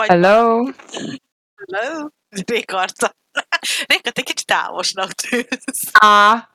Vagy 0.00 0.08
Hello! 0.08 0.64
Hello? 1.54 2.08
Réka 2.28 2.78
arca. 2.78 3.12
Réka, 3.86 4.10
te 4.10 4.22
kicsit 4.22 4.46
távosnak 4.46 5.12
tűnsz. 5.12 5.90
Á! 5.92 6.50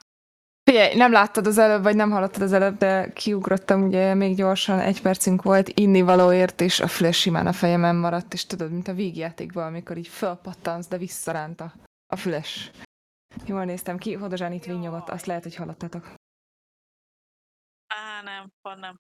Figyelj, 0.64 0.96
nem 0.96 1.12
láttad 1.12 1.48
az 1.48 1.58
előbb, 1.58 1.84
vagy 1.84 1.96
nem 1.96 2.12
hallottad 2.12 2.42
az 2.42 2.54
előbb, 2.54 2.78
de 2.78 3.14
kiugrottam 3.14 3.84
ugye 3.84 4.14
még 4.14 4.36
gyorsan, 4.36 4.80
egy 4.80 5.02
percünk 5.02 5.42
volt 5.42 5.70
innivalóért, 5.70 6.62
és 6.62 6.80
a 6.80 6.88
flash 6.88 7.20
simán 7.20 7.48
a 7.48 7.54
fejemen 7.54 7.96
maradt, 7.96 8.34
és 8.34 8.46
tudod, 8.46 8.72
mint 8.72 8.88
a 8.88 8.94
vígjátékban, 8.94 9.66
amikor 9.66 9.98
így 9.98 10.08
fölpattansz, 10.08 10.88
de 10.88 10.98
visszaránt 10.98 11.62
a, 11.62 11.74
a 12.14 12.16
flash. 12.16 12.72
Jól 13.46 13.66
néztem 13.66 13.98
ki, 13.98 14.14
Hodozsán 14.14 14.52
itt 14.52 14.66
vinnyogott, 14.66 15.10
azt 15.10 15.26
lehet, 15.26 15.44
hogy 15.44 15.56
hallottatok. 15.56 16.14
Á, 17.88 18.22
nem, 18.22 18.52
van 18.62 18.80
nem. 18.80 19.00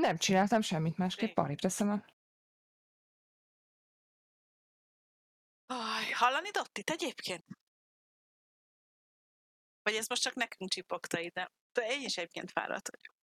Nem 0.00 0.16
csináltam 0.16 0.60
semmit 0.60 0.98
másképp, 0.98 1.38
arrébb 1.38 1.58
teszem 1.58 1.90
a... 1.90 2.04
Aj, 5.72 6.10
hallani 6.12 6.50
Dottit 6.50 6.90
egyébként? 6.90 7.44
Vagy 9.82 9.94
ez 9.94 10.06
most 10.08 10.22
csak 10.22 10.34
nekünk 10.34 10.70
csipogta 10.70 11.18
ide? 11.18 11.50
De 11.72 11.86
én 11.86 12.00
is 12.00 12.16
egyébként 12.16 12.50
fáradt 12.50 12.88
vagyok. 12.90 13.14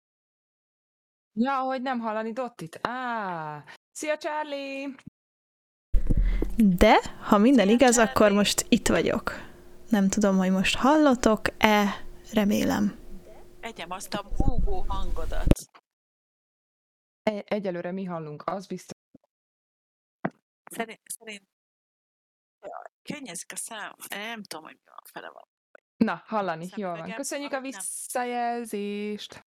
Ja, 1.32 1.58
hogy 1.60 1.82
nem 1.82 1.98
hallani 1.98 2.32
Dottit? 2.32 2.78
Á! 2.82 3.64
Szia, 3.92 4.16
Charlie! 4.16 4.94
De, 6.56 7.02
ha 7.02 7.38
minden 7.38 7.66
Szia, 7.66 7.74
igaz, 7.74 7.94
Charlie! 7.94 8.10
akkor 8.12 8.32
most 8.32 8.66
itt 8.68 8.86
vagyok. 8.88 9.32
Nem 9.88 10.08
tudom, 10.08 10.36
hogy 10.36 10.50
most 10.50 10.76
hallotok-e, 10.76 12.04
remélem. 12.32 12.98
Egyem 13.60 13.90
azt 13.90 14.14
a 14.14 14.22
búgó 14.22 14.84
hangodat. 14.88 15.52
Egy- 17.22 17.44
egyelőre 17.46 17.92
mi 17.92 18.04
hallunk, 18.04 18.42
az 18.46 18.66
biztos. 18.66 18.96
Szerint, 20.64 21.00
szerint 21.04 21.42
Jaj, 22.68 22.90
könnyezik 23.02 23.52
a 23.52 23.56
szám. 23.56 23.94
Nem 24.08 24.42
tudom, 24.42 24.64
hogy 24.64 24.74
mi 24.74 24.90
van 24.90 25.02
fele 25.12 25.30
van. 25.30 25.48
Na, 25.96 26.22
hallani, 26.26 26.68
jól 26.74 26.88
van. 26.88 26.96
Szemüvegem, 26.96 27.16
Köszönjük 27.16 27.52
a 27.52 27.60
visszajelzést! 27.60 29.46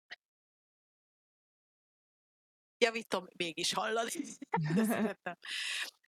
Javítom, 2.78 3.26
mégis 3.36 3.72
hallani. 3.72 4.10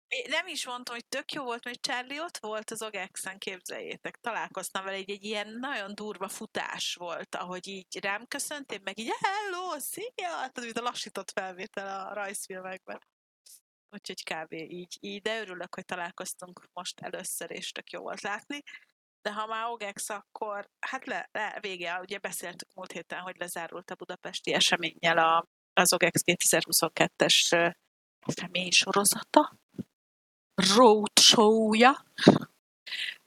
De 0.07 0.27
nem 0.27 0.47
is 0.47 0.65
mondtam, 0.65 0.95
hogy 0.95 1.05
tök 1.05 1.31
jó 1.31 1.43
volt, 1.43 1.63
mert 1.63 1.81
Charlie 1.81 2.21
ott 2.21 2.37
volt 2.37 2.71
az 2.71 2.81
Ogexen, 2.81 3.37
képzeljétek. 3.37 4.15
Találkoztam 4.15 4.83
vele, 4.83 4.95
egy, 4.95 5.09
egy 5.09 5.23
ilyen 5.23 5.57
nagyon 5.59 5.95
durva 5.95 6.27
futás 6.27 6.95
volt, 6.95 7.35
ahogy 7.35 7.67
így 7.67 7.99
rám 7.99 8.27
köszönt, 8.27 8.71
én 8.71 8.81
meg 8.83 8.99
így 8.99 9.11
hello, 9.19 9.79
szia! 9.79 10.49
Tudod, 10.51 10.63
mint 10.63 10.77
a 10.77 10.81
lassított 10.81 11.31
felvétel 11.31 12.07
a 12.07 12.13
rajzfilmekben. 12.13 12.99
Úgyhogy 13.95 14.23
kb. 14.23 14.53
így, 14.53 14.97
így, 14.99 15.21
de 15.21 15.39
örülök, 15.39 15.75
hogy 15.75 15.85
találkoztunk 15.85 16.61
most 16.73 16.99
először, 16.99 17.51
és 17.51 17.71
tök 17.71 17.89
jó 17.89 18.01
volt 18.01 18.21
látni. 18.21 18.61
De 19.21 19.33
ha 19.33 19.45
már 19.45 19.69
OGEX, 19.69 20.09
akkor 20.09 20.69
hát 20.79 21.05
le, 21.05 21.29
le 21.31 21.57
vége, 21.61 21.99
ugye 21.99 22.17
beszéltük 22.17 22.73
múlt 22.73 22.91
héten, 22.91 23.19
hogy 23.19 23.35
lezárult 23.37 23.91
a 23.91 23.95
budapesti 23.95 24.53
eseménnyel 24.53 25.17
a, 25.17 25.45
az 25.73 25.93
OGEX 25.93 26.21
2022-es 26.25 27.55
ö, 27.55 27.69
esemény 28.19 28.71
sorozata, 28.71 29.57
roadshow-ja. 30.75 32.05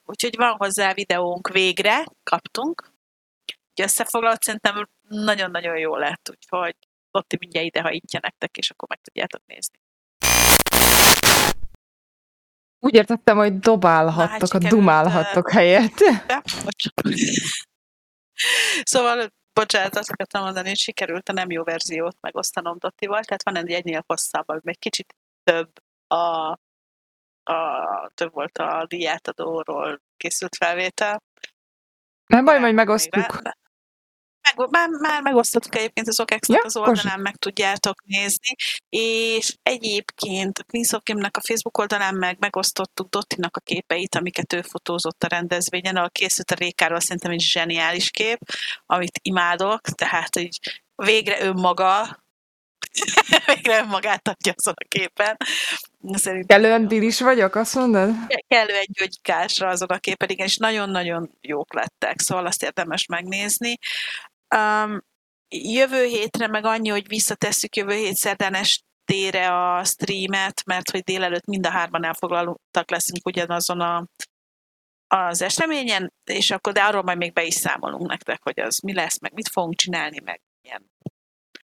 Úgyhogy 0.05 0.35
van 0.35 0.57
hozzá 0.57 0.93
videónk 0.93 1.47
végre, 1.47 2.03
kaptunk. 2.23 2.81
Úgyhogy 2.81 3.85
összefoglalót 3.85 4.43
szerintem 4.43 4.89
nagyon-nagyon 5.07 5.77
jó 5.77 5.95
lett, 5.95 6.29
úgyhogy 6.29 6.75
Lotti 7.11 7.37
mindjárt 7.39 7.67
ide 7.67 7.81
hajítja 7.81 8.19
nektek, 8.23 8.57
és 8.57 8.69
akkor 8.69 8.89
meg 8.89 9.01
tudjátok 9.01 9.45
nézni. 9.45 9.79
Úgy 12.79 12.95
értettem, 12.95 13.37
hogy 13.37 13.59
dobálhattok, 13.59 14.53
a 14.53 14.57
dumálhattok 14.57 15.51
helyett. 15.51 15.97
Szóval, 18.83 19.29
bocsánat, 19.53 19.95
azt 19.95 20.11
akartam 20.11 20.43
mondani, 20.43 20.67
hogy 20.67 20.77
sikerült 20.77 21.29
a 21.29 21.33
nem 21.33 21.51
jó 21.51 21.63
verziót 21.63 22.17
megosztanom 22.21 22.77
Dottival, 22.77 23.23
tehát 23.23 23.43
van 23.43 23.55
egy 23.55 23.71
egynél 23.71 24.03
hosszabb, 24.07 24.47
ami 24.47 24.59
egy 24.63 24.79
kicsit 24.79 25.15
több 25.43 25.71
a, 26.07 26.51
a 27.43 28.11
több 28.13 28.33
volt 28.33 28.57
a 28.57 28.85
díjátadóról 28.87 30.01
készült 30.17 30.55
felvétel. 30.55 31.23
Nem 32.25 32.45
baj, 32.45 32.59
majd 32.59 32.73
megosztjuk. 32.73 33.41
Meg, 34.55 34.69
már, 34.69 34.89
már 34.89 35.21
megosztottuk 35.21 35.75
egyébként 35.75 36.07
az 36.07 36.19
OKEX-nek 36.19 36.57
Ja, 36.57 36.63
az 36.65 36.77
oldalán, 36.77 37.19
meg 37.19 37.35
tudjátok 37.35 38.03
nézni, 38.05 38.55
és 38.89 39.55
egyébként 39.63 40.57
a 40.57 40.63
Queens 40.63 40.91
of 40.91 41.03
Kim-nek 41.03 41.37
a 41.37 41.41
Facebook 41.41 41.77
oldalán 41.77 42.15
meg 42.15 42.37
megosztottuk 42.39 43.09
Dottinak 43.09 43.57
a 43.57 43.59
képeit, 43.59 44.15
amiket 44.15 44.53
ő 44.53 44.61
fotózott 44.61 45.23
a 45.23 45.27
rendezvényen, 45.27 45.95
ahol 45.95 46.09
készült 46.09 46.51
a 46.51 46.55
Rékáról 46.55 46.99
szerintem 46.99 47.31
egy 47.31 47.41
zseniális 47.41 48.09
kép, 48.09 48.39
amit 48.85 49.19
imádok, 49.21 49.81
tehát 49.81 50.35
így 50.35 50.59
végre 50.95 51.41
önmaga, 51.41 52.19
végre 53.45 53.79
önmagát 53.79 54.27
adja 54.27 54.53
azon 54.55 54.73
a 54.77 54.87
képen. 54.87 55.37
Szerintem 56.13 56.61
Kellően 56.61 56.87
dilis 56.87 57.19
vagyok, 57.19 57.55
azt 57.55 57.75
mondod? 57.75 58.09
kellő 58.47 58.73
egy 58.73 58.89
gyógykásra 58.91 59.67
azon 59.67 59.87
a 59.87 59.97
képen, 59.97 60.29
igen, 60.29 60.45
és 60.45 60.57
nagyon-nagyon 60.57 61.31
jók 61.41 61.73
lettek, 61.73 62.19
szóval 62.19 62.45
azt 62.45 62.63
érdemes 62.63 63.05
megnézni. 63.05 63.77
Um, 64.55 65.01
jövő 65.55 66.03
hétre 66.05 66.47
meg 66.47 66.65
annyi, 66.65 66.89
hogy 66.89 67.07
visszatesszük 67.07 67.75
jövő 67.75 67.93
hét 67.93 68.15
szerdán 68.15 68.53
estére 68.53 69.53
a 69.53 69.83
streamet, 69.83 70.65
mert 70.65 70.89
hogy 70.89 71.01
délelőtt 71.01 71.45
mind 71.45 71.65
a 71.65 71.69
hárman 71.69 72.03
elfoglaltak 72.03 72.89
leszünk 72.89 73.25
ugyanazon 73.25 73.79
a, 73.79 74.07
az 75.07 75.41
eseményen, 75.41 76.13
és 76.23 76.51
akkor 76.51 76.73
de 76.73 76.83
arról 76.83 77.03
majd 77.03 77.17
még 77.17 77.33
be 77.33 77.43
is 77.43 77.53
számolunk 77.53 78.09
nektek, 78.09 78.43
hogy 78.43 78.59
az 78.59 78.79
mi 78.79 78.93
lesz, 78.93 79.19
meg 79.19 79.33
mit 79.33 79.49
fogunk 79.49 79.75
csinálni, 79.75 80.19
meg 80.19 80.41
ilyen. 80.61 80.91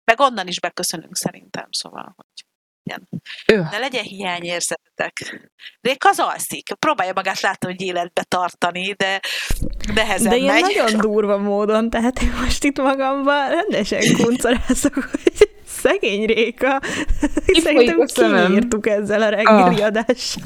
Meg 0.04 0.20
onnan 0.20 0.46
is 0.46 0.60
beköszönünk 0.60 1.16
szerintem, 1.16 1.66
szóval, 1.70 2.12
hogy 2.16 2.46
ilyen. 2.82 3.08
Ő. 3.46 3.66
Ne 3.70 3.78
legyen 3.78 4.02
hiányérzetetek. 4.02 5.40
Rék 5.80 6.04
az 6.04 6.18
alszik. 6.18 6.72
Próbálja 6.78 7.12
magát 7.14 7.40
látni, 7.40 7.66
hogy 7.68 7.80
életbe 7.82 8.22
tartani, 8.22 8.92
de 8.92 9.20
nehezen 9.94 10.28
De 10.30 10.36
ilyen 10.36 10.54
megy. 10.54 10.62
nagyon 10.76 11.00
durva 11.10 11.38
módon, 11.38 11.90
tehát 11.90 12.22
én 12.22 12.32
most 12.44 12.64
itt 12.64 12.78
magamban 12.78 13.48
rendesen 13.48 14.00
kuncorázok, 14.16 14.94
hogy 15.10 15.48
szegény 15.66 16.24
Réka. 16.26 16.80
Szerintem 17.46 18.00
a 18.00 18.08
szemem. 18.08 18.46
kinyírtuk 18.46 18.86
ezzel 18.86 19.22
a 19.22 19.28
reggeli 19.28 19.80
Ah. 19.80 19.86
adással. 19.86 20.42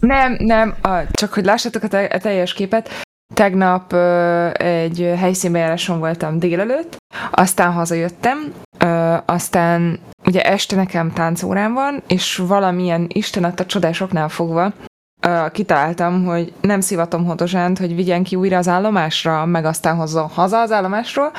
Nem, 0.00 0.36
nem, 0.38 0.76
csak 1.10 1.32
hogy 1.32 1.44
lássátok 1.44 1.82
a, 1.82 1.88
te, 1.88 2.04
a 2.04 2.18
teljes 2.18 2.52
képet. 2.52 2.90
Tegnap 3.34 3.92
ö, 3.92 4.48
egy 4.52 5.12
helyszínbejáráson 5.18 5.98
voltam 5.98 6.38
délelőtt, 6.38 6.96
aztán 7.30 7.72
hazajöttem, 7.72 8.52
ö, 8.84 9.16
aztán 9.24 9.98
ugye 10.24 10.42
este 10.42 10.76
nekem 10.76 11.12
táncórám 11.12 11.72
van, 11.72 12.02
és 12.06 12.36
valamilyen 12.36 13.06
Isten 13.08 13.44
adta 13.44 13.66
csodásoknál 13.66 14.28
fogva 14.28 14.72
ö, 15.20 15.46
kitaláltam, 15.52 16.24
hogy 16.24 16.52
nem 16.60 16.80
szivatom 16.80 17.24
Hodozsánt, 17.24 17.78
hogy 17.78 17.94
vigyen 17.94 18.22
ki 18.22 18.36
újra 18.36 18.56
az 18.58 18.68
állomásra, 18.68 19.44
meg 19.44 19.64
aztán 19.64 19.96
hozzon 19.96 20.28
haza 20.28 20.60
az 20.60 20.72
állomásról, 20.72 21.32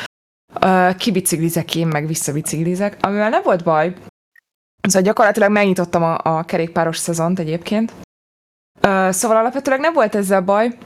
ö, 0.60 0.90
kibiciklizek 0.98 1.76
én, 1.76 1.88
meg 1.88 2.08
visszabiciklizek, 2.08 2.98
amivel 3.02 3.30
nem 3.30 3.42
volt 3.44 3.64
baj, 3.64 3.94
Szóval 4.82 5.02
gyakorlatilag 5.02 5.52
megnyitottam 5.52 6.04
a, 6.04 6.18
a 6.24 6.44
kerékpáros 6.44 6.98
szezont 6.98 7.40
egyébként. 7.40 7.94
Ö, 8.82 9.10
szóval 9.12 9.38
alapvetőleg 9.38 9.80
nem 9.80 9.94
volt 9.94 10.16
ezzel 10.16 10.42
baj, 10.42 10.78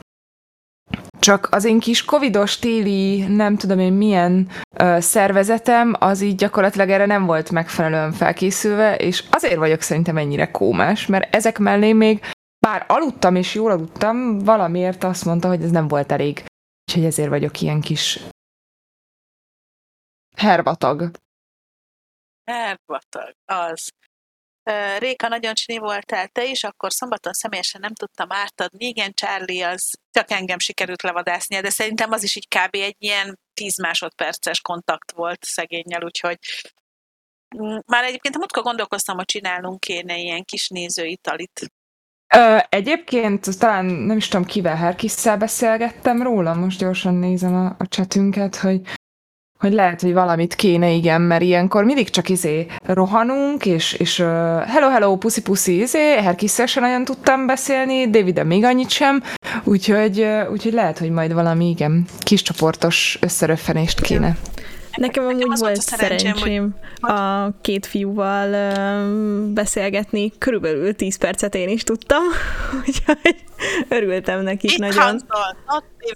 csak 1.26 1.48
az 1.52 1.64
én 1.64 1.80
kis 1.80 2.06
covidos 2.06 2.60
téli, 2.60 3.26
nem 3.28 3.58
tudom 3.58 3.80
én 3.80 3.94
milyen 3.94 4.50
ö, 4.78 4.98
szervezetem, 5.00 5.96
az 6.00 6.22
így 6.22 6.36
gyakorlatilag 6.36 6.90
erre 6.90 7.06
nem 7.06 7.26
volt 7.26 7.52
megfelelően 7.52 8.12
felkészülve, 8.12 8.96
és 8.96 9.24
azért 9.32 9.56
vagyok 9.56 9.82
szerintem 9.82 10.18
ennyire 10.18 10.52
kómás, 10.52 11.06
mert 11.06 11.36
ezek 11.36 11.58
mellé 11.58 11.94
még 11.94 12.26
bár 12.60 12.86
aludtam 12.88 13.36
és 13.36 13.56
jól 13.56 13.72
aludtam, 13.72 14.40
valamiért 14.40 15.04
azt 15.04 15.26
mondta, 15.26 15.48
hogy 15.48 15.62
ez 15.62 15.72
nem 15.72 15.88
volt 15.88 16.12
elég. 16.12 16.44
Úgyhogy 16.88 17.06
ezért 17.06 17.30
vagyok 17.30 17.62
ilyen 17.62 17.82
kis 17.82 18.20
hervatag. 20.36 21.12
Herbatag, 22.44 23.34
az. 23.46 23.90
Réka, 24.98 25.28
nagyon 25.28 25.54
csini 25.54 25.78
voltál 25.78 26.28
te 26.28 26.46
is, 26.46 26.64
akkor 26.64 26.94
szombaton 26.94 27.34
személyesen 27.34 27.82
nem 27.82 27.94
tudtam 27.94 28.28
átadni. 28.32 28.86
Igen, 28.86 29.14
Charlie, 29.14 29.64
az 29.68 29.92
csak 30.12 30.32
engem 30.32 30.60
sikerült 30.60 31.02
levadásznia, 31.02 31.62
de 31.62 31.70
szerintem 31.70 32.12
az 32.12 32.24
is 32.24 32.36
így 32.36 32.48
kb. 32.48 32.76
egy 32.76 32.96
ilyen 32.98 33.40
10 33.54 33.78
másodperces 33.78 34.62
kontakt 34.62 35.12
volt 35.12 35.44
szegényel, 35.44 36.04
úgyhogy 36.04 36.38
Mm, 37.58 37.78
már 37.86 38.04
egyébként 38.04 38.36
a 38.36 38.38
múltkor 38.38 38.64
gondolkoztam, 38.64 39.16
hogy 39.16 39.26
csinálnunk 39.26 39.80
kéne 39.80 40.18
ilyen 40.18 40.44
kis 40.44 40.70
nézőitalit. 40.70 41.72
Ö, 42.36 42.58
egyébként 42.70 43.60
talán 43.60 43.86
nem 43.86 44.18
is 44.18 44.28
tudom 44.28 44.46
kivel, 44.46 44.76
Herkisszel 44.76 45.38
beszélgettem 45.38 46.22
róla, 46.22 46.54
most 46.54 46.80
gyorsan 46.80 47.14
nézem 47.14 47.56
a, 47.56 47.76
a 47.80 47.88
chatünket, 47.88 48.56
hogy, 48.56 48.82
hogy 49.66 49.74
lehet, 49.74 50.02
hogy 50.02 50.14
valamit 50.14 50.56
kéne, 50.56 50.90
igen, 50.90 51.22
mert 51.22 51.42
ilyenkor 51.42 51.84
mindig 51.84 52.10
csak 52.10 52.30
izé 52.30 52.66
rohanunk, 52.84 53.66
és, 53.66 53.94
és 53.94 54.20
uh, 54.20 54.28
hello, 54.62 54.90
hello, 54.90 55.18
puszi, 55.18 55.42
puszi, 55.42 55.80
izé, 55.82 56.16
Herkisszel 56.16 56.66
sem 56.66 56.84
nagyon 56.84 57.04
tudtam 57.04 57.46
beszélni, 57.46 58.10
david 58.10 58.46
még 58.46 58.64
annyit 58.64 58.90
sem, 58.90 59.24
úgyhogy, 59.64 60.20
uh, 60.20 60.52
úgyhogy 60.52 60.74
lehet, 60.74 60.98
hogy 60.98 61.10
majd 61.10 61.34
valami, 61.34 61.70
igen, 61.70 62.06
kis 62.20 62.42
csoportos 62.42 63.18
összeröffenést 63.22 64.02
kéne. 64.02 64.38
Nekem 64.96 65.24
amúgy 65.24 65.38
Nekem 65.38 65.54
volt 65.60 65.82
szerencsém, 65.82 66.36
szerencsém 66.36 66.76
hogy... 67.00 67.12
a 67.12 67.50
két 67.62 67.86
fiúval 67.86 68.74
beszélgetni, 69.54 70.32
körülbelül 70.38 70.96
10 70.96 71.18
percet 71.18 71.56
én 71.56 71.70
is 71.70 71.84
tudtam, 71.84 72.24
úgyhogy 72.88 73.36
örültem 73.88 74.42
nekik 74.42 74.72
Itt 74.72 74.78
nagyon. 74.78 75.22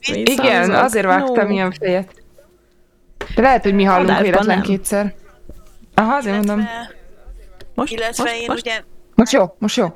Igen, 0.04 0.60
hangzott. 0.60 0.84
azért 0.84 1.06
vágtam 1.06 1.48
no. 1.48 1.54
ilyen 1.54 1.72
fejet. 1.72 2.19
De 3.36 3.42
lehet, 3.42 3.63
hogy 3.63 3.74
mi 3.74 3.83
hallunk 3.83 4.19
véletlen 4.19 4.62
kétszer. 4.62 5.16
Aha, 5.94 6.16
azért 6.16 6.36
illetve, 6.36 6.56
mondom. 6.56 6.69
Most, 7.74 7.94
illetve 7.94 8.24
most, 8.24 8.36
én 8.36 8.45
most? 8.48 8.62
ugye... 8.62 8.83
Most 9.16 9.31
jó, 9.31 9.56
most 9.57 9.75
jó. 9.75 9.94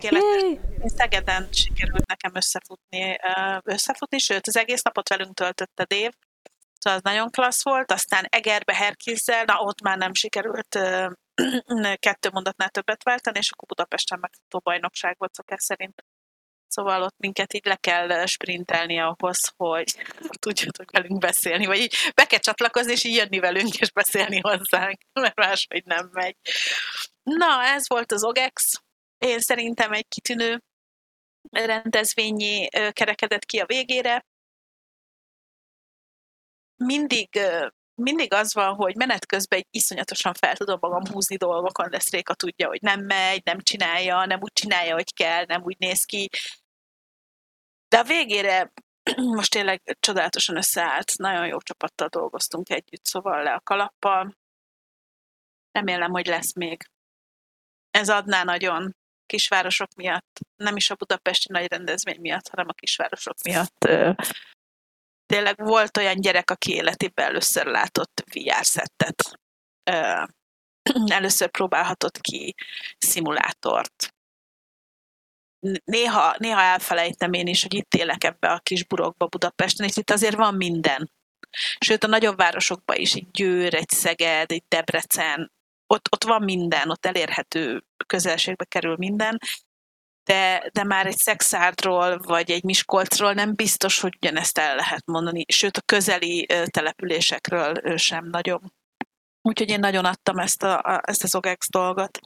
Szegeden 0.85 1.47
sikerült 1.51 2.07
nekem 2.07 2.31
összefutni, 2.35 3.17
összefutni, 3.63 4.19
sőt, 4.19 4.47
az 4.47 4.57
egész 4.57 4.81
napot 4.81 5.09
velünk 5.09 5.33
töltötte 5.33 5.83
Dév, 5.83 6.11
szóval 6.79 6.99
az 6.99 7.11
nagyon 7.11 7.29
klassz 7.29 7.63
volt, 7.63 7.91
aztán 7.91 8.25
Egerbe 8.29 8.75
Herkizzel, 8.75 9.43
na 9.43 9.59
ott 9.59 9.81
már 9.81 9.97
nem 9.97 10.13
sikerült 10.13 10.79
kettő 12.05 12.29
mondatnál 12.31 12.69
többet 12.69 13.03
váltani, 13.03 13.37
és 13.37 13.51
akkor 13.51 13.67
Budapesten 13.67 14.19
megfutó 14.21 14.59
bajnokság 14.63 15.15
volt 15.17 15.33
szokás 15.33 15.63
szerint. 15.63 16.03
Szóval 16.73 17.01
ott 17.01 17.17
minket 17.17 17.53
így 17.53 17.65
le 17.65 17.75
kell 17.75 18.25
sprintelni 18.25 18.99
ahhoz, 18.99 19.53
hogy 19.57 19.95
tudjatok 20.39 20.91
velünk 20.91 21.19
beszélni, 21.19 21.65
vagy 21.65 21.77
így 21.77 21.95
be 22.15 22.25
kell 22.25 22.39
csatlakozni, 22.39 22.91
és 22.91 23.03
így 23.03 23.15
jönni 23.15 23.39
velünk, 23.39 23.79
és 23.79 23.91
beszélni 23.91 24.39
hozzánk, 24.39 24.97
mert 25.21 25.35
máshogy 25.35 25.85
nem 25.85 26.09
megy. 26.11 26.35
Na, 27.23 27.63
ez 27.63 27.87
volt 27.87 28.11
az 28.11 28.23
OGEX. 28.23 28.81
Én 29.17 29.39
szerintem 29.39 29.91
egy 29.91 30.07
kitűnő 30.07 30.61
rendezvényi 31.51 32.67
kerekedett 32.91 33.45
ki 33.45 33.59
a 33.59 33.65
végére. 33.65 34.25
Mindig 36.75 37.39
mindig 37.95 38.33
az 38.33 38.53
van, 38.53 38.75
hogy 38.75 38.95
menet 38.95 39.25
közben 39.25 39.59
egy 39.59 39.67
iszonyatosan 39.69 40.33
fel 40.33 40.55
tudom 40.55 40.77
magam 40.81 41.03
húzni 41.11 41.35
dolgokon, 41.35 41.89
de 41.89 41.99
Szréka 41.99 42.33
tudja, 42.33 42.67
hogy 42.67 42.81
nem 42.81 43.01
megy, 43.01 43.41
nem 43.43 43.59
csinálja, 43.59 44.25
nem 44.25 44.39
úgy 44.41 44.53
csinálja, 44.53 44.93
hogy 44.93 45.13
kell, 45.13 45.45
nem 45.45 45.63
úgy 45.63 45.75
néz 45.79 46.03
ki. 46.03 46.29
De 47.93 47.99
a 47.99 48.03
végére 48.03 48.71
most 49.37 49.51
tényleg 49.51 49.97
csodálatosan 49.99 50.57
összeállt, 50.57 51.17
nagyon 51.17 51.47
jó 51.47 51.61
csapattal 51.61 52.07
dolgoztunk 52.07 52.69
együtt, 52.69 53.05
szóval 53.05 53.43
le 53.43 53.53
a 53.53 53.61
kalappal. 53.63 54.37
Remélem, 55.71 56.11
hogy 56.11 56.25
lesz 56.25 56.53
még. 56.55 56.89
Ez 57.91 58.09
adná 58.09 58.43
nagyon 58.43 58.95
kisvárosok 59.25 59.93
miatt, 59.93 60.39
nem 60.55 60.75
is 60.75 60.89
a 60.89 60.95
budapesti 60.95 61.51
nagy 61.51 61.67
rendezvény 61.67 62.19
miatt, 62.19 62.47
hanem 62.47 62.65
a 62.69 62.73
kisvárosok 62.73 63.35
miatt. 63.43 63.87
Tényleg 65.25 65.57
volt 65.57 65.97
olyan 65.97 66.19
gyerek, 66.19 66.49
aki 66.49 66.73
életében 66.73 67.25
először 67.25 67.65
látott 67.65 68.23
VR 68.33 68.65
szettet. 68.65 69.39
Először 71.17 71.49
próbálhatott 71.49 72.21
ki 72.21 72.55
szimulátort 72.97 74.12
néha, 75.83 76.35
néha 76.37 76.61
elfelejtem 76.61 77.33
én 77.33 77.47
is, 77.47 77.61
hogy 77.61 77.73
itt 77.73 77.93
élek 77.93 78.23
ebbe 78.23 78.47
a 78.47 78.59
kis 78.59 78.85
burokba 78.85 79.25
Budapesten, 79.25 79.87
és 79.87 79.97
itt 79.97 80.09
azért 80.09 80.35
van 80.35 80.55
minden. 80.55 81.11
Sőt, 81.79 82.03
a 82.03 82.07
nagyobb 82.07 82.37
városokban 82.37 82.97
is, 82.97 83.13
egy 83.13 83.31
Győr, 83.31 83.73
egy 83.73 83.89
Szeged, 83.89 84.51
egy 84.51 84.63
Debrecen, 84.67 85.51
ott, 85.87 86.07
ott 86.11 86.23
van 86.23 86.43
minden, 86.43 86.89
ott 86.89 87.05
elérhető 87.05 87.83
közelségbe 88.07 88.65
kerül 88.65 88.95
minden, 88.97 89.39
de, 90.23 90.69
de 90.73 90.83
már 90.83 91.05
egy 91.05 91.17
Szexárdról 91.17 92.17
vagy 92.17 92.51
egy 92.51 92.63
Miskolcról 92.63 93.33
nem 93.33 93.55
biztos, 93.55 93.99
hogy 93.99 94.15
ugyanezt 94.21 94.57
el 94.57 94.75
lehet 94.75 95.05
mondani, 95.05 95.45
sőt 95.47 95.77
a 95.77 95.81
közeli 95.81 96.45
településekről 96.65 97.97
sem 97.97 98.27
nagyon. 98.29 98.73
Úgyhogy 99.41 99.69
én 99.69 99.79
nagyon 99.79 100.05
adtam 100.05 100.37
ezt, 100.37 100.63
a, 100.63 100.79
a, 100.79 101.01
ezt 101.05 101.23
az 101.23 101.35
OGEX 101.35 101.69
dolgot. 101.69 102.19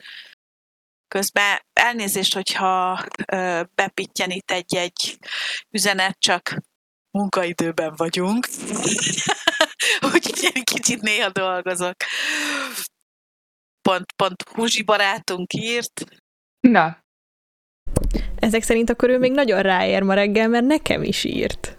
Közben 1.07 1.59
elnézést, 1.73 2.33
hogyha 2.33 3.05
ö, 3.25 3.61
bepittyen 3.75 4.29
itt 4.29 4.51
egy-egy 4.51 5.17
üzenet, 5.69 6.19
csak 6.19 6.61
munkaidőben 7.11 7.93
vagyunk. 7.97 8.47
Úgyhogy 10.13 10.51
én 10.55 10.63
kicsit 10.63 11.01
néha 11.01 11.29
dolgozok. 11.29 11.95
Pont, 13.81 14.11
pont 14.15 14.43
Húzsi 14.49 14.83
barátunk 14.83 15.53
írt. 15.53 16.05
Na. 16.59 17.05
Ezek 18.35 18.63
szerint 18.63 18.89
akkor 18.89 19.09
ő 19.09 19.17
még 19.17 19.31
nagyon 19.31 19.61
ráér 19.61 20.01
ma 20.01 20.13
reggel, 20.13 20.47
mert 20.47 20.65
nekem 20.65 21.03
is 21.03 21.23
írt. 21.23 21.77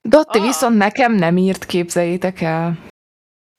Dotti 0.00 0.38
ah. 0.38 0.44
viszont 0.44 0.76
nekem 0.76 1.12
nem 1.12 1.36
írt, 1.36 1.66
képzeljétek 1.66 2.40
el. 2.40 2.92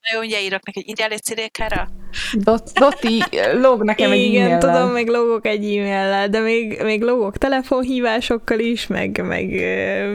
Na 0.06 0.14
jó, 0.14 0.20
ugye 0.20 0.40
írok 0.40 0.66
neki, 0.66 0.84
írjál 0.86 1.10
egy 1.10 1.22
cirékára? 1.22 1.88
Dot, 2.32 2.72
Doti 2.72 3.22
lóg 3.52 3.84
nekem 3.84 4.10
egy 4.10 4.20
Igen, 4.20 4.50
e 4.50 4.58
tudom, 4.58 4.90
még 4.90 5.08
logok 5.08 5.46
egy 5.46 5.64
e-maillel, 5.64 6.28
de 6.28 6.40
még, 6.40 6.82
még 6.82 7.02
logok 7.02 7.38
telefonhívásokkal 7.38 8.58
is, 8.58 8.86
meg, 8.86 9.24
meg 9.24 9.46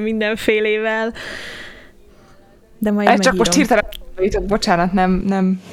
mindenfélével. 0.02 1.14
De 2.78 2.92
majd 2.92 3.08
Ez 3.08 3.20
csak 3.20 3.34
most 3.34 3.54
hirtelen 3.54 3.86
bocsánat, 4.48 4.92
nem, 4.92 5.12
nem. 5.12 5.64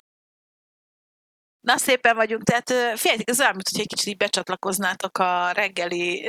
Na, 1.61 1.77
szépen 1.77 2.17
vagyunk. 2.17 2.43
Tehát 2.43 2.99
figyeljétek, 2.99 3.29
ez 3.31 3.41
olyan, 3.41 3.53
hogy 3.53 3.81
egy 3.81 3.87
kicsit 3.87 4.07
így 4.07 4.17
becsatlakoznátok 4.17 5.19
a 5.19 5.51
reggeli 5.51 6.29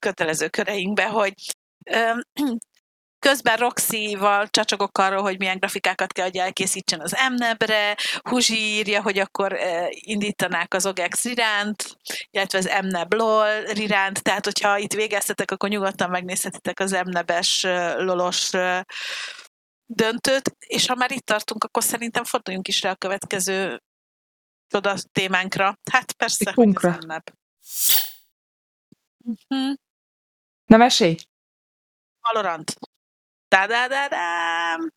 kötelező 0.00 0.48
köreinkbe, 0.48 1.04
hogy 1.04 1.34
Közben 3.18 3.56
Roxy-val 3.56 4.48
csacsogok 4.48 4.98
arról, 4.98 5.22
hogy 5.22 5.38
milyen 5.38 5.58
grafikákat 5.58 6.12
kell, 6.12 6.24
hogy 6.24 6.36
elkészítsen 6.36 7.00
az 7.00 7.16
MNEB-re, 7.30 7.96
Huzsi 8.22 8.56
írja, 8.56 9.02
hogy 9.02 9.18
akkor 9.18 9.52
uh, 9.52 9.86
indítanák 9.90 10.74
az 10.74 10.86
OGEX 10.86 11.24
iránt, 11.24 11.96
illetve 12.30 12.58
az 12.58 12.70
MNEB 12.82 13.12
LOL 13.12 13.48
iránt, 13.72 14.22
tehát 14.22 14.44
hogyha 14.44 14.78
itt 14.78 14.92
végeztetek, 14.92 15.50
akkor 15.50 15.68
nyugodtan 15.68 16.10
megnézhetitek 16.10 16.80
az 16.80 16.90
MNEB-es 16.90 17.64
uh, 17.64 18.02
lolos 18.02 18.50
uh, 18.52 18.80
döntőt, 19.86 20.56
és 20.58 20.86
ha 20.86 20.94
már 20.94 21.10
itt 21.10 21.26
tartunk, 21.26 21.64
akkor 21.64 21.82
szerintem 21.82 22.24
forduljunk 22.24 22.68
is 22.68 22.82
rá 22.82 22.90
a 22.90 22.94
következő 22.94 23.82
csoda 24.66 24.96
témánkra. 25.12 25.78
Hát 25.90 26.12
persze, 26.12 26.52
hogy 26.54 26.76
az. 26.76 27.22
Uh-huh. 29.18 29.74
Na 30.64 30.76
mesélj! 30.76 31.16
Valorant. 32.20 32.78
Tadadadám! 33.48 34.90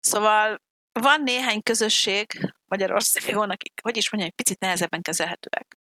Szóval 0.00 0.62
van 0.92 1.22
néhány 1.22 1.62
közösség 1.62 2.52
Magyarországon, 2.64 3.50
akik, 3.50 3.80
hogy 3.82 3.96
is 3.96 4.10
mondjam, 4.10 4.32
egy 4.36 4.44
picit 4.44 4.60
nehezebben 4.60 5.02
kezelhetőek. 5.02 5.76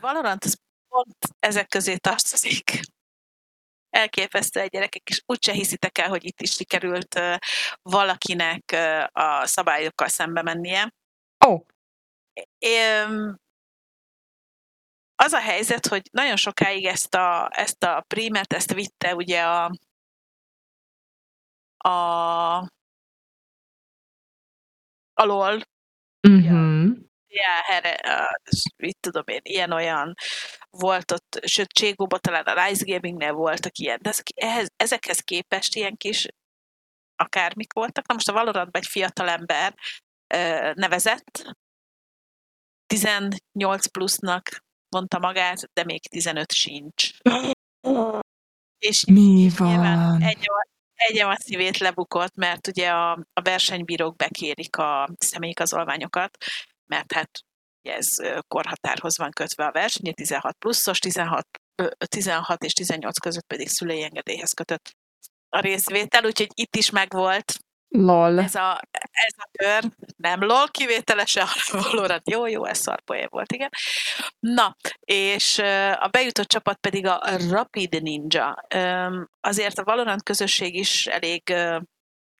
Valorant 0.00 0.44
az 0.44 0.58
pont 0.88 1.16
ezek 1.38 1.68
közé 1.68 1.96
tartozik. 1.96 2.80
Elképesztő 3.90 4.60
egy 4.60 4.70
gyerekek, 4.70 5.08
és 5.08 5.22
úgyse 5.26 5.52
hiszitek 5.52 5.98
el, 5.98 6.08
hogy 6.08 6.24
itt 6.24 6.40
is 6.40 6.50
sikerült 6.50 7.20
valakinek 7.82 8.76
a 9.12 9.46
szabályokkal 9.46 10.08
szembe 10.08 10.42
mennie. 10.42 10.94
Ó. 11.46 11.52
Oh. 11.52 11.66
az 15.14 15.32
a 15.32 15.40
helyzet, 15.40 15.86
hogy 15.86 16.02
nagyon 16.12 16.36
sokáig 16.36 16.84
ezt 16.84 17.14
a, 17.14 17.50
ezt 17.52 17.82
a 17.82 18.04
primet, 18.06 18.52
ezt 18.52 18.72
vitte 18.72 19.14
ugye 19.14 19.42
a, 19.42 19.70
a 21.88 22.68
alól. 25.14 25.62
Uh-huh. 26.28 26.96
Ja, 27.26 27.62
herre, 27.62 27.96
mit 28.76 28.96
tudom 29.00 29.24
én, 29.26 29.40
ilyen-olyan 29.42 30.14
volt 30.70 31.10
ott, 31.10 31.40
sőt, 31.44 31.72
Cségóban 31.72 32.20
talán 32.20 32.44
a 32.44 32.64
Rise 32.64 32.84
Gaming-nél 32.86 33.32
voltak 33.32 33.78
ilyen, 33.78 33.98
de 34.02 34.08
ezek, 34.08 34.26
ehhez, 34.34 34.68
ezekhez 34.76 35.20
képest 35.20 35.74
ilyen 35.74 35.96
kis 35.96 36.26
akármik 37.16 37.72
voltak. 37.72 38.06
Na 38.06 38.14
most 38.14 38.28
a 38.28 38.32
Valorantban 38.32 38.82
egy 38.82 38.88
fiatal 38.88 39.28
ember 39.28 39.74
nevezett, 40.74 41.56
18 42.86 43.86
plusznak 43.86 44.64
mondta 44.88 45.18
magát, 45.18 45.70
de 45.72 45.84
még 45.84 46.08
15 46.08 46.52
sincs. 46.52 47.10
És 48.78 49.04
Mi 49.04 49.48
van? 49.56 50.22
Egy, 50.22 50.48
a 51.26 51.36
szívét 51.40 51.78
lebukott, 51.78 52.34
mert 52.34 52.66
ugye 52.66 52.90
a, 52.90 53.12
a 53.32 53.40
versenybírók 53.42 54.16
bekérik 54.16 54.76
a 54.76 55.08
személyigazolványokat, 55.18 56.36
mert 56.86 57.12
hát 57.12 57.30
ez 57.82 58.08
korhatárhoz 58.48 59.18
van 59.18 59.30
kötve 59.30 59.66
a 59.66 59.72
verseny, 59.72 60.14
16 60.14 60.56
pluszos, 60.58 60.98
16, 60.98 61.46
16 62.06 62.64
és 62.64 62.72
18 62.72 63.18
között 63.18 63.46
pedig 63.46 63.68
szülői 63.68 64.02
engedélyhez 64.02 64.52
kötött 64.52 64.96
a 65.48 65.60
részvétel, 65.60 66.24
úgyhogy 66.24 66.50
itt 66.54 66.76
is 66.76 66.90
megvolt 66.90 67.58
Lol. 67.96 68.38
Ez 68.38 68.54
a, 68.54 68.80
ez 69.10 69.34
a 69.36 69.48
kör, 69.52 69.84
nem 70.16 70.42
lol 70.42 70.68
kivételese, 70.68 71.44
hanem 71.46 71.90
Valorant. 71.90 72.30
Jó, 72.30 72.46
jó, 72.46 72.64
ez 72.64 72.78
szarpoé 72.78 73.26
volt, 73.30 73.52
igen. 73.52 73.70
Na, 74.38 74.76
és 75.00 75.58
a 75.98 76.08
bejutott 76.08 76.46
csapat 76.46 76.76
pedig 76.76 77.06
a 77.06 77.20
Rapid 77.50 78.02
Ninja. 78.02 78.66
Azért 79.40 79.78
a 79.78 79.84
Valorant 79.84 80.22
közösség 80.22 80.74
is 80.74 81.06
elég, 81.06 81.42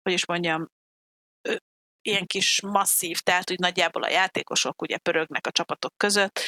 hogy 0.02 0.12
is 0.12 0.26
mondjam, 0.26 0.68
ilyen 2.02 2.26
kis 2.26 2.61
masszív, 2.62 3.18
tehát 3.18 3.50
úgy 3.50 3.58
nagyjából 3.58 4.02
a 4.02 4.11
játékosok 4.11 4.82
ugye 4.82 4.99
pörögnek 4.99 5.46
a 5.46 5.50
csapatok 5.50 5.92
között, 5.96 6.40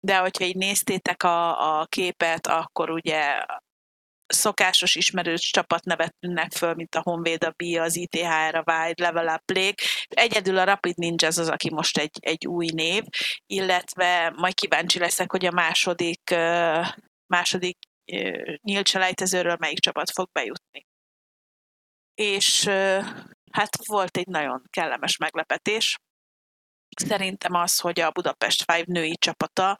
de 0.00 0.16
hogyha 0.16 0.44
így 0.44 0.56
néztétek 0.56 1.22
a, 1.22 1.78
a 1.80 1.86
képet, 1.86 2.46
akkor 2.46 2.90
ugye 2.90 3.44
szokásos 4.28 4.94
ismerős 4.94 5.50
csapatnevet 5.50 6.16
tűnnek 6.20 6.52
föl, 6.52 6.74
mint 6.74 6.94
a 6.94 7.02
Honvéd, 7.02 7.44
a 7.44 7.50
B, 7.56 7.62
az 7.78 7.96
ITHR, 7.96 8.54
a 8.54 8.64
Wild, 8.66 8.98
Level 8.98 9.34
Up 9.34 9.50
League. 9.50 9.74
Egyedül 10.08 10.58
a 10.58 10.64
Rapid 10.64 10.96
Ninja 10.96 11.28
az, 11.28 11.48
aki 11.48 11.70
most 11.70 11.98
egy, 11.98 12.18
egy 12.20 12.46
új 12.46 12.66
név, 12.72 13.02
illetve 13.46 14.30
majd 14.36 14.54
kíváncsi 14.54 14.98
leszek, 14.98 15.30
hogy 15.30 15.46
a 15.46 15.50
második, 15.50 16.34
második 17.26 17.78
nyílt 18.62 18.88
selejtezőről 18.88 19.56
melyik 19.58 19.78
csapat 19.78 20.10
fog 20.10 20.28
bejutni. 20.32 20.86
És 22.14 22.64
hát 23.52 23.86
volt 23.86 24.16
egy 24.16 24.26
nagyon 24.26 24.62
kellemes 24.70 25.16
meglepetés. 25.16 25.96
Szerintem 27.06 27.54
az, 27.54 27.78
hogy 27.78 28.00
a 28.00 28.10
Budapest 28.10 28.72
Five 28.72 28.84
női 28.86 29.16
csapata, 29.16 29.76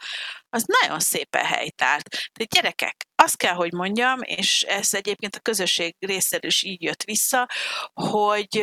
az 0.48 0.64
nagyon 0.80 1.00
szépen 1.00 1.44
helytált. 1.44 2.08
De 2.38 2.44
gyerekek, 2.44 3.07
azt 3.22 3.36
kell, 3.36 3.54
hogy 3.54 3.72
mondjam, 3.72 4.22
és 4.22 4.62
ez 4.62 4.94
egyébként 4.94 5.36
a 5.36 5.40
közösség 5.40 5.96
részéről 5.98 6.50
is 6.50 6.62
így 6.62 6.82
jött 6.82 7.02
vissza, 7.02 7.48
hogy 7.92 8.56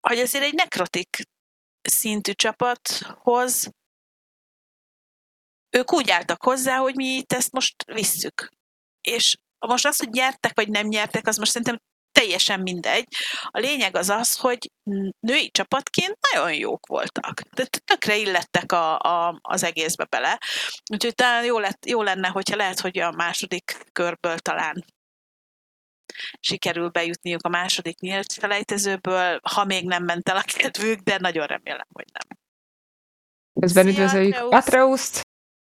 hogy 0.00 0.18
azért 0.18 0.44
egy 0.44 0.54
nekrotik 0.54 1.22
szintű 1.82 2.32
csapathoz 2.32 3.70
ők 5.76 5.92
úgy 5.92 6.10
álltak 6.10 6.42
hozzá, 6.42 6.76
hogy 6.76 6.94
mi 6.94 7.04
itt 7.04 7.32
ezt 7.32 7.52
most 7.52 7.84
visszük. 7.92 8.50
És 9.00 9.36
most 9.58 9.86
az, 9.86 9.98
hogy 9.98 10.08
nyertek 10.08 10.54
vagy 10.54 10.68
nem 10.68 10.86
nyertek, 10.86 11.26
az 11.26 11.36
most 11.36 11.50
szerintem 11.50 11.78
teljesen 12.16 12.60
mindegy. 12.60 13.06
A 13.42 13.58
lényeg 13.58 13.96
az 13.96 14.08
az, 14.08 14.36
hogy 14.36 14.70
női 15.20 15.50
csapatként 15.50 16.16
nagyon 16.32 16.54
jók 16.54 16.86
voltak. 16.86 17.40
De 17.54 17.66
tökre 17.84 18.16
illettek 18.16 18.72
a, 18.72 18.98
a, 18.98 19.38
az 19.42 19.62
egészbe 19.62 20.04
bele. 20.04 20.38
Úgyhogy 20.92 21.14
talán 21.14 21.44
jó, 21.44 21.58
lett, 21.58 21.86
jó 21.86 22.02
lenne, 22.02 22.28
hogyha 22.28 22.56
lehet, 22.56 22.80
hogy 22.80 22.98
a 22.98 23.10
második 23.10 23.78
körből 23.92 24.38
talán 24.38 24.84
sikerül 26.40 26.88
bejutniuk 26.88 27.44
a 27.44 27.48
második 27.48 27.98
nyílt 27.98 28.32
felejtezőből, 28.32 29.40
ha 29.42 29.64
még 29.64 29.84
nem 29.84 30.04
ment 30.04 30.28
el 30.28 30.36
a 30.36 30.44
kedvük, 30.46 30.98
de 31.00 31.18
nagyon 31.18 31.46
remélem, 31.46 31.86
hogy 31.92 32.06
nem. 32.12 32.38
Közben 33.60 33.86
üdvözöljük 33.86 34.36
Atreuszt, 34.50 35.20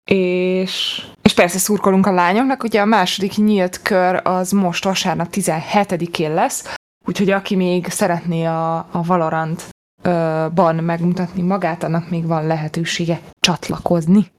és, 0.04 1.02
és 1.32 1.38
persze 1.38 1.58
szurkolunk 1.58 2.06
a 2.06 2.12
lányoknak, 2.12 2.62
ugye 2.62 2.80
a 2.80 2.84
második 2.84 3.36
nyílt 3.36 3.82
kör 3.82 4.20
az 4.26 4.50
most 4.50 4.84
vasárnap 4.84 5.28
17-én 5.30 6.34
lesz, 6.34 6.74
úgyhogy 7.04 7.30
aki 7.30 7.56
még 7.56 7.86
szeretné 7.86 8.44
a, 8.44 8.76
a 8.76 9.02
Valorant-ban 9.02 10.74
megmutatni 10.74 11.42
magát, 11.42 11.82
annak 11.82 12.08
még 12.08 12.26
van 12.26 12.46
lehetősége 12.46 13.20
csatlakozni. 13.40 14.32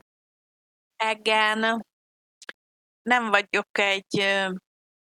Igen. 1.12 1.86
Nem 3.02 3.30
vagyok 3.30 3.78
egy 3.78 4.08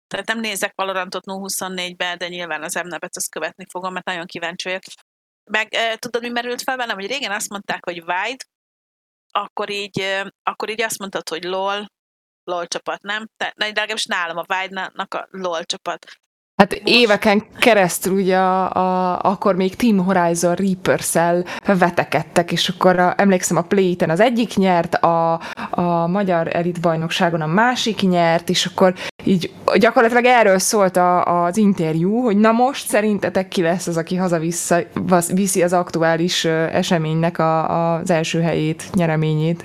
tehát 0.07 0.27
nem 0.27 0.41
nézek 0.41 0.73
Valorantot 0.75 1.25
0-24-be, 1.27 2.17
de 2.17 2.29
nyilván 2.29 2.63
az 2.63 2.77
emnebet 2.77 3.17
azt 3.17 3.31
követni 3.31 3.65
fogom, 3.71 3.93
mert 3.93 4.07
nagyon 4.07 4.27
kíváncsi 4.27 4.69
vagyok. 4.69 4.83
Meg 5.51 5.69
tudod, 5.99 6.23
mi 6.23 6.29
merült 6.29 6.63
fel 6.63 6.77
velem, 6.77 6.97
hogy 6.97 7.07
régen 7.07 7.33
azt 7.33 7.49
mondták, 7.49 7.85
hogy 7.85 7.99
Wide, 7.99 8.45
akkor 9.39 9.71
így, 9.71 10.25
akkor 10.43 10.71
így 10.71 10.83
azt 10.83 10.99
mondtad, 10.99 11.29
hogy 11.29 11.45
LOL, 11.45 11.87
LOL 12.45 12.67
csapat, 12.67 13.03
nem? 13.03 13.27
De 13.37 13.53
legalábbis 13.57 14.05
nálam 14.05 14.37
a 14.37 14.45
Wide-nak 14.55 15.15
a 15.15 15.29
LOL 15.31 15.65
csapat. 15.65 16.07
Hát 16.63 16.81
éveken 16.85 17.43
keresztül 17.59 18.13
ugye 18.13 18.37
a, 18.37 18.73
a, 18.73 19.19
akkor 19.23 19.55
még 19.55 19.77
Team 19.77 19.99
Horizon 19.99 20.55
Reapers-el 20.55 21.45
vetekedtek, 21.67 22.53
és 22.53 22.69
akkor 22.69 22.99
a, 22.99 23.15
emlékszem 23.17 23.57
a 23.57 23.63
play 23.63 23.97
az 24.07 24.21
egyik 24.21 24.57
nyert, 24.57 24.95
a, 24.95 25.41
a 25.71 26.07
magyar 26.07 26.57
elit 26.57 26.81
bajnokságon 26.81 27.41
a 27.41 27.47
másik 27.47 28.01
nyert, 28.01 28.49
és 28.49 28.67
akkor 28.67 28.95
így 29.25 29.53
gyakorlatilag 29.75 30.25
erről 30.25 30.59
szólt 30.59 30.97
a, 30.97 31.45
az 31.45 31.57
interjú, 31.57 32.21
hogy 32.21 32.37
na 32.37 32.53
most 32.53 32.87
szerintetek 32.87 33.49
ki 33.49 33.63
lesz 33.63 33.87
az, 33.87 33.97
aki 33.97 34.17
hazaviszi 34.17 34.87
viszi 35.35 35.63
az 35.63 35.73
aktuális 35.73 36.45
eseménynek 36.45 37.39
a, 37.39 37.95
az 37.95 38.11
első 38.11 38.41
helyét, 38.41 38.85
nyereményét. 38.95 39.65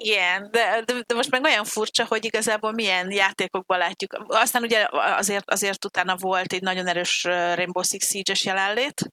Igen, 0.00 0.50
de, 0.50 0.82
de, 0.84 1.02
de 1.06 1.14
most 1.14 1.30
meg 1.30 1.44
olyan 1.44 1.64
furcsa, 1.64 2.06
hogy 2.06 2.24
igazából 2.24 2.72
milyen 2.72 3.10
játékokban 3.10 3.78
látjuk. 3.78 4.24
Aztán 4.26 4.62
ugye 4.62 4.86
azért, 4.90 5.50
azért 5.50 5.84
utána 5.84 6.16
volt 6.16 6.52
egy 6.52 6.62
nagyon 6.62 6.86
erős 6.86 7.24
Rainbow 7.24 7.82
Six 7.82 8.10
Siege-es 8.10 8.44
jelenlét, 8.44 9.10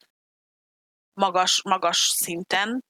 magas, 1.14 1.62
magas 1.64 1.98
szinten, 1.98 2.84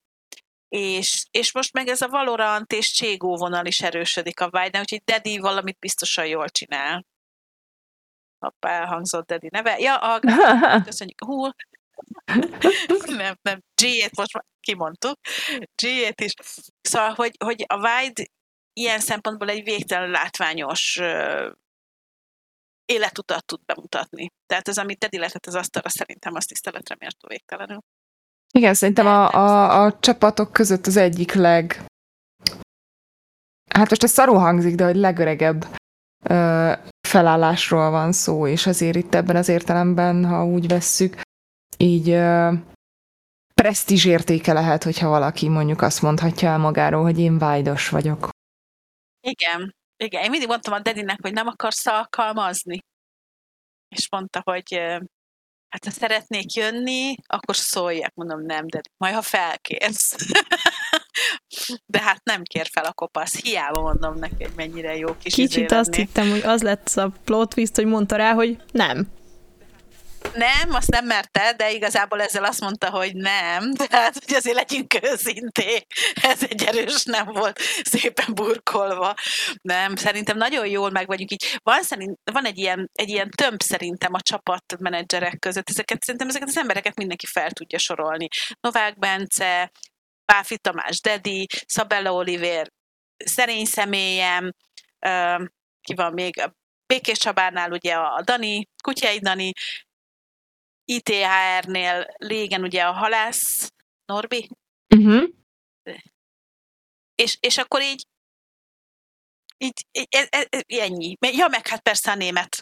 és, 0.67 1.25
és 1.31 1.53
most 1.53 1.73
meg 1.73 1.87
ez 1.87 2.01
a 2.01 2.07
Valorant 2.07 2.71
és 2.71 2.91
Cségó 2.91 3.35
vonal 3.35 3.65
is 3.65 3.81
erősödik 3.81 4.39
a 4.39 4.49
Vágynál, 4.49 4.81
úgyhogy 4.81 5.01
Dedi 5.03 5.37
valamit 5.37 5.79
biztosan 5.79 6.25
jól 6.25 6.49
csinál. 6.49 7.05
Hoppá, 8.39 8.79
elhangzott 8.79 9.27
Dedi 9.27 9.47
neve. 9.51 9.79
Ja, 9.79 9.97
a, 9.97 10.19
köszönjük. 10.89 11.23
Hú, 11.23 11.49
nem, 13.17 13.35
nem, 13.41 13.59
G-ét 13.81 14.15
most 14.15 14.33
már 14.33 14.43
kimondtuk, 14.59 15.19
G-ét 15.81 16.21
is. 16.21 16.33
Szóval, 16.81 17.13
hogy, 17.13 17.35
hogy 17.45 17.65
a 17.67 17.75
Wide 17.75 18.25
ilyen 18.73 18.99
szempontból 18.99 19.49
egy 19.49 19.63
végtelen 19.63 20.09
látványos 20.09 20.99
életutat 22.85 23.45
tud 23.45 23.59
bemutatni. 23.65 24.31
Tehát 24.45 24.67
ez, 24.67 24.77
amit 24.77 24.99
Teddy 24.99 25.17
lehetett 25.17 25.45
az 25.45 25.55
asztalra, 25.55 25.89
szerintem 25.89 26.33
azt 26.33 26.47
tiszteletre 26.47 26.95
mértó 26.99 27.27
végtelenül. 27.27 27.79
Igen, 28.53 28.73
szerintem 28.73 29.07
a, 29.07 29.33
a, 29.33 29.83
a 29.83 29.99
csapatok 29.99 30.51
között 30.51 30.85
az 30.85 30.97
egyik 30.97 31.33
leg... 31.33 31.85
Hát 33.69 33.89
most 33.89 34.03
ez 34.03 34.11
szarú 34.11 34.33
hangzik, 34.33 34.75
de 34.75 34.85
hogy 34.85 34.95
legöregebb 34.95 35.65
ö, 36.23 36.71
felállásról 37.07 37.89
van 37.89 38.11
szó, 38.11 38.47
és 38.47 38.65
azért 38.67 38.95
itt 38.95 39.13
ebben 39.13 39.35
az 39.35 39.49
értelemben, 39.49 40.25
ha 40.25 40.45
úgy 40.45 40.67
vesszük, 40.67 41.21
így 41.77 42.09
ö, 42.09 42.53
presztízs 43.53 44.05
értéke 44.05 44.53
lehet, 44.53 44.83
hogyha 44.83 45.09
valaki 45.09 45.47
mondjuk 45.47 45.81
azt 45.81 46.01
mondhatja 46.01 46.49
el 46.49 46.57
magáról, 46.57 47.03
hogy 47.03 47.19
én 47.19 47.37
vájdos 47.37 47.89
vagyok. 47.89 48.29
Igen, 49.27 49.75
igen. 49.97 50.23
Én 50.23 50.29
mindig 50.29 50.47
mondtam 50.47 50.73
a 50.73 50.79
Dedinek, 50.79 51.21
hogy 51.21 51.33
nem 51.33 51.47
akarsz 51.47 51.85
alkalmazni. 51.85 52.79
És 53.95 54.09
mondta, 54.09 54.41
hogy 54.43 54.73
hát 55.69 55.83
ha 55.83 55.91
szeretnék 55.91 56.53
jönni, 56.53 57.15
akkor 57.25 57.55
szóljak. 57.55 58.13
Mondom, 58.13 58.41
nem, 58.41 58.67
de 58.67 58.81
majd 58.97 59.13
ha 59.13 59.21
felkérsz. 59.21 60.15
de 61.93 62.01
hát 62.01 62.23
nem 62.23 62.43
kér 62.43 62.67
fel 62.71 62.85
a 62.85 62.93
kopasz. 62.93 63.41
Hiába 63.41 63.81
mondom 63.81 64.17
neki, 64.17 64.43
hogy 64.43 64.53
mennyire 64.55 64.95
jó 64.95 65.17
kis 65.17 65.33
Kicsit 65.33 65.71
azt 65.71 65.95
lenni. 65.95 66.05
hittem, 66.05 66.29
hogy 66.29 66.41
az 66.41 66.61
lett 66.61 66.87
a 66.87 67.11
plot 67.23 67.53
twist, 67.53 67.75
hogy 67.75 67.85
mondta 67.85 68.15
rá, 68.15 68.33
hogy 68.33 68.57
nem. 68.71 69.07
Nem, 70.33 70.73
azt 70.73 70.89
nem 70.89 71.05
merte, 71.05 71.53
de 71.53 71.71
igazából 71.71 72.21
ezzel 72.21 72.43
azt 72.43 72.59
mondta, 72.59 72.89
hogy 72.89 73.15
nem. 73.15 73.73
Tehát, 73.73 74.13
hogy 74.25 74.33
azért 74.33 74.55
legyünk 74.55 74.93
őszinték. 75.01 75.85
Ez 76.21 76.43
egy 76.43 76.63
erős 76.63 77.03
nem 77.03 77.25
volt 77.25 77.59
szépen 77.83 78.33
burkolva. 78.33 79.13
Nem, 79.61 79.95
szerintem 79.95 80.37
nagyon 80.37 80.67
jól 80.67 80.89
meg 80.89 81.07
vagyunk 81.07 81.31
így. 81.31 81.59
Van, 81.63 81.83
szerint, 81.83 82.19
van 82.31 82.45
egy, 82.45 82.57
ilyen, 82.57 82.89
egy 82.93 83.09
ilyen 83.09 83.29
tömb 83.29 83.61
szerintem 83.61 84.13
a 84.13 84.21
csapatmenedzserek 84.21 85.39
között. 85.39 85.69
Ezeket, 85.69 86.03
szerintem 86.03 86.29
ezeket 86.29 86.47
az 86.47 86.57
embereket 86.57 86.95
mindenki 86.95 87.25
fel 87.25 87.51
tudja 87.51 87.77
sorolni. 87.77 88.27
Novák 88.59 88.99
Bence, 88.99 89.71
Páfi 90.25 90.57
Tamás 90.57 91.01
Dedi, 91.01 91.47
Szabella 91.65 92.13
Oliver, 92.13 92.67
szerény 93.25 93.65
személyem, 93.65 94.51
ki 95.81 95.93
van 95.95 96.13
még, 96.13 96.49
Békés 96.87 97.17
Csabárnál 97.17 97.71
ugye 97.71 97.93
a 97.93 98.21
Dani, 98.25 98.67
Kutyai 98.83 99.19
Dani, 99.19 99.51
ITHR-nél 100.85 102.15
régen 102.17 102.63
ugye 102.63 102.83
a 102.83 102.91
halász 102.91 103.71
Norbi. 104.05 104.49
Uh-huh. 104.95 105.29
És, 107.15 107.37
és 107.39 107.57
akkor 107.57 107.81
így 107.81 108.05
így, 109.57 109.85
ez, 110.09 110.27
ez, 110.29 110.45
ez, 110.49 110.61
ennyi. 110.67 111.15
Ja, 111.19 111.47
meg 111.47 111.67
hát 111.67 111.81
persze 111.81 112.11
a 112.11 112.15
német, 112.15 112.61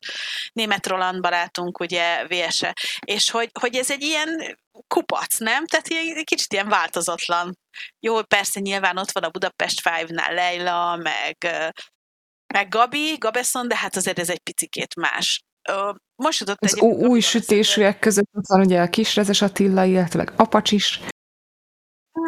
német 0.52 0.88
Roland 0.88 1.22
barátunk, 1.22 1.80
ugye, 1.80 2.28
VSE. 2.28 2.76
És 3.00 3.30
hogy, 3.30 3.50
hogy 3.60 3.76
ez 3.76 3.92
egy 3.92 4.02
ilyen 4.02 4.60
kupac, 4.88 5.38
nem? 5.38 5.66
Tehát 5.66 5.88
ilyen, 5.88 6.24
kicsit 6.24 6.54
ilyen 6.54 6.70
változatlan. 6.70 7.58
Jó, 8.00 8.24
persze 8.24 8.60
nyilván 8.60 8.98
ott 8.98 9.12
van 9.12 9.24
a 9.24 9.30
Budapest 9.30 9.82
Five-nál 9.82 10.34
Leila, 10.34 10.96
meg, 10.96 11.38
meg 12.54 12.70
Gabi, 12.70 13.16
Gabesson, 13.18 13.68
de 13.68 13.78
hát 13.78 13.96
azért 13.96 14.20
ez 14.20 14.30
egy 14.30 14.42
picikét 14.42 14.96
más. 14.96 15.42
Most 16.24 16.40
jutott 16.40 16.62
Az 16.62 16.80
új 16.82 17.20
sütésűek 17.20 18.00
között 18.00 18.30
ott 18.34 18.48
van 18.48 18.60
ugye 18.60 18.82
a 18.82 18.90
kisrezes 18.90 19.42
Attila, 19.42 19.84
illetve 19.84 20.34
Apacsis. 20.36 21.00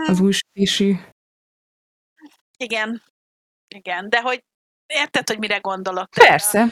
Az 0.08 0.20
új 0.20 0.32
sütésű. 0.32 0.96
Igen. 2.58 3.04
Igen, 3.68 4.10
de 4.10 4.22
hogy 4.22 4.44
érted, 4.86 5.28
hogy 5.28 5.40
mire 5.40 5.58
gondolok? 5.58 6.10
Persze. 6.10 6.68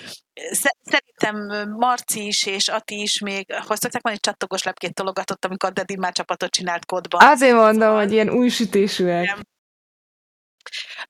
Szerintem 0.82 1.70
Marci 1.70 2.26
is 2.26 2.46
és 2.46 2.68
Ati 2.68 3.02
is 3.02 3.20
még, 3.20 3.54
hoztak 3.54 4.02
van 4.02 4.14
egy 4.14 4.20
csattogos 4.20 4.64
lepkét 4.64 4.94
tologatott, 4.94 5.46
amikor 5.46 5.74
Dedi 5.74 5.98
már 5.98 6.12
csapatot 6.12 6.52
csinált 6.52 6.86
kódban. 6.86 7.22
Azért 7.30 7.56
mondom, 7.56 7.82
szóval... 7.82 8.04
hogy 8.04 8.12
ilyen 8.12 8.30
új 8.30 8.50
sütésűek. 8.50 9.24
Igen. 9.24 9.48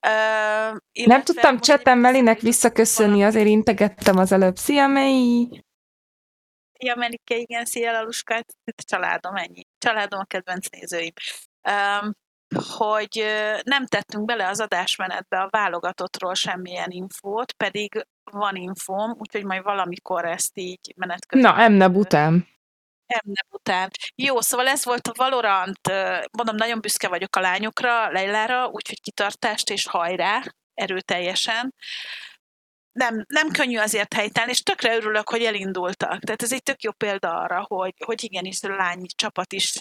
Uh, 0.08 1.06
nem 1.06 1.24
tudtam 1.24 1.60
csetem 1.60 2.00
Melinek 2.00 2.40
visszaköszönni, 2.40 3.24
azért 3.24 3.48
integettem 3.48 4.18
az 4.18 4.32
előbb. 4.32 4.56
Szia, 4.56 4.88
Mei! 4.88 5.64
Szia, 6.84 6.96
Melike, 6.96 7.36
igen, 7.36 7.66
szia, 7.66 7.92
Laluskát, 7.92 8.54
családom, 8.86 9.36
ennyi. 9.36 9.68
Családom 9.78 10.20
a 10.20 10.24
kedvenc 10.24 10.70
nézőim. 10.70 11.14
Um, 11.70 12.14
hogy 12.78 13.26
nem 13.64 13.86
tettünk 13.86 14.26
bele 14.26 14.48
az 14.48 14.60
adásmenetbe 14.60 15.42
a 15.42 15.48
válogatottról 15.50 16.34
semmilyen 16.34 16.90
infót, 16.90 17.52
pedig 17.52 18.06
van 18.32 18.56
infóm, 18.56 19.16
úgyhogy 19.18 19.44
majd 19.44 19.64
valamikor 19.64 20.26
ezt 20.26 20.58
így 20.58 20.94
menet 20.96 21.26
közben. 21.26 21.52
Na, 21.52 21.62
emne 21.62 21.88
után. 21.88 22.48
Emne 23.06 23.42
után. 23.50 23.90
Jó, 24.16 24.42
szóval 24.42 24.68
ez 24.68 24.86
volt 24.86 25.08
a 25.08 25.14
Valorant, 25.16 25.80
mondom, 26.32 26.56
nagyon 26.56 26.80
büszke 26.82 27.08
vagyok 27.08 27.36
a 27.36 27.40
lányokra, 27.40 28.12
Leilára, 28.12 28.68
úgyhogy 28.68 29.02
kitartást 29.02 29.70
és 29.70 29.88
hajrá, 29.88 30.42
erőteljesen 30.74 31.74
nem, 32.94 33.26
nem 33.28 33.52
könnyű 33.52 33.78
azért 33.78 34.14
helytállni, 34.14 34.52
és 34.52 34.64
tökre 34.64 34.96
örülök, 34.96 35.30
hogy 35.30 35.44
elindultak. 35.44 36.20
Tehát 36.20 36.42
ez 36.42 36.54
egy 36.54 36.64
tök 36.64 36.82
jó 36.82 36.92
példa 36.92 37.40
arra, 37.40 37.66
hogy, 37.68 37.94
hogy 38.06 38.24
igenis 38.24 38.64
a 38.64 38.76
lány 38.76 39.06
csapat 39.16 39.54
is 39.54 39.78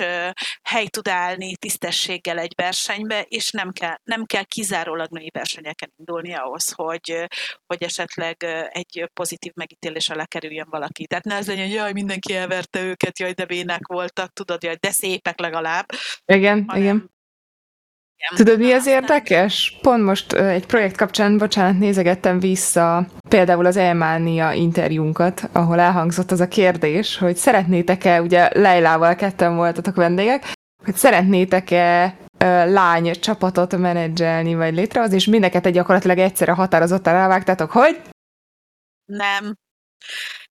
hely 0.62 0.86
tud 0.86 1.08
állni 1.08 1.56
tisztességgel 1.56 2.38
egy 2.38 2.52
versenybe, 2.56 3.22
és 3.22 3.50
nem 3.50 3.72
kell, 3.72 3.96
nem 4.04 4.24
kell 4.24 4.44
kizárólag 4.44 5.10
női 5.10 5.30
versenyeken 5.32 5.92
indulni 5.96 6.34
ahhoz, 6.34 6.72
hogy, 6.72 7.26
hogy 7.66 7.82
esetleg 7.82 8.36
egy 8.68 9.10
pozitív 9.12 9.52
megítélésre 9.54 10.14
lekerüljön 10.14 10.68
valaki. 10.70 11.06
Tehát 11.06 11.24
ne 11.24 11.36
az 11.36 11.46
legyen, 11.46 11.66
hogy 11.66 11.74
jaj, 11.74 11.92
mindenki 11.92 12.34
elverte 12.34 12.82
őket, 12.82 13.18
jaj, 13.18 13.32
de 13.32 13.44
bének 13.44 13.86
voltak, 13.86 14.32
tudod, 14.32 14.62
jaj, 14.62 14.76
de 14.80 14.90
szépek 14.90 15.40
legalább. 15.40 15.86
Igen, 16.24 16.64
hanem, 16.66 16.82
igen 16.82 17.11
Tudod, 18.28 18.58
mi 18.58 18.72
az 18.72 18.86
érdekes? 18.86 19.78
Pont 19.82 20.04
most 20.04 20.32
egy 20.32 20.66
projekt 20.66 20.96
kapcsán, 20.96 21.38
bocsánat, 21.38 21.78
nézegettem 21.78 22.40
vissza 22.40 23.06
például 23.28 23.66
az 23.66 23.76
Elmánia 23.76 24.52
interjúnkat, 24.52 25.48
ahol 25.52 25.80
elhangzott 25.80 26.30
az 26.30 26.40
a 26.40 26.48
kérdés, 26.48 27.18
hogy 27.18 27.36
szeretnétek-e, 27.36 28.22
ugye 28.22 28.58
Leilával 28.58 29.14
ketten 29.14 29.56
voltatok 29.56 29.94
vendégek, 29.94 30.52
hogy 30.84 30.94
szeretnétek-e 30.94 32.16
lány 32.64 33.12
csapatot 33.20 33.76
menedzselni, 33.76 34.54
vagy 34.54 34.74
létrehozni, 34.74 35.14
és 35.16 35.26
mindeket 35.26 35.66
egy 35.66 35.72
gyakorlatilag 35.72 36.18
egyszerre 36.18 36.52
határozottan 36.52 37.14
elvágtátok, 37.14 37.70
hogy? 37.70 38.00
Nem. 39.04 39.54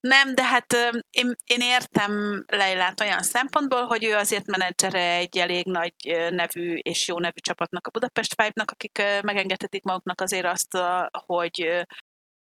Nem, 0.02 0.36
de 0.36 0.44
hát 0.44 0.74
én, 1.10 1.36
én 1.46 1.62
értem 1.62 2.44
Leilát 2.48 3.00
olyan 3.00 3.22
szempontból, 3.22 3.86
hogy 3.86 4.04
ő 4.04 4.16
azért 4.16 4.46
menedzsere 4.46 5.16
egy 5.16 5.38
elég 5.38 5.66
nagy 5.66 5.94
nevű 6.30 6.76
és 6.76 7.08
jó 7.08 7.20
nevű 7.20 7.40
csapatnak, 7.42 7.88
a 7.88 7.90
Budapest 7.90 8.34
Five-nak, 8.42 8.72
akik 8.72 9.02
megengedhetik 9.24 9.84
maguknak 9.84 10.22
azért 10.22 10.46
azt, 10.46 10.78
hogy, 11.26 11.86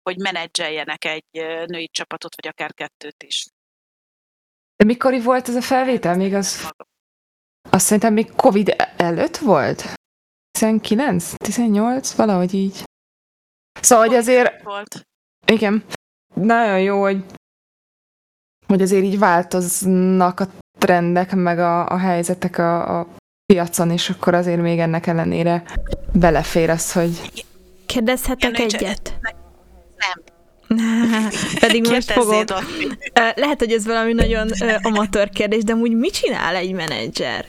hogy 0.02 0.18
menedzseljenek 0.18 1.06
egy 1.06 1.26
női 1.66 1.90
csapatot, 1.92 2.36
vagy 2.36 2.48
akár 2.48 2.74
kettőt 2.74 3.24
is. 3.24 3.46
De 4.76 4.86
mikor 4.86 5.22
volt 5.22 5.48
ez 5.48 5.56
a 5.56 5.62
felvétel? 5.62 6.16
Még 6.16 6.34
az... 6.34 6.72
Azt 7.70 7.86
szerintem 7.86 8.14
még 8.14 8.32
Covid 8.36 8.76
előtt 8.98 9.38
volt? 9.38 9.94
19? 10.52 11.34
18? 11.38 12.14
Valahogy 12.14 12.54
így. 12.54 12.84
Szóval, 13.82 14.08
hogy 14.08 14.16
azért... 14.16 14.64
Volt. 14.64 15.08
Igen 15.46 15.86
nagyon 16.42 16.82
jó, 16.82 17.02
hogy, 17.02 17.24
hogy 18.68 18.82
azért 18.82 19.04
így 19.04 19.20
változnak 19.20 20.40
a 20.40 20.48
trendek, 20.78 21.36
meg 21.36 21.60
a, 21.60 21.90
a 21.90 21.98
helyzetek 21.98 22.58
a, 22.58 23.00
a 23.00 23.08
piacon, 23.46 23.92
és 23.92 24.10
akkor 24.10 24.34
azért 24.34 24.62
még 24.62 24.80
ennek 24.80 25.08
ellenére 25.08 25.64
belefér 26.12 26.70
az, 26.70 26.92
hogy... 26.92 27.46
Kérdezhetek 27.86 28.60
egyet? 28.60 29.20
Nem. 29.98 30.36
Pedig 31.60 31.88
most 31.90 32.12
fogok. 32.12 32.44
Lehet, 33.36 33.60
hogy 33.60 33.72
ez 33.72 33.86
valami 33.86 34.14
nagyon 34.14 34.50
amatőr 34.82 35.30
kérdés, 35.30 35.64
de 35.64 35.74
úgy 35.74 35.92
mit 35.92 36.14
csinál 36.14 36.56
egy 36.56 36.74
menedzser? 36.74 37.46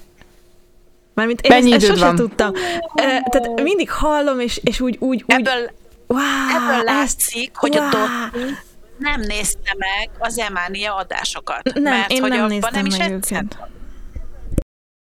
Mármint 1.15 1.41
én 1.41 1.51
Mennyi 1.53 1.73
ezt, 1.73 1.83
ezt 1.83 1.93
sosem 1.93 2.07
van? 2.07 2.17
tudtam. 2.17 2.53
Tehát 2.95 3.63
mindig 3.63 3.91
hallom, 3.91 4.41
és, 4.41 4.61
és 4.65 4.81
úgy, 4.81 4.97
úgy, 5.01 5.25
úgy 5.27 5.35
ebből, 5.35 5.71
wow, 6.07 6.21
ebből 6.57 6.85
látszik, 6.85 7.51
ezt, 7.51 7.57
hogy 7.57 7.77
wow. 7.77 7.87
a 7.87 7.91
Dotti 7.91 8.68
nem 8.99 9.21
nézte 9.21 9.75
meg 9.77 10.11
az 10.19 10.39
Emánia 10.39 10.95
adásokat. 10.95 11.73
Nem, 11.75 11.83
mert 11.83 12.11
én 12.11 12.21
hogy 12.21 12.31
nem 12.31 12.47
néztem 12.47 12.73
nem 12.73 12.87
is 12.87 12.97
meg 12.97 13.11
őket. 13.11 13.59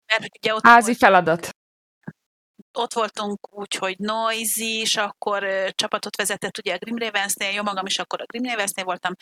Mert 0.07 0.37
ugye 0.39 0.55
ott 0.55 0.67
Házi 0.67 0.87
volt, 0.87 0.99
feladat. 0.99 1.49
Ott 2.79 2.93
voltunk 2.93 3.55
úgy, 3.55 3.75
hogy 3.75 3.99
Noisy, 3.99 4.81
és 4.81 4.97
akkor 4.97 5.45
uh, 5.45 5.69
csapatot 5.69 6.17
vezetett 6.17 6.59
ugye 6.59 6.75
a 6.75 6.79
Grim 6.79 6.99
Ravensnél, 6.99 7.51
jó 7.51 7.63
magam 7.63 7.87
is 7.87 7.99
akkor 7.99 8.21
a 8.21 8.27
Grim 8.27 8.51
Ravensnél 8.51 8.85
voltam, 8.85 9.15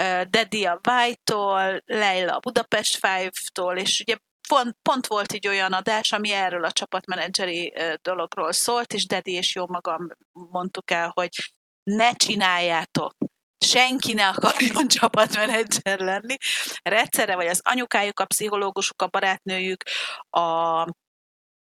uh, 0.00 0.22
Daddy 0.22 0.64
a 0.64 0.80
White-tól, 0.88 1.82
Leila 1.86 2.36
a 2.36 2.38
Budapest 2.38 3.06
Five-tól, 3.06 3.76
és 3.76 4.00
ugye 4.00 4.16
pont, 4.48 4.76
pont 4.82 5.06
volt 5.06 5.32
így 5.32 5.48
olyan 5.48 5.72
adás, 5.72 6.12
ami 6.12 6.32
erről 6.32 6.64
a 6.64 6.72
csapatmenedzseri 6.72 7.74
dologról 8.02 8.52
szólt, 8.52 8.92
és 8.92 9.06
Daddy 9.06 9.32
és 9.32 9.54
jó 9.54 9.66
magam 9.66 10.08
mondtuk 10.32 10.90
el, 10.90 11.10
hogy 11.14 11.52
ne 11.82 12.12
csináljátok 12.12 13.14
senki 13.64 14.12
ne 14.12 14.28
akarjon 14.28 14.88
csapatmenedzser 14.98 15.98
lenni, 15.98 16.36
mert 16.82 17.00
egyszerre 17.00 17.34
vagy 17.34 17.46
az 17.46 17.60
anyukájuk, 17.64 18.20
a 18.20 18.24
pszichológusuk, 18.24 19.02
a 19.02 19.06
barátnőjük, 19.06 19.82
a 20.30 20.86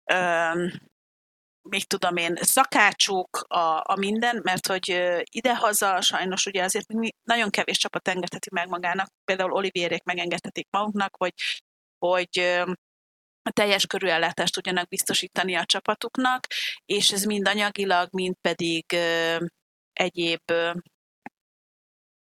ö, 0.03 0.67
még 1.69 1.87
tudom 1.87 2.15
én, 2.15 2.35
szakácsuk, 2.41 3.37
a, 3.47 3.81
a 3.83 3.95
minden, 3.97 4.39
mert 4.43 4.67
hogy 4.67 5.17
idehaza 5.31 6.01
sajnos 6.01 6.45
ugye 6.45 6.63
azért 6.63 6.87
nagyon 7.23 7.49
kevés 7.49 7.77
csapat 7.77 8.07
engedheti 8.07 8.49
meg 8.51 8.67
magának, 8.67 9.09
például 9.23 9.51
Olivierék 9.51 10.03
megengedhetik 10.03 10.67
maguknak, 10.69 11.15
hogy, 11.17 11.33
hogy 11.97 12.39
a 13.41 13.51
teljes 13.51 13.85
körű 13.85 14.07
ellátást 14.07 14.53
tudjanak 14.53 14.87
biztosítani 14.87 15.55
a 15.55 15.65
csapatuknak, 15.65 16.47
és 16.85 17.11
ez 17.11 17.23
mind 17.23 17.47
anyagilag, 17.47 18.07
mind 18.11 18.35
pedig 18.41 18.85
egyéb 19.93 20.41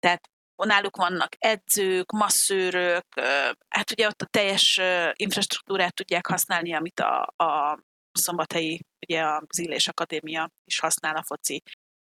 tehát 0.05 0.31
náluk 0.57 0.97
vannak 0.97 1.35
edzők, 1.39 2.13
masszőrök, 2.13 3.05
hát 3.69 3.91
ugye 3.91 4.07
ott 4.07 4.23
a 4.23 4.27
teljes 4.27 4.81
infrastruktúrát 5.13 5.95
tudják 5.95 6.27
használni, 6.27 6.75
amit 6.75 7.01
a, 7.01 7.33
a 7.37 7.79
szombathelyi, 8.13 8.81
ugye 9.07 9.25
az 9.25 9.59
Illés 9.59 9.89
Akadémia 9.89 10.51
is 10.65 10.79
használ 10.79 11.17
a 11.17 11.23
foci 11.23 11.63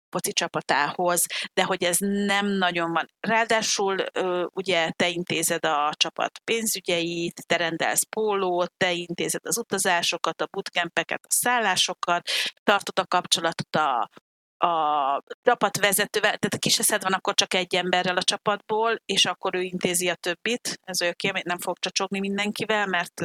foci 0.09 0.33
csapatához, 0.33 1.25
de 1.53 1.63
hogy 1.63 1.83
ez 1.83 1.97
nem 1.99 2.47
nagyon 2.47 2.91
van. 2.91 3.09
Ráadásul 3.19 4.05
ugye 4.53 4.91
te 4.91 5.09
intézed 5.09 5.65
a 5.65 5.93
csapat 5.97 6.39
pénzügyeit, 6.43 7.47
te 7.47 7.55
rendelsz 7.55 8.03
pólót, 8.03 8.71
te 8.77 8.91
intézed 8.91 9.45
az 9.45 9.57
utazásokat, 9.57 10.41
a 10.41 10.47
bootcampeket, 10.51 11.23
a 11.23 11.31
szállásokat, 11.31 12.29
tartod 12.63 12.99
a 12.99 13.07
kapcsolatot 13.07 13.75
a 13.75 14.09
a 14.57 15.23
csapatvezetővel, 15.41 16.37
tehát 16.37 16.53
a 16.53 16.57
kis 16.57 16.79
eszed 16.79 17.03
van 17.03 17.13
akkor 17.13 17.33
csak 17.33 17.53
egy 17.53 17.75
emberrel 17.75 18.17
a 18.17 18.23
csapatból, 18.23 19.01
és 19.05 19.25
akkor 19.25 19.55
ő 19.55 19.61
intézi 19.61 20.09
a 20.09 20.15
többit, 20.15 20.79
ez 20.83 21.01
oké, 21.01 21.31
nem 21.43 21.59
fog 21.59 21.79
csacsogni 21.79 22.19
mindenkivel, 22.19 22.85
mert 22.85 23.21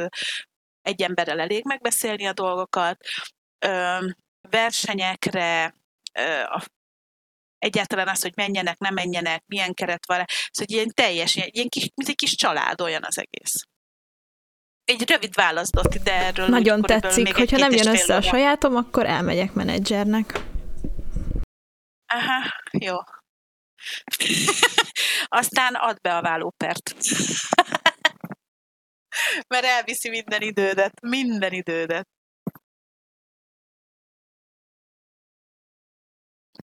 egy 0.81 1.01
emberrel 1.01 1.39
elég 1.39 1.65
megbeszélni 1.65 2.25
a 2.25 2.33
dolgokat. 2.33 2.97
versenyekre, 4.49 5.75
egyáltalán 7.57 8.07
az, 8.07 8.21
hogy 8.21 8.33
menjenek, 8.35 8.77
nem 8.77 8.93
menjenek, 8.93 9.43
milyen 9.45 9.73
keret 9.73 10.05
van, 10.07 10.25
szóval 10.51 10.75
ilyen 10.75 10.91
teljes, 10.93 11.35
ilyen 11.35 11.69
kis, 11.69 11.89
mint 11.95 12.09
egy 12.09 12.15
kis 12.15 12.35
család 12.35 12.81
olyan 12.81 13.03
az 13.03 13.17
egész. 13.17 13.53
Egy 14.85 15.09
rövid 15.09 15.33
választ 15.33 15.75
ott 15.77 15.93
ide 15.93 16.13
erről. 16.13 16.47
Nagyon 16.47 16.81
tetszik, 16.81 17.35
hogyha 17.35 17.57
nem 17.57 17.71
jön 17.71 17.87
össze 17.87 18.15
a 18.15 18.21
sajátom, 18.21 18.75
akkor 18.75 19.05
elmegyek 19.05 19.53
menedzsernek. 19.53 20.50
Aha, 22.13 22.41
jó. 22.71 22.97
Aztán 25.25 25.75
add 25.75 25.95
be 26.01 26.15
a 26.15 26.21
vállópert. 26.21 26.95
Mert 29.47 29.65
elviszi 29.65 30.09
minden 30.09 30.41
idődet, 30.41 31.01
minden 31.01 31.51
idődet. 31.51 32.07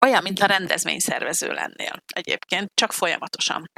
Olyan, 0.01 0.23
mint 0.23 0.41
a 0.41 0.47
rendezvényszervező 0.47 1.53
lennél 1.53 2.03
egyébként, 2.07 2.71
csak 2.75 2.93
folyamatosan. 2.93 3.71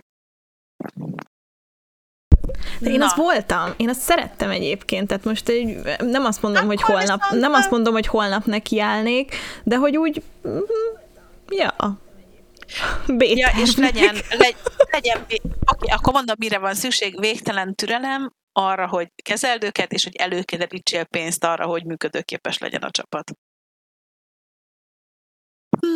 De 2.80 2.90
én 2.90 2.98
Na. 2.98 3.04
azt 3.04 3.16
voltam, 3.16 3.74
én 3.76 3.88
azt 3.88 4.00
szerettem 4.00 4.50
egyébként, 4.50 5.08
tehát 5.08 5.24
most 5.24 5.48
egy, 5.48 5.98
nem 5.98 6.24
azt 6.24 6.42
mondom, 6.42 6.62
Akkor 6.62 6.76
hogy 6.76 6.84
holnap, 6.84 7.20
nem 7.30 7.52
azt 7.52 7.70
mondom, 7.70 7.92
hogy 7.92 8.06
holnap 8.06 8.44
nekiállnék, 8.44 9.34
de 9.64 9.76
hogy 9.76 9.96
úgy, 9.96 10.22
ja, 11.48 11.74
Ja, 13.16 13.50
és 13.62 13.76
legyen, 13.76 14.16
legy, 14.30 14.56
legyen 14.90 15.22
oké, 15.22 15.40
okay, 15.64 15.88
akkor 15.90 16.12
mondom, 16.12 16.36
mire 16.38 16.58
van 16.58 16.74
szükség, 16.74 17.20
végtelen 17.20 17.74
türelem 17.74 18.32
arra, 18.52 18.88
hogy 18.88 19.12
kezeld 19.22 19.64
őket, 19.64 19.92
és 19.92 20.04
hogy 20.04 20.16
előkedelítsél 20.16 21.04
pénzt 21.04 21.44
arra, 21.44 21.66
hogy 21.66 21.84
működőképes 21.84 22.58
legyen 22.58 22.82
a 22.82 22.90
csapat. 22.90 23.32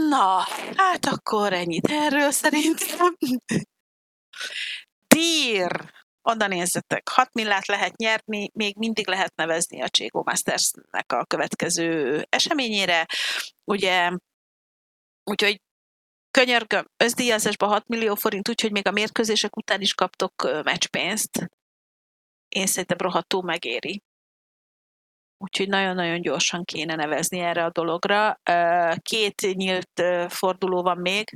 Na, 0.08 0.46
hát 0.76 1.06
akkor 1.06 1.52
ennyit 1.52 1.86
erről 1.90 2.30
szerintem. 2.30 3.16
Dír! 5.08 5.90
Oda 6.24 6.46
nézzetek, 6.46 7.08
6 7.08 7.32
millát 7.32 7.66
lehet 7.66 7.96
nyerni, 7.96 8.50
még 8.54 8.76
mindig 8.76 9.08
lehet 9.08 9.34
nevezni 9.34 9.82
a 9.82 9.88
Cségó 9.88 10.22
Masters-nek 10.22 11.12
a 11.12 11.24
következő 11.24 12.22
eseményére. 12.28 13.06
Ugye, 13.64 14.12
úgyhogy 15.24 15.60
könyörgöm, 16.30 16.84
összdíjazásban 16.96 17.68
6 17.68 17.88
millió 17.88 18.14
forint, 18.14 18.48
úgyhogy 18.48 18.72
még 18.72 18.86
a 18.86 18.90
mérkőzések 18.90 19.56
után 19.56 19.80
is 19.80 19.94
kaptok 19.94 20.62
meccspénzt. 20.62 21.50
Én 22.48 22.66
szerintem 22.66 22.98
rohadtul 22.98 23.42
megéri. 23.42 24.02
Úgyhogy 25.38 25.68
nagyon-nagyon 25.68 26.20
gyorsan 26.20 26.64
kéne 26.64 26.94
nevezni 26.94 27.38
erre 27.38 27.64
a 27.64 27.70
dologra. 27.70 28.40
Két 28.96 29.40
nyílt 29.52 30.02
forduló 30.28 30.82
van 30.82 30.98
még, 30.98 31.28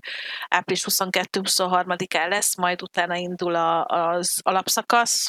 április 0.48 0.84
22-23-án 0.88 2.28
lesz, 2.28 2.56
majd 2.56 2.82
utána 2.82 3.16
indul 3.16 3.54
az 3.86 4.40
alapszakasz. 4.42 5.26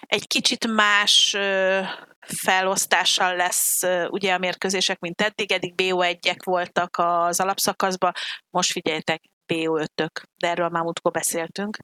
Egy 0.00 0.26
kicsit 0.26 0.66
más 0.66 1.36
felosztással 2.26 3.36
lesz 3.36 3.82
ugye 4.08 4.34
a 4.34 4.38
mérkőzések, 4.38 4.98
mint 4.98 5.20
eddig. 5.20 5.52
Eddig 5.52 5.74
BO1-ek 5.76 6.38
voltak 6.44 6.96
az 6.98 7.40
alapszakaszban, 7.40 8.12
most 8.50 8.72
figyeljetek, 8.72 9.22
BO5-ök, 9.52 10.22
de 10.36 10.48
erről 10.48 10.68
már 10.68 10.82
múltkor 10.82 11.12
beszéltünk, 11.12 11.78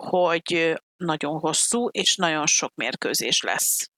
hogy 0.00 0.80
nagyon 0.96 1.38
hosszú 1.38 1.88
és 1.88 2.16
nagyon 2.16 2.46
sok 2.46 2.74
mérkőzés 2.74 3.42
lesz. 3.42 3.90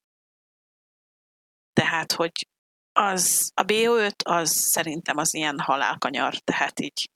Tehát, 1.72 2.12
hogy 2.12 2.32
az, 2.92 3.50
a 3.54 3.62
BO5 3.62 4.12
az 4.24 4.50
szerintem 4.50 5.16
az 5.16 5.34
ilyen 5.34 5.58
halálkanyar, 5.58 6.34
tehát 6.34 6.80
így 6.80 7.08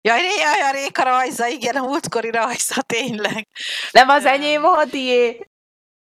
Jaj, 0.00 0.20
jaj, 0.20 0.60
a 0.60 0.70
Réka 0.70 1.02
rajza, 1.02 1.46
igen, 1.46 1.76
a 1.76 1.82
múltkori 1.82 2.30
rajza, 2.30 2.82
tényleg. 2.82 3.48
Nem 3.90 4.08
az 4.08 4.24
enyém, 4.24 4.64
a 4.64 4.68
hadié. 4.68 5.46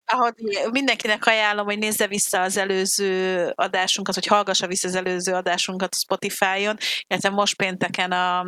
Ahogy 0.07 0.35
mindenkinek 0.71 1.27
ajánlom, 1.27 1.65
hogy 1.65 1.79
nézze 1.79 2.07
vissza 2.07 2.41
az 2.41 2.57
előző 2.57 3.47
adásunkat, 3.55 4.15
hogy 4.15 4.27
hallgassa 4.27 4.67
vissza 4.67 4.89
az 4.89 4.95
előző 4.95 5.33
adásunkat 5.33 5.93
a 5.93 5.97
Spotify-on, 5.97 6.77
illetve 7.07 7.31
most 7.31 7.57
pénteken 7.57 8.13
a 8.13 8.47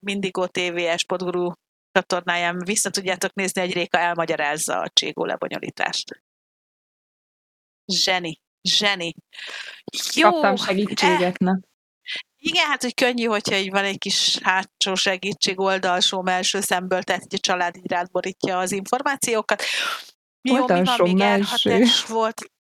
Mindigo 0.00 0.46
TV 0.46 0.80
Podguru 1.06 1.52
csatornáján 1.92 2.58
vissza 2.64 2.90
tudjátok 2.90 3.34
nézni, 3.34 3.60
hogy 3.60 3.72
Réka 3.72 3.98
elmagyarázza 3.98 4.80
a 4.80 4.88
Cségó 4.88 5.24
lebonyolítást. 5.24 6.22
Zseni. 7.86 8.40
Zseni. 8.62 9.14
Jó. 10.14 10.30
Kaptam 10.30 10.56
segítséget, 10.56 11.38
na. 11.38 11.60
Igen, 12.36 12.66
hát 12.66 12.82
hogy 12.82 12.94
könnyű, 12.94 13.24
hogyha 13.24 13.56
így 13.56 13.70
van 13.70 13.84
egy 13.84 13.98
kis 13.98 14.38
hátsó 14.42 14.94
segítség 14.94 15.60
oldalsó, 15.60 16.22
melső 16.22 16.60
szemből, 16.60 17.02
tehát 17.02 17.22
egy 17.28 17.40
család 17.40 17.76
így 17.76 18.10
borítja 18.12 18.58
az 18.58 18.72
információkat. 18.72 19.62
Jó, 20.42 20.66
mi 20.66 20.84
van 20.84 21.10
még 21.62 21.86
volt? 22.08 22.52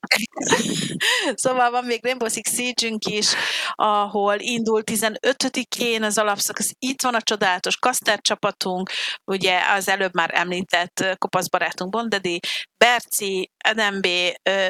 szóval 1.34 1.70
van 1.70 1.84
még 1.84 2.02
Rainbow 2.02 2.28
Six 2.28 2.54
siege 2.54 2.96
is, 3.00 3.32
ahol 3.74 4.36
indul 4.38 4.82
15-én 4.84 6.02
az 6.02 6.18
alapszakasz. 6.18 6.72
Itt 6.78 7.02
van 7.02 7.14
a 7.14 7.22
csodálatos 7.22 7.76
Kaszter 7.76 8.20
csapatunk, 8.20 8.90
ugye 9.24 9.60
az 9.76 9.88
előbb 9.88 10.14
már 10.14 10.30
említett 10.34 11.04
kopasz 11.18 11.48
barátunk 11.48 11.90
Bondedi, 11.90 12.40
Berci, 12.76 13.50
NMB, 13.74 14.06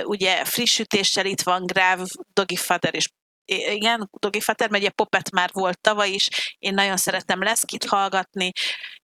ugye 0.04 0.44
frissítéssel 0.44 1.26
itt 1.26 1.42
van 1.42 1.66
Gráv, 1.66 2.00
Dogi 2.32 2.56
Fader 2.56 2.94
és 2.94 3.08
igen, 3.50 4.10
Dogi 4.18 4.40
Fater, 4.40 4.70
mert 4.70 4.82
ugye 4.82 4.92
Popet 4.92 5.30
már 5.30 5.50
volt 5.52 5.80
tavaly 5.80 6.10
is, 6.10 6.28
én 6.58 6.74
nagyon 6.74 6.96
szeretem 6.96 7.42
Leszkit 7.42 7.84
hallgatni, 7.84 8.52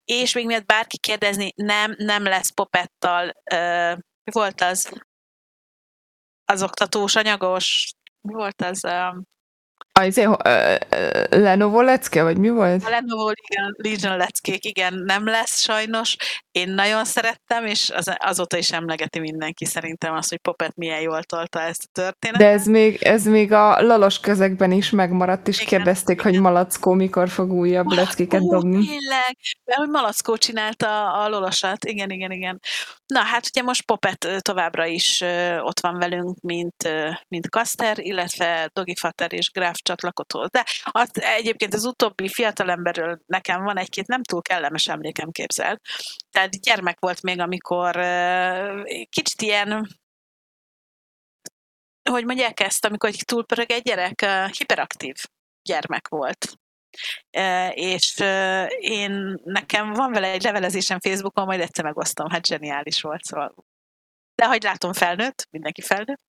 és 0.07 0.35
még 0.35 0.47
miatt 0.47 0.67
bárki 0.67 0.99
kérdezni, 0.99 1.53
nem, 1.57 1.95
nem 1.99 2.23
lesz 2.23 2.51
Popettal, 2.51 3.33
volt 4.33 4.61
az 4.61 5.05
az 6.47 6.63
oktatós 6.63 7.17
anyagos, 7.17 7.93
mi 8.21 8.33
volt 8.33 8.63
az? 8.63 8.85
Um, 8.85 9.23
az 9.93 10.17
uh, 10.17 10.37
Lenovo 11.29 11.81
lecke, 11.81 12.23
vagy 12.23 12.39
mi 12.39 12.49
volt? 12.49 12.85
A 12.85 12.89
Lenovo 12.89 13.29
Legion, 13.29 13.75
Legion 13.77 14.17
leckék, 14.17 14.65
igen, 14.65 14.95
nem 14.95 15.27
lesz 15.27 15.61
sajnos. 15.61 16.17
Én 16.57 16.69
nagyon 16.69 17.05
szerettem, 17.05 17.67
és 17.67 17.91
az, 17.91 18.13
azóta 18.19 18.57
is 18.57 18.73
emlegeti 18.73 19.19
mindenki 19.19 19.65
szerintem 19.65 20.15
azt, 20.15 20.29
hogy 20.29 20.39
Popet 20.39 20.77
milyen 20.77 21.01
jól 21.01 21.23
tolta 21.23 21.61
ezt 21.61 21.83
a 21.85 21.89
történetet. 21.93 22.47
De 22.47 22.49
ez 22.53 22.67
még, 22.67 23.03
ez 23.03 23.25
még 23.25 23.53
a 23.53 23.83
lalos 23.83 24.21
közegben 24.21 24.73
is 24.73 24.91
megmaradt, 24.91 25.49
és 25.49 25.57
igen, 25.61 25.69
kérdezték, 25.69 26.21
hogy 26.21 26.41
Malackó 26.41 26.93
mikor 26.93 27.29
fog 27.29 27.53
újabb 27.53 27.91
leckéket 27.91 28.41
dobni. 28.41 28.87
Tényleg, 28.87 29.37
mert 29.65 29.79
hogy 29.79 29.89
Malackó 29.89 30.37
csinálta 30.37 31.13
a 31.13 31.29
lolosat, 31.29 31.85
igen, 31.85 32.11
igen, 32.11 32.31
igen. 32.31 32.61
Na 33.07 33.21
hát 33.21 33.47
ugye 33.49 33.63
most 33.63 33.85
Popet 33.85 34.29
továbbra 34.41 34.87
is 34.87 35.21
ott 35.61 35.81
van 35.81 35.99
velünk, 35.99 36.41
mint, 36.41 36.89
mint 37.29 37.49
Kaster, 37.49 37.99
illetve 37.99 38.71
Dogi 38.73 38.95
Fater 39.01 39.33
és 39.33 39.51
Graf 39.51 39.77
csatlakozott 39.83 40.33
hozzá. 40.33 40.65
Az, 40.85 41.11
egyébként 41.15 41.75
az 41.75 41.85
utóbbi 41.85 42.29
fiatalemberről 42.29 43.19
nekem 43.27 43.65
van 43.65 43.79
egy-két 43.79 44.07
nem 44.07 44.23
túl 44.23 44.43
kellemes 44.43 44.87
emlékem 44.87 45.31
képzelt. 45.31 45.81
Tehát 46.31 46.46
gyermek 46.51 46.99
volt 46.99 47.23
még, 47.23 47.41
amikor 47.41 47.97
kicsit 49.09 49.43
ilyen 49.43 49.89
hogy 52.11 52.25
mondják 52.25 52.61
ezt, 52.61 52.85
amikor 52.85 53.09
egy 53.09 53.23
túlpörög 53.25 53.71
egy 53.71 53.83
gyerek, 53.83 54.27
hiperaktív 54.59 55.15
gyermek 55.63 56.09
volt. 56.09 56.59
És 57.71 58.19
én, 58.79 59.41
nekem 59.45 59.93
van 59.93 60.13
vele 60.13 60.31
egy 60.31 60.43
levelezésem 60.43 61.01
Facebookon, 61.01 61.45
majd 61.45 61.61
egyszer 61.61 61.85
megosztom, 61.85 62.29
hát 62.29 62.47
zseniális 62.47 63.01
volt, 63.01 63.25
szóval. 63.25 63.55
De 64.35 64.47
hogy 64.47 64.63
látom 64.63 64.93
felnőtt, 64.93 65.47
mindenki 65.51 65.81
felnőtt, 65.81 66.21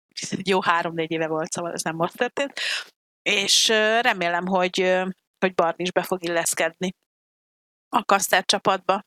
jó 0.43 0.61
három-négy 0.61 1.11
éve 1.11 1.27
volt, 1.27 1.51
szóval 1.51 1.73
ez 1.73 1.81
nem 1.81 1.95
most 1.95 2.17
történt 2.17 2.59
és 3.27 3.67
remélem, 4.01 4.45
hogy, 4.45 5.03
hogy 5.39 5.53
Barni 5.53 5.83
is 5.83 5.91
be 5.91 6.03
fog 6.03 6.23
illeszkedni 6.23 6.93
a 7.89 8.03
Kaszter 8.03 8.45
csapatba. 8.45 9.03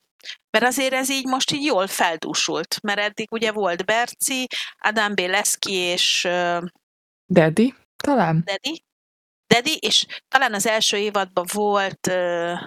Mert 0.49 0.65
azért 0.65 0.93
ez 0.93 1.09
így 1.09 1.25
most 1.25 1.51
így 1.51 1.63
jól 1.63 1.87
feldúsult, 1.87 2.81
mert 2.81 2.99
eddig 2.99 3.31
ugye 3.31 3.51
volt 3.51 3.85
Berci, 3.85 4.47
Adam 4.77 5.13
Leszki 5.15 5.73
és... 5.73 6.27
Dedi, 7.25 7.73
talán? 8.03 8.41
Dedi. 8.45 8.83
Dedi, 9.47 9.77
és 9.77 10.05
talán 10.27 10.53
az 10.53 10.65
első 10.65 10.97
évadban 10.97 11.45
volt 11.53 12.07
uh, 12.07 12.59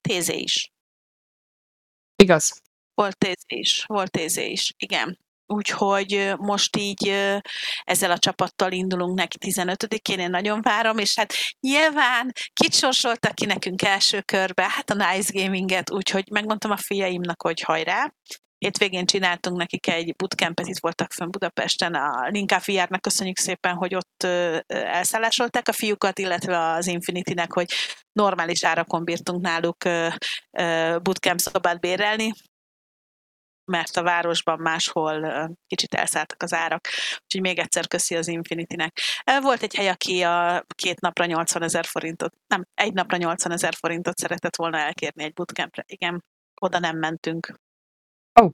Tézé 0.00 0.38
is. 0.38 0.70
Igaz. 2.16 2.62
Volt 2.94 3.18
Tézé 3.18 3.58
is, 3.58 3.84
volt 3.84 4.10
Tézé 4.10 4.50
is, 4.50 4.72
igen. 4.76 5.18
Úgyhogy 5.46 6.32
most 6.36 6.76
így 6.76 7.14
ezzel 7.84 8.10
a 8.10 8.18
csapattal 8.18 8.72
indulunk 8.72 9.18
neki 9.18 9.36
15-én, 9.40 10.18
én 10.18 10.30
nagyon 10.30 10.62
várom, 10.62 10.98
és 10.98 11.16
hát 11.16 11.34
nyilván 11.60 12.32
kit 12.52 12.74
sorsoltak 12.74 13.34
ki 13.34 13.46
nekünk 13.46 13.82
első 13.82 14.20
körbe? 14.20 14.68
Hát 14.68 14.90
a 14.90 14.94
Nice 14.94 15.30
Gaminget, 15.32 15.90
úgyhogy 15.90 16.24
megmondtam 16.30 16.70
a 16.70 16.76
fiaimnak, 16.76 17.42
hogy 17.42 17.60
hajrá, 17.60 18.12
Hétvégén 18.58 19.06
csináltunk 19.06 19.56
nekik 19.56 19.86
egy 19.86 20.16
bootcampet, 20.16 20.66
itt 20.66 20.78
voltak 20.80 21.12
fönn 21.12 21.30
Budapesten, 21.30 21.94
a 21.94 22.28
Linká 22.28 22.58
fiárnak 22.58 23.00
köszönjük 23.00 23.38
szépen, 23.38 23.74
hogy 23.74 23.94
ott 23.94 24.22
elszállásolták 24.66 25.68
a 25.68 25.72
fiúkat, 25.72 26.18
illetve 26.18 26.58
az 26.58 26.86
Infinity-nek, 26.86 27.52
hogy 27.52 27.72
normális 28.12 28.64
árakon 28.64 29.04
bírtunk 29.04 29.42
náluk 29.42 29.76
bootcamp 31.02 31.40
szobát 31.40 31.80
bérelni, 31.80 32.32
mert 33.66 33.96
a 33.96 34.02
városban 34.02 34.58
máshol 34.58 35.48
kicsit 35.66 35.94
elszálltak 35.94 36.42
az 36.42 36.52
árak. 36.52 36.88
Úgyhogy 37.22 37.40
még 37.40 37.58
egyszer 37.58 37.86
köszi 37.86 38.16
az 38.16 38.28
Infinity-nek. 38.28 39.00
Volt 39.40 39.62
egy 39.62 39.74
hely, 39.74 39.88
aki 39.88 40.22
a 40.22 40.64
két 40.74 41.00
napra 41.00 41.24
80 41.24 41.62
ezer 41.62 41.84
forintot, 41.84 42.34
nem, 42.46 42.66
egy 42.74 42.92
napra 42.92 43.16
80 43.16 43.52
ezer 43.52 43.74
forintot 43.74 44.18
szeretett 44.18 44.56
volna 44.56 44.78
elkérni 44.78 45.24
egy 45.24 45.32
bootcampre. 45.32 45.84
Igen, 45.86 46.24
oda 46.60 46.78
nem 46.78 46.98
mentünk. 46.98 47.54
Ó. 48.40 48.44
Oh. 48.44 48.52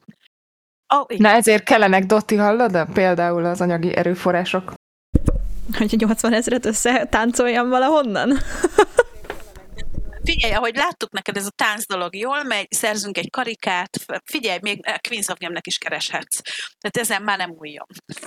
Oh, 0.94 1.18
Na 1.18 1.28
ezért 1.28 1.64
kellenek, 1.64 2.04
Dotti, 2.04 2.36
hallod? 2.36 2.92
Például 2.92 3.44
az 3.44 3.60
anyagi 3.60 3.96
erőforrások. 3.96 4.72
Hogy 5.78 5.94
80 5.98 6.32
ezeret 6.32 6.66
össze 6.66 7.04
táncoljam 7.04 7.68
valahonnan? 7.68 8.32
figyelj, 10.24 10.52
ahogy 10.52 10.76
láttuk 10.76 11.10
neked, 11.10 11.36
ez 11.36 11.46
a 11.46 11.50
tánc 11.50 11.86
dolog 11.86 12.16
jól 12.16 12.42
megy, 12.42 12.72
szerzünk 12.72 13.18
egy 13.18 13.30
karikát, 13.30 13.98
figyelj, 14.24 14.58
még 14.62 14.80
Queens 15.08 15.28
of 15.28 15.38
Game-nek 15.38 15.66
is 15.66 15.78
kereshetsz. 15.78 16.40
Tehát 16.78 16.96
ezen 16.96 17.22
már 17.22 17.38
nem 17.38 17.50
újjon. 17.50 17.86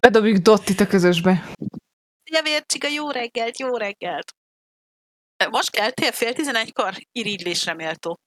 Bedobjuk 0.00 0.36
Dottit 0.36 0.80
a 0.80 0.86
közösbe. 0.86 1.52
Vércsiga, 2.42 2.88
jó 2.88 3.10
reggelt, 3.10 3.58
jó 3.58 3.76
reggelt! 3.76 4.32
Most 5.50 5.70
keltél 5.70 6.12
fél 6.12 6.32
tizenegykor? 6.32 6.94
Irigylésre 7.12 7.74
méltó. 7.74 8.20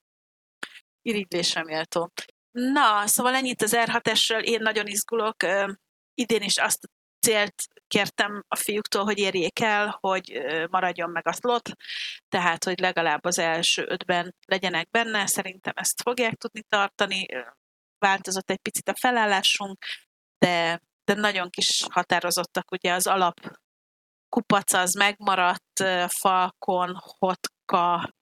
Irigylésre 1.01 1.63
méltó. 1.63 2.11
Na, 2.51 3.07
szóval 3.07 3.35
ennyit 3.35 3.61
az 3.61 3.73
R6-esről, 3.75 4.43
én 4.43 4.59
nagyon 4.61 4.87
izgulok. 4.87 5.35
Idén 6.13 6.41
is 6.41 6.57
azt 6.57 6.83
a 6.83 6.87
célt 7.25 7.67
kértem 7.91 8.43
a 8.47 8.55
fiúktól, 8.55 9.03
hogy 9.03 9.17
érjék 9.17 9.59
el, 9.59 9.97
hogy 9.99 10.41
maradjon 10.69 11.09
meg 11.09 11.27
a 11.27 11.31
slot, 11.31 11.69
tehát, 12.29 12.63
hogy 12.63 12.79
legalább 12.79 13.25
az 13.25 13.39
első 13.39 13.85
ötben 13.87 14.35
legyenek 14.45 14.89
benne, 14.89 15.25
szerintem 15.25 15.73
ezt 15.75 16.01
fogják 16.01 16.33
tudni 16.33 16.61
tartani. 16.61 17.25
Változott 17.97 18.49
egy 18.49 18.59
picit 18.61 18.89
a 18.89 18.95
felállásunk, 18.95 19.85
de, 20.37 20.81
de 21.03 21.13
nagyon 21.13 21.49
kis 21.49 21.85
határozottak, 21.89 22.71
ugye 22.71 22.93
az 22.93 23.07
alap 23.07 23.39
kupac 24.29 24.73
az 24.73 24.93
megmaradt, 24.93 25.83
Falcon, 26.07 26.95
Hotka 27.17 28.13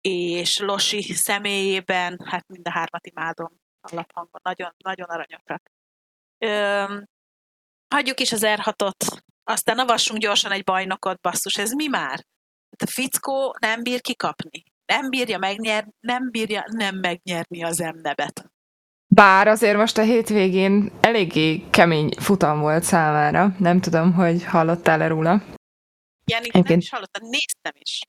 és 0.00 0.58
Losi 0.58 1.02
személyében, 1.02 2.20
hát 2.24 2.48
mind 2.48 2.68
a 2.68 2.70
hármat 2.70 3.06
imádom 3.06 3.52
alaphangon, 3.80 4.40
nagyon, 4.42 4.74
nagyon 4.78 5.08
aranyosak. 5.08 5.62
Hagyjuk 7.88 8.20
is 8.20 8.32
az 8.32 8.42
R6-ot, 8.44 9.18
aztán 9.44 9.78
avassunk 9.78 10.20
gyorsan 10.20 10.52
egy 10.52 10.64
bajnokot, 10.64 11.20
basszus, 11.20 11.56
ez 11.56 11.72
mi 11.72 11.86
már? 11.86 12.24
Hát 12.70 12.82
a 12.82 12.86
fickó 12.86 13.56
nem 13.60 13.82
bír 13.82 14.00
kikapni, 14.00 14.62
nem 14.86 15.10
bírja 15.10 15.38
megnyerni, 15.38 15.90
nem 16.00 16.30
bírja 16.30 16.64
nem 16.66 16.96
megnyerni 16.96 17.64
az 17.64 17.80
emnebet. 17.80 18.50
Bár 19.08 19.48
azért 19.48 19.76
most 19.76 19.98
a 19.98 20.02
hétvégén 20.02 20.92
eléggé 21.00 21.64
kemény 21.70 22.14
futam 22.18 22.60
volt 22.60 22.82
számára. 22.82 23.54
Nem 23.58 23.80
tudom, 23.80 24.12
hogy 24.12 24.44
hallottál-e 24.44 25.06
róla. 25.06 25.42
Jani, 26.24 26.48
Egyébként... 26.48 26.68
nem 26.68 26.78
is 26.78 26.90
hallottam, 26.90 27.28
néztem 27.28 27.72
is. 27.78 28.00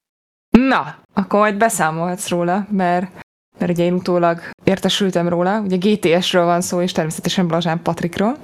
Na, 0.49 1.03
akkor 1.13 1.39
majd 1.39 1.57
beszámolhatsz 1.57 2.27
róla, 2.29 2.67
mert, 2.71 3.11
mert 3.57 3.71
ugye 3.71 3.83
én 3.83 3.93
utólag 3.93 4.49
értesültem 4.63 5.27
róla. 5.27 5.59
Ugye 5.59 5.77
GTS-ről 5.77 6.45
van 6.45 6.61
szó, 6.61 6.81
és 6.81 6.91
természetesen 6.91 7.47
Blazsán 7.47 7.81
Patrikról. 7.81 8.37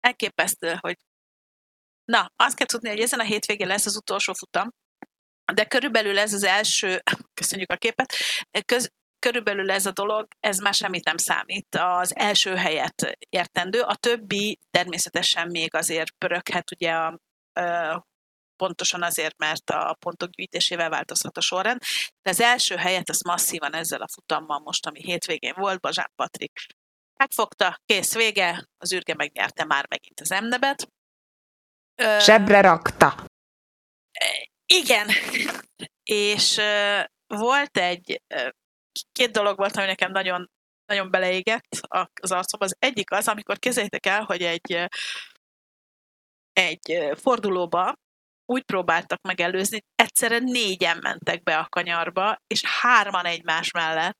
Elképesztő, 0.00 0.76
hogy 0.80 0.96
Na, 2.10 2.32
azt 2.36 2.56
kell 2.56 2.66
tudni, 2.66 2.88
hogy 2.88 3.00
ezen 3.00 3.20
a 3.20 3.24
hétvégén 3.24 3.66
lesz 3.66 3.86
az 3.86 3.96
utolsó 3.96 4.32
futam, 4.32 4.70
de 5.52 5.64
körülbelül 5.64 6.18
ez 6.18 6.32
az 6.32 6.42
első, 6.42 7.02
köszönjük 7.40 7.70
a 7.70 7.76
képet, 7.76 8.14
köz, 8.64 8.90
körülbelül 9.18 9.70
ez 9.70 9.86
a 9.86 9.92
dolog, 9.92 10.28
ez 10.40 10.58
már 10.58 10.74
semmit 10.74 11.04
nem 11.04 11.16
számít. 11.16 11.74
Az 11.74 12.16
első 12.16 12.54
helyet 12.54 13.16
értendő, 13.28 13.80
a 13.80 13.94
többi 13.94 14.58
természetesen 14.70 15.48
még 15.50 15.74
azért 15.74 16.10
pöröghet, 16.10 16.70
ugye 16.70 16.92
a, 16.92 17.20
a 17.60 18.06
pontosan 18.56 19.02
azért, 19.02 19.38
mert 19.38 19.70
a 19.70 19.96
pontok 19.98 20.30
gyűjtésével 20.30 20.90
változhat 20.90 21.36
a 21.36 21.40
sorrend. 21.40 21.80
De 22.22 22.30
az 22.30 22.40
első 22.40 22.76
helyet 22.76 23.08
az 23.08 23.20
masszívan 23.20 23.74
ezzel 23.74 24.00
a 24.00 24.08
futammal 24.08 24.58
most, 24.58 24.86
ami 24.86 25.02
hétvégén 25.02 25.54
volt, 25.56 25.80
Bazsán 25.80 26.12
Patrik 26.14 26.66
megfogta, 27.20 27.80
kész 27.84 28.14
vége, 28.14 28.66
az 28.78 28.92
űrge 28.92 29.14
megnyerte 29.14 29.64
már 29.64 29.86
megint 29.88 30.20
az 30.20 30.32
emnebet. 30.32 30.88
Sebre 32.20 32.60
rakta. 32.60 33.26
Igen. 34.66 35.08
És 36.02 36.60
volt 37.26 37.76
egy 37.76 38.22
két 39.12 39.30
dolog 39.30 39.56
volt, 39.56 39.76
ami 39.76 39.86
nekem 39.86 40.10
nagyon, 40.10 40.50
nagyon 40.84 41.10
beleégett 41.10 41.68
az 42.20 42.32
arcomba. 42.32 42.64
Az 42.64 42.76
egyik 42.78 43.10
az, 43.10 43.28
amikor 43.28 43.58
kezétek 43.58 44.06
el, 44.06 44.22
hogy 44.24 44.42
egy, 44.42 44.88
egy 46.52 47.12
fordulóba 47.14 47.94
úgy 48.44 48.62
próbáltak 48.62 49.20
megelőzni, 49.22 49.80
egyszerre 49.94 50.38
négyen 50.38 50.98
mentek 51.02 51.42
be 51.42 51.58
a 51.58 51.68
kanyarba, 51.68 52.36
és 52.46 52.64
hárman 52.64 53.24
egymás 53.24 53.70
mellett. 53.70 54.18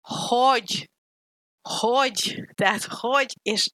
Hogy? 0.00 0.90
Hogy? 1.68 2.44
Tehát 2.54 2.84
hogy? 2.84 3.34
És 3.42 3.70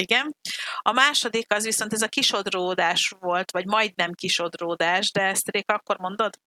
igen. 0.00 0.36
A 0.78 0.92
második 0.92 1.52
az 1.52 1.64
viszont 1.64 1.92
ez 1.92 2.02
a 2.02 2.08
kisodródás 2.08 3.14
volt, 3.20 3.50
vagy 3.50 3.66
majdnem 3.66 4.12
kisodródás, 4.12 5.12
de 5.12 5.22
ezt 5.22 5.50
Réka 5.50 5.74
akkor 5.74 5.98
mondod? 5.98 6.38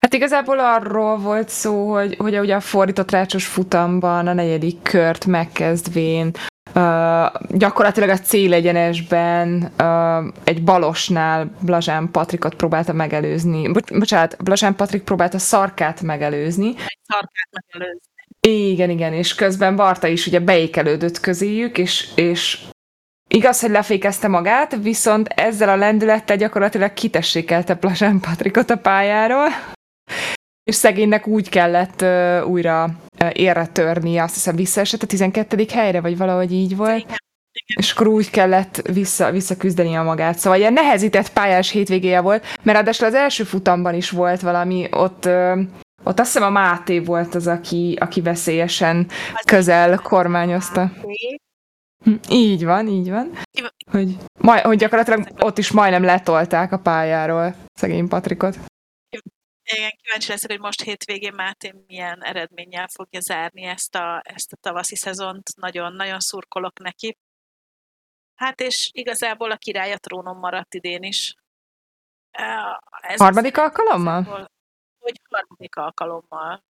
Hát 0.00 0.14
igazából 0.14 0.58
arról 0.58 1.18
volt 1.18 1.48
szó, 1.48 1.92
hogy, 1.92 2.16
hogy 2.16 2.38
ugye 2.38 2.54
a 2.54 2.60
fordított 2.60 3.10
rácsos 3.10 3.46
futamban 3.46 4.26
a 4.26 4.32
negyedik 4.32 4.82
kört 4.82 5.26
megkezdvén 5.26 6.32
Uh, 6.74 7.56
gyakorlatilag 7.58 8.08
a 8.08 8.18
célegyenesben 8.18 9.72
uh, 9.78 10.32
egy 10.44 10.64
balosnál 10.64 11.50
Blazsán 11.60 12.10
Patrikot 12.10 12.54
próbálta 12.54 12.92
megelőzni. 12.92 13.72
Bocs, 13.72 13.92
bocsánat, 13.92 14.42
Blazsán 14.42 14.76
Patrik 14.76 15.02
próbálta 15.02 15.38
Szarkát 15.38 16.02
megelőzni. 16.02 16.68
Egy 16.68 16.98
Szarkát 17.02 17.48
megelőzni. 17.50 18.09
Igen, 18.48 18.90
igen, 18.90 19.12
és 19.12 19.34
közben 19.34 19.76
Barta 19.76 20.06
is 20.06 20.26
ugye 20.26 20.40
beékelődött 20.40 21.20
közéjük, 21.20 21.78
és, 21.78 22.08
és 22.14 22.58
igaz, 23.28 23.60
hogy 23.60 23.70
lefékezte 23.70 24.28
magát, 24.28 24.76
viszont 24.82 25.28
ezzel 25.28 25.68
a 25.68 25.76
lendülettel 25.76 26.36
gyakorlatilag 26.36 26.92
kitessékelte 26.92 27.74
Blazsán 27.74 28.20
Patrikot 28.20 28.70
a 28.70 28.76
pályáról 28.76 29.48
és 30.70 30.76
szegénynek 30.76 31.26
úgy 31.26 31.48
kellett 31.48 32.02
uh, 32.02 32.48
újra 32.48 32.84
uh, 32.84 33.30
érre 33.32 33.66
törni, 33.66 34.18
azt 34.18 34.34
hiszem 34.34 34.56
visszaesett 34.56 35.02
a 35.02 35.06
12. 35.06 35.66
helyre, 35.72 36.00
vagy 36.00 36.16
valahogy 36.16 36.52
így 36.52 36.76
volt. 36.76 37.06
És 37.76 37.92
akkor 37.92 38.06
úgy 38.06 38.30
kellett 38.30 38.88
vissza, 38.92 39.30
visszaküzdeni 39.30 39.94
a 39.94 40.02
magát. 40.02 40.38
Szóval 40.38 40.58
ilyen 40.58 40.72
nehezített 40.72 41.32
pályás 41.32 41.70
hétvégéje 41.70 42.20
volt, 42.20 42.44
mert 42.62 42.76
ráadásul 42.78 43.06
az 43.06 43.14
első 43.14 43.44
futamban 43.44 43.94
is 43.94 44.10
volt 44.10 44.40
valami, 44.40 44.88
ott, 44.90 45.26
uh, 45.26 45.60
ott 46.04 46.18
azt 46.18 46.32
hiszem 46.32 46.48
a 46.48 46.50
Máté 46.50 46.98
volt 46.98 47.34
az, 47.34 47.46
aki, 47.46 47.96
aki 48.00 48.20
veszélyesen 48.20 49.10
közel 49.44 49.98
kormányozta. 49.98 50.92
Hm, 52.04 52.14
így 52.30 52.64
van, 52.64 52.88
így 52.88 53.10
van. 53.10 53.38
Hogy, 53.90 54.16
maj, 54.38 54.62
hogy 54.62 54.78
gyakorlatilag 54.78 55.28
ott 55.38 55.58
is 55.58 55.70
majdnem 55.70 56.02
letolták 56.02 56.72
a 56.72 56.78
pályáról 56.78 57.54
szegény 57.74 58.08
Patrikot. 58.08 58.58
Igen, 59.76 59.90
kíváncsi 60.02 60.30
leszek, 60.30 60.50
hogy 60.50 60.60
most 60.60 60.82
hétvégén 60.82 61.34
Máté 61.34 61.74
milyen 61.86 62.24
eredménnyel 62.24 62.88
fogja 62.88 63.20
zárni 63.20 63.62
ezt 63.62 63.94
a, 63.94 64.22
ezt 64.24 64.52
a 64.52 64.56
tavaszi 64.56 64.96
szezont. 64.96 65.56
Nagyon-nagyon 65.56 66.20
szurkolok 66.20 66.78
neki. 66.78 67.16
Hát 68.34 68.60
és 68.60 68.90
igazából 68.92 69.50
a 69.50 69.56
király 69.56 69.92
a 69.92 69.98
trónon 69.98 70.36
maradt 70.36 70.74
idén 70.74 71.02
is. 71.02 71.34
Ez 73.00 73.20
harmadik 73.20 73.58
alkalommal? 73.58 74.50
Hogy 75.00 75.20
harmadik 75.30 75.76
alkalommal. 75.76 76.64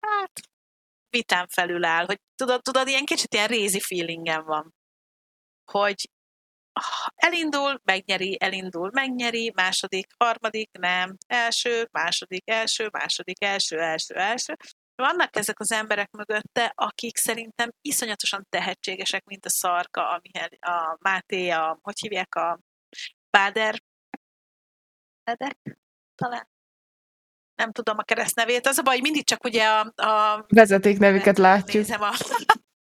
Hát, 0.00 0.40
vitán 1.10 1.46
felül 1.48 1.84
áll, 1.84 2.04
hogy 2.06 2.20
tudod, 2.34 2.62
tudod, 2.62 2.88
ilyen 2.88 3.04
kicsit 3.04 3.34
ilyen 3.34 3.46
rézi 3.46 3.80
feelingem 3.80 4.44
van, 4.44 4.74
hogy 5.64 6.10
elindul, 7.14 7.80
megnyeri, 7.84 8.36
elindul, 8.40 8.90
megnyeri, 8.92 9.52
második, 9.54 10.06
harmadik, 10.18 10.70
nem, 10.78 11.16
első, 11.26 11.88
második, 11.92 12.50
első, 12.50 12.88
második, 12.92 13.42
első, 13.44 13.80
első, 13.80 14.14
első. 14.14 14.56
Vannak 14.94 15.36
ezek 15.36 15.60
az 15.60 15.72
emberek 15.72 16.10
mögötte, 16.10 16.72
akik 16.74 17.16
szerintem 17.16 17.70
iszonyatosan 17.80 18.46
tehetségesek, 18.48 19.24
mint 19.24 19.44
a 19.44 19.50
Szarka, 19.50 20.08
ami 20.08 20.30
a 20.60 20.96
Máté, 21.00 21.48
a, 21.50 21.78
hogy 21.82 21.98
hívják 21.98 22.34
a 22.34 22.60
Báder, 23.30 23.82
Edek, 25.24 25.79
talán 26.20 26.48
nem 27.54 27.72
tudom 27.72 27.98
a 27.98 28.02
keresztnevét, 28.02 28.66
az 28.66 28.78
a 28.78 28.82
baj, 28.82 29.00
mindig 29.00 29.24
csak 29.24 29.44
ugye 29.44 29.66
a... 29.68 29.92
a 29.96 30.44
vezetéknevüket 30.48 31.38
látjuk. 31.38 31.86
Nézem 31.86 32.02
a, 32.02 32.10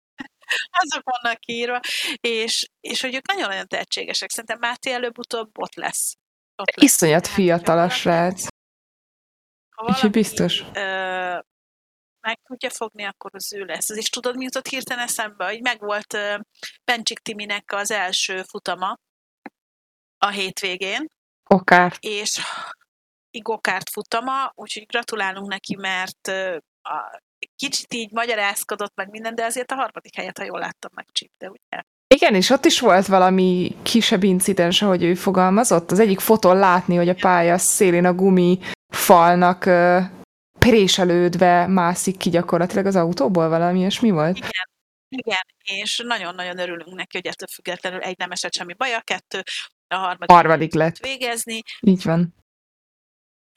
azok 0.82 1.02
vannak 1.04 1.38
írva, 1.46 1.80
és, 2.20 2.68
és 2.80 3.00
hogy 3.00 3.14
ők 3.14 3.26
nagyon-nagyon 3.26 3.66
tehetségesek. 3.66 4.30
Szerintem 4.30 4.58
Máté 4.58 4.92
előbb-utóbb 4.92 5.58
ott 5.58 5.74
lesz. 5.74 6.14
Ott 6.56 6.76
lesz. 6.76 6.84
Iszonyat 6.84 7.26
hát, 7.26 7.34
fiatal 7.34 7.78
a 7.78 7.88
srác. 7.88 8.46
Úgyhogy 9.86 10.10
biztos. 10.10 10.62
Ö, 10.74 11.38
meg 12.20 12.40
tudja 12.42 12.70
fogni, 12.70 13.04
akkor 13.04 13.30
az 13.34 13.52
ő 13.52 13.64
lesz. 13.64 13.88
És 13.88 14.08
tudod, 14.08 14.36
mi 14.36 14.44
jutott 14.44 14.66
hirtelen 14.66 15.04
eszembe? 15.04 15.46
Hogy 15.46 15.60
megvolt 15.60 16.12
uh, 16.12 16.40
Bencsik 16.84 17.18
Timinek 17.18 17.72
az 17.72 17.90
első 17.90 18.42
futama 18.42 18.98
a 20.18 20.28
hétvégén. 20.28 21.06
Okárt. 21.44 21.96
És 22.00 22.40
Gokárt 23.30 23.90
futama, 23.90 24.52
úgyhogy 24.54 24.86
gratulálunk 24.86 25.48
neki, 25.48 25.76
mert 25.76 26.28
a, 26.82 27.20
kicsit 27.56 27.94
így 27.94 28.10
magyarázkodott 28.12 28.92
meg 28.94 29.10
minden, 29.10 29.34
de 29.34 29.44
azért 29.44 29.72
a 29.72 29.74
harmadik 29.74 30.16
helyet, 30.16 30.38
ha 30.38 30.44
jól 30.44 30.58
láttam, 30.58 30.90
meg 30.94 31.06
Chip, 31.12 31.30
de 31.38 31.48
ugye 31.48 31.82
Igen, 32.14 32.34
és 32.34 32.50
ott 32.50 32.64
is 32.64 32.80
volt 32.80 33.06
valami 33.06 33.76
kisebb 33.82 34.22
incidens, 34.22 34.82
ahogy 34.82 35.02
ő 35.02 35.14
fogalmazott. 35.14 35.90
Az 35.90 35.98
egyik 35.98 36.20
fotón 36.20 36.56
látni, 36.56 36.96
hogy 36.96 37.08
a 37.08 37.14
pálya 37.14 37.58
szélén 37.58 38.04
a 38.04 38.14
gumi 38.14 38.58
falnak 38.88 39.66
uh, 39.66 40.02
préselődve 40.58 41.66
mászik 41.66 42.16
ki 42.16 42.30
gyakorlatilag 42.30 42.86
az 42.86 42.96
autóból, 42.96 43.48
valami 43.48 43.86
mi 44.00 44.10
volt? 44.10 44.36
Igen, 44.36 44.66
igen, 45.08 45.42
és 45.62 46.02
nagyon-nagyon 46.06 46.58
örülünk 46.58 46.94
neki, 46.94 47.16
hogy 47.16 47.26
ettől 47.26 47.48
függetlenül 47.54 48.00
egy 48.00 48.18
nem 48.18 48.30
esett 48.30 48.52
semmi 48.52 48.74
baj, 48.74 48.94
a 48.94 49.00
kettő, 49.00 49.42
a 49.88 49.96
harmadik, 49.96 50.30
harmadik 50.30 50.74
lett 50.74 50.98
végezni. 50.98 51.62
Így 51.80 52.02
van. 52.02 52.34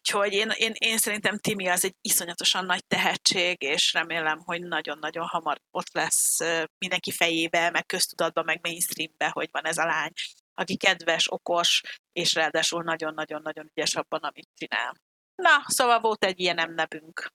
Úgyhogy 0.01 0.33
én, 0.33 0.51
én, 0.55 0.71
én 0.77 0.97
szerintem 0.97 1.37
Timi 1.37 1.67
az 1.67 1.85
egy 1.85 1.95
iszonyatosan 2.01 2.65
nagy 2.65 2.85
tehetség, 2.87 3.61
és 3.61 3.93
remélem, 3.93 4.39
hogy 4.39 4.61
nagyon-nagyon 4.61 5.27
hamar 5.27 5.61
ott 5.71 5.93
lesz 5.93 6.37
mindenki 6.77 7.11
fejébe, 7.11 7.69
meg 7.69 7.85
köztudatban, 7.85 8.45
meg 8.45 8.59
mainstreambe, 8.61 9.29
hogy 9.29 9.49
van 9.51 9.65
ez 9.65 9.77
a 9.77 9.85
lány, 9.85 10.11
aki 10.53 10.77
kedves, 10.77 11.31
okos, 11.31 11.81
és 12.11 12.33
ráadásul 12.33 12.83
nagyon-nagyon-nagyon 12.83 13.71
ügyes 13.73 13.95
abban, 13.95 14.19
amit 14.19 14.49
csinál. 14.55 14.95
Na, 15.35 15.63
szóval 15.67 15.99
volt 15.99 16.25
egy 16.25 16.39
ilyen 16.39 16.57
emnebünk. 16.57 17.27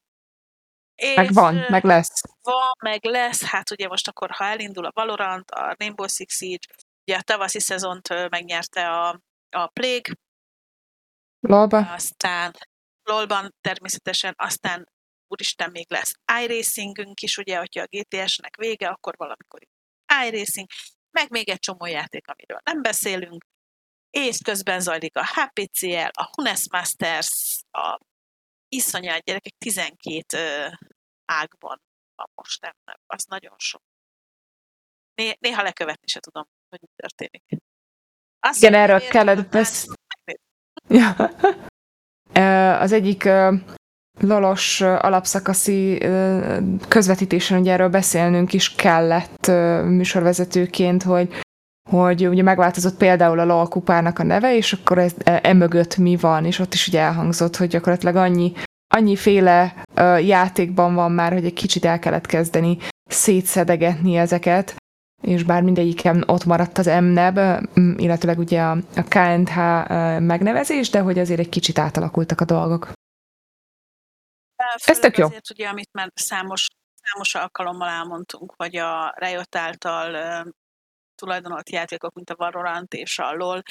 És 0.94 1.16
meg 1.16 1.32
van, 1.32 1.54
meg 1.68 1.84
lesz. 1.84 2.20
Van, 2.42 2.72
meg 2.80 3.04
lesz. 3.04 3.42
Hát 3.42 3.70
ugye 3.70 3.88
most 3.88 4.08
akkor, 4.08 4.30
ha 4.30 4.44
elindul 4.44 4.84
a 4.84 4.92
Valorant, 4.94 5.50
a 5.50 5.74
Rainbow 5.78 6.08
Six 6.08 6.36
Siege, 6.36 6.66
ugye 7.06 7.18
a 7.18 7.22
tavaszi 7.22 7.60
szezont 7.60 8.08
megnyerte 8.28 8.88
a, 8.88 9.20
a 9.50 9.66
Plague, 9.66 10.14
Lolba. 11.48 11.92
Aztán 11.92 12.52
LOL-ban 13.02 13.54
természetesen, 13.60 14.34
aztán 14.36 14.88
úristen, 15.28 15.70
még 15.70 15.86
lesz 15.88 16.12
iRacingünk 16.42 17.20
is, 17.20 17.38
ugye, 17.38 17.58
hogyha 17.58 17.82
a 17.82 17.86
GTS-nek 17.90 18.56
vége, 18.56 18.88
akkor 18.88 19.14
valamikor 19.16 19.60
iRacing, 20.24 20.66
meg 21.10 21.30
még 21.30 21.48
egy 21.48 21.58
csomó 21.58 21.86
játék, 21.86 22.28
amiről 22.28 22.60
nem 22.64 22.82
beszélünk, 22.82 23.44
és 24.10 24.38
közben 24.44 24.80
zajlik 24.80 25.16
a 25.16 25.24
HPCL, 25.24 26.10
a 26.12 26.30
Hunes 26.32 26.68
Masters, 26.70 27.62
a 27.70 27.98
iszonyat 28.68 29.22
gyerekek 29.22 29.54
12 29.58 30.78
ágban 31.24 31.82
van 32.14 32.30
most, 32.34 32.60
nem, 32.60 32.74
az 33.06 33.24
nagyon 33.24 33.54
sok. 33.58 33.82
Né- 35.14 35.40
néha 35.40 35.62
lekövetni 35.62 36.08
se 36.08 36.20
tudom, 36.20 36.48
hogy 36.68 36.78
mi 36.80 36.88
történik. 36.96 37.44
Azt 38.40 38.62
Igen, 38.62 38.74
erről 38.74 39.00
kellett 39.00 39.48
beszélni. 39.48 39.96
Ja. 40.88 41.16
Az 42.80 42.92
egyik 42.92 43.28
lolos 44.20 44.80
alapszakaszi 44.80 46.02
közvetítésen 46.88 47.60
ugye 47.60 47.72
erről 47.72 47.88
beszélnünk 47.88 48.52
is 48.52 48.74
kellett 48.74 49.46
műsorvezetőként, 49.84 51.02
hogy 51.02 51.28
hogy 51.90 52.28
ugye 52.28 52.42
megváltozott 52.42 52.96
például 52.96 53.38
a 53.38 53.44
LOL 53.44 53.68
kupának 53.68 54.18
a 54.18 54.22
neve, 54.22 54.56
és 54.56 54.72
akkor 54.72 54.98
ez 54.98 55.14
emögött 55.24 55.96
mi 55.96 56.16
van, 56.16 56.44
és 56.44 56.58
ott 56.58 56.74
is 56.74 56.88
ugye 56.88 57.00
elhangzott, 57.00 57.56
hogy 57.56 57.68
gyakorlatilag 57.68 58.16
annyi, 58.16 58.52
uh, 59.96 60.26
játékban 60.26 60.94
van 60.94 61.12
már, 61.12 61.32
hogy 61.32 61.44
egy 61.44 61.52
kicsit 61.52 61.84
el 61.84 61.98
kellett 61.98 62.26
kezdeni 62.26 62.78
szétszedegetni 63.10 64.16
ezeket, 64.16 64.74
és 65.22 65.42
bár 65.42 65.62
mindegyiken 65.62 66.24
ott 66.26 66.44
maradt 66.44 66.78
az 66.78 66.86
MNEB, 66.86 67.38
illetőleg 67.96 68.38
ugye 68.38 68.60
a, 68.60 68.70
a 68.70 69.02
KNH 69.08 69.54
megnevezés, 70.20 70.90
de 70.90 71.00
hogy 71.00 71.18
azért 71.18 71.40
egy 71.40 71.48
kicsit 71.48 71.78
átalakultak 71.78 72.40
a 72.40 72.44
dolgok. 72.44 72.92
Ez 74.84 74.98
tök 74.98 75.16
jó. 75.16 75.26
Azért, 75.26 75.50
ugye, 75.50 75.68
amit 75.68 75.92
már 75.92 76.10
számos, 76.14 76.66
számos 77.02 77.34
alkalommal 77.34 77.88
elmondtunk, 77.88 78.54
hogy 78.56 78.76
a 78.76 79.14
Riot 79.16 79.56
által 79.56 80.14
uh, 80.14 80.52
tulajdonolt 81.14 81.70
játékok, 81.70 82.14
mint 82.14 82.30
a 82.30 82.36
Valorant 82.36 82.94
és 82.94 83.18
a 83.18 83.32
LoL, 83.32 83.62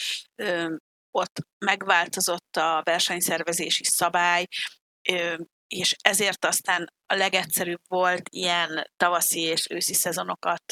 uh, 0.44 0.76
ott 1.12 1.40
megváltozott 1.66 2.56
a 2.58 2.82
versenyszervezési 2.84 3.84
szabály, 3.84 4.46
és 5.68 5.96
ezért 6.02 6.46
aztán 6.46 6.88
a 7.06 7.16
legegyszerűbb 7.16 7.82
volt 7.88 8.30
ilyen 8.30 8.92
tavaszi 8.98 9.40
és 9.40 9.68
őszi 9.70 9.94
szezonokat 9.94 10.64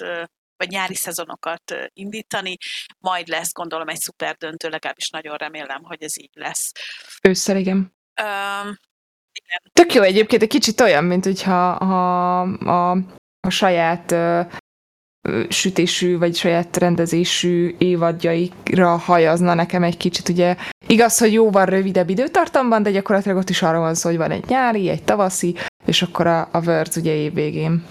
vagy 0.63 0.71
nyári 0.71 0.95
szezonokat 0.95 1.76
indítani, 1.93 2.58
majd 2.99 3.28
lesz 3.28 3.52
gondolom 3.52 3.88
egy 3.88 3.99
szuper 3.99 4.36
döntő, 4.36 4.69
legalábbis 4.69 5.10
nagyon 5.10 5.36
remélem, 5.36 5.84
hogy 5.84 6.04
ez 6.04 6.19
így 6.19 6.32
lesz. 6.34 6.71
Ősszel, 7.21 7.58
igen. 7.58 7.78
Um, 8.21 8.78
igen. 9.32 9.62
Tök 9.73 9.93
jó 9.93 10.02
egyébként, 10.02 10.41
egy 10.41 10.49
kicsit 10.49 10.82
olyan, 10.82 11.04
mint 11.04 11.23
hogyha 11.23 11.86
ha, 11.86 12.41
a, 12.41 12.91
a 13.39 13.49
saját 13.49 14.15
sütésű, 15.49 16.17
vagy 16.17 16.36
saját 16.36 16.78
rendezésű 16.78 17.76
évadjaikra 17.78 18.97
hajazna 18.97 19.54
nekem 19.54 19.84
egy 19.84 19.97
kicsit, 19.97 20.30
ugye 20.30 20.56
igaz, 20.88 21.17
hogy 21.17 21.34
jóval 21.34 21.65
rövidebb 21.65 22.10
időtartamban, 22.10 22.84
de 22.84 22.91
gyakorlatilag 22.91 23.38
ott 23.38 23.49
is 23.49 23.62
arra 23.62 23.80
van 23.80 23.95
szó, 23.95 24.10
hogy 24.10 24.17
van 24.17 24.32
egy 24.32 24.45
nyári, 24.47 24.89
egy 24.89 25.04
tavaszi, 25.04 25.56
és 25.86 26.02
akkor 26.02 26.28
a, 26.28 26.49
a 26.52 26.62
Words 26.65 26.95
ugye 26.95 27.13
évvégén. 27.13 27.84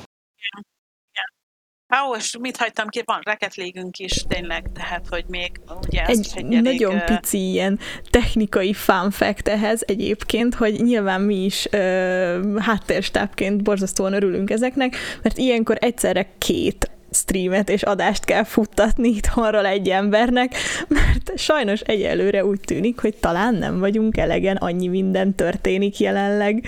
Ó, 2.00 2.16
és 2.16 2.36
mit 2.40 2.56
hagytam 2.56 2.88
ki? 2.88 3.02
Van 3.04 3.20
reketlegünk 3.22 3.98
is, 3.98 4.24
tényleg, 4.28 4.70
tehát, 4.74 5.06
hogy 5.08 5.24
még 5.28 5.60
ugye 5.86 6.04
egy, 6.04 6.28
egy 6.34 6.44
nagyon 6.44 7.00
elég, 7.00 7.04
pici 7.04 7.50
ilyen 7.50 7.78
technikai 8.10 8.72
fun 8.72 9.10
fact 9.10 9.48
ehhez 9.48 9.82
egyébként, 9.86 10.54
hogy 10.54 10.82
nyilván 10.82 11.20
mi 11.20 11.44
is 11.44 11.66
uh, 11.72 12.58
háttérstábként 12.58 13.62
borzasztóan 13.62 14.12
örülünk 14.12 14.50
ezeknek, 14.50 14.96
mert 15.22 15.38
ilyenkor 15.38 15.76
egyszerre 15.80 16.28
két 16.38 16.90
streamet 17.10 17.68
és 17.68 17.82
adást 17.82 18.24
kell 18.24 18.44
futtatni 18.44 19.08
itthonról 19.08 19.66
egy 19.66 19.88
embernek, 19.88 20.54
mert 20.88 21.38
sajnos 21.38 21.80
egyelőre 21.80 22.44
úgy 22.44 22.60
tűnik, 22.60 23.00
hogy 23.00 23.16
talán 23.16 23.54
nem 23.54 23.78
vagyunk 23.78 24.16
elegen, 24.16 24.56
annyi 24.56 24.88
minden 24.88 25.34
történik 25.34 25.98
jelenleg. 25.98 26.64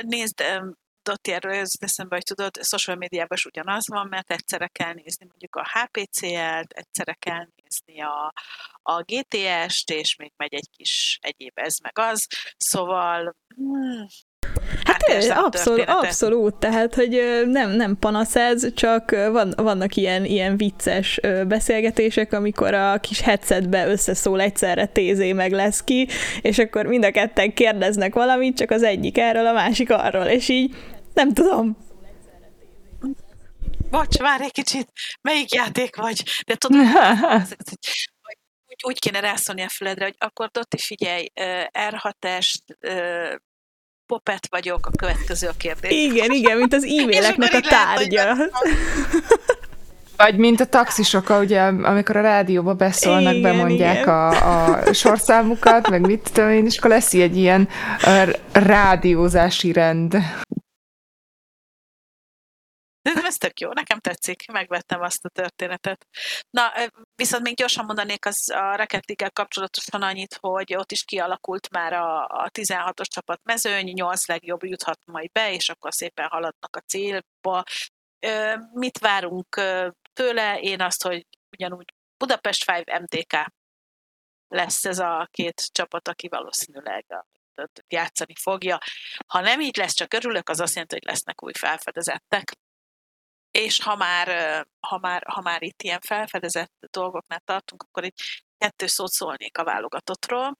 Nézd, 0.00 0.42
Dotti, 1.08 1.32
erről 1.32 1.52
ez 1.52 1.70
eszembe, 1.78 2.14
hogy 2.14 2.24
tudod, 2.24 2.62
social 2.62 2.96
médiában 2.96 3.36
is 3.36 3.44
ugyanaz 3.44 3.88
van, 3.88 4.06
mert 4.08 4.30
egyszerre 4.30 4.66
kell 4.66 4.92
nézni 4.92 5.26
mondjuk 5.28 5.56
a 5.56 5.66
HPCL-t, 5.72 6.72
egyszerre 6.72 7.16
kell 7.18 7.46
nézni 7.62 8.02
a, 8.02 8.32
a 8.82 9.02
GTS-t, 9.02 9.90
és 9.90 10.16
még 10.16 10.32
megy 10.36 10.54
egy 10.54 10.68
kis 10.76 11.18
egyéb 11.22 11.58
ez 11.58 11.76
meg 11.82 11.98
az, 11.98 12.26
szóval 12.56 13.36
hmm, 13.54 14.06
Hát, 14.84 15.12
hát 15.12 15.44
abszolút, 15.44 15.84
abszolút, 15.86 16.54
tehát, 16.54 16.94
hogy 16.94 17.22
nem, 17.46 17.70
nem 17.70 17.98
panasz 17.98 18.36
ez, 18.36 18.74
csak 18.74 19.10
van, 19.10 19.52
vannak 19.56 19.96
ilyen, 19.96 20.24
ilyen 20.24 20.56
vicces 20.56 21.20
beszélgetések, 21.48 22.32
amikor 22.32 22.74
a 22.74 22.98
kis 23.00 23.20
headsetbe 23.20 23.86
összeszól 23.86 24.40
egyszerre 24.40 24.86
tézé 24.86 25.32
meg 25.32 25.52
lesz 25.52 25.84
ki, 25.84 26.08
és 26.40 26.58
akkor 26.58 26.86
mind 26.86 27.04
a 27.04 27.10
ketten 27.10 27.54
kérdeznek 27.54 28.14
valamit, 28.14 28.56
csak 28.56 28.70
az 28.70 28.82
egyik 28.82 29.18
erről, 29.18 29.46
a 29.46 29.52
másik 29.52 29.90
arról, 29.90 30.24
és 30.24 30.48
így 30.48 30.74
nem 31.16 31.32
tudom. 31.32 31.76
Bocs, 33.90 34.18
várj 34.18 34.44
egy 34.44 34.52
kicsit, 34.52 34.88
melyik 35.20 35.54
játék 35.54 35.96
vagy? 35.96 36.22
De 36.46 36.54
tudod, 36.54 36.80
úgy, 36.80 36.88
úgy 38.86 38.98
kéne 38.98 39.20
rászólni 39.20 39.62
a 39.62 39.68
füledre, 39.68 40.04
hogy 40.04 40.14
akkor 40.18 40.48
Dotti, 40.48 40.78
figyelj, 40.78 41.26
R6-est, 41.72 42.60
popet 44.06 44.46
vagyok, 44.50 44.86
a 44.86 44.90
következő 44.96 45.48
a 45.48 45.52
kérdés. 45.56 45.90
Igen, 45.90 46.30
igen, 46.30 46.56
mint 46.56 46.74
az 46.74 46.84
e-maileknek 46.98 47.52
a 47.52 47.60
tárgya. 47.60 48.36
Vagy 50.16 50.36
mint 50.36 50.60
a 50.60 50.66
taxisok, 50.66 51.30
ugye, 51.40 51.60
amikor 51.62 52.16
a 52.16 52.20
rádióba 52.20 52.74
beszólnak, 52.74 53.34
igen, 53.34 53.42
bemondják 53.42 54.00
igen. 54.00 54.14
A, 54.14 54.28
a 54.28 54.92
sorszámukat, 54.92 55.88
meg 55.88 56.00
mit 56.00 56.30
tudom 56.32 56.50
én, 56.50 56.64
és 56.64 56.78
akkor 56.78 56.90
lesz 56.90 57.12
egy 57.12 57.36
ilyen 57.36 57.68
rádiózási 58.52 59.72
rend. 59.72 60.16
Ez 63.14 63.36
tök 63.36 63.60
jó, 63.60 63.72
nekem 63.72 63.98
tetszik, 63.98 64.46
megvettem 64.52 65.00
azt 65.00 65.24
a 65.24 65.28
történetet. 65.28 66.06
Na, 66.50 66.72
viszont 67.14 67.42
még 67.42 67.54
gyorsan 67.54 67.84
mondanék 67.84 68.26
az 68.26 68.50
a 68.50 68.76
Rocket 68.76 69.32
kapcsolatosan 69.32 70.02
annyit, 70.02 70.38
hogy 70.40 70.74
ott 70.74 70.92
is 70.92 71.04
kialakult 71.04 71.70
már 71.70 71.92
a, 71.92 72.24
a 72.24 72.50
16-os 72.50 73.06
csapat 73.08 73.40
mezőny, 73.42 73.92
8 73.92 74.28
legjobb 74.28 74.64
juthat 74.64 75.00
majd 75.04 75.32
be, 75.32 75.52
és 75.52 75.68
akkor 75.68 75.92
szépen 75.92 76.28
haladnak 76.28 76.76
a 76.76 76.80
célba. 76.80 77.62
Mit 78.72 78.98
várunk 78.98 79.60
tőle? 80.12 80.58
Én 80.60 80.80
azt, 80.80 81.02
hogy 81.02 81.26
ugyanúgy 81.50 81.94
Budapest 82.16 82.70
5 82.70 83.00
MTK 83.00 83.46
lesz 84.48 84.84
ez 84.84 84.98
a 84.98 85.28
két 85.30 85.72
csapat, 85.72 86.08
aki 86.08 86.28
valószínűleg 86.28 87.04
játszani 87.88 88.34
fogja. 88.40 88.78
Ha 89.26 89.40
nem 89.40 89.60
így 89.60 89.76
lesz, 89.76 89.94
csak 89.94 90.14
örülök, 90.14 90.48
az 90.48 90.60
azt 90.60 90.72
jelenti, 90.72 90.94
hogy 90.94 91.04
lesznek 91.04 91.42
új 91.42 91.52
felfedezettek 91.52 92.52
és 93.56 93.82
ha 93.82 93.96
már, 93.96 94.28
ha 94.80 94.98
már, 94.98 95.22
ha 95.26 95.40
már 95.40 95.62
itt 95.62 95.82
ilyen 95.82 96.00
felfedezett 96.00 96.72
dolgoknál 96.90 97.40
tartunk, 97.40 97.82
akkor 97.82 98.04
itt 98.04 98.16
kettő 98.58 98.86
szót 98.86 99.10
szólnék 99.10 99.58
a 99.58 99.64
válogatottról. 99.64 100.58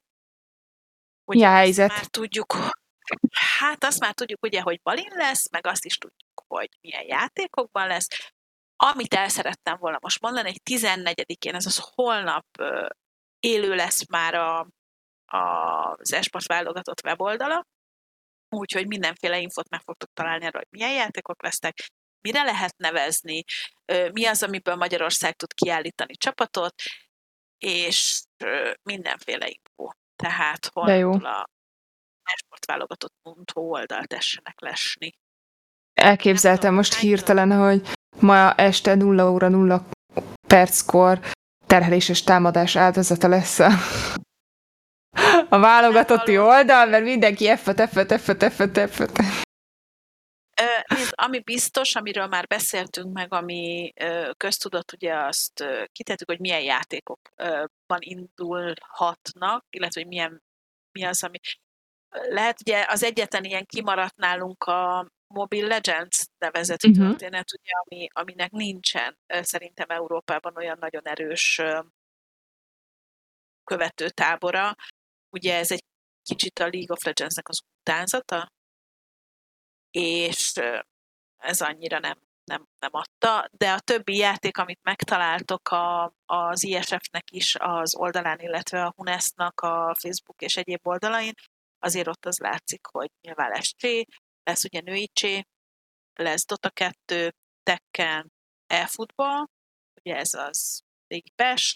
Ugye 1.25 1.45
ja, 1.45 1.51
helyzet? 1.51 1.89
Már 1.89 2.05
tudjuk, 2.05 2.55
hát 3.57 3.83
azt 3.83 3.99
már 3.99 4.13
tudjuk 4.13 4.43
ugye, 4.43 4.61
hogy 4.61 4.81
Balin 4.81 5.11
lesz, 5.15 5.49
meg 5.51 5.67
azt 5.67 5.85
is 5.85 5.97
tudjuk, 5.97 6.43
hogy 6.47 6.69
milyen 6.81 7.05
játékokban 7.07 7.87
lesz. 7.87 8.07
amit 8.75 9.13
el 9.13 9.29
szerettem 9.29 9.77
volna 9.77 9.97
most 10.01 10.21
mondani, 10.21 10.49
egy 10.49 10.61
14-én, 10.71 11.55
ez 11.55 11.65
az 11.65 11.89
holnap 11.93 12.45
élő 13.39 13.75
lesz 13.75 14.07
már 14.07 14.33
a, 14.33 14.59
a, 15.25 15.37
az 15.91 16.13
esport 16.13 16.47
válogatott 16.47 17.03
weboldala, 17.03 17.65
úgyhogy 18.49 18.87
mindenféle 18.87 19.39
infot 19.39 19.69
meg 19.69 19.81
fogtok 19.81 20.09
találni 20.13 20.45
arra, 20.45 20.57
hogy 20.57 20.67
milyen 20.69 20.93
játékok 20.93 21.43
lesznek, 21.43 21.75
mire 22.27 22.43
lehet 22.43 22.77
nevezni, 22.77 23.43
mi 24.11 24.25
az, 24.25 24.43
amiből 24.43 24.75
Magyarország 24.75 25.35
tud 25.35 25.53
kiállítani 25.53 26.15
csapatot, 26.15 26.73
és 27.57 28.23
mindenféle 28.83 29.47
info. 29.47 29.89
Tehát 30.15 30.69
holnaptól 30.73 31.25
a 31.25 31.49
sportválogatott.hu 32.35 33.61
oldalt 33.61 34.07
tessenek 34.07 34.61
lesni. 34.61 35.13
Elképzeltem 35.93 36.73
most 36.73 36.93
hirtelen, 36.93 37.51
hogy 37.51 37.81
ma 38.19 38.53
este 38.53 38.95
0 38.95 39.31
óra 39.31 39.47
0 39.47 39.87
perckor 40.47 41.19
terheléses 41.67 42.23
támadás 42.23 42.75
áldozata 42.75 43.27
lesz 43.27 43.59
a, 43.59 43.71
a 45.49 45.59
válogatotti 45.59 46.37
oldal, 46.37 46.85
mert 46.85 47.03
mindenki 47.03 47.47
effet, 47.47 47.79
effet, 47.79 48.11
effet, 48.11 48.43
effet, 48.43 48.77
effet. 48.77 49.11
Ami 51.19 51.39
biztos, 51.39 51.95
amiről 51.95 52.27
már 52.27 52.47
beszéltünk 52.47 53.13
meg, 53.13 53.33
ami 53.33 53.93
köztudott, 54.37 54.91
ugye 54.91 55.15
azt 55.15 55.63
kitettük, 55.91 56.27
hogy 56.27 56.39
milyen 56.39 56.61
játékokban 56.61 57.99
indulhatnak, 57.99 59.65
illetve 59.69 60.01
hogy 60.01 60.09
milyen, 60.09 60.43
mi 60.91 61.03
az, 61.03 61.23
ami... 61.23 61.39
Lehet 62.09 62.61
ugye 62.61 62.85
az 62.87 63.03
egyetlen 63.03 63.43
ilyen 63.43 63.65
kimaradt 63.65 64.15
nálunk 64.15 64.63
a 64.63 65.09
Mobile 65.27 65.67
Legends 65.67 66.25
nevezetű 66.37 66.89
uh-huh. 66.89 67.07
történet, 67.07 67.53
ugye, 67.53 67.71
ami, 67.71 68.07
aminek 68.13 68.51
nincsen 68.51 69.17
szerintem 69.27 69.89
Európában 69.89 70.55
olyan 70.55 70.77
nagyon 70.79 71.07
erős 71.07 71.61
követőtábora. 73.63 74.75
Ugye 75.29 75.55
ez 75.55 75.71
egy 75.71 75.83
kicsit 76.21 76.59
a 76.59 76.67
League 76.67 76.95
of 76.95 77.03
Legends-nek 77.03 77.47
az 77.49 77.61
utánzata, 77.79 78.51
és 79.91 80.53
ez 81.47 81.61
annyira 81.61 81.99
nem, 81.99 82.17
nem, 82.43 82.67
nem 82.79 82.89
adta, 82.93 83.49
de 83.51 83.71
a 83.71 83.79
többi 83.79 84.15
játék, 84.15 84.57
amit 84.57 84.79
megtaláltok 84.83 85.69
a, 85.69 86.13
az 86.25 86.63
ISF-nek 86.63 87.31
is 87.31 87.55
az 87.55 87.95
oldalán, 87.95 88.39
illetve 88.39 88.83
a 88.83 88.93
Hunesnak 88.95 89.61
a 89.61 89.95
Facebook 89.99 90.41
és 90.41 90.57
egyéb 90.57 90.87
oldalain, 90.87 91.33
azért 91.79 92.07
ott 92.07 92.25
az 92.25 92.37
látszik, 92.37 92.85
hogy 92.85 93.11
nyilván 93.21 93.49
lesz 93.49 93.73
csé, 93.75 94.05
lesz 94.43 94.63
ugye 94.63 94.81
női 94.81 95.09
csé, 95.13 95.43
lesz 96.13 96.45
Dota 96.45 96.69
2, 96.69 97.33
Tekken, 97.63 98.31
e-futball, 98.67 99.45
ugye 99.99 100.15
ez 100.15 100.33
az 100.33 100.81
régi 101.07 101.31
PES, 101.35 101.75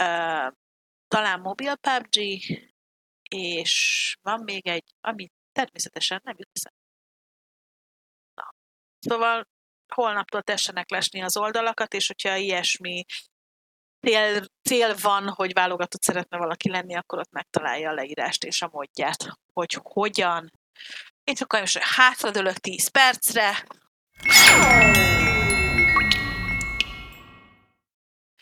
uh, 0.00 0.52
talán 1.08 1.40
mobil 1.40 1.76
PUBG, 1.76 2.16
és 3.30 4.16
van 4.22 4.42
még 4.42 4.66
egy, 4.66 4.94
ami 5.00 5.30
természetesen 5.52 6.20
nem 6.24 6.34
jut 6.38 6.50
eszembe 6.52 6.83
Szóval 9.08 9.48
holnaptól 9.94 10.42
tessenek 10.42 10.90
lesni 10.90 11.22
az 11.22 11.36
oldalakat, 11.36 11.94
és 11.94 12.06
hogyha 12.06 12.36
ilyesmi 12.36 13.04
cél, 14.00 14.44
cél 14.62 14.94
van, 15.00 15.28
hogy 15.28 15.52
válogatott 15.52 16.02
szeretne 16.02 16.38
valaki 16.38 16.70
lenni, 16.70 16.94
akkor 16.94 17.18
ott 17.18 17.30
megtalálja 17.30 17.90
a 17.90 17.94
leírást 17.94 18.44
és 18.44 18.62
a 18.62 18.68
módját, 18.72 19.26
hogy 19.52 19.78
hogyan. 19.82 20.50
Én 21.24 21.34
csak 21.34 21.52
most 21.52 21.78
hátradőlök 21.78 22.56
10 22.56 22.88
percre. 22.88 23.66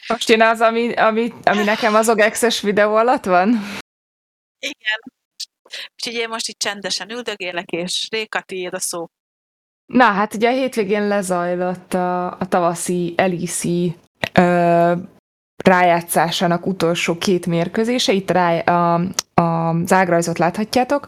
Most 0.09 0.29
jön 0.29 0.43
az, 0.43 0.61
ami, 0.61 0.93
ami, 0.95 1.33
ami 1.43 1.63
nekem 1.63 1.95
az 1.95 2.09
OGEX-es 2.09 2.61
videó 2.61 2.95
alatt 2.95 3.25
van? 3.25 3.49
Igen. 4.59 5.01
Úgyhogy 5.95 6.15
én 6.15 6.29
most 6.29 6.49
itt 6.49 6.59
csendesen 6.59 7.11
üldögélek, 7.11 7.71
és 7.71 8.09
Réka, 8.11 8.41
tiéd 8.41 8.75
a 8.75 8.81
szó. 8.81 9.07
Na, 9.87 10.05
hát 10.05 10.35
ugye 10.35 10.49
a 10.49 10.53
hétvégén 10.53 11.09
lezajlott 11.09 11.95
a, 11.95 12.27
a 12.27 12.49
tavaszi 12.49 13.15
Elisi 13.17 13.97
ö, 14.33 14.93
rájátszásának 15.65 16.67
utolsó 16.67 17.19
két 17.19 17.47
mérkőzése. 17.47 18.13
Itt 18.13 18.31
rá, 18.31 18.59
a, 18.59 18.95
a 19.43 19.77
zágrajzot 19.85 20.39
láthatjátok. 20.39 21.07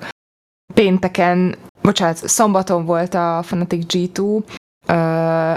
Pénteken, 0.75 1.55
bocsánat, 1.83 2.17
szombaton 2.17 2.85
volt 2.85 3.15
a 3.15 3.43
Fnatic 3.43 3.85
G2 3.95 4.43
ö, 4.87 5.55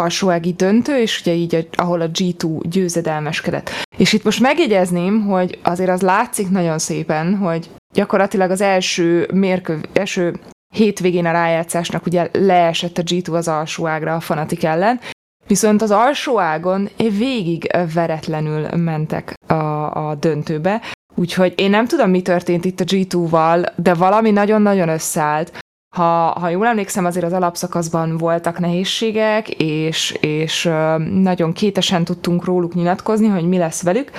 alsóági 0.00 0.52
döntő, 0.52 0.98
és 0.98 1.20
ugye 1.20 1.32
így, 1.32 1.68
ahol 1.72 2.00
a 2.00 2.10
G2 2.10 2.60
győzedelmeskedett. 2.62 3.70
És 3.96 4.12
itt 4.12 4.24
most 4.24 4.40
megjegyezném, 4.40 5.22
hogy 5.26 5.58
azért 5.62 5.90
az 5.90 6.00
látszik 6.00 6.50
nagyon 6.50 6.78
szépen, 6.78 7.36
hogy 7.36 7.70
gyakorlatilag 7.94 8.50
az 8.50 8.60
első 8.60 9.28
mérkő, 9.32 9.80
első 9.92 10.40
hétvégén 10.72 11.26
a 11.26 11.30
rájátszásnak 11.30 12.06
ugye 12.06 12.28
leesett 12.32 12.98
a 12.98 13.02
G2 13.02 13.32
az 13.32 13.48
alsó 13.48 13.86
ágra 13.86 14.14
a 14.14 14.20
fanatik 14.20 14.64
ellen, 14.64 15.00
viszont 15.46 15.82
az 15.82 15.90
alsó 15.90 16.40
ágon 16.40 16.88
végig 16.96 17.76
veretlenül 17.94 18.68
mentek 18.76 19.34
a, 19.46 20.08
a 20.08 20.14
döntőbe, 20.14 20.80
úgyhogy 21.14 21.52
én 21.56 21.70
nem 21.70 21.86
tudom, 21.86 22.10
mi 22.10 22.22
történt 22.22 22.64
itt 22.64 22.80
a 22.80 22.84
G2-val, 22.84 23.72
de 23.76 23.94
valami 23.94 24.30
nagyon-nagyon 24.30 24.88
összeállt. 24.88 25.58
Ha, 25.96 26.38
ha 26.40 26.48
jól 26.48 26.66
emlékszem, 26.66 27.04
azért 27.04 27.24
az 27.24 27.32
alapszakaszban 27.32 28.16
voltak 28.16 28.58
nehézségek, 28.58 29.48
és, 29.48 30.10
és 30.20 30.64
nagyon 31.10 31.52
kétesen 31.52 32.04
tudtunk 32.04 32.44
róluk 32.44 32.74
nyilatkozni, 32.74 33.26
hogy 33.28 33.48
mi 33.48 33.58
lesz 33.58 33.82
velük. 33.82 34.10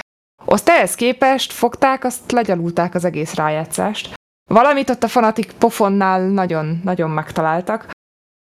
Azt 0.45 0.69
ehhez 0.69 0.95
képest 0.95 1.51
fogták, 1.51 2.03
azt 2.03 2.31
legyalulták 2.31 2.95
az 2.95 3.05
egész 3.05 3.33
rájátszást. 3.33 4.13
Valamit 4.49 4.89
ott 4.89 5.03
a 5.03 5.07
fanatik 5.07 5.51
pofonnál 5.51 6.21
nagyon-nagyon 6.27 7.09
megtaláltak, 7.09 7.91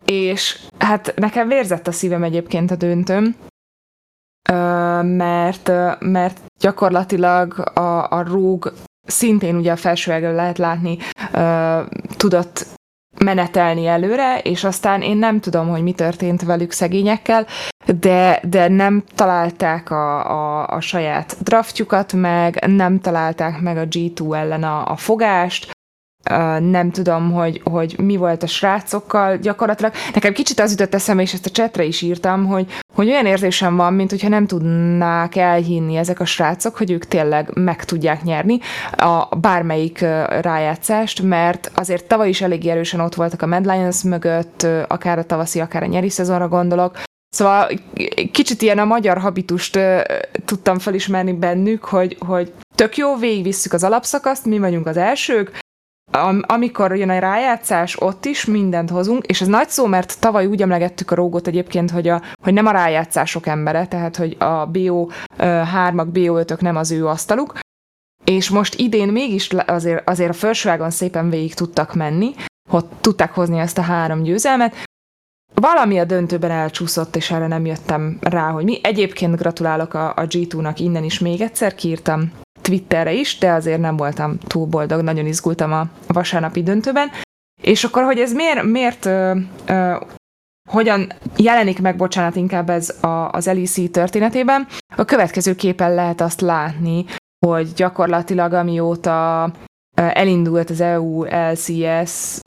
és 0.05 0.61
hát 0.79 1.13
nekem 1.17 1.49
vérzett 1.49 1.87
a 1.87 1.93
szívem 1.93 2.23
egyébként 2.23 2.71
a 2.71 2.77
döntőm, 2.77 3.37
mert, 5.03 5.71
mert 5.99 6.41
gyakorlatilag 6.61 7.59
a, 7.59 8.11
a 8.11 8.23
rúg 8.23 8.73
szintén 9.07 9.57
ugye 9.57 9.73
a 9.73 9.77
felső 9.77 10.35
lehet 10.35 10.59
látni, 10.59 10.99
tudott 12.17 12.67
menetelni 13.19 13.87
előre, 13.87 14.39
és 14.39 14.65
aztán 14.65 15.03
én 15.03 15.17
nem 15.17 15.41
tudom, 15.41 15.69
hogy 15.69 15.83
mi 15.83 15.93
történt 15.93 16.43
velük 16.43 16.73
szegényekkel, 16.73 17.47
de, 18.01 18.41
de 18.43 18.69
nem 18.69 19.05
találták 19.15 19.91
a, 19.91 20.31
a, 20.31 20.67
a 20.69 20.81
saját 20.81 21.37
draftjukat 21.43 22.13
meg, 22.13 22.67
nem 22.67 23.01
találták 23.01 23.61
meg 23.61 23.77
a 23.77 23.89
G2 23.89 24.37
ellen 24.37 24.63
a, 24.63 24.91
a 24.91 24.97
fogást, 24.97 25.74
nem 26.59 26.91
tudom, 26.91 27.33
hogy, 27.33 27.61
hogy 27.65 27.97
mi 27.99 28.17
volt 28.17 28.43
a 28.43 28.47
srácokkal, 28.47 29.37
gyakorlatilag. 29.37 29.93
Nekem 30.15 30.33
kicsit 30.33 30.61
az 30.61 30.71
jutott 30.71 30.95
eszembe, 30.95 31.23
és 31.23 31.33
ezt 31.33 31.47
a 31.47 31.51
csetre 31.51 31.85
is 31.85 32.03
írtam, 32.03 32.47
hogy, 32.47 32.67
hogy 32.95 33.09
olyan 33.09 33.27
érzésem 33.27 33.77
van, 33.77 33.93
mint 33.93 34.11
hogyha 34.11 34.29
nem 34.29 34.47
tudnák 34.47 35.37
elhinni 35.37 35.97
ezek 35.97 36.21
a 36.21 36.25
srácok, 36.25 36.77
hogy 36.77 36.91
ők 36.91 37.05
tényleg 37.05 37.51
meg 37.55 37.85
tudják 37.85 38.23
nyerni 38.23 38.59
a 38.97 39.37
bármelyik 39.37 40.01
rájátszást, 40.41 41.23
mert 41.23 41.71
azért 41.75 42.05
tavaly 42.05 42.29
is 42.29 42.41
elég 42.41 42.67
erősen 42.67 43.01
ott 43.01 43.15
voltak 43.15 43.43
a 43.43 43.47
Mad 43.47 43.65
Lions 43.65 44.03
mögött, 44.03 44.67
akár 44.89 45.19
a 45.19 45.25
tavaszi, 45.25 45.61
akár 45.61 45.83
a 45.83 45.87
nyeri 45.87 46.11
szezonra 46.11 46.49
gondolok, 46.49 46.99
Szóval 47.35 47.69
kicsit 48.33 48.63
ilyen 48.63 48.79
a 48.79 48.85
magyar 48.85 49.19
habitust 49.19 49.79
tudtam 50.45 50.79
felismerni 50.79 51.33
bennük, 51.33 51.85
hogy, 51.85 52.17
hogy 52.27 52.53
tök 52.75 52.97
jó, 52.97 53.17
végigvisszük 53.17 53.73
az 53.73 53.85
alapszakaszt, 53.85 54.45
mi 54.45 54.59
vagyunk 54.59 54.87
az 54.87 54.97
elsők, 54.97 55.59
am, 56.13 56.43
amikor 56.47 56.97
jön 56.97 57.11
a 57.11 57.19
rájátszás, 57.19 58.01
ott 58.01 58.25
is 58.25 58.45
mindent 58.45 58.91
hozunk, 58.91 59.25
és 59.25 59.41
ez 59.41 59.47
nagy 59.47 59.69
szó, 59.69 59.87
mert 59.87 60.21
tavaly 60.21 60.47
úgy 60.47 60.63
emlegettük 60.63 61.11
a 61.11 61.15
rógot 61.15 61.47
egyébként, 61.47 61.91
hogy, 61.91 62.09
a, 62.09 62.23
hogy 62.43 62.53
nem 62.53 62.67
a 62.67 62.71
rájátszások 62.71 63.47
embere, 63.47 63.87
tehát 63.87 64.17
hogy 64.17 64.37
a 64.39 64.71
BO3-ak, 64.71 66.07
BO5-ök 66.13 66.61
nem 66.61 66.77
az 66.77 66.91
ő 66.91 67.07
asztaluk, 67.07 67.59
és 68.25 68.49
most 68.49 68.75
idén 68.75 69.09
mégis 69.09 69.49
azért, 69.67 70.09
azért 70.09 70.31
a 70.31 70.33
felsőágon 70.33 70.91
szépen 70.91 71.31
végig 71.31 71.55
tudtak 71.55 71.95
menni, 71.95 72.35
hogy 72.71 72.85
tudták 73.01 73.35
hozni 73.35 73.59
ezt 73.59 73.79
a 73.79 73.83
három 73.83 74.23
győzelmet, 74.23 74.75
valami 75.55 75.99
a 75.99 76.05
döntőben 76.05 76.51
elcsúszott, 76.51 77.17
és 77.17 77.31
erre 77.31 77.47
nem 77.47 77.67
jöttem 77.67 78.19
rá, 78.21 78.51
hogy 78.51 78.65
mi. 78.65 78.79
Egyébként 78.83 79.37
gratulálok 79.37 79.95
a, 79.95 80.09
a 80.09 80.27
G2-nak 80.27 80.75
innen 80.77 81.05
is 81.05 81.19
még 81.19 81.41
egyszer, 81.41 81.75
kiírtam 81.75 82.33
Twitterre 82.65 83.13
is, 83.13 83.39
de 83.39 83.53
azért 83.53 83.81
nem 83.81 83.97
voltam 83.97 84.39
túl 84.39 84.67
boldog, 84.67 85.01
nagyon 85.01 85.27
izgultam 85.27 85.73
a 85.73 85.87
vasárnapi 86.07 86.63
döntőben. 86.63 87.11
És 87.63 87.85
akkor, 87.85 88.03
hogy 88.03 88.19
ez 88.19 88.33
miért, 88.33 88.63
miért 88.63 89.05
ö, 89.05 89.39
ö, 89.67 89.97
hogyan 90.71 91.13
jelenik 91.37 91.81
meg, 91.81 91.97
bocsánat, 91.97 92.37
inkább 92.37 92.71
ez 92.71 92.95
a, 93.01 93.31
az 93.31 93.47
LEC 93.47 93.91
történetében, 93.91 94.67
a 94.97 95.05
következő 95.05 95.55
képen 95.55 95.95
lehet 95.95 96.21
azt 96.21 96.41
látni, 96.41 97.05
hogy 97.47 97.73
gyakorlatilag 97.73 98.53
amióta 98.53 99.51
elindult 99.95 100.71
az 100.71 100.81
EU 100.81 101.25
LCS, 101.25 102.41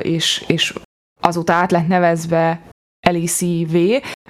és, 0.00 0.44
és 0.46 0.74
azóta 1.20 1.52
át 1.52 1.70
lett 1.70 1.86
nevezve 1.86 2.60
LECV 3.06 3.76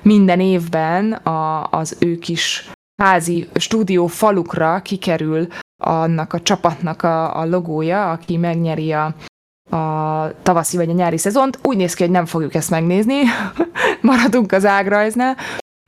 minden 0.03 0.41
évben 0.41 1.13
a, 1.13 1.71
az 1.71 1.97
ő 2.01 2.19
kis 2.19 2.71
házi 2.97 3.49
stúdió 3.55 4.07
falukra 4.07 4.83
kikerül 4.83 5.47
annak 5.83 6.33
a 6.33 6.41
csapatnak 6.41 7.03
a, 7.03 7.39
a 7.39 7.45
logója, 7.45 8.11
aki 8.11 8.37
megnyeri 8.37 8.93
a, 8.93 9.05
a 9.77 10.43
tavaszi 10.43 10.77
vagy 10.77 10.91
a 10.91 10.93
nyári 10.93 11.19
szezont. 11.19 11.59
Úgy 11.63 11.77
néz 11.77 11.95
ki, 11.95 12.03
hogy 12.03 12.13
nem 12.13 12.27
fogjuk 12.27 12.55
ezt 12.55 12.71
megnézni. 12.71 13.23
Maradunk 14.01 14.53
az 14.53 14.65
ágrajznál. 14.65 15.37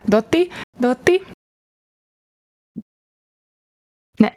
Dotti? 0.04 0.48
Dotti? 0.78 1.22
Ne. 4.18 4.32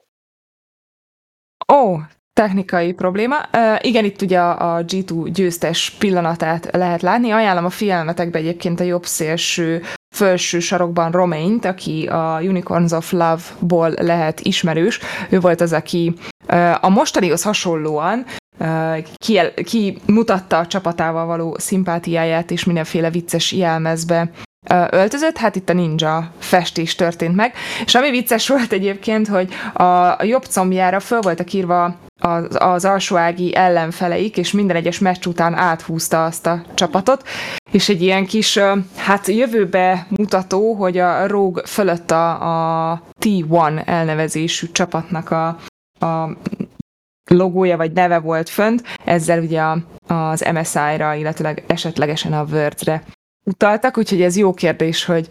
Ó, 1.73 1.97
technikai 2.33 2.93
probléma. 2.93 3.37
Uh, 3.53 3.85
igen, 3.85 4.05
itt 4.05 4.21
ugye 4.21 4.39
a, 4.39 4.75
a 4.75 4.83
G2 4.83 5.29
győztes 5.33 5.89
pillanatát 5.89 6.71
lehet 6.71 7.01
látni. 7.01 7.31
Ajánlom 7.31 7.65
a 7.65 7.69
figyelmetekbe 7.69 8.39
egyébként 8.39 8.79
a 8.79 8.83
jobb 8.83 9.05
szélső 9.05 9.81
felső 10.11 10.59
sarokban 10.59 11.11
Romaint, 11.11 11.65
aki 11.65 12.07
a 12.07 12.39
Unicorns 12.41 12.91
of 12.91 13.11
Love-ból 13.11 13.89
lehet 13.89 14.39
ismerős. 14.39 14.99
Ő 15.29 15.39
volt 15.39 15.61
az, 15.61 15.73
aki 15.73 16.13
a 16.81 16.89
mostanihoz 16.89 17.43
hasonlóan 17.43 18.25
ki, 19.15 19.39
ki 19.63 19.97
a 20.49 20.65
csapatával 20.67 21.25
való 21.25 21.57
szimpátiáját 21.57 22.51
és 22.51 22.63
mindenféle 22.63 23.09
vicces 23.09 23.51
jelmezbe 23.51 24.31
öltözött, 24.89 25.37
hát 25.37 25.55
itt 25.55 25.69
a 25.69 25.73
ninja 25.73 26.31
festés 26.39 26.95
történt 26.95 27.35
meg, 27.35 27.53
és 27.85 27.95
ami 27.95 28.09
vicces 28.09 28.47
volt 28.47 28.71
egyébként, 28.71 29.27
hogy 29.27 29.53
a, 29.73 29.83
a 29.83 30.23
jobb 30.23 30.45
combjára 30.45 30.99
föl 30.99 31.21
voltak 31.21 31.53
írva 31.53 31.95
az, 32.19 32.55
az 32.59 32.85
alsóági 32.85 33.55
ellenfeleik, 33.55 34.37
és 34.37 34.51
minden 34.51 34.75
egyes 34.75 34.99
meccs 34.99 35.25
után 35.25 35.53
áthúzta 35.53 36.25
azt 36.25 36.47
a 36.47 36.61
csapatot, 36.73 37.27
és 37.71 37.89
egy 37.89 38.01
ilyen 38.01 38.25
kis, 38.25 38.59
hát 38.95 39.27
jövőbe 39.27 40.07
mutató, 40.09 40.73
hogy 40.73 40.97
a 40.97 41.27
Rogue 41.27 41.63
fölött 41.65 42.11
a, 42.11 42.91
a 42.91 43.01
T1 43.19 43.87
elnevezésű 43.87 44.67
csapatnak 44.71 45.31
a, 45.31 45.47
a 46.05 46.37
logója 47.31 47.77
vagy 47.77 47.91
neve 47.91 48.19
volt 48.19 48.49
fönt, 48.49 48.83
ezzel 49.05 49.39
ugye 49.39 49.61
az 50.07 50.45
MSI-ra, 50.53 51.13
illetőleg 51.13 51.63
esetlegesen 51.67 52.33
a 52.33 52.43
Word-re 52.51 53.03
utaltak, 53.43 53.97
úgyhogy 53.97 54.21
ez 54.21 54.37
jó 54.37 54.53
kérdés, 54.53 55.05
hogy, 55.05 55.27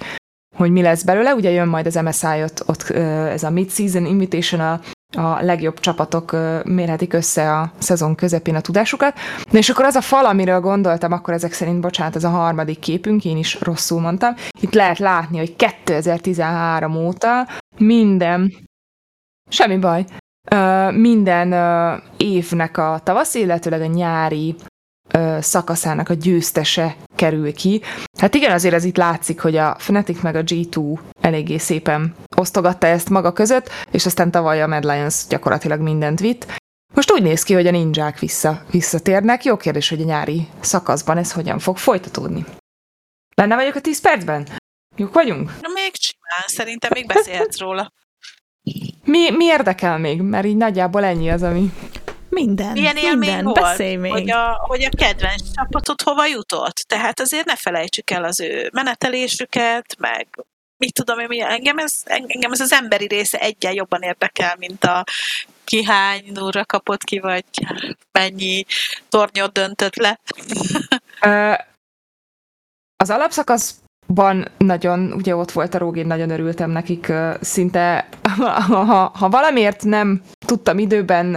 hogy 0.57 0.71
mi 0.71 0.83
lesz 0.83 1.03
belőle. 1.03 1.35
Ugye 1.35 1.51
jön 1.51 1.69
majd 1.69 1.87
az 1.87 1.95
MSI 1.95 2.43
ott, 2.43 2.63
ott 2.67 2.83
ez 2.91 3.43
a 3.43 3.51
Mid-Season 3.51 4.07
Invitation, 4.07 4.61
a, 4.61 4.81
a 5.17 5.43
legjobb 5.43 5.81
csapatok 5.81 6.37
mérhetik 6.65 7.13
össze 7.13 7.53
a 7.53 7.73
szezon 7.79 8.15
közepén 8.15 8.55
a 8.55 8.61
tudásukat. 8.61 9.19
Na 9.51 9.59
és 9.59 9.69
akkor 9.69 9.85
az 9.85 9.95
a 9.95 10.01
fal, 10.01 10.25
amiről 10.25 10.61
gondoltam, 10.61 11.13
akkor 11.13 11.35
ezek 11.35 11.53
szerint, 11.53 11.81
bocsánat, 11.81 12.17
ez 12.17 12.25
a 12.25 12.29
harmadik 12.29 12.79
képünk, 12.79 13.25
én 13.25 13.37
is 13.37 13.61
rosszul 13.61 14.01
mondtam. 14.01 14.35
Itt 14.61 14.75
lehet 14.75 14.99
látni, 14.99 15.39
hogy 15.39 15.57
2013 15.57 16.97
óta 16.97 17.49
minden, 17.77 18.55
semmi 19.49 19.79
baj, 19.79 20.05
minden 20.91 21.53
évnek 22.17 22.77
a 22.77 23.01
tavasz, 23.03 23.35
illetőleg 23.35 23.81
a 23.81 23.87
nyári 23.87 24.55
szakaszának 25.41 26.09
a 26.09 26.15
győztese 26.15 26.97
kerül 27.17 27.55
ki. 27.55 27.83
Hát 28.19 28.35
igen, 28.35 28.53
azért 28.53 28.75
ez 28.75 28.85
itt 28.85 28.97
látszik, 28.97 29.41
hogy 29.41 29.57
a 29.57 29.77
Fnatic 29.79 30.21
meg 30.21 30.35
a 30.35 30.43
G2 30.43 30.99
eléggé 31.21 31.59
szépen 31.59 32.15
osztogatta 32.37 32.87
ezt 32.87 33.09
maga 33.09 33.33
között, 33.33 33.71
és 33.91 34.07
aztán 34.07 34.31
tavaly 34.31 34.63
a 34.63 34.67
Mad 34.67 34.85
Lions 34.85 35.27
gyakorlatilag 35.29 35.81
mindent 35.81 36.21
vitt. 36.21 36.47
Most 36.95 37.13
úgy 37.13 37.23
néz 37.23 37.43
ki, 37.43 37.55
hogy 37.55 37.67
a 37.67 37.71
ninják 37.71 38.19
vissza, 38.19 38.63
visszatérnek. 38.71 39.45
Jó 39.45 39.57
kérdés, 39.57 39.89
hogy 39.89 40.01
a 40.01 40.05
nyári 40.05 40.49
szakaszban 40.61 41.19
ez 41.19 41.33
hogyan 41.33 41.59
fog 41.59 41.77
folytatódni. 41.77 42.45
Lenne 43.35 43.55
vagyok 43.55 43.75
a 43.75 43.81
10 43.81 44.01
percben? 44.01 44.49
Jók 44.97 45.15
vagyunk? 45.15 45.47
Na 45.47 45.69
még 45.75 45.93
csinál, 45.93 46.47
szerintem 46.47 46.91
még 46.95 47.07
beszélhetsz 47.07 47.59
róla. 47.59 47.93
Mi, 49.05 49.31
mi 49.31 49.45
érdekel 49.45 49.99
még? 49.99 50.21
Mert 50.21 50.47
így 50.47 50.57
nagyjából 50.57 51.05
ennyi 51.05 51.31
az, 51.31 51.43
ami... 51.43 51.73
Minden, 52.31 52.73
Milyen 52.73 53.19
minden, 53.19 53.45
volt, 53.45 53.61
beszélj 53.61 53.97
még. 53.97 54.13
Hogy 54.13 54.31
a, 54.31 54.65
hogy 54.67 54.85
a 54.85 54.89
kedvenc 54.97 55.43
csapatot 55.55 56.03
hova 56.03 56.27
jutott. 56.27 56.77
Tehát 56.77 57.21
azért 57.21 57.45
ne 57.45 57.57
felejtsük 57.57 58.11
el 58.11 58.25
az 58.25 58.41
ő 58.41 58.71
menetelésüket, 58.73 59.97
meg 59.99 60.29
mit 60.77 60.95
tudom 60.95 61.19
én, 61.19 61.27
mi, 61.29 61.41
engem 61.41 61.79
ez, 61.79 62.03
engem 62.05 62.53
ez 62.53 62.61
az 62.61 62.73
emberi 62.73 63.07
része 63.07 63.39
egyen 63.39 63.73
jobban 63.73 64.03
érdekel, 64.03 64.57
mint 64.59 64.85
a 64.85 65.05
ki 65.65 65.85
hány 65.85 66.31
nurra 66.33 66.65
kapott 66.65 67.05
ki, 67.05 67.19
vagy 67.19 67.45
mennyi 68.13 68.65
tornyot 69.09 69.53
döntött 69.53 69.97
le. 69.97 70.21
az 72.97 73.11
alapszakasz 73.11 73.75
ban 74.15 74.49
nagyon, 74.57 75.13
ugye 75.13 75.37
ott 75.37 75.51
volt 75.51 75.75
a 75.75 75.79
Rógén, 75.79 76.07
nagyon 76.07 76.31
örültem 76.31 76.71
nekik, 76.71 77.13
szinte 77.41 78.09
ha, 78.69 79.11
ha 79.15 79.29
valamiért 79.29 79.85
nem 79.85 80.21
tudtam 80.47 80.79
időben 80.79 81.35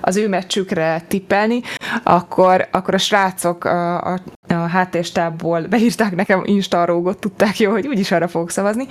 az 0.00 0.16
ő 0.16 0.28
meccsükre 0.28 1.02
tippelni, 1.08 1.60
akkor, 2.02 2.68
akkor 2.70 2.94
a 2.94 2.98
srácok 2.98 3.64
a, 3.64 4.12
a, 4.12 4.20
háttérstábból 4.54 5.60
beírták 5.60 6.14
nekem 6.14 6.42
Insta 6.44 6.84
rógot, 6.84 7.18
tudták 7.18 7.58
jó, 7.58 7.70
hogy 7.70 7.86
úgyis 7.86 8.10
arra 8.10 8.28
fogok 8.28 8.50
szavazni. 8.50 8.86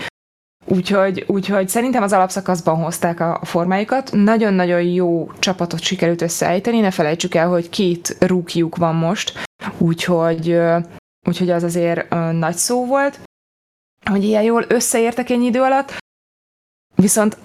Úgyhogy, 0.66 1.24
úgyhogy 1.28 1.70
szerintem 1.70 2.04
az 2.04 2.14
alapszakaszban 2.14 2.76
hozták 2.76 3.20
a 3.20 3.40
formájukat. 3.44 4.10
Nagyon-nagyon 4.14 4.82
jó 4.82 5.32
csapatot 5.40 5.82
sikerült 5.82 6.22
összeállítani, 6.22 6.80
ne 6.80 6.92
felejtsük 6.92 7.36
el, 7.36 7.48
hogy 7.48 7.70
két 7.70 8.18
rúkjuk 8.20 8.76
van 8.76 8.96
most, 8.96 9.34
úgyhogy 9.78 10.60
úgyhogy 11.28 11.50
az 11.50 11.64
azért 11.64 12.14
ö, 12.14 12.32
nagy 12.32 12.56
szó 12.56 12.86
volt, 12.86 13.20
hogy 14.06 14.24
ilyen 14.24 14.44
jól 14.44 14.66
összeértek 14.68 15.30
ennyi 15.30 15.46
idő 15.46 15.62
alatt. 15.62 15.98
Viszont 16.96 17.38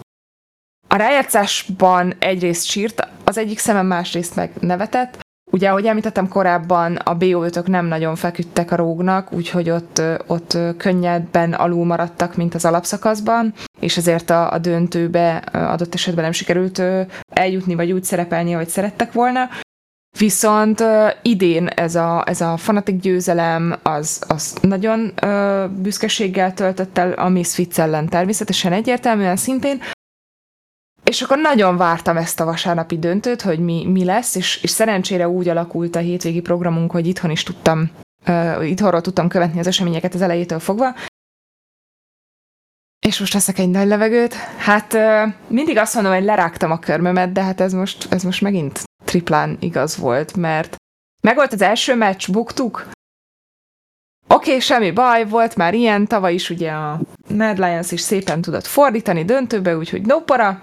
a 0.89 0.97
rájátszásban 0.97 2.15
egyrészt 2.19 2.67
sírt, 2.67 3.09
az 3.25 3.39
egyik 3.39 3.59
szemem 3.59 3.87
másrészt 3.87 4.37
meg 4.37 4.53
nevetett. 4.61 5.21
Ugye, 5.51 5.69
ahogy 5.69 5.87
említettem 5.87 6.29
korábban, 6.29 6.97
a 6.97 7.15
bo 7.15 7.47
nem 7.67 7.87
nagyon 7.87 8.17
feküdtek 8.17 8.71
a 8.71 8.77
rógnak, 8.77 9.33
úgyhogy 9.33 9.71
ott, 9.71 10.03
ott 10.27 10.59
könnyedben 10.77 11.53
alul 11.53 11.85
maradtak, 11.85 12.37
mint 12.37 12.55
az 12.55 12.65
alapszakaszban, 12.65 13.55
és 13.81 13.97
ezért 13.97 14.31
a, 14.31 14.53
a 14.53 14.59
döntőbe 14.59 15.37
adott 15.53 15.95
esetben 15.95 16.25
nem 16.25 16.33
sikerült 16.33 16.83
eljutni, 17.31 17.75
vagy 17.75 17.93
úgy 17.93 18.05
szerepelni, 18.05 18.55
ahogy 18.55 18.69
szerettek 18.69 19.13
volna. 19.13 19.49
Viszont 20.19 20.81
uh, 20.81 21.11
idén 21.23 21.67
ez 21.67 21.95
a, 21.95 22.25
ez 22.27 22.41
a 22.41 22.57
fanatik 22.57 23.01
győzelem 23.01 23.79
az, 23.83 24.23
az 24.29 24.57
nagyon 24.61 25.13
uh, 25.23 25.69
büszkeséggel 25.69 26.55
töltött 26.55 26.99
el 26.99 27.13
a 27.13 27.29
Misfits 27.29 27.79
ellen 27.79 28.09
természetesen 28.09 28.73
egyértelműen 28.73 29.37
szintén, 29.37 29.83
és 31.05 31.23
akkor 31.23 31.39
nagyon 31.39 31.77
vártam 31.77 32.17
ezt 32.17 32.41
a 32.41 32.45
vasárnapi 32.45 32.99
döntőt, 32.99 33.43
hogy 33.43 33.59
mi, 33.59 33.87
mi 33.87 34.05
lesz, 34.05 34.35
és, 34.35 34.63
és 34.63 34.71
szerencsére 34.71 35.29
úgy 35.29 35.49
alakult 35.49 35.97
a 35.97 35.99
hétvégi 35.99 36.41
programunk, 36.41 36.91
hogy 36.91 37.07
itthon 37.07 37.31
is 37.31 37.43
tudtam, 37.43 37.91
uh, 38.27 38.69
itthonról 38.69 39.01
tudtam 39.01 39.29
követni 39.29 39.59
az 39.59 39.67
eseményeket 39.67 40.15
az 40.15 40.23
elejétől 40.23 40.59
fogva, 40.59 40.95
és 43.07 43.19
most 43.19 43.33
veszek 43.33 43.59
egy 43.59 43.71
nagy 43.71 43.87
levegőt. 43.87 44.35
Hát 44.59 44.93
uh, 44.93 45.33
mindig 45.47 45.77
azt 45.77 45.95
mondom, 45.95 46.13
hogy 46.13 46.25
lerágtam 46.25 46.71
a 46.71 46.79
körmömet, 46.79 47.33
de 47.33 47.43
hát 47.43 47.61
ez 47.61 47.73
most, 47.73 48.13
ez 48.13 48.23
most 48.23 48.41
megint 48.41 48.83
triplán 49.13 49.57
igaz 49.61 49.97
volt, 49.97 50.37
mert 50.37 50.77
megvolt 51.23 51.53
az 51.53 51.63
első 51.63 51.95
meccs, 51.95 52.31
buktuk. 52.31 52.89
Oké, 54.29 54.49
okay, 54.49 54.61
semmi 54.61 54.91
baj, 54.91 55.25
volt 55.29 55.57
már 55.57 55.75
ilyen, 55.75 56.07
tavaly 56.07 56.35
is 56.35 56.51
ugye 56.51 56.71
a 56.71 57.01
Mad 57.29 57.59
Lions 57.59 57.93
is 57.93 58.01
szépen 58.01 58.41
tudott 58.41 58.67
fordítani 58.67 59.25
döntőbe, 59.25 59.77
úgyhogy 59.77 60.07
no 60.07 60.21
para. 60.21 60.63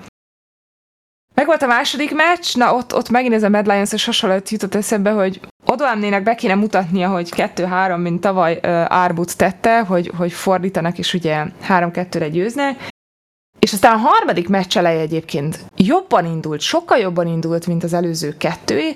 Meg 1.35 1.45
volt 1.45 1.61
a 1.61 1.67
második 1.67 2.15
meccs, 2.15 2.55
na 2.55 2.75
ott, 2.75 2.95
ott 2.95 3.09
megint 3.09 3.33
ez 3.33 3.43
a 3.43 3.49
Mad 3.49 3.67
Lions-es 3.67 4.05
hasonlót 4.05 4.49
jutott 4.49 4.75
eszembe, 4.75 5.11
hogy 5.11 5.39
Odoamnének 5.65 6.23
be 6.23 6.35
kéne 6.35 6.55
mutatnia, 6.55 7.09
hogy 7.09 7.29
2-3, 7.35 8.01
mint 8.01 8.21
tavaly 8.21 8.53
uh, 8.53 8.69
Árbut 8.93 9.37
tette, 9.37 9.79
hogy, 9.79 10.11
hogy 10.17 10.31
fordítanak, 10.31 10.97
és 10.97 11.13
ugye 11.13 11.45
3-2-re 11.67 12.29
győznek. 12.29 12.89
És 13.59 13.73
aztán 13.73 13.93
a 13.93 13.97
harmadik 13.97 14.49
meccs 14.49 14.77
eleje 14.77 14.99
egyébként 14.99 15.65
jobban 15.75 16.25
indult, 16.25 16.61
sokkal 16.61 16.97
jobban 16.97 17.27
indult, 17.27 17.67
mint 17.67 17.83
az 17.83 17.93
előző 17.93 18.37
kettői, 18.37 18.95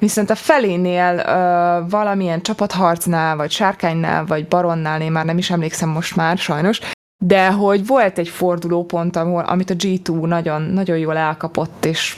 viszont 0.00 0.30
a 0.30 0.34
felénél 0.34 1.14
uh, 1.14 1.90
valamilyen 1.90 2.42
csapatharcnál, 2.42 3.36
vagy 3.36 3.50
sárkánynál, 3.50 4.24
vagy 4.26 4.48
baronnál, 4.48 5.00
én 5.00 5.12
már 5.12 5.24
nem 5.24 5.38
is 5.38 5.50
emlékszem 5.50 5.88
most 5.88 6.16
már, 6.16 6.38
sajnos, 6.38 6.80
de 7.24 7.50
hogy 7.50 7.86
volt 7.86 8.18
egy 8.18 8.28
fordulópont, 8.28 9.16
amit 9.16 9.70
a 9.70 9.74
G2 9.74 10.26
nagyon, 10.26 10.62
nagyon 10.62 10.98
jól 10.98 11.16
elkapott, 11.16 11.84
és, 11.84 12.16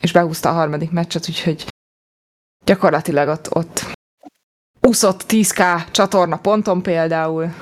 és 0.00 0.12
behúzta 0.12 0.48
a 0.48 0.52
harmadik 0.52 0.90
meccset, 0.90 1.28
úgyhogy 1.28 1.66
gyakorlatilag 2.64 3.28
ott, 3.28 3.54
ott 3.54 3.86
úszott 4.80 5.24
10k 5.28 5.90
csatorna 5.90 6.36
ponton 6.36 6.82
például. 6.82 7.54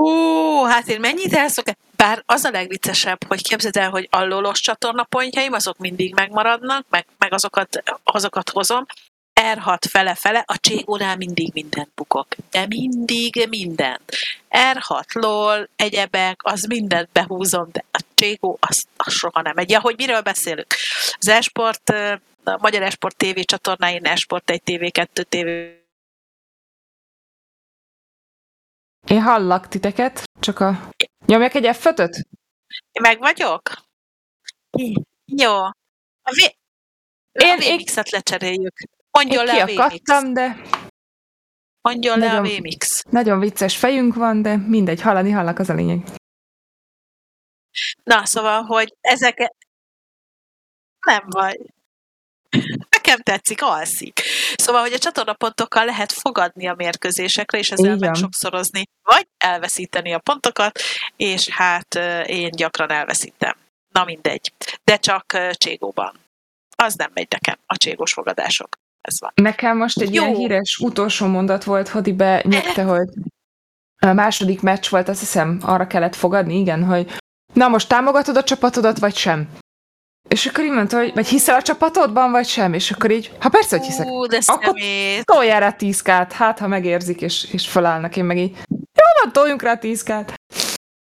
Ó, 0.00 0.64
hát 0.64 0.88
én 0.88 1.00
mennyit 1.00 1.32
elszok, 1.32 1.66
bár 2.02 2.22
az 2.26 2.44
a 2.44 2.50
legviccesebb, 2.50 3.24
hogy 3.26 3.42
képzeld 3.42 3.76
el, 3.76 3.90
hogy 3.90 4.08
a 4.10 4.24
lolos 4.24 4.60
csatorna 4.60 5.04
pontjaim, 5.04 5.52
azok 5.52 5.78
mindig 5.78 6.14
megmaradnak, 6.14 6.86
meg, 6.88 7.06
meg 7.18 7.32
azokat, 7.32 7.82
azokat 8.04 8.50
hozom, 8.50 8.86
R6 9.40 9.78
fele-fele, 9.88 10.44
a 10.46 10.58
Cségónál 10.58 11.16
mindig 11.16 11.50
mindent 11.52 11.90
bukok. 11.94 12.26
De 12.50 12.66
mindig 12.66 13.46
mindent. 13.48 14.12
R6, 14.50 15.12
LOL, 15.12 15.68
egyebek, 15.76 16.40
az 16.42 16.62
mindent 16.62 17.08
behúzom, 17.12 17.68
de 17.72 17.84
a 17.90 18.00
Cségó, 18.14 18.58
az, 18.60 18.84
az 18.96 19.12
soha 19.12 19.42
nem 19.42 19.52
megy. 19.54 19.70
Ja, 19.70 19.80
hogy 19.80 19.94
miről 19.96 20.20
beszélünk? 20.20 20.74
Az 21.18 21.28
Esport, 21.28 21.90
a 22.44 22.58
Magyar 22.60 22.82
Esport 22.82 23.16
TV 23.16 23.40
csatornáin, 23.40 24.04
Esport 24.04 24.50
1 24.50 24.62
TV, 24.62 24.84
2 24.90 25.22
TV, 25.22 25.77
Én 29.08 29.22
hallak 29.22 29.68
titeket, 29.68 30.22
csak 30.40 30.60
a... 30.60 30.90
Nyomjak 31.26 31.54
egy 31.54 31.76
f 31.76 31.88
Meg 33.00 33.18
vagyok? 33.18 33.62
Jó. 35.24 35.54
A 36.22 36.30
v... 36.30 36.38
Én, 37.32 37.52
a 37.52 37.56
VMix-et 37.56 38.10
lecseréljük. 38.10 38.76
Mondjon 39.10 39.44
le 39.44 39.62
a 39.62 39.66
VMix. 39.66 40.32
de... 40.32 40.60
Mondjon 41.80 42.18
nagyon, 42.18 42.42
le 42.42 42.50
a 42.50 42.58
VMix. 42.58 43.02
Nagyon 43.10 43.40
vicces 43.40 43.76
fejünk 43.76 44.14
van, 44.14 44.42
de 44.42 44.56
mindegy, 44.56 45.00
hallani 45.00 45.30
hallak, 45.30 45.58
az 45.58 45.68
a 45.68 45.74
lényeg. 45.74 46.04
Na, 48.02 48.26
szóval, 48.26 48.62
hogy 48.62 48.96
ezeket... 49.00 49.56
Nem 51.06 51.24
vagy. 51.28 51.77
Nekem 53.08 53.22
tetszik, 53.22 53.62
alszik. 53.62 54.20
Szóval, 54.56 54.80
hogy 54.80 54.92
a 54.92 54.98
csatornapontokkal 54.98 55.84
lehet 55.84 56.12
fogadni 56.12 56.66
a 56.68 56.74
mérkőzésekre, 56.74 57.58
és 57.58 57.70
ezzel 57.70 57.96
meg 57.96 58.14
sokszorozni, 58.14 58.82
vagy 59.02 59.26
elveszíteni 59.38 60.12
a 60.12 60.18
pontokat, 60.18 60.80
és 61.16 61.48
hát 61.48 61.94
én 62.26 62.50
gyakran 62.50 62.90
elveszítem. 62.90 63.56
Na 63.92 64.04
mindegy. 64.04 64.52
De 64.84 64.96
csak 64.96 65.38
Cségóban. 65.52 66.12
Az 66.76 66.94
nem 66.94 67.10
megy 67.14 67.26
nekem, 67.30 67.56
a 67.66 67.76
cségos 67.76 68.12
fogadások. 68.12 68.68
Ez 69.00 69.20
van. 69.20 69.32
Nekem 69.34 69.76
most 69.76 70.00
egy 70.00 70.14
Jó. 70.14 70.22
ilyen 70.22 70.34
híres 70.34 70.78
utolsó 70.82 71.26
mondat 71.26 71.64
volt, 71.64 71.88
Hodi 71.88 72.12
benyögte, 72.12 72.82
hogy 72.82 73.08
a 73.98 74.12
második 74.12 74.60
meccs 74.60 74.88
volt, 74.88 75.08
azt 75.08 75.20
hiszem, 75.20 75.58
arra 75.62 75.86
kellett 75.86 76.14
fogadni, 76.14 76.58
igen, 76.58 76.84
hogy 76.84 77.16
na 77.52 77.68
most 77.68 77.88
támogatod 77.88 78.36
a 78.36 78.44
csapatodat, 78.44 78.98
vagy 78.98 79.16
sem? 79.16 79.48
És 80.28 80.46
akkor 80.46 80.64
így 80.64 80.70
mondta, 80.70 80.96
hogy 80.96 81.14
vagy 81.14 81.26
hiszel 81.26 81.56
a 81.56 81.62
csapatodban, 81.62 82.30
vagy 82.30 82.46
sem? 82.46 82.72
És 82.72 82.90
akkor 82.90 83.10
így, 83.10 83.32
ha 83.40 83.48
persze, 83.48 83.76
hogy 83.76 83.86
hiszek. 83.86 84.06
Ú, 84.06 84.26
de 84.26 84.40
akkor 84.46 84.74
toljál 85.22 85.60
rá 85.60 85.72
tízkát, 85.72 86.32
hát 86.32 86.58
ha 86.58 86.66
megérzik, 86.66 87.20
és, 87.20 87.52
és 87.52 87.68
felállnak, 87.68 88.16
én 88.16 88.24
meg 88.24 88.36
így, 88.36 88.56
jó 88.68 89.22
van, 89.22 89.32
toljunk 89.32 89.62
rá 89.62 89.76
tízkát. 89.76 90.34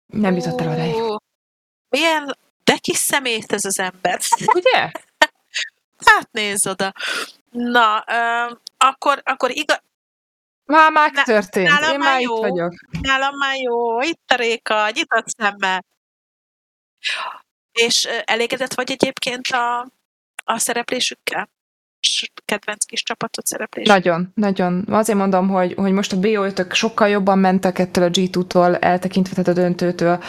Nem 0.06 0.36
jutott 0.36 0.60
el 0.60 0.72
odáig. 0.72 0.94
Milyen, 1.88 2.36
de 2.64 2.76
kis 2.76 2.96
szemét 2.96 3.52
ez 3.52 3.64
az 3.64 3.78
ember. 3.78 4.20
Ugye? 4.54 4.90
hát 6.04 6.28
nézz 6.30 6.66
oda. 6.66 6.92
Na, 7.50 8.04
um, 8.12 8.58
akkor, 8.76 9.20
akkor 9.24 9.50
igaz, 9.50 9.82
már 10.70 10.92
már 10.92 11.10
történt. 11.24 11.68
Nálam 11.68 11.92
Én 11.92 11.98
már 11.98 12.20
jó. 12.20 12.34
itt 12.34 12.40
vagyok. 12.40 12.72
Nálam 13.00 13.36
már 13.36 13.56
jó. 13.56 14.00
Itt 14.00 14.30
a 14.30 14.34
Réka, 14.34 14.90
nyitott 14.90 15.28
szemmel. 15.28 15.84
És 17.86 18.08
elégedett 18.24 18.74
vagy 18.74 18.90
egyébként 18.90 19.46
a, 19.46 19.88
a 20.44 20.58
szereplésükkel? 20.58 21.48
kedvenc 22.44 22.84
kis 22.84 23.02
csapatot 23.02 23.46
szereplés. 23.46 23.86
Nagyon, 23.86 24.32
nagyon. 24.34 24.84
Azért 24.90 25.18
mondom, 25.18 25.48
hogy, 25.48 25.74
hogy 25.74 25.92
most 25.92 26.12
a 26.12 26.20
bo 26.20 26.46
sokkal 26.70 27.08
jobban 27.08 27.38
mentek 27.38 27.78
ettől 27.78 28.04
a 28.04 28.10
G2-tól, 28.10 28.82
eltekintve 28.82 29.42
tehát 29.42 29.58
a 29.58 29.60
döntőtől. 29.60 30.24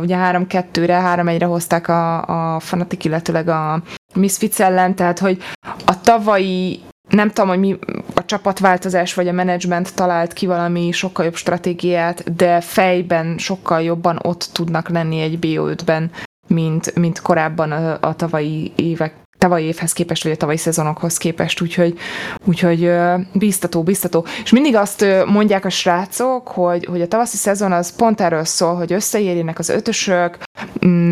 Ugye 0.00 0.16
3-2-re, 0.18 1.02
3-1-re 1.04 1.46
hozták 1.46 1.88
a, 1.88 2.24
a 2.54 2.60
Fanatic, 2.60 3.04
illetőleg 3.04 3.48
a 3.48 3.82
Misfits 4.14 4.60
ellen, 4.60 4.94
tehát 4.94 5.18
hogy 5.18 5.42
a 5.84 6.00
tavalyi 6.00 6.80
nem 7.08 7.28
tudom, 7.28 7.48
hogy 7.48 7.58
mi 7.58 7.78
a 8.14 8.24
csapatváltozás 8.24 9.14
vagy 9.14 9.28
a 9.28 9.32
menedzsment 9.32 9.94
talált 9.94 10.32
ki 10.32 10.46
valami 10.46 10.90
sokkal 10.90 11.24
jobb 11.24 11.34
stratégiát, 11.34 12.34
de 12.36 12.60
fejben 12.60 13.38
sokkal 13.38 13.82
jobban 13.82 14.18
ott 14.22 14.48
tudnak 14.52 14.88
lenni 14.88 15.20
egy 15.20 15.38
BO5-ben, 15.40 16.10
mint, 16.46 16.94
mint 16.94 17.20
korábban 17.20 17.72
a, 17.72 17.98
a 18.00 18.14
tavalyi 18.14 18.72
évek 18.76 19.14
tavalyi 19.38 19.64
évhez 19.64 19.92
képest, 19.92 20.22
vagy 20.22 20.32
a 20.32 20.36
tavalyi 20.36 20.58
szezonokhoz 20.58 21.18
képest, 21.18 21.60
úgyhogy, 21.60 21.98
úgyhogy 22.44 22.90
biztató, 23.32 23.82
biztató. 23.82 24.24
És 24.42 24.50
mindig 24.50 24.74
azt 24.74 25.06
mondják 25.26 25.64
a 25.64 25.70
srácok, 25.70 26.48
hogy, 26.48 26.84
hogy 26.84 27.00
a 27.00 27.08
tavaszi 27.08 27.36
szezon 27.36 27.72
az 27.72 27.96
pont 27.96 28.20
erről 28.20 28.44
szól, 28.44 28.74
hogy 28.74 28.92
összeérjenek 28.92 29.58
az 29.58 29.68
ötösök, 29.68 30.38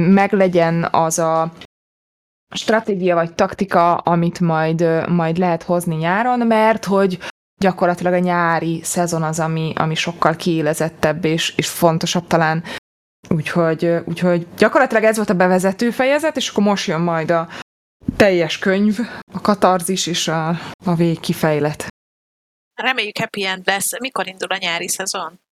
meglegyen 0.09 0.89
az 0.91 1.19
a 1.19 1.53
stratégia 2.55 3.15
vagy 3.15 3.33
taktika, 3.33 3.95
amit 3.95 4.41
majd, 4.41 5.09
majd 5.09 5.39
lehet 5.39 5.63
hozni 5.63 5.95
nyáron, 5.95 6.47
mert 6.47 6.85
hogy 6.85 7.19
gyakorlatilag 7.61 8.13
a 8.13 8.19
nyári 8.19 8.81
szezon 8.83 9.23
az, 9.23 9.41
ami, 9.41 9.73
ami 9.77 9.95
sokkal 9.95 10.37
kiélezettebb 10.37 11.25
és, 11.25 11.53
és 11.57 11.69
fontosabb 11.69 12.27
talán 12.27 12.63
Úgyhogy, 13.29 13.85
úgyhogy 14.05 14.47
gyakorlatilag 14.57 15.05
ez 15.05 15.17
volt 15.17 15.31
a 15.31 15.35
bevezető 15.35 15.91
fejezet, 15.91 16.37
és 16.37 16.49
akkor 16.49 16.63
most 16.63 16.87
jön 16.87 17.01
majd 17.01 17.31
a 17.31 17.49
teljes 18.17 18.59
könyv, 18.59 18.99
a 19.33 19.41
katarzis 19.41 20.07
és 20.07 20.29
a, 20.29 20.49
a 20.85 20.95
végkifejlet. 20.95 21.87
Reméljük 22.75 23.19
happy 23.19 23.47
end 23.47 23.67
lesz. 23.67 24.01
Mikor 24.01 24.27
indul 24.27 24.49
a 24.49 24.57
nyári 24.57 24.89
szezon? 24.89 25.44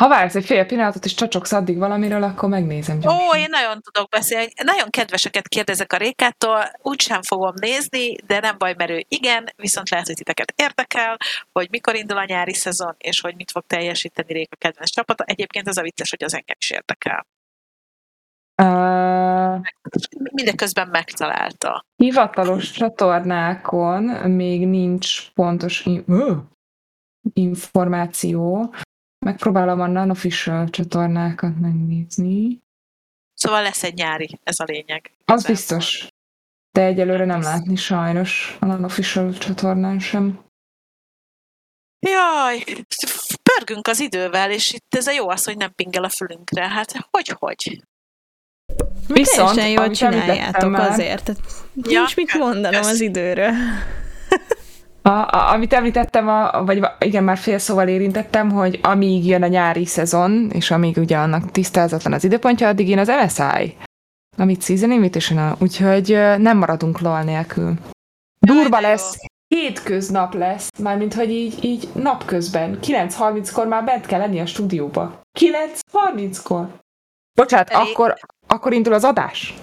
Ha 0.00 0.08
vársz 0.08 0.34
egy 0.34 0.44
fél 0.44 0.66
pillanatot, 0.66 1.04
és 1.04 1.14
csacsogsz 1.14 1.52
addig 1.52 1.78
valamiről, 1.78 2.22
akkor 2.22 2.48
megnézem 2.48 2.98
gyorsan. 2.98 3.28
Ó, 3.28 3.34
én 3.34 3.46
nagyon 3.50 3.80
tudok 3.80 4.08
beszélni. 4.08 4.52
Nagyon 4.64 4.90
kedveseket 4.90 5.48
kérdezek 5.48 5.92
a 5.92 5.96
Rékától, 5.96 6.70
úgysem 6.82 7.22
fogom 7.22 7.52
nézni, 7.60 8.16
de 8.26 8.40
nem 8.40 8.54
baj, 8.58 8.74
mert 8.76 8.90
ő 8.90 9.04
igen, 9.08 9.52
viszont 9.56 9.90
lehet, 9.90 10.06
hogy 10.06 10.14
titeket 10.14 10.52
érdekel, 10.56 11.16
hogy 11.52 11.68
mikor 11.70 11.94
indul 11.94 12.16
a 12.16 12.24
nyári 12.24 12.54
szezon, 12.54 12.94
és 12.98 13.20
hogy 13.20 13.34
mit 13.36 13.50
fog 13.50 13.62
teljesíteni 13.66 14.32
Réka 14.32 14.56
kedvenc 14.56 14.90
csapata. 14.90 15.24
Egyébként 15.24 15.68
az 15.68 15.78
a 15.78 15.82
vicces, 15.82 16.10
hogy 16.10 16.24
az 16.24 16.34
engem 16.34 16.56
is 16.58 16.70
érdekel. 16.70 17.26
Uh, 18.62 19.60
Mindeközben 20.32 20.88
megtalálta. 20.88 21.84
Hivatalos 21.96 22.70
csatornákon 22.70 24.02
még 24.30 24.66
nincs 24.66 25.30
pontos 25.30 25.84
in- 25.84 26.04
információ, 27.32 28.74
Megpróbálom 29.26 29.80
a 29.80 29.86
non-official 29.86 30.70
csatornákat 30.70 31.60
megnézni. 31.60 32.58
Szóval 33.34 33.62
lesz 33.62 33.82
egy 33.82 33.94
nyári, 33.94 34.38
ez 34.42 34.60
a 34.60 34.64
lényeg. 34.64 35.12
Az 35.24 35.46
biztos. 35.46 36.08
De 36.72 36.84
egyelőre 36.84 37.24
nem 37.24 37.40
látni 37.40 37.76
sajnos 37.76 38.56
a 38.60 38.66
non-official 38.66 39.32
csatornán 39.32 39.98
sem. 39.98 40.44
Jaj, 42.06 42.64
pörgünk 43.42 43.86
az 43.86 44.00
idővel, 44.00 44.50
és 44.50 44.72
itt 44.72 44.94
ez 44.94 45.06
a 45.06 45.12
jó 45.12 45.28
az, 45.28 45.44
hogy 45.44 45.56
nem 45.56 45.74
pingel 45.74 46.04
a 46.04 46.08
fülünkre. 46.08 46.68
Hát 46.68 47.08
hogy-hogy? 47.10 47.82
Viszont, 49.06 49.54
Teljesen 49.54 49.68
jól 49.68 49.90
csináljátok 49.94 50.74
azért. 50.74 51.28
Ja, 51.74 52.00
nincs 52.00 52.16
mit 52.16 52.34
mondanom 52.34 52.82
az 52.82 53.00
időről. 53.00 53.52
A, 55.02 55.08
a, 55.08 55.52
amit 55.52 55.72
említettem, 55.72 56.28
a, 56.28 56.64
vagy 56.64 56.84
igen, 56.98 57.24
már 57.24 57.38
fél 57.38 57.58
szóval 57.58 57.88
érintettem, 57.88 58.50
hogy 58.50 58.78
amíg 58.82 59.26
jön 59.26 59.42
a 59.42 59.46
nyári 59.46 59.86
szezon, 59.86 60.50
és 60.52 60.70
amíg 60.70 60.96
ugye 60.96 61.16
annak 61.16 61.50
tisztázatlan 61.50 62.12
az 62.12 62.24
időpontja, 62.24 62.68
addig 62.68 62.88
jön 62.88 62.98
az 62.98 63.08
MSI, 63.08 63.76
amit 64.36 64.62
Season 64.62 64.90
Invitational, 64.90 65.56
úgyhogy 65.60 66.08
nem 66.38 66.58
maradunk 66.58 67.00
LOL 67.00 67.22
nélkül. 67.22 67.74
Durva 68.46 68.80
lesz, 68.80 69.16
hétköznap 69.46 70.34
lesz, 70.34 70.78
mármint 70.78 71.14
hogy 71.14 71.30
így, 71.30 71.64
így 71.64 71.88
napközben, 71.94 72.78
9.30-kor 72.82 73.66
már 73.66 73.84
bent 73.84 74.06
kell 74.06 74.18
lenni 74.18 74.40
a 74.40 74.46
stúdióba. 74.46 75.20
9.30-kor? 75.40 76.78
Bocsát, 77.34 77.70
Elég. 77.70 77.88
akkor, 77.88 78.14
akkor 78.46 78.72
indul 78.72 78.92
az 78.92 79.04
adás? 79.04 79.54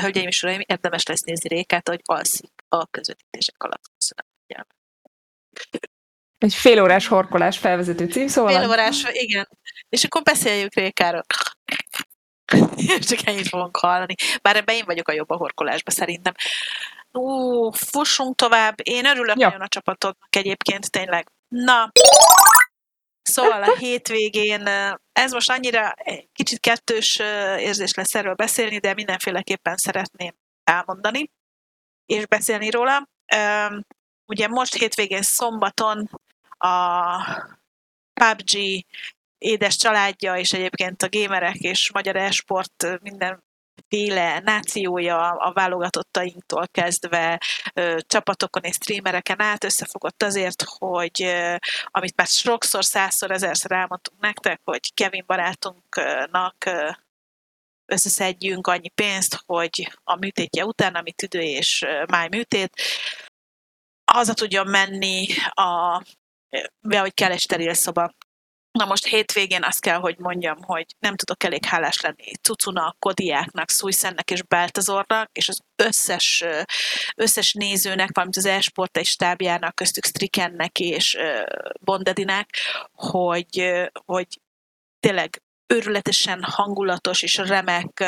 hölgyeim 0.00 0.26
és 0.26 0.42
uraim, 0.42 0.60
érdemes 0.66 1.06
lesz 1.06 1.20
nézni 1.20 1.48
Rékát, 1.48 1.88
hogy 1.88 2.00
alszik 2.04 2.59
a 2.70 2.86
közvetítések 2.86 3.62
alatt. 3.62 3.82
Köszönöm. 3.98 4.28
Egy 6.38 6.54
fél 6.54 6.82
órás 6.82 7.06
horkolás 7.06 7.58
felvezető 7.58 8.06
cím, 8.06 8.28
szóval... 8.28 8.52
Fél 8.52 8.68
órás, 8.68 9.04
igen. 9.12 9.48
És 9.88 10.04
akkor 10.04 10.22
beszéljük 10.22 10.74
Rékáról. 10.74 11.22
Csak 13.08 13.26
ennyit 13.26 13.48
fogunk 13.48 13.76
hallani. 13.76 14.14
Bár 14.42 14.56
ebben 14.56 14.74
én 14.74 14.84
vagyok 14.84 15.08
a 15.08 15.12
jobb 15.12 15.30
a 15.30 15.36
horkolásban 15.36 15.94
szerintem. 15.94 16.34
Ú, 17.12 17.70
fussunk 17.70 18.36
tovább. 18.36 18.74
Én 18.82 19.06
örülök 19.06 19.38
ja. 19.38 19.46
nagyon 19.46 19.60
a 19.60 19.68
csapatodnak 19.68 20.36
egyébként, 20.36 20.90
tényleg. 20.90 21.32
Na, 21.48 21.90
Szóval 23.22 23.62
a 23.62 23.76
hétvégén, 23.76 24.68
ez 25.12 25.32
most 25.32 25.50
annyira 25.50 25.94
kicsit 26.32 26.60
kettős 26.60 27.18
érzés 27.58 27.94
lesz 27.94 28.14
erről 28.14 28.34
beszélni, 28.34 28.78
de 28.78 28.94
mindenféleképpen 28.94 29.76
szeretném 29.76 30.34
elmondani 30.64 31.30
és 32.10 32.26
beszélni 32.26 32.70
róla. 32.70 33.08
Ugye 34.26 34.48
most 34.48 34.74
hétvégén 34.74 35.22
szombaton 35.22 36.10
a 36.58 37.16
PUBG 38.12 38.84
édes 39.38 39.76
családja, 39.76 40.36
és 40.36 40.52
egyébként 40.52 41.02
a 41.02 41.08
gémerek 41.08 41.56
és 41.56 41.92
magyar 41.92 42.16
esport 42.16 42.86
minden 43.02 43.44
féle 43.88 44.40
nációja 44.40 45.30
a 45.30 45.52
válogatottainktól 45.52 46.68
kezdve 46.68 47.40
csapatokon 47.98 48.62
és 48.62 48.74
streamereken 48.74 49.40
át 49.40 49.64
összefogott 49.64 50.22
azért, 50.22 50.62
hogy 50.66 51.34
amit 51.84 52.16
már 52.16 52.26
sokszor, 52.26 52.84
százszor, 52.84 53.30
ezerszer 53.30 53.72
elmondtunk 53.72 54.20
nektek, 54.20 54.60
hogy 54.64 54.94
Kevin 54.94 55.24
barátunknak 55.26 56.56
összeszedjünk 57.90 58.66
annyi 58.66 58.88
pénzt, 58.88 59.42
hogy 59.46 59.92
a 60.04 60.16
műtétje 60.16 60.64
után, 60.64 60.94
ami 60.94 61.12
tüdő 61.12 61.40
és 61.40 61.86
máj 62.08 62.28
műtét, 62.28 62.80
haza 64.12 64.34
tudjon 64.34 64.66
menni 64.66 65.26
a, 65.50 66.02
hogy 66.88 67.14
kell 67.14 67.30
egy 67.30 67.40
steril 67.40 67.74
szoba. 67.74 68.14
Na 68.72 68.84
most 68.84 69.06
hétvégén 69.06 69.62
azt 69.62 69.80
kell, 69.80 69.98
hogy 69.98 70.18
mondjam, 70.18 70.62
hogy 70.62 70.86
nem 70.98 71.16
tudok 71.16 71.44
elég 71.44 71.64
hálás 71.64 72.00
lenni 72.00 72.36
Cucuna, 72.42 72.96
Kodiáknak, 72.98 73.70
Szújszennek 73.70 74.30
és 74.30 74.42
Beltazornak, 74.42 75.30
és 75.32 75.48
az 75.48 75.60
összes, 75.76 76.44
összes 77.16 77.52
nézőnek, 77.52 78.08
valamint 78.12 78.36
az 78.36 78.46
esport 78.46 78.96
és 78.96 79.08
stábjának, 79.08 79.74
köztük 79.74 80.04
Strikennek 80.04 80.78
és 80.78 81.18
Bondedinek, 81.80 82.50
hogy, 82.92 83.72
hogy 84.04 84.40
tényleg 85.00 85.42
őrületesen 85.74 86.42
hangulatos 86.42 87.22
és 87.22 87.36
remek 87.36 88.04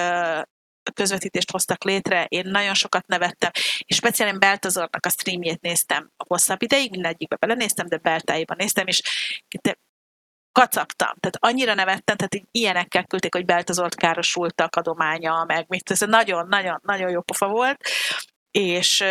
közvetítést 0.94 1.50
hoztak 1.50 1.84
létre, 1.84 2.24
én 2.28 2.46
nagyon 2.46 2.74
sokat 2.74 3.06
nevettem, 3.06 3.50
és 3.84 3.96
speciálisan 3.96 4.40
Beltazornak 4.40 5.06
a 5.06 5.10
streamjét 5.10 5.60
néztem 5.60 6.10
a 6.16 6.24
hosszabb 6.28 6.62
ideig, 6.62 6.90
mindegyikbe 6.90 7.36
belenéztem, 7.36 7.86
de 7.86 7.96
Beltáiban 7.96 8.56
néztem, 8.56 8.86
és 8.86 9.02
kacagtam. 10.52 11.14
Tehát 11.20 11.36
annyira 11.38 11.74
nevettem, 11.74 12.16
tehát 12.16 12.34
így 12.34 12.46
ilyenekkel 12.50 13.04
küldték, 13.04 13.34
hogy 13.34 13.44
Beltazolt 13.44 13.94
károsultak 13.94 14.76
adománya, 14.76 15.44
meg 15.46 15.64
mit, 15.68 15.90
ez 15.90 16.00
nagyon-nagyon-nagyon 16.00 17.10
jó 17.10 17.20
pofa 17.20 17.48
volt 17.48 17.88
és 18.52 19.04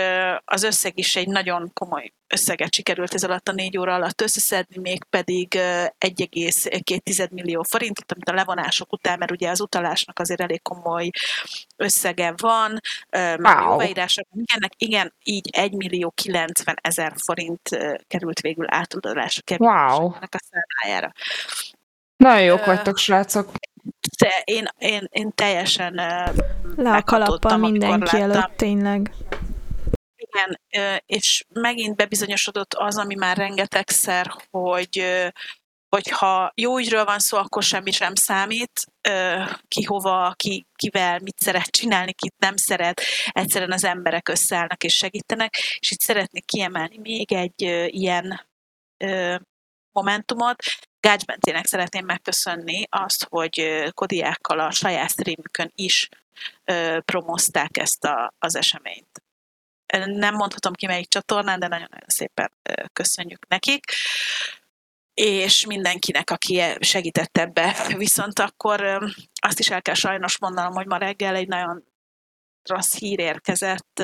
az 0.45 0.63
összeg 0.63 0.97
is 0.99 1.15
egy 1.15 1.27
nagyon 1.27 1.71
komoly 1.73 2.13
összeget 2.27 2.73
sikerült 2.73 3.13
ez 3.13 3.23
alatt 3.23 3.47
a 3.47 3.51
négy 3.51 3.77
óra 3.77 3.93
alatt 3.93 4.21
összeszedni, 4.21 4.77
még 4.81 5.03
pedig 5.03 5.53
1,2 5.53 7.29
millió 7.29 7.63
forintot, 7.63 8.11
amit 8.11 8.29
a 8.29 8.33
levonások 8.33 8.93
után, 8.93 9.17
mert 9.19 9.31
ugye 9.31 9.49
az 9.49 9.61
utalásnak 9.61 10.19
azért 10.19 10.41
elég 10.41 10.61
komoly 10.61 11.09
összege 11.75 12.33
van, 12.37 12.79
wow. 13.11 13.71
jóváírások, 13.71 14.27
ennek 14.55 14.71
igen, 14.77 15.13
így 15.23 15.49
1 15.51 15.73
millió 15.73 16.11
90 16.15 16.75
ezer 16.81 17.13
forint 17.15 17.69
került 18.07 18.39
végül 18.39 18.65
átudalásra 18.69 19.55
wow. 19.57 20.05
a 20.05 20.39
számlájára. 20.49 21.11
Nagyon 22.17 22.41
jók 22.41 22.65
vagytok, 22.65 22.97
srácok. 22.97 23.51
De 24.19 24.41
én, 24.43 24.67
én, 24.77 25.07
én 25.09 25.31
teljesen 25.35 25.93
Le 26.75 26.95
a 26.95 27.01
kalappal 27.03 27.57
mindenki 27.57 28.17
előtt, 28.17 28.51
tényleg. 28.55 29.11
Igen, 30.33 30.59
és 31.05 31.45
megint 31.53 31.95
bebizonyosodott 31.95 32.73
az, 32.73 32.97
ami 32.97 33.15
már 33.15 33.37
rengetegszer, 33.37 34.31
hogy 34.49 35.05
hogyha 35.89 36.51
jó 36.55 36.77
ügyről 36.77 37.05
van 37.05 37.19
szó, 37.19 37.37
akkor 37.37 37.63
semmi 37.63 37.91
sem 37.91 38.15
számít, 38.15 38.85
ki 39.67 39.83
hova, 39.83 40.33
ki, 40.35 40.65
kivel, 40.75 41.19
mit 41.19 41.39
szeret 41.39 41.69
csinálni, 41.69 42.13
kit 42.13 42.35
nem 42.37 42.55
szeret, 42.55 43.01
egyszerűen 43.25 43.71
az 43.71 43.83
emberek 43.83 44.29
összeállnak 44.29 44.83
és 44.83 44.95
segítenek, 44.95 45.55
és 45.79 45.91
itt 45.91 45.99
szeretnék 45.99 46.45
kiemelni 46.45 46.97
még 46.97 47.31
egy 47.33 47.61
ilyen 47.87 48.47
momentumot. 49.91 50.63
Gács 50.99 51.25
Bentének 51.25 51.65
szeretném 51.65 52.05
megköszönni 52.05 52.83
azt, 52.89 53.27
hogy 53.29 53.83
Kodiákkal 53.93 54.59
a 54.59 54.71
saját 54.71 55.11
streamükön 55.11 55.71
is 55.75 56.09
promozták 57.05 57.77
ezt 57.77 58.03
a, 58.03 58.33
az 58.39 58.55
eseményt. 58.55 59.21
Nem 60.05 60.35
mondhatom 60.35 60.73
ki 60.73 60.85
melyik 60.85 61.07
csatornán, 61.07 61.59
de 61.59 61.67
nagyon-nagyon 61.67 62.09
szépen 62.09 62.51
köszönjük 62.93 63.47
nekik 63.47 63.93
és 65.13 65.65
mindenkinek, 65.65 66.29
aki 66.29 66.61
segített 66.79 67.37
ebbe. 67.37 67.87
Viszont 67.97 68.39
akkor 68.39 69.03
azt 69.41 69.59
is 69.59 69.69
el 69.69 69.81
kell 69.81 69.93
sajnos 69.93 70.39
mondanom, 70.39 70.73
hogy 70.73 70.85
ma 70.85 70.97
reggel 70.97 71.35
egy 71.35 71.47
nagyon 71.47 71.83
rossz 72.63 72.97
hír 72.97 73.19
érkezett 73.19 74.03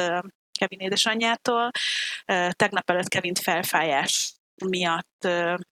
Kevin 0.59 0.79
édesanyjától. 0.79 1.71
Tegnap 2.51 2.89
előtt 2.89 3.07
Kevin 3.07 3.33
felfájás 3.33 4.33
miatt 4.65 5.27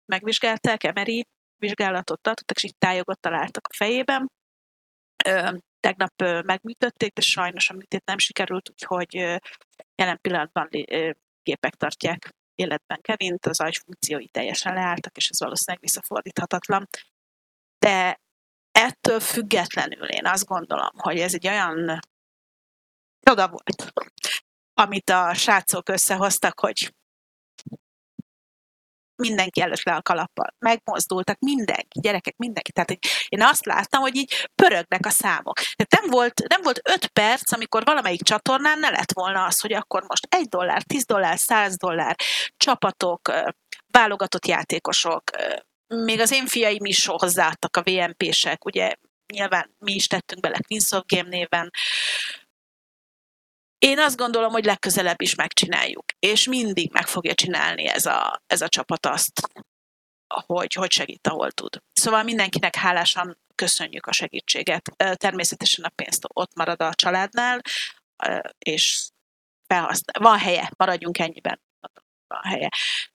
megvizsgálták, 0.06 0.84
emeri 0.84 1.28
vizsgálatot 1.58 2.22
tartottak, 2.22 2.58
és 2.58 2.64
itt 2.64 2.80
tájogot 2.80 3.20
találtak 3.20 3.68
a 3.68 3.76
fejében. 3.76 4.32
Tegnap 5.80 6.22
megműtötték, 6.46 7.14
de 7.14 7.22
sajnos 7.22 7.70
a 7.70 7.74
műtét 7.74 8.06
nem 8.06 8.18
sikerült, 8.18 8.70
úgyhogy 8.70 9.40
jelen 9.96 10.20
pillanatban 10.22 10.70
gépek 11.44 11.76
tartják 11.76 12.30
életben 12.56 13.02
Kevint, 13.02 13.46
az 13.46 13.60
agyfunkciói 13.60 14.28
teljesen 14.28 14.74
leálltak, 14.74 15.18
és 15.18 15.30
ez 15.30 15.40
valószínűleg 15.40 15.82
visszafordíthatatlan. 15.82 16.88
De 17.80 18.22
ettől 18.72 19.20
függetlenül 19.20 20.08
én 20.08 20.26
azt 20.26 20.46
gondolom, 20.46 20.92
hogy 20.98 21.20
ez 21.20 21.34
egy 21.34 21.48
olyan 21.48 22.00
csoda 23.20 23.48
volt, 23.48 23.94
amit 24.74 25.10
a 25.10 25.34
srácok 25.34 25.90
összehoztak, 25.90 26.60
hogy 26.60 26.94
mindenki 29.16 29.62
előtt 29.62 29.84
le 29.84 29.96
a 29.96 30.02
kalappal. 30.02 30.54
Megmozdultak 30.60 31.40
mindenki, 31.40 32.00
gyerekek, 32.00 32.36
mindenki. 32.38 32.72
Tehát 32.72 32.98
én 33.28 33.42
azt 33.42 33.66
láttam, 33.66 34.02
hogy 34.02 34.16
így 34.16 34.50
pörögnek 34.56 35.06
a 35.06 35.10
számok. 35.10 35.60
Tehát 35.60 36.02
nem 36.02 36.10
volt, 36.10 36.42
nem 36.48 36.62
volt 36.62 36.80
öt 36.84 37.08
perc, 37.08 37.52
amikor 37.52 37.84
valamelyik 37.84 38.22
csatornán 38.22 38.80
ne 38.80 38.90
lett 38.90 39.12
volna 39.14 39.46
az, 39.46 39.60
hogy 39.60 39.74
akkor 39.74 40.04
most 40.08 40.28
egy 40.30 40.48
dollár, 40.48 40.84
tíz 40.84 41.06
dollár, 41.06 41.40
száz 41.40 41.76
dollár, 41.78 42.16
csapatok, 42.58 43.32
válogatott 43.92 44.48
játékosok, 44.48 45.24
még 45.88 46.20
az 46.20 46.32
én 46.32 46.48
fiaim 46.48 46.86
is 46.86 47.06
hozzáadtak 47.06 47.78
a 47.78 47.82
VMP-sek, 47.82 48.66
ugye 48.66 48.92
nyilván 49.34 49.76
mi 49.80 49.94
is 49.94 50.08
tettünk 50.08 50.42
bele 50.42 50.60
Queens 50.68 50.92
of 50.92 51.04
Game 51.06 51.30
néven, 51.30 51.72
én 53.84 54.00
azt 54.00 54.18
gondolom, 54.18 54.52
hogy 54.52 54.66
legközelebb 54.66 55.22
is 55.22 55.36
megcsináljuk, 55.36 56.06
és 56.20 56.48
mindig 56.48 56.92
meg 56.92 57.08
fogja 57.08 57.34
csinálni 57.34 57.88
ez 57.88 58.06
a, 58.06 58.42
ez 58.48 58.62
a 58.62 58.70
csapat 58.70 59.06
azt, 59.06 59.42
hogy, 60.46 60.74
hogy 60.74 60.92
segít, 60.92 61.28
ahol 61.28 61.52
tud. 61.52 61.82
Szóval 61.94 62.24
mindenkinek 62.24 62.76
hálásan 62.76 63.40
köszönjük 63.56 64.06
a 64.06 64.12
segítséget. 64.12 64.92
Természetesen 65.14 65.86
a 65.86 65.90
pénzt 65.96 66.24
ott 66.28 66.56
marad 66.56 66.82
a 66.82 66.94
családnál, 66.94 67.62
és 68.58 69.10
felhasznál. 69.68 70.32
Van 70.32 70.40
helye, 70.40 70.72
maradjunk 70.78 71.20
ennyiben. 71.20 71.62
Van 72.28 72.44
helye. 72.44 72.70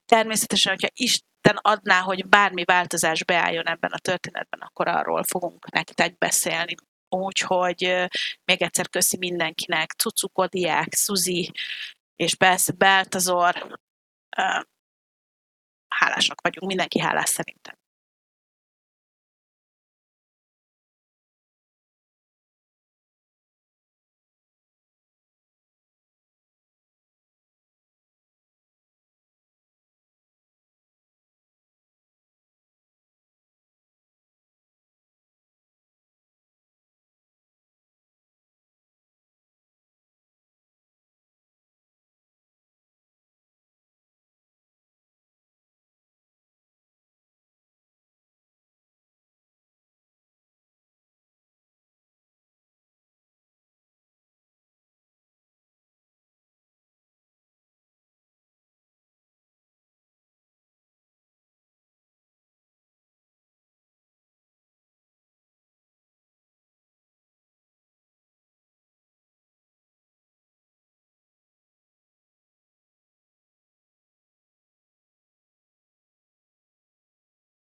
Természetesen, 0.04 0.72
hogyha 0.72 0.88
Isten 0.94 1.56
adná, 1.56 2.00
hogy 2.00 2.28
bármi 2.28 2.64
változás 2.64 3.24
beálljon 3.24 3.68
ebben 3.68 3.90
a 3.90 3.98
történetben, 3.98 4.60
akkor 4.60 4.88
arról 4.88 5.24
fogunk 5.24 5.70
nektek 5.70 6.18
beszélni. 6.18 6.74
Úgyhogy 7.08 8.08
még 8.44 8.62
egyszer 8.62 8.88
köszi 8.88 9.16
mindenkinek, 9.16 9.92
Cucukodiák, 9.92 10.94
Suzi, 10.94 11.52
és 12.16 12.34
persze 12.34 12.72
Beltazor. 12.72 13.80
Hálásak 15.88 16.40
vagyunk, 16.40 16.66
mindenki 16.66 16.98
hálás 16.98 17.28
szerintem. 17.28 17.76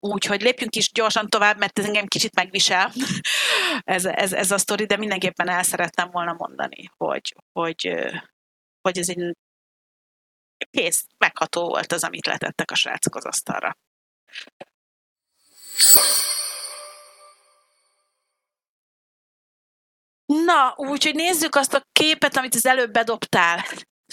Úgyhogy 0.01 0.43
lépjünk 0.43 0.77
is 0.77 0.93
gyorsan 0.93 1.29
tovább, 1.29 1.59
mert 1.59 1.79
ez 1.79 1.85
engem 1.85 2.07
kicsit 2.07 2.35
megvisel 2.35 2.93
ez, 3.85 4.05
ez, 4.05 4.33
ez 4.33 4.51
a 4.51 4.59
sztori, 4.59 4.87
de 4.87 4.97
mindenképpen 4.97 5.49
el 5.49 5.63
szerettem 5.63 6.11
volna 6.11 6.33
mondani, 6.33 6.91
hogy, 6.97 7.35
hogy, 7.53 7.95
hogy 8.81 8.99
ez 8.99 9.09
egy 9.09 9.37
kész, 10.71 11.07
megható 11.19 11.69
volt 11.69 11.93
az, 11.93 12.05
amit 12.05 12.27
letettek 12.27 12.71
a 12.71 12.75
srácok 12.75 13.15
az 13.15 13.25
asztalra. 13.25 13.77
Na, 20.27 20.75
úgyhogy 20.77 21.15
nézzük 21.15 21.55
azt 21.55 21.75
a 21.75 21.83
képet, 21.93 22.37
amit 22.37 22.55
az 22.55 22.67
előbb 22.67 22.91
bedobtál. 22.91 23.65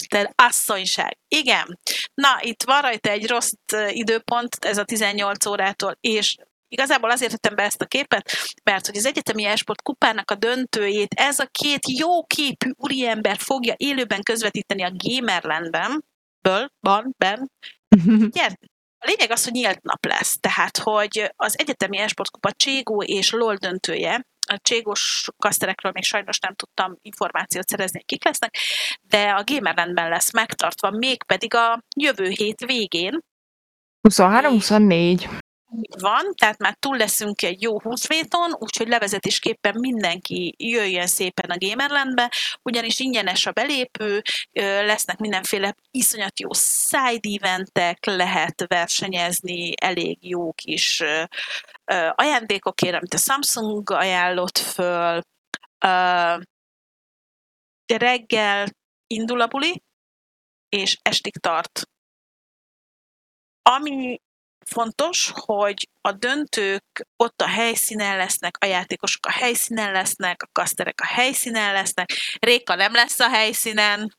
Te 0.08 0.32
asszonyság. 0.34 1.18
Igen. 1.28 1.78
Na, 2.14 2.38
itt 2.40 2.62
van 2.62 2.80
rajta 2.80 3.10
egy 3.10 3.26
rossz 3.26 3.52
időpont, 3.88 4.56
ez 4.60 4.78
a 4.78 4.84
18 4.84 5.46
órától, 5.46 5.96
és 6.00 6.36
Igazából 6.68 7.10
azért 7.10 7.30
tettem 7.30 7.54
be 7.54 7.62
ezt 7.62 7.80
a 7.80 7.86
képet, 7.86 8.32
mert 8.64 8.86
hogy 8.86 8.96
az 8.96 9.06
egyetemi 9.06 9.44
esport 9.44 9.82
kupának 9.82 10.30
a 10.30 10.34
döntőjét 10.34 11.14
ez 11.14 11.38
a 11.38 11.48
két 11.52 11.88
jó 11.98 12.24
képű 12.24 12.70
úriember 12.76 13.36
fogja 13.36 13.74
élőben 13.76 14.22
közvetíteni 14.22 14.82
a 14.82 14.92
Gamerlandben, 14.96 16.04
ből, 16.40 16.70
van, 16.80 17.14
ben. 17.18 17.50
Gyert, 18.36 18.58
a 18.98 19.06
lényeg 19.06 19.30
az, 19.30 19.44
hogy 19.44 19.52
nyílt 19.52 19.82
nap 19.82 20.04
lesz, 20.04 20.36
tehát 20.40 20.78
hogy 20.78 21.32
az 21.36 21.58
egyetemi 21.58 21.98
esportkupa 21.98 22.52
Cségó 22.52 23.02
és 23.02 23.30
LOL 23.30 23.54
döntője, 23.54 24.26
a 24.46 24.58
cségos 24.62 25.28
kaszterekről 25.36 25.92
még 25.92 26.04
sajnos 26.04 26.38
nem 26.38 26.54
tudtam 26.54 26.96
információt 27.02 27.68
szerezni, 27.68 28.02
kik 28.04 28.24
lesznek, 28.24 28.56
de 29.02 29.30
a 29.30 29.44
Gamerlandben 29.44 30.08
lesz 30.08 30.32
megtartva, 30.32 30.90
mégpedig 30.90 31.54
a 31.54 31.82
jövő 31.96 32.28
hét 32.28 32.60
végén. 32.60 33.20
23-24 34.08 35.40
van, 35.98 36.34
tehát 36.34 36.58
már 36.58 36.76
túl 36.78 36.96
leszünk 36.96 37.42
egy 37.42 37.62
jó 37.62 37.80
húsvéton, 37.80 38.52
úgyhogy 38.58 38.88
levezetésképpen 38.88 39.74
mindenki 39.78 40.54
jöjjön 40.58 41.06
szépen 41.06 41.50
a 41.50 41.58
Gamerlandbe, 41.58 42.32
ugyanis 42.62 42.98
ingyenes 42.98 43.46
a 43.46 43.52
belépő, 43.52 44.22
lesznek 44.52 45.18
mindenféle 45.18 45.74
iszonyat 45.90 46.40
jó 46.40 46.48
side 46.52 47.28
eventek, 47.40 48.04
lehet 48.04 48.64
versenyezni, 48.66 49.72
elég 49.80 50.18
jó 50.28 50.52
kis 50.52 51.02
ajándékokért, 52.10 52.94
amit 52.94 53.14
a 53.14 53.18
Samsung 53.18 53.90
ajánlott 53.90 54.58
föl. 54.58 55.20
Reggel 57.86 58.68
indul 59.06 59.40
a 59.40 59.46
buli, 59.46 59.82
és 60.68 60.98
estig 61.02 61.36
tart. 61.36 61.88
Ami 63.62 64.20
fontos, 64.70 65.32
hogy 65.34 65.88
a 66.00 66.12
döntők 66.12 67.06
ott 67.16 67.40
a 67.40 67.46
helyszínen 67.48 68.16
lesznek, 68.16 68.56
a 68.60 68.66
játékosok 68.66 69.26
a 69.26 69.30
helyszínen 69.30 69.92
lesznek, 69.92 70.42
a 70.42 70.48
kaszterek 70.52 71.00
a 71.00 71.06
helyszínen 71.06 71.72
lesznek, 71.72 72.12
Réka 72.40 72.74
nem 72.74 72.92
lesz 72.92 73.20
a 73.20 73.28
helyszínen, 73.28 74.16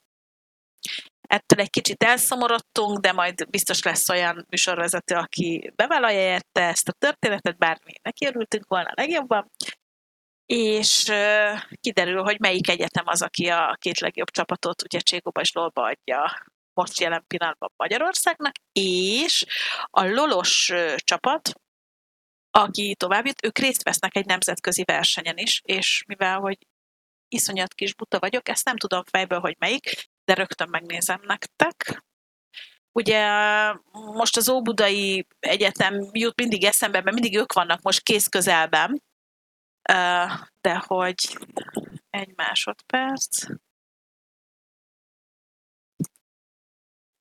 ettől 1.22 1.60
egy 1.60 1.70
kicsit 1.70 2.04
elszomorodtunk, 2.04 3.00
de 3.00 3.12
majd 3.12 3.50
biztos 3.50 3.84
lesz 3.84 4.10
olyan 4.10 4.46
műsorvezető, 4.50 5.16
aki 5.16 5.72
bevállalja 5.76 6.20
érte 6.20 6.62
ezt 6.62 6.88
a 6.88 6.92
történetet, 6.92 7.58
bár 7.58 7.80
mi 7.86 7.94
neki 8.02 8.26
örültünk 8.26 8.68
volna 8.68 8.92
legjobban, 8.94 9.52
és 10.46 11.04
kiderül, 11.82 12.24
hogy 12.24 12.40
melyik 12.40 12.70
egyetem 12.70 13.08
az, 13.08 13.22
aki 13.22 13.48
a 13.48 13.76
két 13.80 14.00
legjobb 14.00 14.30
csapatot 14.30 14.84
ugye 14.84 15.00
Cségóba 15.00 15.42
és 15.42 15.52
Lolba 15.52 15.82
adja 15.82 16.46
most 16.78 17.00
jelen 17.00 17.24
pillanatban 17.28 17.72
Magyarországnak, 17.76 18.56
és 18.72 19.46
a 19.84 20.04
Lolos 20.04 20.74
csapat, 20.96 21.54
aki 22.52 22.96
tovább 22.96 23.26
jött, 23.26 23.46
ők 23.46 23.58
részt 23.58 23.84
vesznek 23.84 24.16
egy 24.16 24.26
nemzetközi 24.26 24.84
versenyen 24.84 25.38
is, 25.38 25.62
és 25.66 26.04
mivel, 26.08 26.40
hogy 26.40 26.58
iszonyat 27.28 27.74
kis 27.74 27.96
buta 27.96 28.20
vagyok, 28.20 28.50
ezt 28.50 28.66
nem 28.66 28.78
tudom 28.78 29.04
fejből, 29.04 29.40
hogy 29.40 29.56
melyik, 29.60 30.10
de 30.26 30.34
rögtön 30.34 30.70
megnézem 30.70 31.20
nektek. 31.24 32.04
Ugye 32.92 33.28
most 33.92 34.38
az 34.38 34.50
Óbudai 34.50 35.28
Egyetem 35.40 36.10
jut 36.12 36.36
mindig 36.36 36.64
eszembe, 36.64 37.02
mert 37.02 37.20
mindig 37.20 37.38
ők 37.38 37.54
vannak 37.54 37.82
most 37.82 38.04
kész 38.04 38.28
közelben, 38.28 39.04
de 40.62 40.84
hogy 40.86 41.38
egy 42.10 42.34
másodperc. 42.36 43.46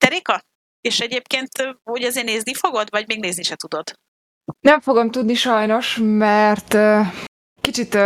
Terika? 0.07 0.41
És 0.81 0.99
egyébként 0.99 1.49
úgy 1.83 2.03
azért 2.03 2.25
nézni 2.25 2.53
fogod, 2.53 2.87
vagy 2.89 3.07
még 3.07 3.19
nézni 3.19 3.43
se 3.43 3.55
tudod? 3.55 3.93
Nem 4.59 4.79
fogom 4.79 5.11
tudni 5.11 5.33
sajnos, 5.33 5.99
mert 6.01 6.77
kicsit 7.61 7.97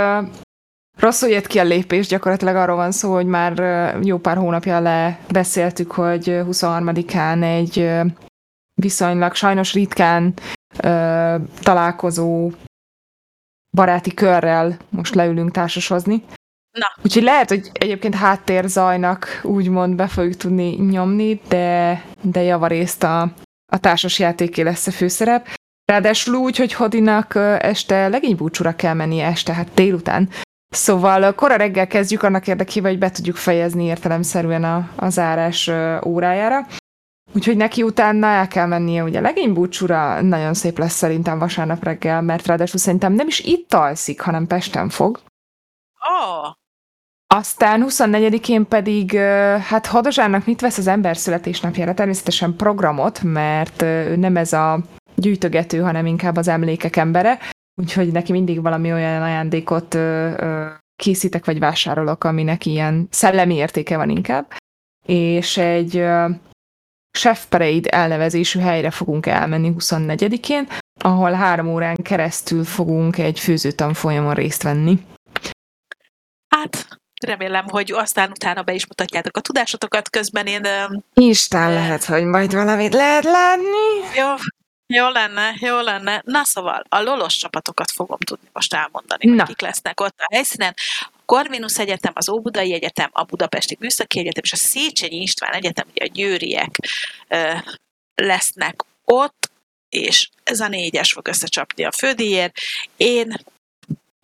rosszul 0.97 1.29
jött 1.29 1.47
ki 1.47 1.59
a 1.59 1.63
lépés, 1.63 2.07
gyakorlatilag 2.07 2.55
arról 2.55 2.75
van 2.75 2.91
szó, 2.91 3.13
hogy 3.13 3.25
már 3.25 3.53
jó 4.03 4.17
pár 4.17 4.37
hónapja 4.37 4.79
lebeszéltük, 4.79 5.91
hogy 5.91 6.23
23-án 6.25 7.43
egy 7.43 7.77
uh, 7.77 8.05
viszonylag 8.73 9.33
sajnos 9.33 9.73
ritkán 9.73 10.33
találkozó 11.59 12.51
baráti 13.77 14.13
körrel 14.13 14.77
most 14.89 15.15
leülünk 15.15 15.51
társasozni. 15.51 16.23
Na. 16.71 16.85
Úgyhogy 17.03 17.23
lehet, 17.23 17.49
hogy 17.49 17.69
egyébként 17.73 18.15
háttérzajnak 18.15 19.39
úgymond 19.43 19.95
be 19.95 20.07
fogjuk 20.07 20.35
tudni 20.35 20.75
nyomni, 20.75 21.41
de, 21.47 22.03
de 22.21 22.41
javarészt 22.41 23.03
a, 23.03 23.21
a 23.71 23.79
társas 23.79 24.19
játéké 24.19 24.61
lesz 24.61 24.87
a 24.87 24.91
főszerep. 24.91 25.47
Ráadásul 25.85 26.35
úgy, 26.35 26.57
hogy 26.57 26.73
Hodinak 26.73 27.35
este 27.59 28.07
legénybúcsúra 28.07 28.75
kell 28.75 28.93
mennie 28.93 29.25
este, 29.25 29.53
hát 29.53 29.73
délután. 29.73 30.29
Szóval 30.69 31.35
kora 31.35 31.55
reggel 31.55 31.87
kezdjük 31.87 32.23
annak 32.23 32.47
érdekében, 32.47 32.91
hogy 32.91 32.99
be 32.99 33.11
tudjuk 33.11 33.35
fejezni 33.35 33.83
értelemszerűen 33.83 34.63
a, 34.63 34.89
a 34.95 35.09
zárás 35.09 35.71
órájára. 36.05 36.67
Úgyhogy 37.33 37.57
neki 37.57 37.83
utána 37.83 38.27
el 38.27 38.47
kell 38.47 38.65
mennie 38.65 39.03
ugye 39.03 39.19
legénybúcsúra, 39.19 40.21
nagyon 40.21 40.53
szép 40.53 40.77
lesz 40.77 40.93
szerintem 40.93 41.39
vasárnap 41.39 41.83
reggel, 41.83 42.21
mert 42.21 42.45
ráadásul 42.45 42.79
szerintem 42.79 43.13
nem 43.13 43.27
is 43.27 43.39
itt 43.39 43.73
alszik, 43.73 44.21
hanem 44.21 44.47
Pesten 44.47 44.89
fog. 44.89 45.19
Oh. 45.99 46.60
Aztán 47.33 47.85
24-én 47.87 48.67
pedig, 48.67 49.15
hát 49.59 49.85
Hadozsának 49.85 50.45
mit 50.45 50.61
vesz 50.61 50.77
az 50.77 50.87
ember 50.87 51.17
születésnapjára? 51.17 51.93
Természetesen 51.93 52.55
programot, 52.55 53.21
mert 53.23 53.81
ő 53.81 54.15
nem 54.15 54.37
ez 54.37 54.53
a 54.53 54.79
gyűjtögető, 55.15 55.79
hanem 55.79 56.05
inkább 56.05 56.35
az 56.37 56.47
emlékek 56.47 56.95
embere, 56.95 57.39
úgyhogy 57.81 58.11
neki 58.11 58.31
mindig 58.31 58.61
valami 58.61 58.93
olyan 58.93 59.21
ajándékot 59.21 59.97
készítek 60.95 61.45
vagy 61.45 61.59
vásárolok, 61.59 62.23
aminek 62.23 62.65
ilyen 62.65 63.07
szellemi 63.11 63.55
értéke 63.55 63.97
van 63.97 64.09
inkább. 64.09 64.53
És 65.05 65.57
egy 65.57 65.91
Chef 67.17 67.45
Parade 67.49 67.89
elnevezésű 67.89 68.59
helyre 68.59 68.91
fogunk 68.91 69.25
elmenni 69.25 69.73
24-én, 69.77 70.67
ahol 71.01 71.31
három 71.31 71.67
órán 71.67 71.95
keresztül 71.95 72.63
fogunk 72.63 73.17
egy 73.17 73.39
főzőtanfolyamon 73.39 74.33
részt 74.33 74.63
venni. 74.63 74.99
Hát, 76.55 76.99
remélem, 77.23 77.67
hogy 77.67 77.91
aztán 77.91 78.29
utána 78.29 78.61
be 78.61 78.73
is 78.73 78.87
mutatjátok 78.87 79.37
a 79.37 79.41
tudásotokat, 79.41 80.09
közben 80.09 80.47
én... 80.47 80.67
Isten 81.13 81.73
lehet, 81.73 82.03
hogy 82.03 82.23
majd 82.23 82.53
valamit 82.53 82.93
lehet 82.93 83.23
látni. 83.23 84.15
Jó, 84.15 84.33
jó 84.93 85.09
lenne, 85.09 85.55
jó 85.59 85.79
lenne. 85.79 86.21
Na 86.25 86.43
szóval, 86.43 86.83
a 86.89 87.01
lolos 87.01 87.37
csapatokat 87.37 87.91
fogom 87.91 88.17
tudni 88.17 88.49
most 88.53 88.73
elmondani, 88.73 89.29
Na. 89.29 89.43
kik 89.43 89.61
lesznek 89.61 89.99
ott 89.99 90.19
a 90.19 90.27
helyszínen. 90.33 90.73
A 90.99 91.21
Corvinus 91.25 91.77
Egyetem, 91.79 92.11
az 92.15 92.29
Óbudai 92.29 92.73
Egyetem, 92.73 93.09
a 93.11 93.23
Budapesti 93.23 93.77
Műszaki 93.79 94.19
Egyetem 94.19 94.43
és 94.43 94.53
a 94.53 94.55
Széchenyi 94.55 95.21
István 95.21 95.53
Egyetem, 95.53 95.87
ugye 95.89 96.03
a 96.03 96.07
győriek 96.07 96.75
lesznek 98.15 98.83
ott, 99.05 99.51
és 99.89 100.29
ez 100.43 100.59
a 100.59 100.67
négyes 100.67 101.11
fog 101.11 101.27
összecsapni 101.27 101.83
a 101.83 101.91
fődíjért. 101.91 102.57
Én 102.97 103.35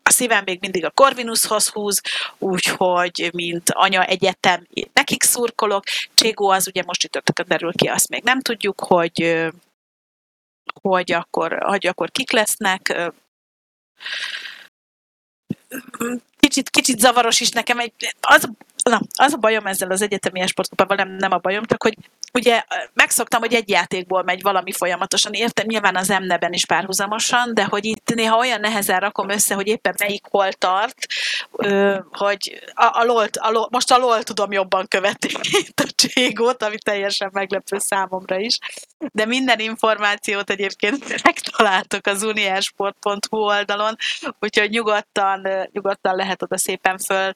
a 0.08 0.12
szívem 0.12 0.44
még 0.46 0.58
mindig 0.62 0.86
a 0.86 0.90
Corvinushoz 0.90 1.68
húz, 1.68 2.02
úgyhogy 2.38 3.30
mint 3.34 3.70
anya 3.72 4.06
egyetem 4.06 4.68
nekik 4.94 5.24
szurkolok. 5.24 5.84
Cségó 6.14 6.50
az 6.50 6.68
ugye 6.68 6.84
most 6.86 7.16
a 7.16 7.44
derül 7.44 7.74
ki, 7.74 7.88
azt 7.88 8.10
még 8.10 8.24
nem 8.24 8.42
tudjuk, 8.42 8.80
hogy 8.80 9.48
hogy 10.82 11.12
akkor, 11.12 11.58
hogy 11.62 11.88
akkor 11.88 12.12
kik 12.12 12.32
lesznek. 12.32 13.12
Kicsit, 16.40 16.70
kicsit 16.70 17.00
zavaros 17.00 17.40
is 17.40 17.50
nekem. 17.50 17.80
Egy, 17.80 18.16
az, 18.22 18.50
na, 18.90 19.00
az 19.18 19.34
a 19.34 19.38
bajom 19.38 19.66
ezzel 19.66 19.92
az 19.92 20.02
egyetemi 20.02 20.48
sportkupával, 20.48 20.96
nem, 20.96 21.10
nem 21.10 21.32
a 21.32 21.38
bajom, 21.38 21.66
csak 21.66 21.84
hogy 21.84 21.98
ugye 22.34 22.64
megszoktam, 22.94 23.40
hogy 23.40 23.54
egy 23.54 23.70
játékból 23.70 24.24
megy 24.24 24.42
valami 24.42 24.72
folyamatosan, 24.72 25.34
értem 25.34 25.66
nyilván 25.68 25.96
az 25.96 26.10
emneben 26.10 26.54
is 26.54 26.66
párhuzamosan, 26.66 27.54
de 27.54 27.64
hogy 27.64 27.86
itt 27.86 28.14
néha 28.14 28.38
olyan 28.38 28.60
nehezen 28.60 29.00
rakom 29.00 29.30
össze, 29.30 29.56
hogy 29.56 29.68
éppen 29.68 29.96
melyik 30.00 30.26
hol 30.30 30.52
tart, 30.54 30.96
hogy 32.12 32.62
a, 32.74 33.00
a, 33.00 33.04
LOL, 33.04 33.28
a 33.40 33.52
LOL, 33.52 33.68
most 33.72 33.92
a 33.92 33.98
LOL 33.98 34.24
tudom 34.24 34.52
jobban 34.52 34.88
követni, 34.88 35.30
mint 35.52 35.80
a 35.80 35.92
Cségót, 35.96 36.64
ami 36.64 36.78
teljesen 36.78 37.30
meglepő 37.34 37.78
számomra 37.80 38.38
is, 38.40 38.60
de 39.12 39.26
minden 39.26 39.60
információt 39.60 40.50
egyébként 40.50 41.06
megtaláltok 41.24 42.06
az 42.06 42.24
uniasport.hu 42.24 43.38
oldalon, 43.38 43.96
úgyhogy 44.40 44.70
nyugodtan, 44.70 45.48
nyugodtan 45.72 46.16
lehet 46.16 46.42
oda 46.42 46.58
szépen 46.58 46.98
föl 46.98 47.34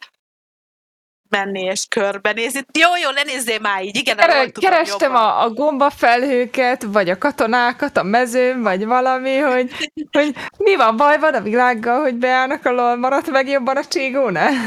menni 1.32 1.62
és 1.62 1.86
körbenézni. 1.90 2.66
Jó, 2.80 2.90
jó, 3.04 3.10
ne 3.10 3.24
nézzél 3.24 3.60
már 3.60 3.84
így, 3.84 3.96
igen, 3.96 4.18
Kere, 4.18 4.50
Kerestem 4.50 5.16
a, 5.16 5.44
a 5.44 5.50
gombafelhőket, 5.50 6.84
vagy 6.84 7.10
a 7.10 7.18
katonákat 7.18 7.98
a 7.98 8.04
mezőn, 8.04 8.62
vagy 8.62 8.86
valami, 8.86 9.38
hogy, 9.38 9.72
hogy 10.18 10.36
mi 10.58 10.76
van, 10.76 10.98
baj 10.98 11.20
van 11.20 11.34
a 11.34 11.42
világgal, 11.42 12.02
hogy 12.02 12.16
beállnak 12.16 12.66
a 12.66 12.72
lol, 12.72 12.96
maradt 12.96 13.30
meg 13.30 13.48
jobban 13.48 13.78
a 13.78 13.86
cségó, 13.86 14.30
ne? 14.30 14.50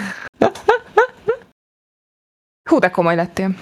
Hú, 2.70 2.78
de 2.78 2.90
komoly 2.90 3.14
lettél. 3.14 3.54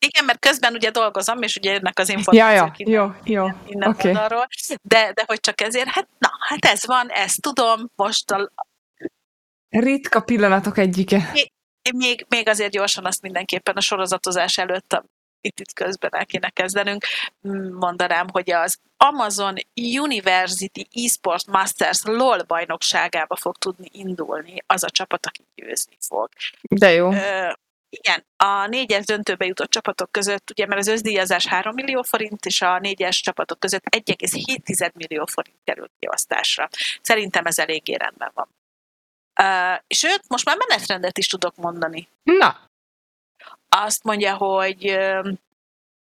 Igen, 0.00 0.24
mert 0.24 0.38
közben 0.38 0.74
ugye 0.74 0.90
dolgozom, 0.90 1.42
és 1.42 1.56
ugye 1.56 1.72
jönnek 1.72 1.98
az 1.98 2.08
információk 2.08 2.78
ja, 2.78 2.84
ja, 2.86 3.14
jó, 3.24 3.34
jó, 3.34 3.46
innen 3.66 3.88
okay. 3.88 4.10
oldalról, 4.10 4.46
de, 4.82 5.12
de 5.12 5.24
hogy 5.26 5.40
csak 5.40 5.60
ezért, 5.60 5.88
hát 5.88 6.08
na, 6.18 6.28
hát 6.48 6.64
ez 6.64 6.86
van, 6.86 7.08
ezt 7.08 7.40
tudom, 7.40 7.90
most 7.96 8.30
a... 8.30 8.52
Ritka 9.68 10.20
pillanatok 10.20 10.78
egyike 10.78 11.32
még, 11.92 12.26
még 12.28 12.48
azért 12.48 12.70
gyorsan 12.70 13.06
azt 13.06 13.22
mindenképpen 13.22 13.76
a 13.76 13.80
sorozatozás 13.80 14.58
előtt 14.58 15.02
itt, 15.44 15.60
itt 15.60 15.72
közben 15.72 16.10
el 16.14 16.26
kéne 16.26 16.50
kezdenünk, 16.50 17.04
mondanám, 17.78 18.26
hogy 18.32 18.50
az 18.50 18.78
Amazon 18.96 19.54
University 20.00 20.88
eSport 20.92 21.46
Masters 21.46 22.00
LOL 22.04 22.42
bajnokságába 22.42 23.36
fog 23.36 23.56
tudni 23.56 23.88
indulni 23.92 24.62
az 24.66 24.84
a 24.84 24.90
csapat, 24.90 25.26
aki 25.26 25.42
győzni 25.54 25.96
fog. 26.00 26.28
De 26.70 26.90
jó. 26.90 27.12
Ö, 27.12 27.52
igen, 27.88 28.24
a 28.36 28.66
négyes 28.66 29.04
döntőbe 29.04 29.46
jutott 29.46 29.70
csapatok 29.70 30.12
között, 30.12 30.50
ugye 30.50 30.66
mert 30.66 30.80
az 30.80 30.86
összdíjazás 30.86 31.46
3 31.46 31.74
millió 31.74 32.02
forint, 32.02 32.46
és 32.46 32.62
a 32.62 32.78
négyes 32.78 33.20
csapatok 33.20 33.58
között 33.58 33.84
1,7 33.96 34.92
millió 34.92 35.26
forint 35.26 35.58
került 35.64 35.92
kiosztásra. 35.98 36.68
Szerintem 37.02 37.44
ez 37.44 37.58
eléggé 37.58 37.94
rendben 37.94 38.30
van. 38.34 38.48
Uh, 39.42 39.80
sőt, 39.86 40.22
most 40.28 40.44
már 40.44 40.56
menetrendet 40.56 41.18
is 41.18 41.26
tudok 41.26 41.56
mondani. 41.56 42.08
Na. 42.22 42.56
Azt 43.68 44.04
mondja, 44.04 44.36
hogy 44.36 44.90
uh, 44.90 45.32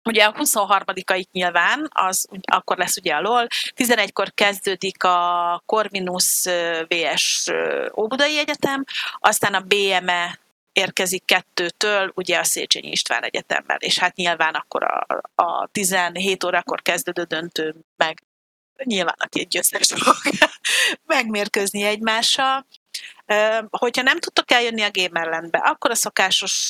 ugye 0.03 0.23
a 0.23 0.33
23-ait 0.33 1.31
nyilván, 1.31 1.87
az 1.89 2.27
akkor 2.51 2.77
lesz 2.77 2.97
ugye 2.97 3.13
a 3.13 3.21
LOL, 3.21 3.47
11-kor 3.75 4.33
kezdődik 4.33 5.03
a 5.03 5.61
Corvinus 5.65 6.45
VS 6.87 7.51
Óbudai 7.95 8.37
Egyetem, 8.37 8.83
aztán 9.19 9.53
a 9.53 9.61
BME 9.61 10.39
érkezik 10.73 11.25
kettőtől, 11.25 12.11
ugye 12.15 12.39
a 12.39 12.43
Széchenyi 12.43 12.89
István 12.89 13.23
Egyetemmel, 13.23 13.77
és 13.79 13.99
hát 13.99 14.15
nyilván 14.15 14.53
akkor 14.53 14.83
a, 14.83 15.07
a 15.35 15.67
17 15.71 16.43
órakor 16.43 16.81
kezdődő 16.81 17.23
döntő 17.23 17.75
meg 17.95 18.23
nyilván 18.83 19.15
aki 19.17 19.39
egy 19.39 19.47
győztes 19.47 19.87
fog 19.87 20.15
megmérkőzni 21.15 21.83
egymással. 21.83 22.65
Hogyha 23.69 24.01
nem 24.01 24.19
tudtok 24.19 24.51
eljönni 24.51 24.81
a 24.81 24.91
Gamerlandbe, 24.91 25.57
akkor 25.57 25.91
a 25.91 25.95
szokásos 25.95 26.69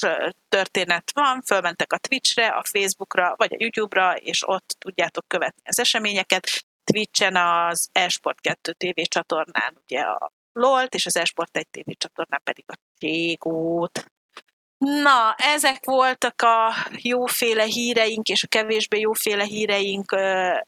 történet 0.50 1.12
van, 1.14 1.42
fölmentek 1.42 1.94
a 1.94 1.98
Twitchre, 1.98 2.48
a 2.48 2.64
Facebookra, 2.64 3.34
vagy 3.38 3.54
a 3.54 3.58
YouTube-ra, 3.60 4.16
és 4.16 4.48
ott 4.48 4.76
tudjátok 4.80 5.28
követni 5.28 5.62
az 5.66 5.80
eseményeket. 5.80 6.66
Twitchen 6.84 7.36
az 7.36 7.90
Esport 7.92 8.42
2 8.42 8.72
TV 8.78 9.02
csatornán 9.02 9.78
ugye 9.84 10.00
a 10.00 10.32
LOL-t, 10.54 10.94
és 10.94 11.06
az 11.06 11.18
Esport 11.18 11.58
1 11.58 11.68
TV 11.72 11.92
csatornán 11.98 12.42
pedig 12.44 12.64
a 12.68 12.74
Tégót. 12.98 14.06
Na, 14.78 15.36
ezek 15.38 15.86
voltak 15.86 16.42
a 16.42 16.74
jóféle 16.92 17.64
híreink, 17.64 18.28
és 18.28 18.44
a 18.44 18.48
kevésbé 18.48 19.00
jóféle 19.00 19.44
híreink 19.44 20.16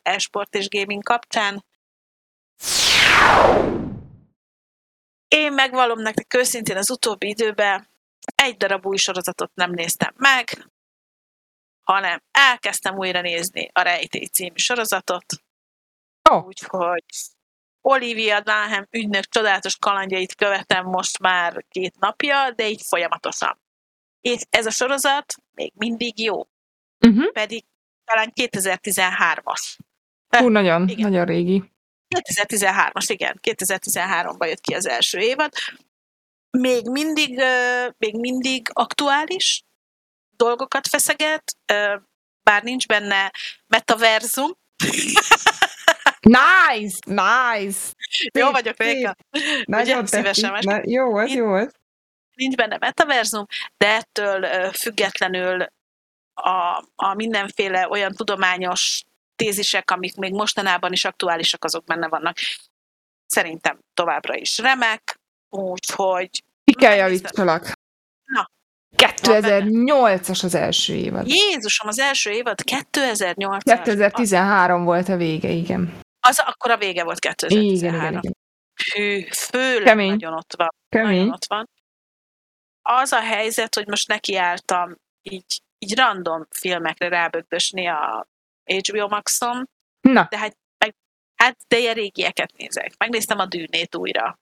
esport 0.04 0.56
és 0.56 0.70
gaming 0.70 1.04
kapcsán. 1.04 1.64
Én 5.36 5.54
megvalom 5.54 6.00
nektek 6.00 6.34
őszintén 6.34 6.78
az 6.78 6.90
utóbbi 6.90 7.28
időben 7.28 7.88
egy 8.36 8.58
darab 8.58 8.86
új 8.86 8.98
sorozatot 8.98 9.52
nem 9.54 9.72
néztem 9.72 10.14
meg, 10.18 10.68
hanem 11.82 12.22
elkezdtem 12.32 12.98
újra 12.98 13.22
nézni 13.22 13.70
a 13.74 13.82
Rejtély 13.82 14.26
című 14.26 14.56
sorozatot. 14.56 15.26
Oh. 16.30 16.46
Úgyhogy 16.46 17.04
Olivia 17.82 18.40
Dunham 18.40 18.88
ügynök 18.90 19.26
csodálatos 19.26 19.78
kalandjait 19.78 20.36
követem 20.36 20.86
most 20.86 21.20
már 21.20 21.66
két 21.70 22.00
napja, 22.00 22.52
de 22.52 22.70
így 22.70 22.82
folyamatosan. 22.86 23.62
És 24.22 24.42
ez 24.50 24.66
a 24.66 24.72
sorozat 24.72 25.36
még 25.52 25.74
mindig 25.76 26.20
jó. 26.20 26.48
Uh-huh. 27.00 27.32
Pedig 27.32 27.66
talán 28.06 28.32
2013-as. 28.36 29.78
Hú, 30.28 30.48
nagyon, 30.48 30.88
igen. 30.88 31.10
nagyon 31.10 31.26
régi. 31.26 31.72
2013-as, 32.16 33.06
igen, 33.08 33.40
2013-ban 33.42 34.48
jött 34.48 34.62
ki 34.62 34.74
az 34.74 34.88
első 34.88 35.20
évad. 35.20 35.54
Még 36.58 36.90
mindig, 36.90 37.44
még 37.98 38.16
mindig 38.20 38.70
aktuális 38.74 39.64
dolgokat 40.36 40.88
feszeget, 40.88 41.56
bár 42.44 42.64
nincs 42.64 42.88
benne 42.88 43.32
metaverzum. 43.68 44.52
nice, 46.20 46.98
nice! 47.06 47.80
Jó 48.34 48.52
vagyok, 48.52 48.78
Réka. 48.78 49.16
Nagyon 49.66 50.06
szívesen. 50.06 50.58
Na, 50.62 50.82
jó 50.84 51.10
volt, 51.10 51.32
jó 51.32 51.46
volt. 51.46 51.80
Nincs 52.36 52.56
benne 52.56 52.78
metaverzum, 52.78 53.46
de 53.78 53.88
ettől 53.88 54.72
függetlenül 54.72 55.66
a, 56.34 56.86
a 56.96 57.14
mindenféle 57.14 57.90
olyan 57.90 58.12
tudományos 58.12 59.04
tézisek, 59.44 59.92
amik 59.92 60.16
még 60.16 60.34
mostanában 60.34 60.92
is 60.92 61.06
aktuálisak, 61.06 61.64
azok 61.64 61.84
benne 61.84 62.08
vannak. 62.08 62.38
Szerintem 63.26 63.80
továbbra 63.94 64.36
is 64.36 64.58
remek, 64.58 65.20
úgyhogy... 65.50 66.30
Ki 66.64 66.74
kell 66.74 66.96
javítsalak. 66.96 67.72
Na. 68.24 68.50
2008-as 68.98 70.44
az 70.44 70.56
első 70.56 70.94
évad. 70.94 71.28
Jézusom, 71.28 71.88
az 71.88 72.00
első 72.00 72.32
évad 72.32 72.62
2008 72.62 73.64
2013 73.64 74.84
volt 74.84 75.10
a 75.10 75.16
vége, 75.16 75.50
igen. 75.50 76.00
Az 76.20 76.40
akkor 76.40 76.72
a 76.72 76.78
vége 76.78 77.04
volt 77.04 77.20
2013. 77.20 77.76
Igen, 77.76 77.96
igen, 77.96 78.14
igen. 78.14 78.36
Hű, 78.94 79.28
főleg 79.32 79.84
Kemény. 79.84 80.10
nagyon 80.10 80.34
ott 80.34 80.54
van. 80.58 80.70
Kemény. 80.90 81.18
Nagyon 81.18 81.34
ott 81.34 81.46
van. 81.48 81.70
Az 82.82 83.12
a 83.12 83.20
helyzet, 83.20 83.76
hogy 83.76 83.88
most 83.88 84.08
nekiálltam 84.08 84.96
így, 85.22 85.62
így 85.80 85.96
random 85.96 86.48
filmekre 86.50 87.08
rábögdösni 87.08 87.88
a 87.88 88.28
HBO 88.80 89.08
Maxon, 89.08 89.70
Na. 90.02 90.28
de 90.30 90.38
hát, 90.38 90.58
meg, 90.78 90.96
hát 91.36 91.58
de 91.68 91.78
ilyen 91.78 91.94
régieket 91.94 92.52
nézek. 92.58 92.94
Megnéztem 92.98 93.40
a 93.40 93.46
dűnét 93.46 93.96
újra. 93.96 94.40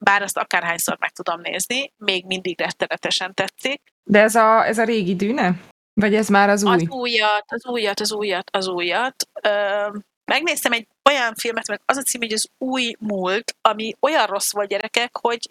Bár 0.00 0.22
azt 0.22 0.36
akárhányszor 0.36 0.96
meg 0.98 1.10
tudom 1.10 1.40
nézni, 1.40 1.92
még 1.96 2.26
mindig 2.26 2.58
rettenetesen 2.58 3.34
tetszik. 3.34 3.82
De 4.02 4.20
ez 4.20 4.34
a, 4.34 4.66
ez 4.66 4.78
a 4.78 4.84
régi 4.84 5.16
dűne? 5.16 5.60
Vagy 6.00 6.14
ez 6.14 6.28
már 6.28 6.48
az 6.48 6.62
új? 6.62 6.72
Az 6.72 6.88
újat, 6.88 7.44
az 7.46 7.66
újat, 7.66 8.00
az 8.00 8.12
újat, 8.12 8.50
az 8.56 8.66
újat. 8.68 9.28
Ö, 9.42 9.86
megnéztem 10.24 10.72
egy 10.72 10.88
olyan 11.10 11.34
filmet, 11.34 11.68
mert 11.68 11.82
az 11.86 11.96
a 11.96 12.02
cím, 12.02 12.20
hogy 12.20 12.32
az 12.32 12.48
új 12.58 12.94
múlt, 12.98 13.56
ami 13.60 13.94
olyan 14.00 14.26
rossz 14.26 14.52
volt 14.52 14.68
gyerekek, 14.68 15.16
hogy 15.16 15.50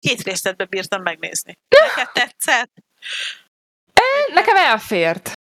két 0.00 0.22
részletbe 0.22 0.64
bírtam 0.64 1.02
megnézni. 1.02 1.58
Neked 1.68 2.12
tetszett? 2.12 2.70
Nekem 4.32 4.56
elfért. 4.56 5.32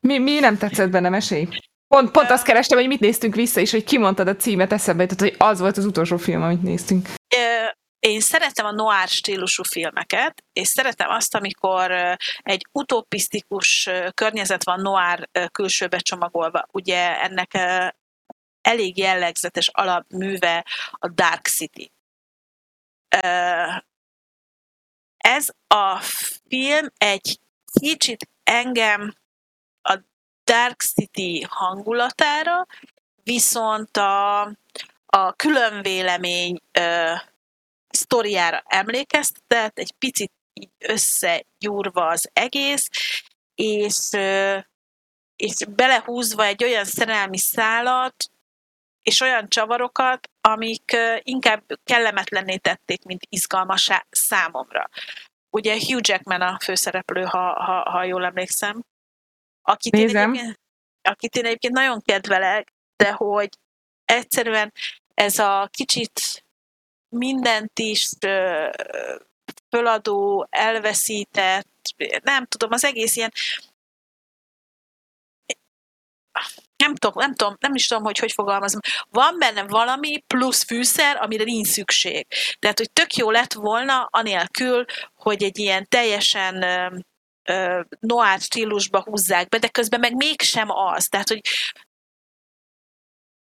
Mi, 0.00 0.18
mi 0.18 0.38
nem 0.38 0.58
tetszett 0.58 0.90
benne, 0.90 1.08
mesélj? 1.08 1.48
Pont, 1.88 2.10
pont 2.10 2.30
azt 2.30 2.44
kerestem, 2.44 2.78
hogy 2.78 2.86
mit 2.86 3.00
néztünk 3.00 3.34
vissza, 3.34 3.60
és 3.60 3.70
hogy 3.70 3.84
kimondtad 3.84 4.28
a 4.28 4.36
címet, 4.36 4.72
eszembe 4.72 5.02
jutott, 5.02 5.20
hogy 5.20 5.34
az 5.38 5.60
volt 5.60 5.76
az 5.76 5.84
utolsó 5.84 6.16
film, 6.16 6.42
amit 6.42 6.62
néztünk. 6.62 7.08
Én 7.98 8.20
szeretem 8.20 8.66
a 8.66 8.72
noir 8.72 9.08
stílusú 9.08 9.62
filmeket, 9.62 10.44
és 10.52 10.68
szeretem 10.68 11.10
azt, 11.10 11.34
amikor 11.34 11.90
egy 12.38 12.66
utopisztikus 12.72 13.90
környezet 14.14 14.64
van 14.64 14.80
noir 14.80 15.28
külsőbe 15.52 15.98
csomagolva. 15.98 16.66
Ugye 16.72 17.20
ennek 17.20 17.58
elég 18.60 18.98
jellegzetes 18.98 19.68
alapműve 19.68 20.66
a 20.90 21.08
Dark 21.08 21.46
City. 21.46 21.92
Ez 25.16 25.48
a 25.66 26.00
film 26.48 26.86
egy 26.96 27.38
kicsit 27.80 28.28
engem 28.44 29.14
a 29.82 29.98
Dark 30.44 30.80
City 30.80 31.46
hangulatára, 31.48 32.66
viszont 33.22 33.96
a, 33.96 34.40
a 35.06 35.32
különvélemény 35.36 36.58
sztoriára 37.88 38.62
emlékeztet, 38.66 39.78
egy 39.78 39.92
picit 39.92 40.32
így 40.52 40.70
összegyúrva 40.78 42.06
az 42.06 42.30
egész, 42.32 42.88
és, 43.54 44.08
és 45.36 45.56
belehúzva 45.68 46.44
egy 46.44 46.64
olyan 46.64 46.84
szerelmi 46.84 47.38
szálat, 47.38 48.30
és 49.02 49.20
olyan 49.20 49.48
csavarokat, 49.48 50.30
amik 50.40 50.96
inkább 51.22 51.62
kellemetlenné 51.84 52.56
tették, 52.56 53.04
mint 53.04 53.26
izgalmas 53.28 53.90
számomra. 54.10 54.88
Ugye 55.52 55.72
Hugh 55.72 56.00
Jackman 56.08 56.40
a 56.40 56.58
főszereplő, 56.60 57.22
ha, 57.22 57.62
ha, 57.62 57.90
ha 57.90 58.04
jól 58.04 58.24
emlékszem. 58.24 58.82
Akit 59.62 59.94
én, 59.94 60.54
akit 61.02 61.36
én 61.36 61.44
egyébként 61.44 61.72
nagyon 61.72 62.00
kedvelek, 62.00 62.72
de 62.96 63.12
hogy 63.12 63.48
egyszerűen 64.04 64.72
ez 65.14 65.38
a 65.38 65.68
kicsit 65.72 66.44
mindent 67.08 67.78
is 67.78 68.08
föladó, 69.68 70.46
elveszített, 70.50 71.94
nem 72.22 72.46
tudom, 72.46 72.72
az 72.72 72.84
egész 72.84 73.16
ilyen 73.16 73.32
nem 76.82 76.94
tudom, 76.94 77.14
nem 77.16 77.34
tudom, 77.34 77.56
nem 77.60 77.74
is 77.74 77.86
tudom, 77.86 78.04
hogy 78.04 78.18
hogy 78.18 78.32
fogalmazom. 78.32 78.80
Van 79.10 79.38
benne 79.38 79.62
valami 79.62 80.24
plusz 80.26 80.64
fűszer, 80.64 81.16
amire 81.20 81.44
nincs 81.44 81.66
szükség. 81.66 82.26
Tehát, 82.58 82.78
hogy 82.78 82.90
tök 82.92 83.14
jó 83.14 83.30
lett 83.30 83.52
volna, 83.52 84.08
anélkül, 84.10 84.84
hogy 85.14 85.42
egy 85.42 85.58
ilyen 85.58 85.86
teljesen 85.88 86.54
noir 88.00 88.40
stílusba 88.40 89.02
húzzák 89.02 89.48
be, 89.48 89.58
de 89.58 89.68
közben 89.68 90.00
meg 90.00 90.14
mégsem 90.14 90.70
az. 90.70 91.06
Tehát, 91.06 91.28
hogy 91.28 91.40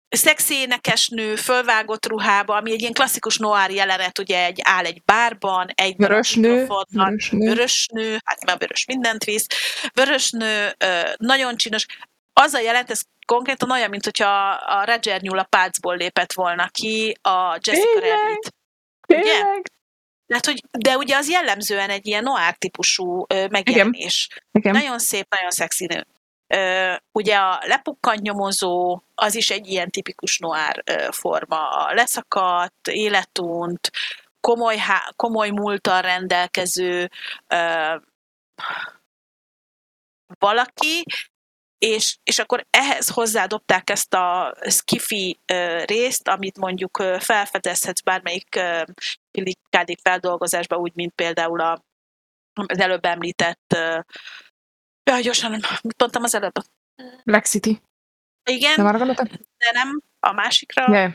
szexi 0.08 0.54
énekesnő, 0.54 1.36
fölvágott 1.36 2.06
ruhába, 2.06 2.56
ami 2.56 2.72
egy 2.72 2.80
ilyen 2.80 2.92
klasszikus 2.92 3.38
noir 3.38 3.70
jelenet, 3.70 4.18
ugye 4.18 4.44
egy, 4.44 4.60
áll 4.62 4.84
egy 4.84 5.02
bárban, 5.04 5.68
egy 5.74 5.96
vörös 5.96 6.34
nő, 6.34 6.66
vörös 6.90 7.30
nő. 7.30 7.48
vörös 7.48 7.88
nő, 7.92 8.18
hát 8.24 8.44
már 8.44 8.58
vörös 8.58 8.84
mindent 8.84 9.24
visz, 9.24 9.46
vörös 9.94 10.30
nő, 10.30 10.76
nagyon 11.16 11.56
csinos, 11.56 11.86
az 12.32 12.54
a 12.54 12.58
jelent, 12.58 12.90
ez 12.90 13.00
konkrétan 13.26 13.70
olyan, 13.70 13.90
mint 13.90 14.04
hogyha 14.04 14.50
a 14.50 14.84
Roger 14.84 15.20
Newell 15.20 15.38
a 15.38 15.46
pálcból 15.48 15.96
lépett 15.96 16.32
volna 16.32 16.68
ki 16.68 17.18
a 17.22 17.58
Jessica 17.60 18.00
Rabbit. 18.00 18.54
Ugye? 19.08 19.40
Tehát, 20.26 20.46
hogy, 20.46 20.64
de 20.70 20.96
ugye 20.96 21.16
az 21.16 21.30
jellemzően 21.30 21.90
egy 21.90 22.06
ilyen 22.06 22.22
noir 22.22 22.56
típusú 22.56 23.26
megjelenés. 23.28 24.28
Igen. 24.30 24.44
Igen. 24.52 24.72
Nagyon 24.72 24.98
szép, 24.98 25.26
nagyon 25.28 25.50
szexi 25.50 25.86
nő. 25.86 26.06
Ugye 27.12 27.36
a 27.36 27.62
lepukkant 27.66 28.20
nyomozó, 28.20 29.02
az 29.14 29.34
is 29.34 29.50
egy 29.50 29.66
ilyen 29.68 29.90
tipikus 29.90 30.38
noir 30.38 30.82
uh, 30.90 31.12
forma. 31.12 31.68
A 31.68 31.92
leszakadt, 31.94 32.88
életunt, 32.88 33.90
komoly, 34.40 34.76
há- 34.76 35.12
komoly 35.16 35.50
múltal 35.50 36.02
rendelkező 36.02 37.10
uh, 37.54 38.02
valaki, 40.38 41.04
és, 41.82 42.18
és 42.22 42.38
akkor 42.38 42.66
ehhez 42.70 43.08
hozzádobták 43.08 43.90
ezt 43.90 44.14
a 44.14 44.54
skifi 44.68 45.40
részt, 45.84 46.28
amit 46.28 46.58
mondjuk 46.58 47.02
felfedezhetsz 47.18 48.00
bármelyik 48.00 48.60
pilikádik 49.30 49.98
feldolgozásba, 50.02 50.76
úgy, 50.76 50.94
mint 50.94 51.12
például 51.14 51.60
a, 51.60 51.84
az 52.52 52.78
előbb 52.78 53.04
említett 53.04 53.76
ja, 55.10 55.20
gyorsan, 55.20 55.50
mit 55.82 55.98
mondtam 55.98 56.22
az 56.22 56.34
előbb? 56.34 56.52
City. 57.42 57.82
Igen, 58.50 58.74
de 59.56 59.70
nem 59.72 60.02
a 60.20 60.32
másikra. 60.32 60.92
Yeah. 60.92 61.12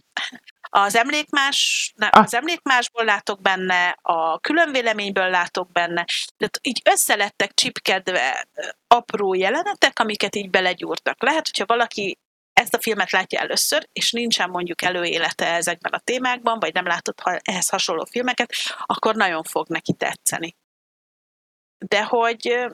Az 0.80 0.96
emlékmás, 0.96 1.92
ne, 1.96 2.08
ah. 2.08 2.24
az 2.24 2.34
emlékmásból 2.34 3.06
látok 3.06 3.42
benne, 3.42 3.98
a 4.02 4.40
különvéleményből 4.40 5.30
látok 5.30 5.72
benne, 5.72 6.06
tehát 6.38 6.60
így 6.62 6.82
összelettek 6.86 7.54
csipkedve 7.54 8.48
apró 8.88 9.34
jelenetek, 9.34 10.00
amiket 10.00 10.36
így 10.36 10.50
belegyúrtak. 10.50 11.24
Lehet, 11.24 11.48
hogyha 11.48 11.66
valaki 11.66 12.20
ezt 12.54 12.74
a 12.74 12.82
filmet 12.82 13.12
látja 13.12 13.40
először, 13.40 13.88
és 13.94 14.12
nincsen 14.12 14.50
mondjuk 14.50 14.82
előélete 14.82 15.46
ezekben 15.54 15.92
a 15.92 16.00
témákban, 16.00 16.60
vagy 16.60 16.74
nem 16.74 16.86
látott 16.86 17.22
ehhez 17.42 17.70
hasonló 17.70 18.06
filmeket, 18.06 18.54
akkor 18.86 19.16
nagyon 19.16 19.44
fog 19.44 19.68
neki 19.68 19.94
tetszeni. 19.94 20.56
De 21.78 22.04
hogy 22.04 22.66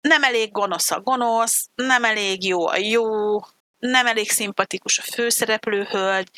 nem 0.00 0.22
elég 0.22 0.52
gonosz 0.52 0.90
a 0.90 1.00
gonosz, 1.00 1.68
nem 1.74 2.04
elég 2.04 2.44
jó 2.44 2.66
a 2.66 2.76
jó, 2.76 3.38
nem 3.78 4.06
elég 4.06 4.30
szimpatikus 4.30 4.98
a 4.98 5.02
főszereplő 5.02 5.84
hölgy, 5.84 6.30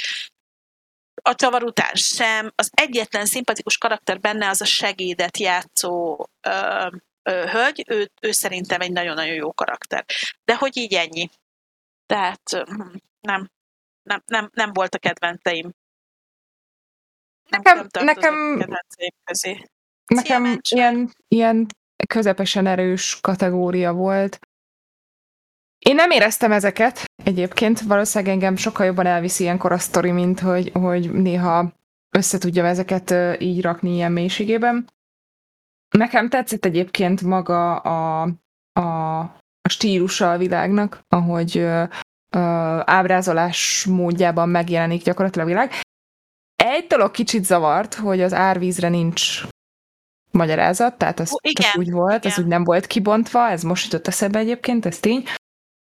a 1.22 1.34
csavar 1.34 1.62
után 1.62 1.94
sem. 1.94 2.52
Az 2.54 2.70
egyetlen 2.74 3.26
szimpatikus 3.26 3.78
karakter 3.78 4.20
benne 4.20 4.48
az 4.48 4.60
a 4.60 4.64
segédet 4.64 5.38
játszó 5.38 6.26
ö, 6.40 6.86
ö, 7.22 7.46
hölgy, 7.46 7.84
ő, 7.88 8.10
ő 8.20 8.30
szerintem 8.30 8.80
egy 8.80 8.92
nagyon-nagyon 8.92 9.34
jó 9.34 9.52
karakter. 9.52 10.04
De 10.44 10.56
hogy 10.56 10.76
így 10.76 10.94
ennyi. 10.94 11.28
Tehát 12.06 12.50
hm, 12.50 12.96
nem, 13.20 13.50
nem, 14.02 14.22
nem, 14.26 14.50
nem 14.52 14.72
volt 14.72 14.94
a 14.94 14.98
kedvenceim. 14.98 15.70
Nekem, 17.48 17.76
nem 17.92 18.04
nekem, 18.04 18.56
kedvenceim 18.58 19.14
közé. 19.24 19.64
Nekem 20.06 20.60
ilyen, 20.68 21.14
ilyen 21.28 21.66
közepesen 22.06 22.66
erős 22.66 23.18
kategória 23.20 23.92
volt. 23.92 24.38
Én 25.78 25.94
nem 25.94 26.10
éreztem 26.10 26.52
ezeket 26.52 27.09
egyébként, 27.30 27.80
valószínűleg 27.80 28.32
engem 28.32 28.56
sokkal 28.56 28.86
jobban 28.86 29.06
elviszi 29.06 29.42
ilyenkor 29.42 29.72
a 29.72 29.78
sztori, 29.78 30.10
mint 30.10 30.40
hogy, 30.40 30.70
hogy 30.72 31.12
néha 31.12 31.72
össze 32.16 32.38
tudjam 32.38 32.66
ezeket 32.66 33.14
így 33.40 33.62
rakni 33.62 33.94
ilyen 33.94 34.12
mélységében. 34.12 34.88
Nekem 35.96 36.28
tetszett 36.28 36.64
egyébként 36.64 37.22
maga 37.22 37.76
a, 37.76 38.22
a, 38.72 39.18
a 39.60 39.68
stílusa 39.68 40.32
a 40.32 40.38
világnak, 40.38 41.04
ahogy 41.08 41.58
ö, 41.58 41.82
ö, 42.30 42.38
ábrázolás 42.84 43.86
módjában 43.86 44.48
megjelenik 44.48 45.02
gyakorlatilag 45.02 45.46
a 45.46 45.50
világ. 45.50 45.70
Egy 46.56 46.86
dolog 46.86 47.10
kicsit 47.10 47.44
zavart, 47.44 47.94
hogy 47.94 48.20
az 48.20 48.32
árvízre 48.32 48.88
nincs 48.88 49.42
magyarázat, 50.30 50.98
tehát 50.98 51.20
az 51.20 51.38
igen, 51.42 51.70
csak 51.70 51.80
úgy 51.80 51.90
volt, 51.90 52.24
igen. 52.24 52.32
az 52.32 52.38
úgy 52.38 52.46
nem 52.46 52.64
volt 52.64 52.86
kibontva, 52.86 53.48
ez 53.48 53.62
most 53.62 53.84
jutott 53.84 54.06
eszembe 54.06 54.38
egyébként, 54.38 54.86
ez 54.86 54.98
tény. 55.00 55.24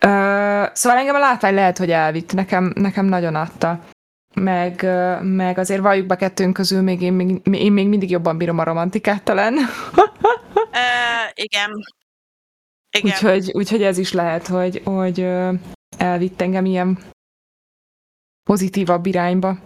Uh, 0.06 0.70
szóval 0.74 0.98
engem 0.98 1.16
a 1.16 1.20
látvány 1.20 1.54
lehet, 1.54 1.78
hogy 1.78 1.92
elvitt, 1.92 2.34
nekem, 2.34 2.72
nekem 2.76 3.06
nagyon 3.06 3.36
adta. 3.36 3.84
Meg, 4.34 4.80
uh, 4.84 5.22
meg 5.22 5.58
azért 5.58 5.82
valljuk 5.82 6.06
be 6.06 6.16
kettőnk 6.16 6.54
közül, 6.54 6.82
még 6.82 7.02
én, 7.02 7.14
még, 7.14 7.48
én 7.52 7.72
még 7.72 7.88
mindig 7.88 8.10
jobban 8.10 8.38
bírom 8.38 8.60
a 8.60 8.64
romantikát 8.64 9.24
talán. 9.24 9.54
uh, 9.54 9.64
igen. 11.34 11.72
igen. 12.98 13.12
Úgyhogy, 13.12 13.52
úgyhogy 13.54 13.84
ez 13.84 13.98
is 13.98 14.12
lehet, 14.12 14.48
hogy, 14.48 14.82
hogy 14.84 15.20
uh, 15.20 15.54
elvitt 15.98 16.42
engem 16.42 16.66
ilyen 16.66 16.98
pozitívabb 18.44 19.06
irányba. 19.06 19.58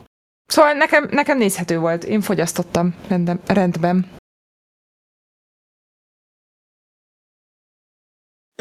Szóval 0.45 0.73
nekem, 0.73 1.07
nekem 1.11 1.37
nézhető 1.37 1.79
volt, 1.79 2.03
én 2.03 2.21
fogyasztottam 2.21 2.95
rendben. 3.07 3.39
rendben. 3.45 4.17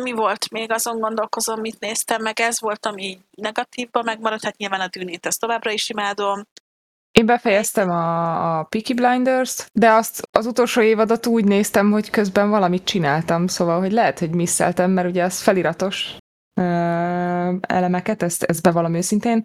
Mi 0.02 0.12
volt 0.12 0.50
még, 0.50 0.72
azon 0.72 0.98
gondolkozom, 0.98 1.60
mit 1.60 1.80
néztem 1.80 2.22
meg, 2.22 2.40
ez 2.40 2.60
volt, 2.60 2.86
ami 2.86 3.18
negatívban 3.30 4.04
megmaradt, 4.04 4.44
hát 4.44 4.56
nyilván 4.56 4.80
a 4.80 4.88
dűnét, 4.88 5.26
ezt 5.26 5.40
továbbra 5.40 5.70
is 5.70 5.88
imádom. 5.88 6.46
Én 7.12 7.26
befejeztem 7.26 7.90
a, 7.90 8.58
a 8.58 8.62
Peaky 8.62 8.94
Blinders, 8.94 9.66
de 9.72 9.90
azt 9.90 10.28
az 10.30 10.46
utolsó 10.46 10.80
évadot 10.80 11.26
úgy 11.26 11.44
néztem, 11.44 11.90
hogy 11.90 12.10
közben 12.10 12.50
valamit 12.50 12.84
csináltam, 12.84 13.46
szóval, 13.46 13.80
hogy 13.80 13.92
lehet, 13.92 14.18
hogy 14.18 14.30
misszeltem, 14.30 14.90
mert 14.90 15.08
ugye 15.08 15.24
az 15.24 15.42
feliratos 15.42 16.16
ö, 16.60 16.62
elemeket, 17.60 18.22
ezt, 18.22 18.42
ezt 18.42 18.62
bevallom 18.62 18.94
őszintén. 18.94 19.44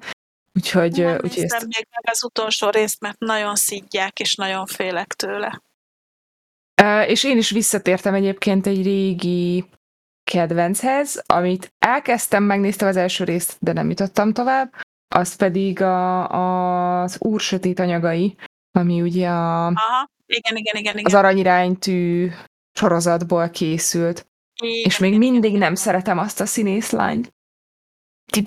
Úgyhogy, 0.54 0.98
Nem 0.98 1.20
úgyhogy 1.24 1.44
ezt... 1.44 1.62
még 1.62 1.88
meg 1.90 2.12
az 2.12 2.24
utolsó 2.24 2.70
részt, 2.70 3.00
mert 3.00 3.20
nagyon 3.20 3.56
szidják, 3.56 4.20
és 4.20 4.36
nagyon 4.36 4.66
félek 4.66 5.14
tőle. 5.14 5.62
Uh, 6.82 7.10
és 7.10 7.24
én 7.24 7.38
is 7.38 7.50
visszatértem 7.50 8.14
egyébként 8.14 8.68
egy 8.68 8.84
régi 8.84 9.66
kedvenchez, 10.24 11.24
amit 11.26 11.74
elkezdtem, 11.80 12.44
megnéztem 12.44 12.88
az 12.88 12.96
első 12.96 13.24
részt, 13.24 13.58
de 13.60 13.74
nem 13.74 13.90
jutottam 13.90 14.34
tovább, 14.34 14.74
az 15.16 15.36
pedig 15.36 15.82
a, 15.82 17.02
az 17.02 17.16
Úr 17.20 17.40
sötét 17.40 17.80
anyagai, 17.80 18.36
ami 18.72 19.02
ugye 19.02 19.30
a, 19.30 19.66
Aha, 19.66 20.10
igen, 20.26 20.58
igen, 20.58 20.76
igen, 20.76 20.94
igen. 20.94 21.06
az 21.06 21.14
aranyiránytű 21.14 22.32
sorozatból 22.74 23.50
készült. 23.50 24.28
Igen, 24.62 24.84
és 24.84 24.98
még 24.98 25.18
mindig 25.18 25.50
igen, 25.50 25.60
nem 25.60 25.76
szeretem 25.76 26.18
azt 26.18 26.40
a 26.40 26.46
színészlányt. 26.46 27.34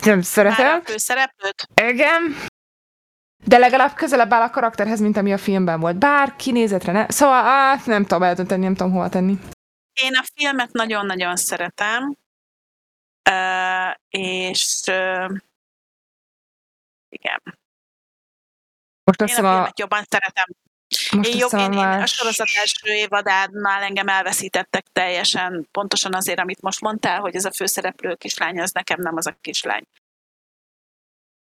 Nem 0.05 0.21
szeretem. 0.21 0.67
Már 0.67 0.81
a 0.81 0.85
főszereplőt? 0.85 1.69
Igen. 1.75 2.23
De 3.45 3.59
legalább 3.59 3.95
közelebb 3.95 4.33
áll 4.33 4.43
a 4.43 4.51
karakterhez, 4.51 5.01
mint 5.01 5.17
ami 5.17 5.33
a 5.33 5.39
filmben 5.39 5.81
volt. 5.81 5.99
Bár 5.99 6.37
kinézetre 6.37 6.93
ne. 6.93 7.07
Szóval, 7.09 7.45
á, 7.45 7.81
nem 7.85 8.03
tudom 8.03 8.23
eldönteni, 8.23 8.65
nem 8.65 8.75
tudom 8.75 8.93
hova 8.93 9.09
tenni. 9.09 9.39
Én 10.03 10.17
a 10.17 10.25
filmet 10.35 10.73
nagyon-nagyon 10.73 11.37
szeretem, 11.37 12.17
és 14.09 14.83
igen. 17.09 17.43
Most 19.05 19.21
Én 19.21 19.27
a 19.27 19.29
filmet 19.29 19.69
a... 19.69 19.73
jobban 19.77 20.05
szeretem. 20.09 20.47
Most 21.11 21.33
én, 21.33 21.39
jobb, 21.39 21.53
én, 21.53 21.73
én 21.73 21.79
a 21.79 22.07
sorozat 22.07 22.49
első 22.55 22.93
évadánál 22.93 23.83
engem 23.83 24.09
elveszítettek 24.09 24.87
teljesen, 24.93 25.69
pontosan 25.71 26.15
azért, 26.15 26.39
amit 26.39 26.61
most 26.61 26.81
mondtál, 26.81 27.21
hogy 27.21 27.35
ez 27.35 27.45
a 27.45 27.53
főszereplő 27.53 28.15
kislány, 28.15 28.61
az 28.61 28.71
nekem 28.71 29.01
nem 29.01 29.17
az 29.17 29.27
a 29.27 29.37
kislány. 29.41 29.83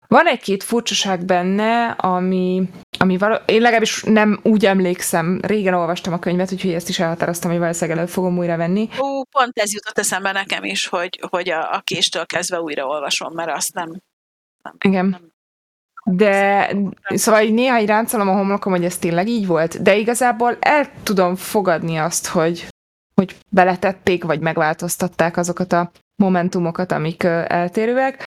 Van 0.06 0.26
egy-két 0.26 0.62
furcsaság 0.62 1.24
benne, 1.24 1.90
ami, 1.90 2.68
ami 2.98 3.18
való, 3.18 3.34
én 3.46 3.60
legalábbis 3.60 4.02
nem 4.02 4.40
úgy 4.42 4.66
emlékszem, 4.66 5.40
régen 5.42 5.74
olvastam 5.74 6.12
a 6.12 6.18
könyvet, 6.18 6.52
úgyhogy 6.52 6.72
ezt 6.72 6.88
is 6.88 6.98
elhatároztam, 6.98 7.50
hogy 7.50 7.60
valószínűleg 7.60 7.98
elő 7.98 8.06
fogom 8.06 8.38
újra 8.38 8.56
venni. 8.56 8.88
Ó, 9.00 9.22
pont 9.22 9.58
ez 9.58 9.72
jutott 9.72 9.98
eszembe 9.98 10.32
nekem 10.32 10.64
is, 10.64 10.86
hogy, 10.86 11.20
hogy 11.30 11.50
a, 11.50 11.74
a 11.74 11.80
késtől 11.80 12.26
kezdve 12.26 12.60
újra 12.60 12.86
olvasom, 12.86 13.34
mert 13.34 13.50
azt 13.50 13.74
nem... 13.74 13.90
nem 14.62 14.74
Igen. 14.78 15.06
Nem, 15.06 15.32
de 16.04 16.70
szóval 17.06 17.42
így 17.42 17.52
néha 17.52 17.80
így 17.80 17.86
ráncolom 17.86 18.28
a 18.28 18.34
homlokom, 18.34 18.72
hogy 18.72 18.84
ez 18.84 18.98
tényleg 18.98 19.28
így 19.28 19.46
volt, 19.46 19.82
de 19.82 19.96
igazából 19.96 20.56
el 20.60 20.90
tudom 21.02 21.36
fogadni 21.36 21.96
azt, 21.96 22.26
hogy, 22.26 22.66
hogy 23.14 23.36
beletették, 23.50 24.24
vagy 24.24 24.40
megváltoztatták 24.40 25.36
azokat 25.36 25.72
a 25.72 25.90
momentumokat, 26.22 26.92
amik 26.92 27.22
eltérőek, 27.22 28.24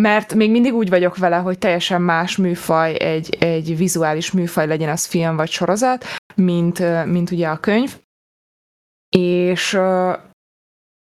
mert 0.00 0.34
még 0.34 0.50
mindig 0.50 0.74
úgy 0.74 0.88
vagyok 0.88 1.16
vele, 1.16 1.36
hogy 1.36 1.58
teljesen 1.58 2.02
más 2.02 2.36
műfaj, 2.36 3.00
egy, 3.00 3.36
egy 3.40 3.76
vizuális 3.76 4.30
műfaj 4.30 4.66
legyen 4.66 4.88
az 4.88 5.06
film 5.06 5.36
vagy 5.36 5.50
sorozat, 5.50 6.04
mint, 6.34 7.04
mint 7.06 7.30
ugye 7.30 7.48
a 7.48 7.60
könyv. 7.60 7.98
És, 9.16 9.78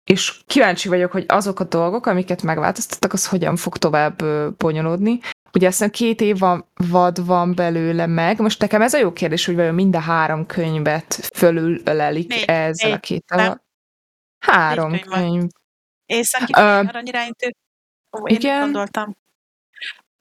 és 0.04 0.40
kíváncsi 0.46 0.90
vagyok, 0.90 1.12
hogy 1.12 1.26
azok 1.28 1.60
a 1.60 1.64
dolgok, 1.64 2.06
amiket 2.06 2.42
megváltoztattak, 2.42 3.14
az 3.14 3.28
hogyan 3.28 3.56
fog 3.56 3.78
tovább 3.78 4.24
bonyolódni. 4.58 5.20
Ugye 5.54 5.68
azt 5.68 5.90
két 5.90 6.22
év 6.22 6.38
van, 6.38 6.72
vad 6.74 7.26
van 7.26 7.56
belőle 7.56 8.06
meg. 8.06 8.40
Most 8.40 8.60
nekem 8.60 8.82
ez 8.82 8.94
a 8.94 8.98
jó 8.98 9.14
kérdés, 9.14 9.46
hogy 9.46 9.56
vajon 9.56 9.74
mind 9.74 9.96
a 9.96 10.00
három 10.00 10.46
könyvet 10.46 11.14
fölülelik 11.14 12.30
négy, 12.30 12.44
ezzel 12.48 12.90
négy, 12.90 12.98
a 12.98 13.00
két 13.00 13.24
alatt. 13.28 13.64
Három 14.40 14.92
négy 14.92 15.02
könyv. 15.02 15.24
könyv. 15.24 15.50
Északi 16.06 16.54
uh, 16.58 16.60
aranyiránytű. 16.60 17.50
Én 18.24 18.36
igen. 18.36 18.60
gondoltam. 18.60 19.18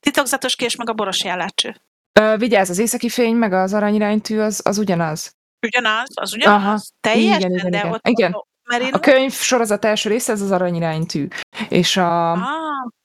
Titokzatos 0.01 0.57
kés, 0.57 0.77
meg 0.77 0.89
a 0.89 0.93
boros 0.93 1.25
jellácső. 1.25 1.77
Uh, 2.21 2.39
vigyázz, 2.39 2.71
az 2.71 2.79
északi 2.79 3.09
fény, 3.09 3.35
meg 3.37 3.53
az 3.53 3.75
aranyiránytű, 3.75 4.39
az, 4.39 4.61
az 4.65 4.79
ugyanaz. 4.79 5.35
Ugyanaz? 5.67 6.09
Az 6.15 6.35
ugyanaz? 6.35 6.63
Aha. 6.63 6.81
Teljesen, 7.01 7.51
igen, 7.51 7.51
igen, 7.53 7.71
de 7.71 7.79
igen. 7.79 7.93
ott 7.93 8.09
igen. 8.09 8.37
Mert 8.65 8.83
én 8.83 8.93
a 8.93 9.01
könyv 9.01 9.33
sorozat 9.33 9.85
első 9.85 10.09
része, 10.09 10.33
ez 10.33 10.41
az 10.41 10.51
aranyiránytű. 10.51 11.29
És 11.69 11.97
a, 11.97 12.31
ah. 12.33 12.41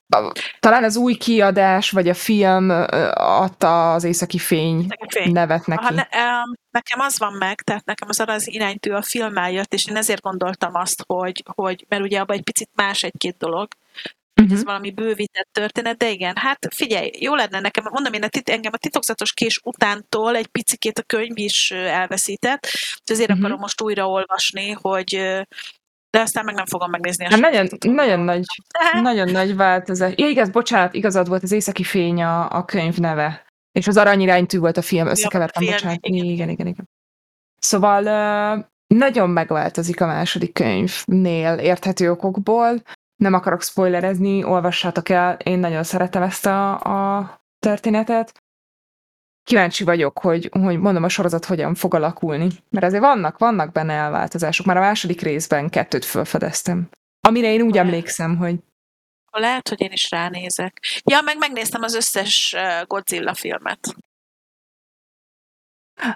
a, 0.09 0.31
talán 0.59 0.83
az 0.83 0.95
új 0.95 1.13
kiadás, 1.13 1.91
vagy 1.91 2.09
a 2.09 2.13
film 2.13 2.69
adta 3.13 3.93
az 3.93 4.03
északi 4.03 4.37
fény, 4.37 4.87
fény. 5.07 5.31
nevet 5.31 5.65
neki. 5.65 5.83
Aha, 5.83 5.93
ne, 5.93 6.01
um, 6.01 6.53
nekem 6.71 6.99
az 6.99 7.19
van 7.19 7.33
meg, 7.33 7.61
tehát 7.61 7.85
nekem 7.85 8.07
az 8.09 8.19
az 8.25 8.47
iránytű 8.47 8.91
a 8.91 9.01
filmmel 9.01 9.51
jött, 9.51 9.73
és 9.73 9.87
én 9.87 9.95
ezért 9.95 10.21
gondoltam 10.21 10.75
azt, 10.75 11.03
hogy, 11.07 11.43
hogy 11.55 11.85
mert 11.89 12.03
ugye 12.03 12.19
abban 12.19 12.37
egy 12.37 12.43
picit 12.43 12.69
más 12.75 13.03
egy-két 13.03 13.37
dolog, 13.37 13.67
uh-huh. 14.43 14.57
ez 14.57 14.63
valami 14.63 14.91
bővített 14.91 15.49
történet, 15.51 15.97
de 15.97 16.09
igen, 16.09 16.35
hát 16.35 16.67
figyelj, 16.75 17.11
jó 17.19 17.35
lenne 17.35 17.59
nekem, 17.59 17.83
mondom 17.91 18.13
én, 18.13 18.23
a 18.23 18.27
tit- 18.27 18.49
engem 18.49 18.71
a 18.73 18.77
titokzatos 18.77 19.33
kés 19.33 19.59
utántól 19.63 20.35
egy 20.35 20.47
picikét 20.47 20.99
a 20.99 21.03
könyv 21.03 21.37
is 21.37 21.71
elveszített, 21.71 22.67
ezért 23.05 23.29
uh-huh. 23.29 23.43
akarom 23.43 23.59
most 23.59 23.81
újraolvasni, 23.81 24.71
hogy 24.71 25.15
de 26.09 26.19
aztán 26.19 26.45
meg 26.45 26.55
nem 26.55 26.65
fogom 26.65 26.89
megnézni. 26.89 27.25
A 27.25 27.29
hát 27.29 27.39
nagyon, 27.39 27.67
nagyon, 27.79 28.19
nagy, 28.19 28.45
nagyon 29.01 29.31
nagy 29.31 29.55
változás. 29.55 30.13
Ja, 30.15 30.27
igaz, 30.27 30.49
bocsánat, 30.49 30.93
igazad 30.93 31.27
volt, 31.27 31.43
az 31.43 31.51
északi 31.51 31.83
fény 31.83 32.23
a, 32.23 32.49
a 32.49 32.65
könyv 32.65 32.97
neve. 32.97 33.45
És 33.71 33.87
az 33.87 33.97
aranyiránytű 33.97 34.59
volt 34.59 34.77
a 34.77 34.81
film, 34.81 35.07
összekevertem, 35.07 35.63
ja, 35.63 35.71
bocsánat. 35.71 35.99
Igen. 36.01 36.25
igen, 36.25 36.49
igen, 36.49 36.67
igen. 36.67 36.89
Szóval 37.57 38.69
nagyon 38.87 39.29
megváltozik 39.29 40.01
a 40.01 40.05
második 40.05 40.53
könyvnél 40.53 41.53
érthető 41.53 42.11
okokból 42.11 42.81
nem 43.19 43.33
akarok 43.33 43.61
spoilerezni, 43.61 44.43
olvassátok 44.43 45.09
el, 45.09 45.33
én 45.33 45.59
nagyon 45.59 45.83
szeretem 45.83 46.21
ezt 46.21 46.45
a, 46.45 46.79
a 46.79 47.41
történetet. 47.59 48.43
Kíváncsi 49.43 49.83
vagyok, 49.83 50.19
hogy, 50.19 50.49
hogy 50.51 50.79
mondom, 50.79 51.03
a 51.03 51.09
sorozat 51.09 51.45
hogyan 51.45 51.75
fog 51.75 51.93
alakulni. 51.93 52.47
Mert 52.69 52.85
azért 52.85 53.01
vannak, 53.01 53.37
vannak 53.37 53.71
benne 53.71 53.93
elváltozások. 53.93 54.65
Már 54.65 54.77
a 54.77 54.79
második 54.79 55.21
részben 55.21 55.69
kettőt 55.69 56.05
felfedeztem. 56.05 56.89
Amire 57.27 57.47
én 57.53 57.61
úgy 57.61 57.73
Lehet. 57.73 57.87
emlékszem, 57.87 58.37
hogy... 58.37 58.55
Lehet, 59.31 59.69
hogy 59.69 59.81
én 59.81 59.91
is 59.91 60.09
ránézek. 60.11 60.79
Ja, 61.03 61.21
meg 61.21 61.37
megnéztem 61.37 61.81
az 61.81 61.95
összes 61.95 62.55
Godzilla 62.87 63.33
filmet. 63.33 63.95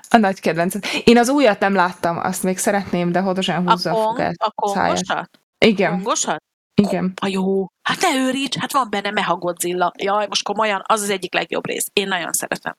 A 0.09 0.17
nagy 0.17 0.39
kedvencet. 0.39 0.85
Én 1.03 1.17
az 1.17 1.29
újat 1.29 1.59
nem 1.59 1.73
láttam, 1.73 2.17
azt 2.17 2.43
még 2.43 2.57
szeretném, 2.57 3.11
de 3.11 3.19
hodozsán 3.19 3.69
húzza 3.69 3.91
a, 3.91 3.93
a 3.93 4.03
fogát. 4.03 4.35
A 4.37 4.51
kongosat? 4.51 5.39
Igen. 5.57 5.91
Kongosat? 5.91 6.43
Igen. 6.75 7.13
A 7.21 7.27
jó. 7.27 7.67
Hát 7.81 8.01
ne 8.01 8.15
őríts, 8.15 8.57
hát 8.57 8.71
van 8.71 8.89
benne 8.89 9.11
Meha 9.11 9.35
Godzilla. 9.35 9.91
Jaj, 9.97 10.27
most 10.27 10.43
komolyan, 10.43 10.83
az 10.85 11.01
az 11.01 11.09
egyik 11.09 11.33
legjobb 11.33 11.67
rész. 11.67 11.85
Én 11.93 12.07
nagyon 12.07 12.31
szeretem. 12.31 12.75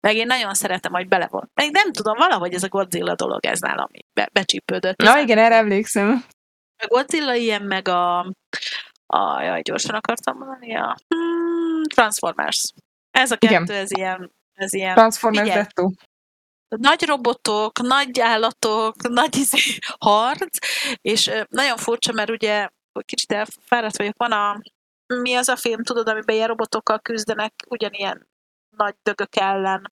Meg 0.00 0.16
én 0.16 0.26
nagyon 0.26 0.54
szeretem, 0.54 0.92
hogy 0.92 1.08
bele 1.08 1.26
van. 1.26 1.50
Meg 1.54 1.70
nem 1.70 1.92
tudom, 1.92 2.16
valahogy 2.16 2.54
ez 2.54 2.62
a 2.62 2.68
Godzilla 2.68 3.14
dolog, 3.14 3.46
ez 3.46 3.60
nálam 3.60 3.88
be, 4.12 4.28
becsípődött. 4.32 4.96
Na 4.96 5.18
igen, 5.18 5.38
erre 5.38 5.54
emlékszem. 5.54 6.24
A 6.82 6.86
Godzilla 6.86 7.34
ilyen, 7.34 7.62
meg 7.62 7.88
a, 7.88 8.18
a 9.06 9.42
jaj, 9.42 9.62
gyorsan 9.62 9.94
akartam 9.94 10.38
mondani, 10.38 10.76
a 10.76 10.96
hmm, 11.08 11.82
Transformers. 11.94 12.72
Ez 13.10 13.30
a 13.30 13.36
kettő, 13.36 13.54
igen. 13.54 13.70
ez 13.70 13.90
ilyen, 13.96 14.32
ez 14.52 14.72
ilyen. 14.72 14.94
Transformers 14.94 15.48
Detto. 15.48 15.90
Nagy 16.68 17.06
robotok, 17.06 17.80
nagy 17.80 18.20
állatok, 18.20 19.08
nagy 19.08 19.36
izé, 19.36 19.78
harc, 19.98 20.58
és 21.00 21.30
nagyon 21.48 21.76
furcsa, 21.76 22.12
mert 22.12 22.30
ugye 22.30 22.68
kicsit 23.04 23.32
elfáradt 23.32 23.96
vagyok, 23.96 24.16
van 24.16 24.32
a, 24.32 24.60
mi 25.06 25.34
az 25.34 25.48
a 25.48 25.56
film, 25.56 25.82
tudod, 25.82 26.08
amiben 26.08 26.34
ilyen 26.34 26.48
robotokkal 26.48 26.98
küzdenek, 26.98 27.54
ugyanilyen 27.68 28.28
nagy 28.76 28.94
dögök 29.02 29.36
ellen. 29.36 29.92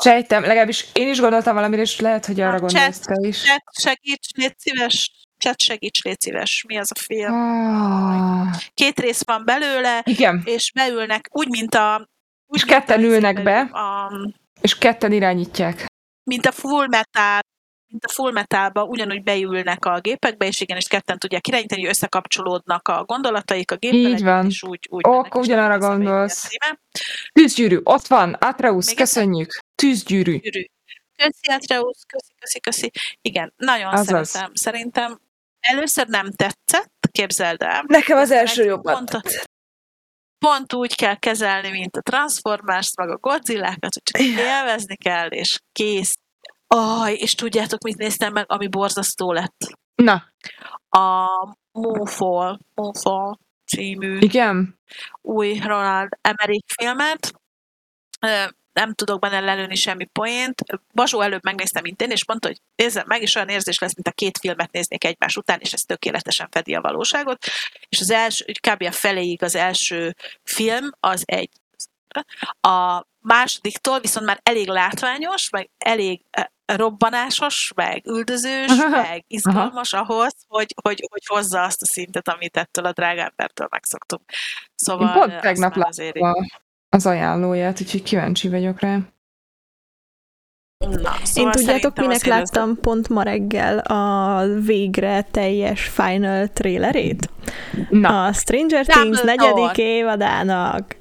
Sejtem, 0.00 0.42
legalábbis 0.42 0.86
én 0.92 1.08
is 1.08 1.20
gondoltam 1.20 1.54
valamire, 1.54 1.82
és 1.82 2.00
lehet, 2.00 2.26
hogy 2.26 2.40
arra 2.40 2.58
gondolsz 2.58 2.98
te 2.98 3.26
is. 3.26 3.42
Chat, 3.42 3.62
segíts, 3.80 4.32
légy 4.34 4.58
szíves, 4.58 5.26
chat, 5.38 5.60
segíts, 5.60 6.02
légy 6.02 6.20
szíves. 6.20 6.64
Mi 6.68 6.78
az 6.78 6.90
a 6.94 6.98
film? 6.98 7.32
Oh. 7.32 8.46
Két 8.74 9.00
rész 9.00 9.22
van 9.24 9.44
belőle, 9.44 10.02
Igen. 10.04 10.42
és 10.44 10.72
beülnek, 10.72 11.28
úgy, 11.32 11.48
mint 11.48 11.74
a... 11.74 12.08
Úgy, 12.46 12.58
és 12.58 12.64
ketten 12.64 13.02
ülnek 13.02 13.42
be, 13.42 13.60
a, 13.60 14.12
és 14.60 14.78
ketten 14.78 15.12
irányítják. 15.12 15.86
Mint 16.24 16.46
a 16.46 16.52
Full 16.52 16.86
Metal, 16.86 17.40
mint 17.88 18.04
a 18.04 18.08
full 18.08 18.32
metalba 18.32 18.84
ugyanúgy 18.84 19.22
beülnek 19.22 19.84
a 19.84 20.00
gépekbe, 20.00 20.46
és 20.46 20.60
igen, 20.60 20.76
és 20.76 20.86
ketten 20.86 21.18
tudják 21.18 21.46
irányítani, 21.46 21.86
összekapcsolódnak 21.86 22.88
a 22.88 23.04
gondolataik 23.04 23.70
a 23.70 23.76
gépbe, 23.76 23.96
Így 24.08 24.22
van. 24.22 24.46
és 24.46 24.62
úgy, 24.62 24.86
úgy 24.90 25.02
akkor 25.06 25.40
ugyanarra 25.40 25.78
gondolsz. 25.78 26.48
Tűzgyűrű, 27.32 27.80
ott 27.82 28.06
van, 28.06 28.32
Atreus, 28.32 28.94
köszönjük. 28.94 29.58
Tűzgyűrű. 29.74 30.38
Gyűrű. 30.38 30.64
Köszi, 31.16 31.50
Atreus, 31.52 31.96
köszi, 32.06 32.32
köszi, 32.38 32.60
köszi. 32.60 32.90
Igen, 33.20 33.52
nagyon 33.56 33.92
Azaz. 33.92 34.28
szeretem. 34.28 34.54
Szerintem 34.54 35.20
először 35.60 36.06
nem 36.06 36.30
tetszett, 36.30 37.08
képzeld 37.12 37.62
el. 37.62 37.84
Nekem 37.86 38.18
az 38.18 38.30
első 38.30 38.64
jobban 38.64 39.06
pont, 39.06 39.48
pont 40.38 40.72
úgy 40.72 40.94
kell 40.94 41.16
kezelni, 41.16 41.70
mint 41.70 41.96
a 41.96 42.00
Transformers, 42.00 42.94
meg 42.96 43.10
a 43.10 43.16
Godzilla-kat, 43.16 43.94
hogy 43.94 44.02
csak 44.02 44.20
élvezni 44.20 44.96
kell, 44.96 45.28
és 45.28 45.58
kész. 45.72 46.16
Aj, 46.68 47.14
és 47.14 47.34
tudjátok, 47.34 47.82
mit 47.82 47.96
néztem 47.96 48.32
meg, 48.32 48.44
ami 48.48 48.68
borzasztó 48.68 49.32
lett? 49.32 49.56
Na. 49.94 50.32
A 50.88 51.26
Moonfall, 51.72 52.58
Moonfall 52.74 53.36
című 53.66 54.18
Igen. 54.18 54.78
új 55.20 55.58
Ronald 55.58 56.08
Emmerich 56.20 56.74
filmet. 56.74 57.32
Nem 58.72 58.94
tudok 58.94 59.20
benne 59.20 59.40
lelőni 59.40 59.74
semmi 59.74 60.04
poént. 60.04 60.62
Bazsó 60.94 61.20
előbb 61.20 61.44
megnéztem, 61.44 61.82
mint 61.82 62.02
én, 62.02 62.10
és 62.10 62.26
mondta, 62.26 62.48
hogy 62.48 62.60
nézzem 62.76 63.04
meg, 63.06 63.22
és 63.22 63.34
olyan 63.34 63.48
érzés 63.48 63.78
lesz, 63.78 63.94
mint 63.94 64.08
a 64.08 64.12
két 64.12 64.38
filmet 64.38 64.72
néznék 64.72 65.04
egymás 65.04 65.36
után, 65.36 65.60
és 65.60 65.72
ez 65.72 65.82
tökéletesen 65.82 66.48
fedi 66.50 66.74
a 66.74 66.80
valóságot. 66.80 67.44
És 67.88 68.00
az 68.00 68.10
első, 68.10 68.44
kb. 68.68 68.82
a 68.82 68.92
feléig 68.92 69.42
az 69.42 69.54
első 69.54 70.14
film, 70.42 70.90
az 71.00 71.22
egy 71.26 71.50
a 72.60 73.04
másodiktól 73.20 74.00
viszont 74.00 74.26
már 74.26 74.40
elég 74.42 74.68
látványos, 74.68 75.50
meg 75.50 75.70
elég 75.78 76.20
robbanásos, 76.76 77.72
meg 77.74 78.06
üldözős, 78.06 78.70
Aha. 78.70 78.88
meg 78.88 79.24
izgalmas 79.26 79.92
Aha. 79.92 80.02
ahhoz, 80.02 80.34
hogy, 80.46 80.74
hogy, 80.82 81.06
hogy 81.10 81.22
hozza 81.26 81.62
azt 81.62 81.82
a 81.82 81.86
szintet, 81.86 82.28
amit 82.28 82.56
ettől 82.56 82.84
a 82.84 82.92
drágámbertől 82.92 83.66
megszoktunk. 83.70 84.22
Szóval 84.74 85.08
Én 85.08 85.12
pont 85.12 85.40
tegnap 85.40 85.76
láttam 85.76 86.34
az 86.88 87.06
ajánlóját, 87.06 87.80
úgyhogy 87.80 88.02
kíváncsi 88.02 88.48
vagyok 88.48 88.80
rá. 88.80 88.98
Na, 90.78 91.14
szóval 91.22 91.52
Én 91.52 91.58
tudjátok, 91.60 91.96
minek 91.96 92.24
láttam 92.24 92.70
ez... 92.70 92.76
pont 92.80 93.08
ma 93.08 93.22
reggel 93.22 93.78
a 93.78 94.44
végre 94.46 95.22
teljes 95.22 95.82
final 95.82 96.48
trailerét? 96.48 97.30
Na. 97.90 98.24
A 98.24 98.32
Stranger 98.32 98.86
Things 98.86 99.20
negyedik 99.22 99.76
évadának. 99.76 100.96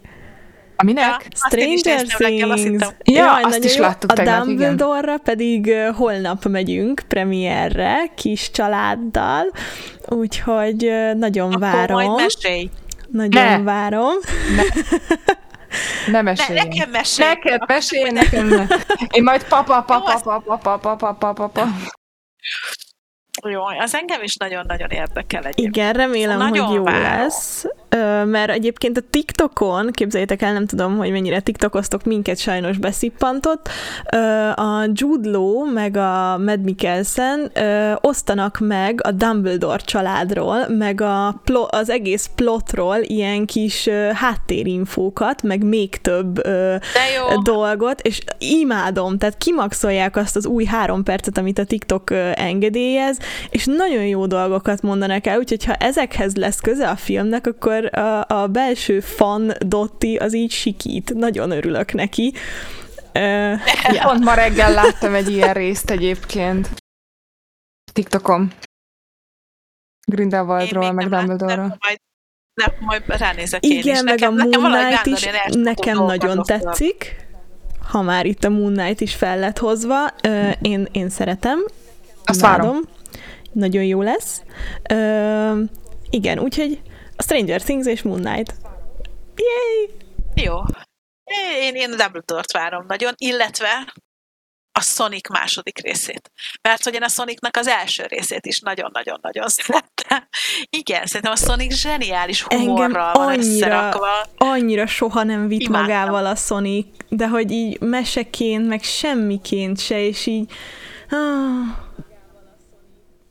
Aminek? 0.80 1.06
Ja, 1.06 1.18
Stranger 1.36 2.54
Things. 2.54 2.88
Ja, 3.04 3.26
Jaj, 3.26 3.42
azt 3.42 3.64
is 3.64 3.76
jó. 3.76 3.82
láttuk 3.82 4.12
A 4.12 4.24
Dumbledore-ra 4.24 5.18
pedig 5.18 5.74
holnap 5.96 6.46
megyünk 6.46 7.02
premierre, 7.08 8.08
kis 8.16 8.52
családdal, 8.52 9.52
úgyhogy 10.06 10.92
nagyon 11.16 11.48
Akkor 11.48 11.60
várom. 11.60 12.02
majd 12.04 12.22
mesélj. 12.22 12.70
Nagyon 13.12 13.44
ne. 13.44 13.62
várom. 13.64 14.14
Ne. 14.56 14.64
Ne 16.12 16.22
mesélj. 16.22 16.58
Ne, 16.58 16.64
nekem 16.64 16.90
mesélj. 16.90 17.28
Neked 17.28 17.62
mesélj, 17.68 18.12
nekem 18.12 18.48
ne. 18.48 18.66
Én 19.12 19.24
majd 19.24 19.44
papa, 19.48 19.82
papa, 19.82 20.20
papa, 20.24 20.58
papa, 20.58 20.96
papa, 20.96 21.34
papa. 21.34 21.68
Jó, 23.46 23.62
az 23.64 23.96
engem 23.96 24.24
is 24.24 24.36
nagyon-nagyon 24.36 24.90
érdekel 24.90 25.44
egyébként. 25.44 25.76
Igen, 25.76 25.94
remélem, 25.94 26.38
nagyon 26.38 26.66
hogy 26.66 26.76
jó 26.76 26.84
várom. 26.84 27.02
lesz, 27.02 27.66
mert 28.26 28.50
egyébként 28.50 28.98
a 28.98 29.02
TikTokon, 29.10 29.92
képzeljétek 29.92 30.42
el, 30.42 30.54
nem 30.54 30.66
tudom, 30.66 30.98
hogy 30.98 31.12
mennyire 31.12 31.40
TikTokoztok, 31.40 32.04
minket 32.04 32.38
sajnos 32.38 32.78
beszippantott, 32.78 33.70
a 34.56 34.90
Jude 34.94 35.30
Law 35.30 35.72
meg 35.72 35.98
a 35.98 36.38
Mad 36.38 36.62
Mikkelsen 36.62 37.52
osztanak 38.02 38.60
meg 38.60 39.00
a 39.04 39.12
Dumbledore 39.12 39.78
családról, 39.78 40.68
meg 40.68 41.02
a 41.02 41.42
plo- 41.44 41.74
az 41.74 41.90
egész 41.90 42.30
plotról 42.36 42.98
ilyen 43.02 43.46
kis 43.46 43.90
háttérinfókat, 44.14 45.44
meg 45.44 45.64
még 45.64 46.02
több 46.02 46.42
dolgot, 47.44 48.02
és 48.02 48.22
imádom, 48.38 49.18
tehát 49.18 49.38
kimaxolják 49.38 50.16
azt 50.16 50.36
az 50.36 50.46
új 50.46 50.66
három 50.66 51.04
percet, 51.04 51.38
amit 51.38 51.60
a 51.60 51.64
TikTok 51.66 52.12
engedélyez, 52.34 53.18
és 53.50 53.66
nagyon 53.66 54.04
jó 54.04 54.26
dolgokat 54.26 54.82
mondanak 54.82 55.28
el, 55.28 55.38
úgyhogy 55.38 55.64
ha 55.64 55.74
ezekhez 55.74 56.36
lesz 56.36 56.60
köze 56.60 56.90
a 56.90 56.96
filmnek, 56.96 57.48
akkor 57.48 57.98
a, 57.98 58.26
a 58.28 58.48
belső 58.48 59.00
fan 59.00 59.54
Dotti 59.60 60.16
az 60.16 60.36
így 60.36 60.52
sikít. 60.52 61.14
Nagyon 61.14 61.52
örülök 61.52 61.94
neki. 61.94 62.34
Uh, 63.14 63.60
ja. 63.96 64.04
Pont 64.04 64.24
ma 64.24 64.34
reggel 64.34 64.74
láttam 64.74 65.14
egy 65.14 65.30
ilyen 65.30 65.54
részt 65.54 65.90
egyébként. 65.90 66.70
TikTokon. 67.94 68.52
Grindelwaldról, 70.08 70.92
meg 70.92 71.10
Dumbledore-ról. 71.10 71.78
Majd, 71.80 71.98
de 72.54 72.78
majd 72.80 73.04
ránézek 73.08 73.66
Igen, 73.66 73.86
én 73.86 73.94
is. 73.94 74.02
meg 74.02 74.04
nekem, 74.04 74.34
a 74.34 74.36
Moon 74.36 74.72
nekem 74.72 75.02
Knight 75.02 75.06
is 75.06 75.30
nekem 75.56 75.98
nagyon 75.98 76.44
tetszik. 76.44 77.26
Ha 77.90 78.02
már 78.02 78.26
itt 78.26 78.44
a 78.44 78.50
Moon 78.50 78.74
Knight 78.74 79.02
is 79.02 79.16
fel 79.16 79.40
lett 79.40 79.58
hozva, 79.58 80.08
én, 80.62 80.88
én 80.92 81.10
szeretem. 81.10 81.66
Azt 82.24 82.42
várom 82.42 82.78
nagyon 83.58 83.84
jó 83.84 84.02
lesz. 84.02 84.42
Ö, 84.90 85.62
igen, 86.10 86.40
úgyhogy 86.40 86.82
a 87.16 87.24
Stranger 87.24 87.62
Things 87.62 87.86
és 87.86 88.02
Moon 88.02 88.22
Knight. 88.22 88.54
Yay! 89.36 89.96
Jó. 90.46 90.56
Én, 91.62 91.76
én 91.76 91.92
a 91.92 91.96
Dumbledore-t 91.96 92.52
várom 92.52 92.86
nagyon, 92.88 93.14
illetve 93.18 93.94
a 94.72 94.82
Sonic 94.82 95.30
második 95.30 95.80
részét. 95.80 96.32
Mert 96.62 96.84
hogy 96.84 96.94
én 96.94 97.04
a 97.04 97.08
Sonicnak 97.08 97.58
az 97.58 97.68
első 97.68 98.06
részét 98.08 98.46
is 98.46 98.60
nagyon-nagyon-nagyon 98.60 99.48
szerettem. 99.48 100.28
Igen, 100.70 101.06
szerintem 101.06 101.32
a 101.32 101.36
Sonic 101.36 101.74
zseniális 101.74 102.44
humorral 102.44 103.14
van 103.14 103.28
annyira, 103.28 103.44
összerakva. 103.44 104.26
Annyira 104.38 104.86
soha 104.88 105.24
nem 105.24 105.48
vitt 105.48 105.62
Imádtam. 105.62 105.82
magával 105.82 106.26
a 106.26 106.36
Sonic, 106.36 106.88
de 107.10 107.28
hogy 107.28 107.52
így 107.52 107.80
meseként, 107.80 108.68
meg 108.68 108.84
semmiként 108.84 109.80
se, 109.80 110.00
és 110.00 110.26
így... 110.26 110.52
Ah, 111.10 111.86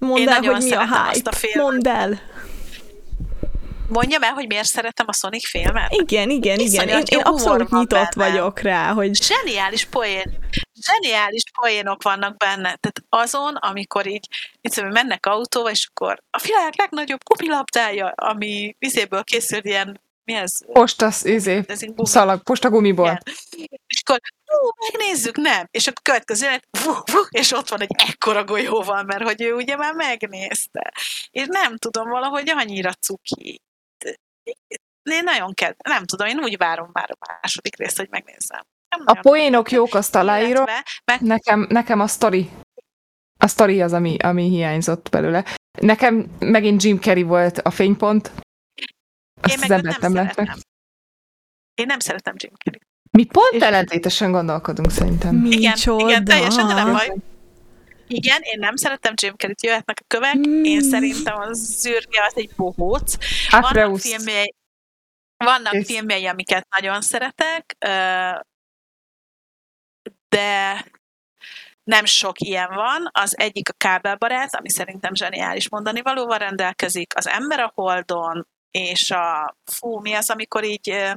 Mondd 0.06 0.20
Én 0.20 0.28
el, 0.28 0.42
hogy 0.42 0.62
mi 0.62 0.72
a 0.72 1.10
hype. 1.10 1.30
A 1.30 1.58
Mondd 1.58 1.88
el. 1.88 2.20
Mondjam 3.88 4.22
el, 4.22 4.32
hogy 4.32 4.46
miért 4.46 4.66
szeretem 4.66 5.06
a 5.08 5.12
Sonic 5.12 5.48
filmet? 5.48 5.92
Igen, 5.92 6.30
igen, 6.30 6.58
igen. 6.58 6.88
Én, 6.88 7.02
én 7.06 7.20
abszolút 7.20 7.70
nyitott 7.70 8.14
benne. 8.16 8.30
vagyok 8.30 8.60
rá, 8.60 8.92
hogy... 8.92 9.14
Zseniális 9.14 9.84
poén. 9.84 10.38
Zseniális 10.74 11.42
poénok 11.60 12.02
vannak 12.02 12.36
benne. 12.36 12.76
Tehát 12.76 13.02
azon, 13.08 13.54
amikor 13.54 14.06
így, 14.06 14.28
így 14.60 14.84
mennek 14.84 15.26
autóval, 15.26 15.70
és 15.70 15.88
akkor 15.90 16.22
a 16.30 16.42
világ 16.42 16.74
legnagyobb 16.76 17.24
kupilabdája, 17.24 18.12
ami 18.16 18.76
vizéből 18.78 19.24
készül 19.24 19.60
ilyen 19.62 20.00
mi 20.26 20.34
ez? 20.34 20.52
Postas, 20.72 21.22
izé, 21.22 21.64
szalag, 21.96 22.42
postagumiból. 22.42 23.20
Igen. 23.50 23.80
És 23.86 24.02
akkor, 24.04 24.20
hú, 24.44 24.68
megnézzük, 24.90 25.36
nem. 25.36 25.68
És 25.70 25.86
akkor 25.86 26.02
következő, 26.02 26.46
és 27.28 27.52
ott 27.52 27.68
van 27.68 27.80
egy 27.80 27.94
ekkora 28.08 28.44
golyóval, 28.44 29.02
mert 29.02 29.22
hogy 29.22 29.42
ő 29.42 29.54
ugye 29.54 29.76
már 29.76 29.94
megnézte. 29.94 30.92
És 31.30 31.44
nem 31.48 31.76
tudom, 31.76 32.08
valahogy 32.08 32.50
annyira 32.50 32.92
cuki. 32.92 33.60
Én 35.02 35.22
nagyon 35.22 35.54
kell, 35.54 35.74
nem 35.88 36.04
tudom, 36.04 36.26
én 36.26 36.38
úgy 36.38 36.56
várom 36.56 36.90
már 36.92 37.10
a 37.18 37.38
második 37.42 37.76
részt, 37.76 37.96
hogy 37.96 38.08
megnézzem. 38.10 38.60
Nem 38.96 39.04
a 39.04 39.20
poénok 39.20 39.70
jók, 39.70 39.94
azt 39.94 40.14
aláírom. 40.14 40.64
Meg... 41.04 41.20
Nekem, 41.20 41.66
nekem 41.68 42.00
a 42.00 42.06
sztori 42.06 42.50
a 43.38 43.46
sztori 43.46 43.82
az, 43.82 43.92
ami, 43.92 44.16
ami 44.16 44.48
hiányzott 44.48 45.08
belőle. 45.10 45.44
Nekem 45.80 46.26
megint 46.38 46.82
Jim 46.82 46.98
Carrey 46.98 47.22
volt 47.22 47.58
a 47.58 47.70
fénypont, 47.70 48.30
azt 49.40 49.52
Én 49.52 49.58
meg 49.68 49.82
nem, 49.82 50.12
nem 50.12 50.12
szeretem. 50.12 50.58
Én 51.74 51.86
nem 51.86 51.98
szeretem 51.98 52.34
Jim 52.36 52.52
Carrey. 52.64 52.80
Mi 53.10 53.24
pont 53.24 53.52
és... 53.52 53.60
ellentétesen 53.60 54.32
gondolkodunk 54.32 54.90
szerintem. 54.90 55.34
Mi 55.34 55.48
igen, 55.48 55.74
csoda? 55.74 56.08
igen, 56.08 56.24
teljesen, 56.24 56.66
de 56.66 56.74
nem 56.74 56.92
baj. 56.92 57.12
Igen, 58.06 58.40
én 58.42 58.58
nem 58.58 58.76
szeretem 58.76 59.12
Jim 59.16 59.34
Carrey-t, 59.36 59.62
jöhetnek 59.62 59.98
a 60.00 60.04
kövek. 60.06 60.34
Mi? 60.34 60.68
Én 60.68 60.82
szerintem 60.82 61.38
a 61.38 61.52
zűrge 61.52 62.24
az 62.26 62.36
egy 62.36 62.50
bohóc. 62.56 63.16
Vannak 63.50 63.98
filmjei, 63.98 64.54
vannak 65.36 65.72
és... 65.72 65.86
filmjei, 65.86 66.26
amiket 66.26 66.66
nagyon 66.76 67.00
szeretek, 67.00 67.76
de 70.28 70.84
nem 71.84 72.04
sok 72.04 72.40
ilyen 72.40 72.68
van. 72.74 73.08
Az 73.12 73.38
egyik 73.38 73.68
a 73.68 73.72
kábelbarát, 73.72 74.54
ami 74.54 74.70
szerintem 74.70 75.14
zseniális 75.14 75.68
mondani 75.68 76.02
valóval 76.02 76.38
rendelkezik. 76.38 77.16
Az 77.16 77.26
ember 77.26 77.60
a 77.60 77.72
holdon, 77.74 78.46
és 78.70 79.10
a 79.10 79.56
fú, 79.64 80.00
mi 80.00 80.14
az, 80.14 80.30
amikor 80.30 80.64
így 80.64 81.14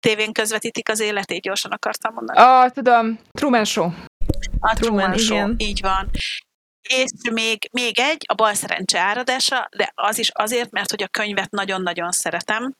tévén 0.00 0.32
közvetítik 0.32 0.88
az 0.88 1.00
életét, 1.00 1.42
gyorsan 1.42 1.70
akartam 1.70 2.14
mondani. 2.14 2.38
Ah, 2.38 2.70
tudom, 2.70 3.18
Truman 3.30 3.64
Show. 3.64 3.90
A 4.60 4.74
Truman, 4.74 4.74
Truman 4.74 5.18
Show, 5.18 5.36
igen. 5.36 5.54
így 5.58 5.80
van. 5.80 6.10
És 6.88 7.10
még, 7.32 7.68
még 7.72 7.98
egy, 7.98 8.24
a 8.28 8.34
bal 8.34 8.54
szerencse 8.54 9.00
áradása, 9.00 9.68
de 9.76 9.92
az 9.94 10.18
is 10.18 10.30
azért, 10.34 10.70
mert 10.70 10.90
hogy 10.90 11.02
a 11.02 11.08
könyvet 11.08 11.50
nagyon-nagyon 11.50 12.10
szeretem, 12.10 12.74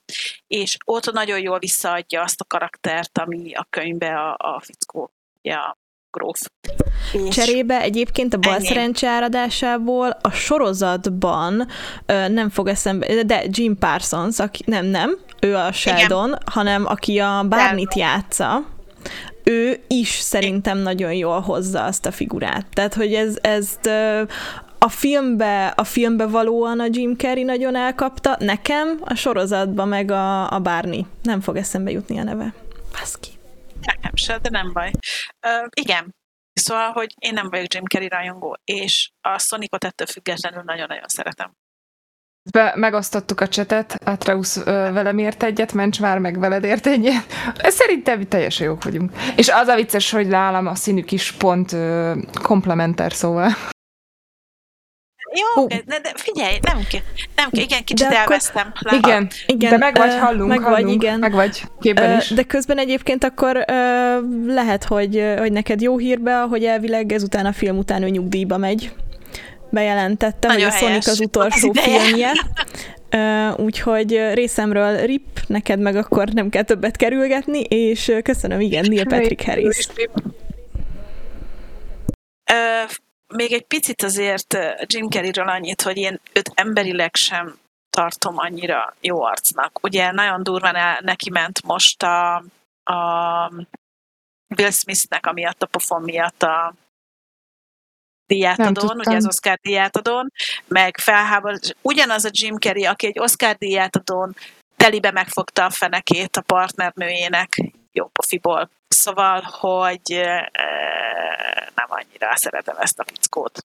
és 0.46 0.76
ott 0.84 1.12
nagyon 1.12 1.40
jól 1.40 1.58
visszaadja 1.58 2.22
azt 2.22 2.40
a 2.40 2.44
karaktert, 2.44 3.18
ami 3.18 3.54
a 3.54 3.66
könyvbe 3.70 4.20
a, 4.20 4.36
a 4.38 4.60
fickó, 4.60 5.12
ja, 5.42 5.78
gróf. 6.10 6.38
És 7.12 7.34
Cserébe 7.34 7.80
egyébként 7.80 8.34
a 8.34 8.38
bal 8.38 8.60
szerencse 8.60 9.08
áradásából 9.08 10.16
a 10.20 10.30
sorozatban 10.30 11.66
ö, 12.06 12.28
nem 12.28 12.50
fog 12.50 12.68
eszembe, 12.68 13.22
de 13.22 13.44
Jim 13.48 13.78
Parsons, 13.78 14.38
aki, 14.38 14.62
nem, 14.66 14.86
nem, 14.86 15.18
ő 15.40 15.56
a 15.56 15.72
Sheldon, 15.72 16.28
Igen. 16.28 16.42
hanem 16.44 16.86
aki 16.86 17.18
a 17.18 17.44
Barney-t 17.48 17.94
játsza, 17.94 18.62
ő 19.44 19.80
is 19.86 20.08
szerintem 20.08 20.78
nagyon 20.78 21.12
jól 21.12 21.40
hozza 21.40 21.84
azt 21.84 22.06
a 22.06 22.10
figurát. 22.10 22.66
Tehát, 22.72 22.94
hogy 22.94 23.14
ez, 23.14 23.36
ezt 23.40 23.90
a 24.78 24.88
filmbe, 24.88 25.66
a 25.66 25.84
filmbe 25.84 26.26
valóan 26.26 26.80
a 26.80 26.86
Jim 26.90 27.16
Carrey 27.16 27.42
nagyon 27.42 27.76
elkapta, 27.76 28.36
nekem 28.38 28.98
a 29.04 29.14
sorozatban 29.14 29.88
meg 29.88 30.10
a, 30.10 30.52
a 30.52 30.58
Barney. 30.58 31.06
Nem 31.22 31.40
fog 31.40 31.56
eszembe 31.56 31.90
jutni 31.90 32.18
a 32.18 32.22
neve. 32.22 32.54
Baszki. 32.98 33.39
Nekem 33.86 34.14
se, 34.14 34.38
de 34.38 34.50
nem 34.50 34.72
baj. 34.72 34.90
Uh, 35.46 35.66
igen, 35.74 36.14
Szóval, 36.52 36.90
hogy 36.90 37.14
én 37.18 37.32
nem 37.32 37.48
vagyok 37.50 37.74
Jim 37.74 37.84
Carrey 37.84 38.08
rajongó, 38.08 38.56
és 38.64 39.10
a 39.20 39.38
Sonicot 39.38 39.84
ettől 39.84 40.06
függetlenül 40.06 40.62
nagyon-nagyon 40.62 41.06
szeretem. 41.06 41.52
Be, 42.50 42.72
megosztottuk 42.76 43.40
a 43.40 43.48
csetet, 43.48 43.94
Atreus 44.04 44.56
ö, 44.56 44.62
velem 44.92 45.18
ért 45.18 45.42
egyet, 45.42 45.72
Mencs 45.72 46.00
már 46.00 46.18
meg 46.18 46.38
veled 46.38 46.64
ért 46.64 46.86
egyet. 46.86 47.26
Szerintem 47.62 48.28
teljesen 48.28 48.66
jók 48.66 48.84
vagyunk. 48.84 49.12
És 49.36 49.48
az 49.48 49.68
a 49.68 49.74
vicces, 49.74 50.10
hogy 50.10 50.26
nálam 50.26 50.66
a 50.66 50.74
színük 50.74 51.12
is 51.12 51.32
pont 51.32 51.72
ö, 51.72 52.16
komplementer, 52.42 53.12
szóval. 53.12 53.50
Jó, 55.32 55.66
de, 55.66 55.82
de 55.86 56.12
figyelj, 56.14 56.58
nem 56.62 56.78
kell, 56.90 57.00
nem 57.36 57.50
kell, 57.50 57.62
igen, 57.62 57.84
kicsit 57.84 58.08
de 58.08 58.18
elvesztem. 58.18 58.72
Akkor, 58.80 58.98
igen, 58.98 59.30
igen, 59.46 59.70
de 59.70 59.76
meg 59.76 59.96
vagy, 59.96 60.18
hallunk, 60.18 60.48
meg 60.48 60.60
hallunk, 60.60 60.84
vagy, 60.84 60.92
igen. 60.92 61.18
meg 61.18 61.32
vagy, 61.32 61.62
képben 61.80 62.18
is. 62.18 62.28
De 62.28 62.42
közben 62.42 62.78
egyébként 62.78 63.24
akkor 63.24 63.64
lehet, 64.46 64.84
hogy, 64.84 65.34
hogy 65.38 65.52
neked 65.52 65.80
jó 65.80 65.98
hírbe, 65.98 66.34
hogy 66.34 66.64
elvileg 66.64 67.12
ezután 67.12 67.46
a 67.46 67.52
film 67.52 67.78
után 67.78 68.02
ő 68.02 68.08
nyugdíjba 68.08 68.56
megy. 68.56 68.92
Bejelentette, 69.70 70.48
Nagyon 70.48 70.70
hogy 70.70 70.72
a 70.72 70.76
Sonic 70.76 71.06
az 71.06 71.20
utolsó 71.20 71.72
az 71.74 71.80
filmje. 71.80 72.32
Uh, 73.16 73.60
úgyhogy 73.64 74.30
részemről 74.34 74.96
rip, 74.96 75.40
neked 75.46 75.80
meg 75.80 75.96
akkor 75.96 76.28
nem 76.28 76.48
kell 76.48 76.62
többet 76.62 76.96
kerülgetni, 76.96 77.60
és 77.60 78.12
köszönöm, 78.22 78.60
igen, 78.60 78.84
Neil 78.88 79.06
Patrick 79.06 79.44
Harris. 79.44 79.88
Uh, 82.52 82.90
még 83.30 83.52
egy 83.52 83.64
picit 83.64 84.02
azért 84.02 84.58
Jim 84.86 85.08
Carreyről 85.08 85.48
annyit, 85.48 85.82
hogy 85.82 85.96
én 85.96 86.20
őt 86.32 86.50
emberileg 86.54 87.14
sem 87.14 87.58
tartom 87.90 88.38
annyira 88.38 88.96
jó 89.00 89.22
arcnak. 89.22 89.78
Ugye 89.82 90.10
nagyon 90.10 90.42
durván 90.42 90.76
el, 90.76 90.98
neki 91.00 91.30
ment 91.30 91.62
most 91.62 92.02
a, 92.02 92.34
a 92.82 93.52
Will 94.56 94.70
Smithnek, 94.70 95.26
amiatt 95.26 95.62
a 95.62 95.66
pofon 95.66 96.02
miatt 96.02 96.42
a 96.42 96.74
díjátadón, 98.26 98.98
ugye 98.98 99.16
az 99.16 99.26
Oscar 99.26 99.58
díjátadón, 99.62 100.32
meg 100.66 100.98
felháborít. 100.98 101.76
Ugyanaz 101.82 102.24
a 102.24 102.30
Jim 102.32 102.58
Carrey, 102.58 102.84
aki 102.84 103.06
egy 103.06 103.18
Oscar 103.18 103.56
díjátadón 103.56 104.36
telibe 104.76 105.10
megfogta 105.10 105.64
a 105.64 105.70
fenekét 105.70 106.36
a 106.36 106.40
partnernőjének 106.40 107.72
jó 107.92 108.06
pofiból. 108.06 108.70
Szóval, 108.94 109.40
hogy 109.40 110.20
nem 111.74 111.86
annyira 111.88 112.36
szeretem 112.36 112.76
ezt 112.78 112.98
a 112.98 113.04
fickót. 113.04 113.64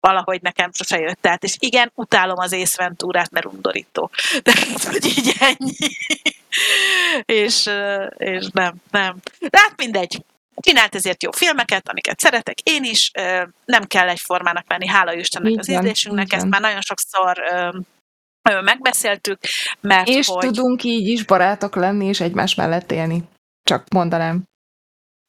Valahogy 0.00 0.42
nekem 0.42 0.72
sose 0.72 0.98
jött 0.98 1.26
át, 1.26 1.44
és 1.44 1.56
igen, 1.58 1.90
utálom 1.94 2.38
az 2.38 2.52
észventúrát, 2.52 3.30
mert 3.30 3.46
undorító. 3.46 4.10
De 4.42 4.52
hogy 4.90 5.04
így 5.04 5.34
ennyi. 5.40 5.76
és, 7.42 7.70
és 8.16 8.48
nem, 8.52 8.74
nem. 8.90 9.16
De 9.38 9.58
hát 9.58 9.76
mindegy 9.76 10.22
csinált 10.60 10.94
ezért 10.94 11.22
jó 11.22 11.30
filmeket, 11.30 11.88
amiket 11.88 12.20
szeretek 12.20 12.60
én 12.60 12.84
is, 12.84 13.10
nem 13.64 13.84
kell 13.86 14.08
egyformának 14.08 14.64
lenni, 14.68 14.86
hála 14.86 15.12
Istennek 15.12 15.50
igen, 15.50 15.60
az 15.60 15.68
ízlésünknek, 15.68 16.26
igen. 16.26 16.38
ezt 16.38 16.48
már 16.48 16.60
nagyon 16.60 16.80
sokszor 16.80 17.42
megbeszéltük, 18.62 19.38
mert 19.80 20.08
És 20.08 20.26
hogy... 20.26 20.46
tudunk 20.46 20.82
így 20.82 21.06
is 21.06 21.24
barátok 21.24 21.74
lenni, 21.76 22.06
és 22.06 22.20
egymás 22.20 22.54
mellett 22.54 22.92
élni. 22.92 23.22
Csak 23.62 23.88
mondanám. 23.88 24.42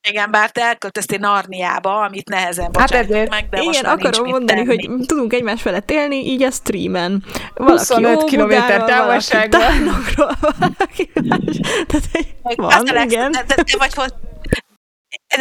Igen, 0.08 0.32
bár 0.32 0.52
te 0.52 0.62
elköltöztél 0.62 1.18
Narniába, 1.18 2.02
amit 2.02 2.30
nehezen 2.30 2.70
hát 2.78 2.92
ezért. 2.92 3.30
meg, 3.30 3.50
de 3.50 3.58
Igen, 3.58 3.68
most 3.68 3.84
akarom 3.84 4.30
mondani, 4.30 4.66
tenni. 4.66 4.86
hogy 4.86 5.06
tudunk 5.06 5.34
egymás 5.34 5.62
felett 5.62 5.92
élni, 5.92 6.16
így 6.16 6.44
a 6.44 6.52
streamen. 6.52 7.24
Valaki 7.54 7.78
25 7.78 8.24
km 8.24 8.50
távolságban. 8.86 9.62
Valaki 10.42 11.12
Tehát, 11.88 12.10
van, 12.56 12.86
igen. 12.88 13.32
De, 13.32 13.44
de, 13.44 13.56
de, 13.56 13.78
vagy 13.78 13.94
hogy 13.94 14.14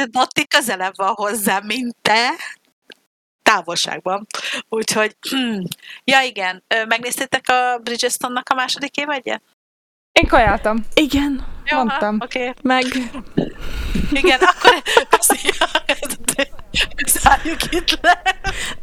Dotti 0.05 0.47
közelebb 0.47 0.97
van 0.97 1.13
hozzá, 1.15 1.61
mint 1.65 1.97
te, 2.03 2.31
távolságban. 3.43 4.27
Úgyhogy, 4.69 5.17
ja 6.05 6.21
igen, 6.21 6.65
megnéztétek 6.89 7.49
a 7.49 7.79
Bridgestonnak 7.79 8.49
a 8.49 8.55
második 8.55 8.97
évadját? 8.97 9.43
Én 10.23 10.29
kajáltam. 10.29 10.85
Igen. 10.95 11.47
Jó, 11.71 11.77
Mondtam. 11.77 12.19
Oké. 12.21 12.39
Okay. 12.39 12.55
Meg. 12.63 12.85
Igen, 14.13 14.39
akkor 14.41 14.83
zárjuk 17.21 17.61
itt 17.71 17.99
le. 18.03 18.23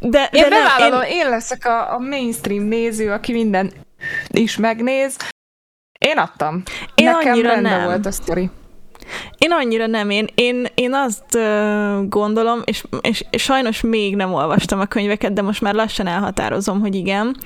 De, 0.00 0.28
de 0.32 0.38
én 0.38 0.48
nem, 0.48 0.50
bevállalom, 0.50 1.02
én... 1.02 1.08
én 1.10 1.28
leszek 1.28 1.64
a, 1.64 1.94
a 1.94 1.98
mainstream 1.98 2.62
néző, 2.62 3.10
aki 3.12 3.32
minden 3.32 3.72
is 4.28 4.56
megnéz. 4.56 5.16
Én 5.98 6.18
adtam. 6.18 6.62
Én 6.94 7.10
Nekem 7.10 7.32
annyira 7.32 7.60
nem. 7.60 7.84
volt 7.84 8.06
a 8.06 8.10
sztori. 8.10 8.50
Én 9.38 9.52
annyira 9.52 9.86
nem, 9.86 10.10
én, 10.10 10.26
én, 10.34 10.66
én 10.74 10.94
azt 10.94 11.34
uh, 11.34 12.08
gondolom, 12.08 12.62
és, 12.64 12.84
és, 13.00 13.24
és 13.30 13.42
sajnos 13.42 13.80
még 13.80 14.16
nem 14.16 14.34
olvastam 14.34 14.80
a 14.80 14.86
könyveket, 14.86 15.32
de 15.32 15.42
most 15.42 15.60
már 15.60 15.74
lassan 15.74 16.06
elhatározom, 16.06 16.80
hogy 16.80 16.94
igen, 16.94 17.36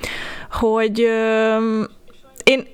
hogy 0.49 1.01
uh, 1.01 1.87
én, 2.43 2.67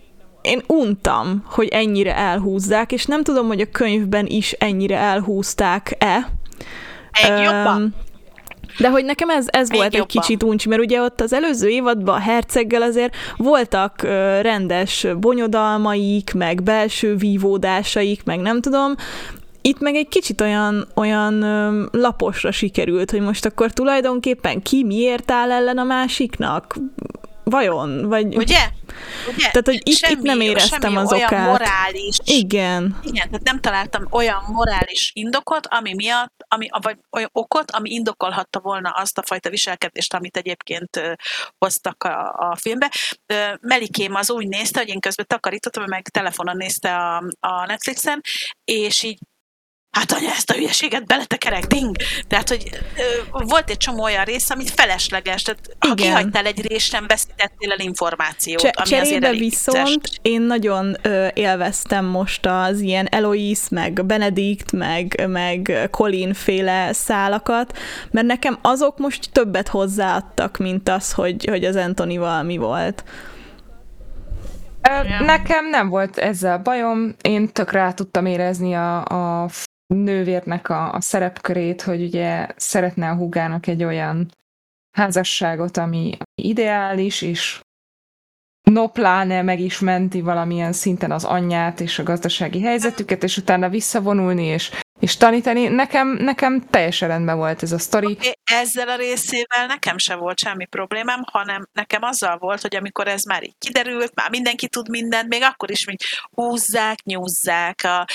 én 0.47 0.61
untam, 0.67 1.43
hogy 1.45 1.67
ennyire 1.67 2.15
elhúzzák, 2.15 2.91
és 2.91 3.05
nem 3.05 3.23
tudom, 3.23 3.47
hogy 3.47 3.61
a 3.61 3.71
könyvben 3.71 4.25
is 4.25 4.51
ennyire 4.51 4.97
elhúzták-e. 4.97 6.29
Még 7.23 7.43
jobban. 7.43 7.95
De 8.77 8.89
hogy 8.89 9.05
nekem 9.05 9.29
ez, 9.29 9.45
ez 9.47 9.71
volt 9.71 9.93
jobban. 9.93 10.07
egy 10.09 10.21
kicsit 10.21 10.43
uncsi, 10.43 10.69
mert 10.69 10.81
ugye 10.81 11.01
ott 11.01 11.21
az 11.21 11.33
előző 11.33 11.67
évadban 11.67 12.15
a 12.15 12.19
herceggel 12.19 12.81
azért 12.81 13.15
voltak 13.37 14.01
rendes 14.41 15.07
bonyodalmaik, 15.19 16.33
meg 16.33 16.63
belső 16.63 17.15
vívódásaik, 17.15 18.23
meg 18.23 18.39
nem 18.39 18.61
tudom, 18.61 18.95
itt 19.61 19.79
meg 19.79 19.95
egy 19.95 20.07
kicsit 20.07 20.41
olyan, 20.41 20.87
olyan 20.95 21.39
laposra 21.91 22.51
sikerült, 22.51 23.11
hogy 23.11 23.21
most 23.21 23.45
akkor 23.45 23.71
tulajdonképpen 23.71 24.61
ki 24.61 24.83
miért 24.83 25.31
áll 25.31 25.51
ellen 25.51 25.77
a 25.77 25.83
másiknak? 25.83 26.75
Vajon? 27.49 28.07
Vagy... 28.07 28.35
Ugye? 28.35 28.69
Ugye? 29.27 29.49
Tehát, 29.49 29.65
hogy 29.65 29.81
itt, 29.83 29.97
semmi, 29.97 30.13
itt 30.13 30.21
nem 30.21 30.41
éreztem 30.41 30.81
semmi 30.81 30.95
az 30.95 31.13
olyan 31.13 31.27
okát. 31.27 31.45
morális... 31.45 32.17
Igen. 32.23 32.99
Igen, 33.03 33.29
tehát 33.29 33.43
nem 33.43 33.59
találtam 33.59 34.07
olyan 34.11 34.43
morális 34.47 35.11
indokot, 35.13 35.67
ami 35.67 35.93
miatt, 35.93 36.33
ami, 36.47 36.67
vagy 36.81 36.97
olyan 37.11 37.29
okot, 37.31 37.71
ami 37.71 37.89
indokolhatta 37.89 38.59
volna 38.59 38.89
azt 38.89 39.17
a 39.17 39.23
fajta 39.25 39.49
viselkedést, 39.49 40.13
amit 40.13 40.37
egyébként 40.37 41.01
hoztak 41.57 42.03
a, 42.03 42.49
a 42.49 42.55
filmbe. 42.55 42.91
Melikém 43.61 44.15
az 44.15 44.31
úgy 44.31 44.47
nézte, 44.47 44.79
hogy 44.79 44.89
én 44.89 44.99
közben 44.99 45.25
takarítottam, 45.27 45.83
meg 45.87 46.07
telefonon 46.09 46.57
nézte 46.57 46.95
a, 46.95 47.23
a 47.39 47.65
Netflixen, 47.65 48.21
és 48.63 49.03
így 49.03 49.19
hát 49.91 50.11
anya, 50.11 50.29
ezt 50.29 50.49
a 50.49 50.53
hülyeséget 50.53 51.05
beletekerek, 51.05 51.65
ding! 51.65 51.95
Tehát, 52.27 52.49
hogy 52.49 52.69
ö, 52.97 53.43
volt 53.45 53.69
egy 53.69 53.77
csomó 53.77 54.03
olyan 54.03 54.23
rész, 54.23 54.49
amit 54.49 54.69
felesleges, 54.69 55.41
tehát 55.41 55.61
Igen. 55.67 55.89
ha 55.89 55.95
kihagytál 55.95 56.45
egy 56.45 56.67
részt, 56.67 56.91
nem 56.91 57.07
beszítettél 57.07 57.71
el 57.71 57.79
információt, 57.79 58.61
Cs- 58.61 58.75
ami 58.75 58.99
azért 58.99 59.23
elég 59.23 59.39
viszont 59.39 59.87
vicces. 60.01 60.19
én 60.21 60.41
nagyon 60.41 60.97
ö, 61.01 61.27
élveztem 61.33 62.05
most 62.05 62.45
az 62.45 62.79
ilyen 62.79 63.07
Eloise, 63.07 63.67
meg 63.69 64.05
Benedict, 64.05 64.71
meg, 64.71 65.25
meg 65.27 65.87
Colin 65.91 66.33
féle 66.33 66.93
szálakat, 66.93 67.77
mert 68.11 68.27
nekem 68.27 68.57
azok 68.61 68.97
most 68.97 69.29
többet 69.31 69.67
hozzáadtak, 69.67 70.57
mint 70.57 70.89
az, 70.89 71.11
hogy, 71.13 71.45
hogy 71.49 71.63
az 71.63 71.75
Anthony 71.75 72.19
valami 72.19 72.57
volt. 72.57 73.03
Nekem 75.19 75.69
nem 75.69 75.89
volt 75.89 76.17
ezzel 76.17 76.57
bajom, 76.57 77.15
én 77.21 77.51
tök 77.53 77.71
rá 77.71 77.91
tudtam 77.91 78.25
érezni 78.25 78.73
a, 78.73 79.05
a 79.05 79.49
nővérnek 79.87 80.69
a, 80.69 80.93
a 80.93 81.01
szerepkörét, 81.01 81.81
hogy 81.81 82.03
ugye 82.03 82.47
szeretne 82.55 83.09
a 83.09 83.15
húgának 83.15 83.67
egy 83.67 83.83
olyan 83.83 84.31
házasságot, 84.91 85.77
ami 85.77 86.17
ideális, 86.41 87.21
és 87.21 87.61
no 88.71 88.87
pláne 88.87 89.41
meg 89.41 89.59
is 89.59 89.79
menti 89.79 90.21
valamilyen 90.21 90.73
szinten 90.73 91.11
az 91.11 91.23
anyját 91.23 91.79
és 91.79 91.99
a 91.99 92.03
gazdasági 92.03 92.61
helyzetüket, 92.61 93.23
és 93.23 93.37
utána 93.37 93.69
visszavonulni, 93.69 94.43
és 94.43 94.71
és 94.99 95.17
tanítani. 95.17 95.67
Nekem, 95.67 96.07
nekem 96.07 96.65
teljesen 96.69 97.07
rendben 97.07 97.37
volt 97.37 97.63
ez 97.63 97.71
a 97.71 97.79
sztori. 97.79 98.17
Ezzel 98.43 98.89
a 98.89 98.95
részével 98.95 99.65
nekem 99.67 99.97
se 99.97 100.15
volt 100.15 100.39
semmi 100.39 100.65
problémám, 100.65 101.23
hanem 101.31 101.67
nekem 101.73 102.03
azzal 102.03 102.37
volt, 102.37 102.61
hogy 102.61 102.75
amikor 102.75 103.07
ez 103.07 103.23
már 103.23 103.43
így 103.43 103.55
kiderült, 103.57 104.15
már 104.15 104.29
mindenki 104.29 104.67
tud 104.67 104.89
mindent, 104.89 105.27
még 105.27 105.41
akkor 105.43 105.71
is 105.71 105.85
még 105.85 105.97
húzzák, 106.31 107.03
nyúzzák. 107.03 107.83
A 107.83 108.05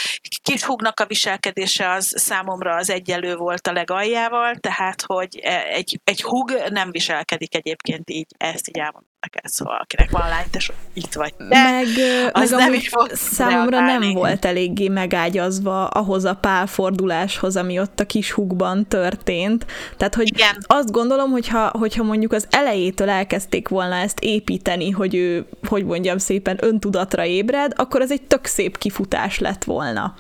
kis 0.43 0.67
a 0.95 1.07
viselkedése 1.07 1.91
az 1.91 2.13
számomra 2.17 2.75
az 2.75 2.91
egyelő 2.91 3.37
volt 3.37 3.67
a 3.67 3.73
legaljával, 3.73 4.55
tehát 4.55 5.03
hogy 5.07 5.39
egy, 5.71 6.01
egy 6.05 6.23
húg 6.23 6.63
nem 6.69 6.91
viselkedik 6.91 7.55
egyébként 7.55 8.11
így, 8.11 8.27
ezt 8.39 8.69
így 8.69 8.79
elmondom 8.79 9.12
neked, 9.23 9.51
szóval 9.51 9.79
akinek 9.83 10.11
van 10.11 10.29
lány, 10.29 10.45
te 10.51 10.61
itt 10.93 11.13
vagy. 11.13 11.35
De 11.39 11.63
meg, 11.71 11.87
az 12.33 12.51
meg 12.51 12.71
nem 12.71 12.81
fog 12.81 13.11
számomra 13.13 13.79
reagálni. 13.79 14.07
nem 14.07 14.15
volt 14.15 14.45
eléggé 14.45 14.89
megágyazva 14.89 15.87
ahhoz 15.87 16.25
a 16.25 16.35
pálforduláshoz, 16.35 17.57
ami 17.57 17.81
ott 17.81 18.01
a 18.01 18.07
kis 18.07 18.33
húgban 18.33 18.89
történt. 18.89 19.67
Tehát, 19.97 20.15
hogy 20.15 20.29
Igen. 20.35 20.65
azt 20.67 20.91
gondolom, 20.91 21.31
hogyha, 21.31 21.69
hogyha 21.79 22.03
mondjuk 22.03 22.33
az 22.33 22.47
elejétől 22.51 23.09
elkezdték 23.09 23.69
volna 23.69 23.95
ezt 23.95 24.21
építeni, 24.21 24.91
hogy 24.91 25.15
ő, 25.15 25.47
hogy 25.69 25.85
mondjam 25.85 26.19
szépen, 26.19 26.57
öntudatra 26.61 27.25
ébred, 27.25 27.73
akkor 27.77 28.01
az 28.01 28.11
egy 28.11 28.23
tök 28.23 28.45
szép 28.45 28.79
kifutás 28.79 29.39
lett 29.39 29.65
volna 29.65 30.15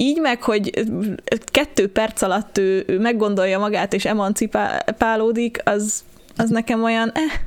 így 0.00 0.20
meg, 0.20 0.42
hogy 0.42 0.84
kettő 1.44 1.92
perc 1.92 2.22
alatt 2.22 2.58
ő, 2.58 2.84
ő 2.86 2.98
meggondolja 2.98 3.58
magát 3.58 3.92
és 3.92 4.04
emancipálódik, 4.04 5.60
az, 5.64 6.04
az 6.36 6.50
nekem 6.50 6.82
olyan, 6.82 7.10
eh, 7.14 7.40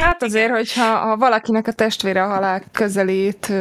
Hát 0.00 0.22
azért, 0.22 0.50
hogyha 0.50 0.96
ha 0.96 1.16
valakinek 1.16 1.66
a 1.66 1.72
testvére 1.72 2.24
a 2.24 2.28
halál 2.28 2.62
közelét 2.72 3.52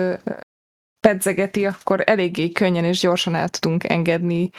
pedzegeti, 1.07 1.65
akkor 1.65 2.03
eléggé 2.05 2.51
könnyen 2.51 2.83
és 2.83 2.99
gyorsan 2.99 3.35
el 3.35 3.49
tudunk 3.49 3.89
engedni 3.89 4.49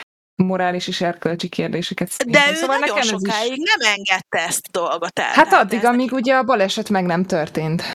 morális 0.43 0.89
és 0.89 1.01
erkölcsi 1.01 1.49
kérdéseket. 1.49 2.11
Szerintem. 2.11 2.43
De 2.43 2.51
ő 2.51 2.55
szóval 2.55 2.79
nagyon 2.79 3.03
sokáig 3.03 3.53
is... 3.53 3.75
nem 3.77 3.93
engedte 3.93 4.39
ezt 4.39 4.67
a 4.67 4.79
dolgot 4.79 5.19
el. 5.19 5.33
Hát 5.33 5.53
addig, 5.53 5.85
amíg 5.85 6.13
ugye 6.13 6.35
a 6.35 6.43
baleset 6.43 6.89
meg 6.89 7.05
nem 7.05 7.25
történt 7.25 7.91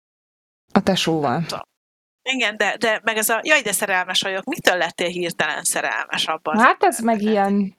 a 0.72 0.82
tesóval. 0.82 1.44
Igen, 2.22 2.56
de, 2.56 2.76
de 2.78 3.00
meg 3.04 3.16
ez 3.16 3.28
a, 3.28 3.40
jaj, 3.42 3.62
de 3.62 3.72
szerelmes 3.72 4.22
vagyok, 4.22 4.44
mitől 4.44 4.76
lettél 4.76 5.08
hirtelen 5.08 5.62
szerelmes 5.62 6.26
abban? 6.26 6.58
Hát 6.58 6.82
ez 6.82 6.98
meg 6.98 7.22
ilyen 7.22 7.77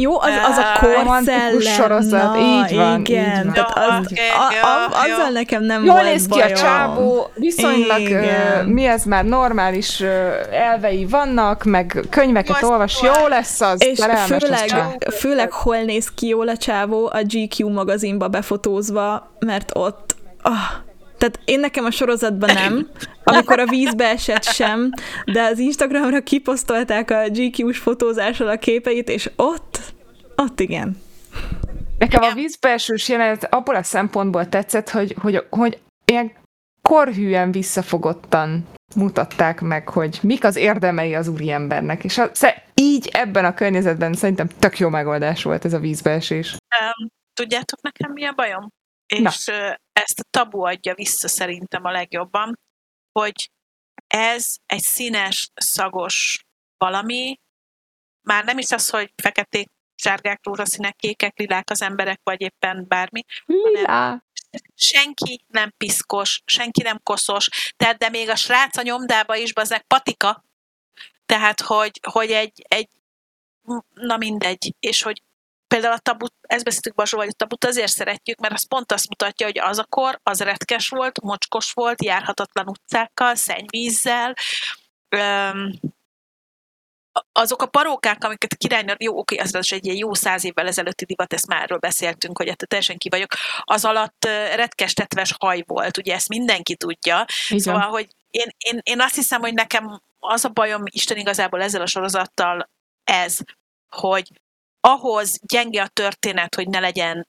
jó, 0.00 0.20
az, 0.20 0.30
az 0.48 0.56
a 0.56 0.78
korszellem. 0.80 1.60
sorozat, 1.60 2.32
Na, 2.32 2.38
így 2.38 2.76
van, 2.76 3.00
igen. 3.00 3.46
Így 3.46 3.54
van. 3.54 3.64
az, 3.64 4.06
okay, 4.10 4.28
a, 4.62 4.66
a, 4.66 5.02
azzal 5.02 5.30
nekem 5.32 5.62
nem 5.62 5.84
Jól 5.84 5.94
volt 5.94 6.04
néz 6.06 6.26
ki 6.26 6.38
bajom. 6.38 6.52
a 6.52 6.56
csábó, 6.56 7.30
viszonylag 7.34 8.00
uh, 8.00 8.66
mi 8.66 8.86
ez 8.86 9.04
már 9.04 9.24
normális 9.24 10.00
uh, 10.00 10.08
elvei 10.50 11.06
vannak, 11.06 11.64
meg 11.64 12.04
könyveket 12.10 12.48
Most 12.48 12.62
olvas, 12.62 13.02
jó 13.02 13.26
lesz 13.26 13.60
az, 13.60 13.84
És 13.84 14.04
főleg, 14.26 14.98
az 15.06 15.14
főleg 15.14 15.52
hol 15.52 15.78
néz 15.78 16.08
ki 16.14 16.26
jól 16.26 16.48
a 16.48 16.56
csávó 16.56 17.10
a 17.12 17.20
GQ 17.22 17.68
magazinba 17.68 18.28
befotózva, 18.28 19.30
mert 19.38 19.70
ott, 19.74 20.14
ah, 20.42 20.86
Tehát 21.18 21.40
én 21.44 21.60
nekem 21.60 21.84
a 21.84 21.90
sorozatban 21.90 22.54
nem, 22.54 22.88
amikor 23.24 23.58
a 23.58 23.66
vízbe 23.66 24.04
esett 24.04 24.44
sem, 24.44 24.90
de 25.24 25.42
az 25.42 25.58
Instagramra 25.58 26.20
kiposztolták 26.20 27.10
a 27.10 27.28
GQ-s 27.28 27.78
fotózással 27.78 28.48
a 28.48 28.56
képeit, 28.56 29.08
és 29.08 29.30
ott, 29.36 29.80
ott 30.36 30.60
igen. 30.60 30.96
Nekem 31.98 32.22
a 32.22 32.34
vízbeesős 32.34 33.08
jelenet 33.08 33.54
abból 33.54 33.74
a 33.74 33.82
szempontból 33.82 34.48
tetszett, 34.48 34.90
hogy, 34.90 35.14
hogy, 35.20 35.44
hogy 35.50 35.78
ilyen 36.04 36.32
korhűen 36.82 37.52
visszafogottan 37.52 38.66
mutatták 38.96 39.60
meg, 39.60 39.88
hogy 39.88 40.18
mik 40.22 40.44
az 40.44 40.56
érdemei 40.56 41.14
az 41.14 41.28
úriembernek, 41.28 42.04
és 42.04 42.18
a, 42.18 42.30
így 42.74 43.08
ebben 43.12 43.44
a 43.44 43.54
környezetben 43.54 44.12
szerintem 44.12 44.48
tök 44.58 44.78
jó 44.78 44.88
megoldás 44.88 45.42
volt 45.42 45.64
ez 45.64 45.72
a 45.72 45.78
vízbeesés. 45.78 46.50
Um, 46.50 47.08
tudjátok 47.34 47.82
nekem 47.82 48.12
mi 48.12 48.24
a 48.24 48.32
bajom? 48.32 48.72
És 49.08 49.44
Na. 49.46 49.78
ezt 49.92 50.20
a 50.20 50.28
tabu 50.30 50.64
adja 50.64 50.94
vissza 50.94 51.28
szerintem 51.28 51.84
a 51.84 51.90
legjobban, 51.90 52.58
hogy 53.12 53.50
ez 54.06 54.44
egy 54.66 54.80
színes, 54.80 55.50
szagos 55.54 56.44
valami, 56.76 57.40
már 58.22 58.44
nem 58.44 58.58
is 58.58 58.70
az, 58.70 58.90
hogy 58.90 59.12
feketék, 59.22 59.68
sárgák, 59.94 60.40
rózsaszínek, 60.42 60.96
kékek, 60.96 61.38
lilák 61.38 61.70
az 61.70 61.82
emberek, 61.82 62.20
vagy 62.22 62.40
éppen 62.40 62.84
bármi. 62.88 63.24
Lila. 63.46 64.22
Senki 64.74 65.44
nem 65.46 65.72
piszkos, 65.76 66.42
senki 66.44 66.82
nem 66.82 67.00
koszos, 67.02 67.48
tehát 67.76 67.98
de 67.98 68.08
még 68.08 68.28
a 68.28 68.36
srác 68.36 68.76
a 68.76 68.82
nyomdába 68.82 69.36
is, 69.36 69.52
bazeg 69.52 69.82
patika, 69.82 70.44
tehát 71.26 71.60
hogy, 71.60 72.00
hogy 72.10 72.30
egy, 72.30 72.64
egy 72.68 72.88
na 73.94 74.16
mindegy, 74.16 74.74
és 74.80 75.02
hogy 75.02 75.22
például 75.68 75.92
a 75.92 75.98
tabut, 75.98 76.32
ezt 76.40 76.64
beszéltük 76.64 76.94
Bazsó, 76.94 77.18
hogy 77.18 77.28
a 77.28 77.36
tabut 77.36 77.64
azért 77.64 77.92
szeretjük, 77.92 78.38
mert 78.38 78.54
az 78.54 78.68
pont 78.68 78.92
azt 78.92 79.08
mutatja, 79.08 79.46
hogy 79.46 79.58
az 79.58 79.78
a 79.78 79.84
kor, 79.84 80.20
az 80.22 80.40
retkes 80.40 80.88
volt, 80.88 81.20
mocskos 81.20 81.72
volt, 81.72 82.04
járhatatlan 82.04 82.68
utcákkal, 82.68 83.34
szennyvízzel, 83.34 84.34
öm, 85.08 85.72
azok 87.32 87.62
a 87.62 87.66
parókák, 87.66 88.24
amiket 88.24 88.52
a 88.52 88.56
királynő, 88.56 88.94
jó, 88.98 89.18
oké, 89.18 89.36
az, 89.36 89.54
az 89.54 89.72
egy 89.72 89.84
ilyen 89.84 89.96
jó 89.96 90.14
száz 90.14 90.44
évvel 90.44 90.66
ezelőtti 90.66 91.04
divat, 91.04 91.32
ezt 91.32 91.46
már 91.46 91.62
erről 91.62 91.78
beszéltünk, 91.78 92.38
hogy 92.38 92.48
hát 92.48 92.68
teljesen 92.68 92.98
ki 92.98 93.08
vagyok, 93.08 93.32
az 93.60 93.84
alatt 93.84 94.24
retkestetves 94.54 95.34
haj 95.38 95.62
volt, 95.66 95.96
ugye 95.98 96.14
ezt 96.14 96.28
mindenki 96.28 96.76
tudja. 96.76 97.24
Igen. 97.48 97.62
Szóval, 97.62 97.88
hogy 97.88 98.08
én, 98.30 98.50
én, 98.58 98.80
én 98.82 99.00
azt 99.00 99.14
hiszem, 99.14 99.40
hogy 99.40 99.54
nekem 99.54 100.00
az 100.18 100.44
a 100.44 100.48
bajom 100.48 100.82
Isten 100.84 101.16
igazából 101.16 101.62
ezzel 101.62 101.82
a 101.82 101.86
sorozattal 101.86 102.70
ez, 103.04 103.38
hogy 103.88 104.30
ahhoz 104.80 105.38
gyenge 105.42 105.82
a 105.82 105.88
történet, 105.88 106.54
hogy 106.54 106.68
ne 106.68 106.78
legyen, 106.80 107.28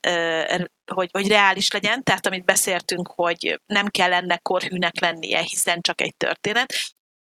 hogy, 0.94 1.10
hogy 1.12 1.28
reális 1.28 1.72
legyen, 1.72 2.04
tehát 2.04 2.26
amit 2.26 2.46
beszéltünk, 2.46 3.08
hogy 3.16 3.62
nem 3.66 3.88
kell 3.88 4.14
ennek 4.14 4.42
korhűnek 4.42 5.00
lennie, 5.00 5.42
hiszen 5.42 5.82
csak 5.82 6.02
egy 6.02 6.16
történet, 6.16 6.74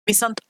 viszont 0.03 0.41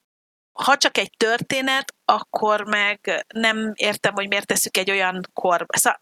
ha 0.60 0.78
csak 0.78 0.98
egy 0.98 1.10
történet, 1.18 1.96
akkor 2.06 2.64
meg 2.64 3.26
nem 3.34 3.72
értem, 3.76 4.14
hogy 4.14 4.28
miért 4.28 4.48
tesszük 4.48 4.78
egy 4.78 4.92
olyan 4.92 5.22
kor. 5.34 5.66
Szóval, 5.68 6.02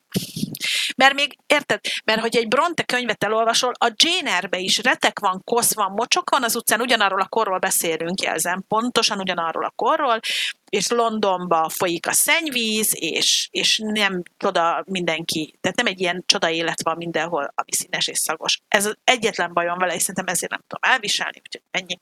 mert 0.95 1.13
még, 1.13 1.37
érted? 1.47 1.79
Mert 2.05 2.21
hogy 2.21 2.35
egy 2.35 2.47
Bronte 2.47 2.83
könyvet 2.83 3.23
elolvasol, 3.23 3.71
a 3.79 3.91
Jane 3.95 4.47
is 4.57 4.77
retek 4.77 5.19
van, 5.19 5.41
kosz 5.43 5.73
van, 5.73 5.91
mocsok 5.91 6.29
van, 6.29 6.43
az 6.43 6.55
utcán 6.55 6.81
ugyanarról 6.81 7.21
a 7.21 7.27
korról 7.27 7.59
beszélünk, 7.59 8.21
jelzem, 8.21 8.63
pontosan 8.67 9.19
ugyanarról 9.19 9.65
a 9.65 9.73
korról, 9.75 10.19
és 10.69 10.89
Londonba 10.89 11.69
folyik 11.69 12.07
a 12.07 12.13
szennyvíz, 12.13 12.95
és, 12.95 13.47
és 13.51 13.81
nem 13.83 14.21
csoda 14.37 14.83
mindenki, 14.87 15.57
tehát 15.61 15.77
nem 15.77 15.85
egy 15.85 15.99
ilyen 15.99 16.23
csoda 16.25 16.49
élet 16.49 16.83
van 16.83 16.97
mindenhol, 16.97 17.51
ami 17.55 17.71
színes 17.71 18.07
és 18.07 18.17
szagos. 18.17 18.59
Ez 18.67 18.85
az 18.85 18.97
egyetlen 19.03 19.53
bajom 19.53 19.77
vele, 19.77 19.93
és 19.95 20.01
szerintem 20.01 20.33
ezért 20.33 20.51
nem 20.51 20.61
tudom 20.67 20.91
elviselni, 20.91 21.41
úgyhogy 21.43 21.63
ennyi 21.71 21.99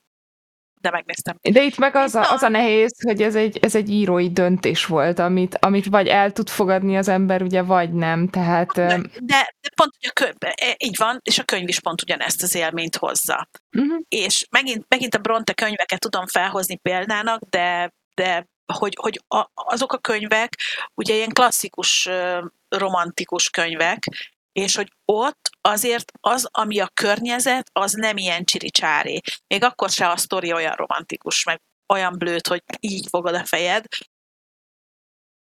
de 0.82 0.92
megnéztem. 0.92 1.38
De 1.42 1.64
itt 1.64 1.78
meg 1.78 1.96
az 1.96 2.16
a, 2.16 2.32
az 2.32 2.42
a 2.42 2.50
nehéz, 2.50 3.04
hogy 3.06 3.22
ez 3.22 3.36
egy, 3.36 3.58
ez 3.62 3.76
egy 3.76 3.90
írói 3.90 4.30
döntés 4.30 4.86
volt, 4.86 5.20
amit, 5.20 5.58
amit 5.60 5.86
vagy 5.86 6.08
el 6.08 6.32
tud 6.32 6.50
fogadni 6.50 6.98
az 6.98 7.08
ember, 7.08 7.42
ugye, 7.42 7.62
vagy 7.62 7.94
nem, 7.94 8.28
tehát... 8.28 8.74
De, 8.74 9.02
de, 9.20 9.50
pont, 9.76 9.92
hogy 10.00 10.10
a 10.10 10.14
könyv, 10.14 10.36
e, 10.40 10.76
így 10.78 10.98
van, 10.98 11.20
és 11.24 11.40
a 11.40 11.44
könyv 11.44 11.68
is 11.68 11.80
pont 11.80 12.02
ugyanezt 12.02 12.44
az 12.44 12.56
élményt 12.56 12.96
hozza. 12.96 13.48
Uh-huh. 13.78 14.00
És 14.08 14.46
megint, 14.50 14.86
megint 14.88 15.16
a 15.16 15.20
Bronte 15.20 15.54
könyveket 15.54 16.00
tudom 16.00 16.28
felhozni 16.28 16.76
példának, 16.76 17.42
de, 17.50 17.94
de 18.16 18.48
hogy, 18.74 18.98
hogy 19.02 19.22
a, 19.28 19.50
azok 19.54 19.94
a 19.94 19.98
könyvek 19.98 20.58
ugye 20.94 21.14
ilyen 21.14 21.30
klasszikus 21.30 22.10
romantikus 22.70 23.50
könyvek, 23.50 24.08
és 24.52 24.76
hogy 24.76 24.92
ott 25.06 25.50
azért 25.62 26.12
az, 26.20 26.48
ami 26.52 26.80
a 26.80 26.90
környezet, 26.94 27.70
az 27.74 27.94
nem 27.94 28.18
ilyen 28.18 28.44
csiricsári. 28.44 29.22
Még 29.48 29.64
akkor 29.64 29.90
se 29.90 30.10
a 30.10 30.18
sztori 30.18 30.54
olyan 30.54 30.76
romantikus, 30.76 31.44
meg 31.44 31.62
olyan 31.94 32.18
blőt, 32.18 32.48
hogy 32.48 32.64
így 32.80 33.08
fogod 33.10 33.34
a 33.34 33.46
fejed. 33.46 33.86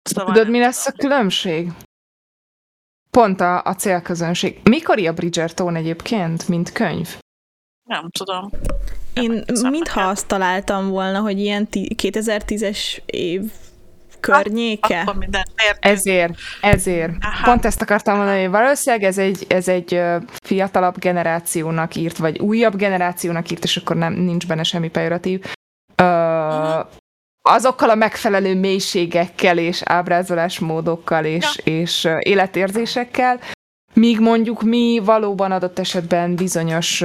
Szóval 0.01 0.33
Tudod, 0.33 0.49
mi 0.49 0.59
lesz 0.59 0.87
a 0.87 0.91
különbség? 0.91 1.71
Pont 3.09 3.41
a, 3.41 3.63
a 3.63 3.75
célközönség. 3.75 4.59
Mikor 4.63 4.99
a 4.99 5.13
Bridgerton 5.13 5.75
egyébként, 5.75 6.47
mint 6.47 6.71
könyv? 6.71 7.17
Nem 7.83 8.09
tudom. 8.09 8.49
Én 9.13 9.43
mintha 9.61 10.01
azt 10.01 10.27
találtam 10.27 10.89
volna, 10.89 11.19
hogy 11.19 11.39
ilyen 11.39 11.67
2010-es 11.71 13.01
év 13.05 13.51
környéke? 14.31 14.99
Akkor 14.99 15.15
minden 15.15 15.45
ezért, 15.79 16.33
ezért. 16.61 17.11
Aha. 17.21 17.43
Pont 17.43 17.65
ezt 17.65 17.81
akartam 17.81 18.17
mondani, 18.17 18.41
hogy 18.41 18.51
valószínűleg 18.51 19.05
ez 19.05 19.17
egy, 19.17 19.45
ez 19.47 19.67
egy 19.67 20.01
fiatalabb 20.45 20.99
generációnak 20.99 21.95
írt, 21.95 22.17
vagy 22.17 22.39
újabb 22.39 22.75
generációnak 22.75 23.51
írt, 23.51 23.63
és 23.63 23.77
akkor 23.77 23.95
nem 23.95 24.13
nincs 24.13 24.47
benne 24.47 24.63
semmi 24.63 24.89
pejoratív. 24.89 25.45
Uh, 26.01 26.85
azokkal 27.41 27.89
a 27.89 27.95
megfelelő 27.95 28.55
mélységekkel 28.55 29.57
és 29.57 29.81
ábrázolásmódokkal 29.85 31.25
és, 31.25 31.61
ja. 31.63 31.73
és 31.73 32.07
életérzésekkel, 32.19 33.39
Míg 33.95 34.19
mondjuk 34.19 34.61
mi 34.61 34.99
valóban 34.99 35.51
adott 35.51 35.79
esetben 35.79 36.35
bizonyos 36.35 37.01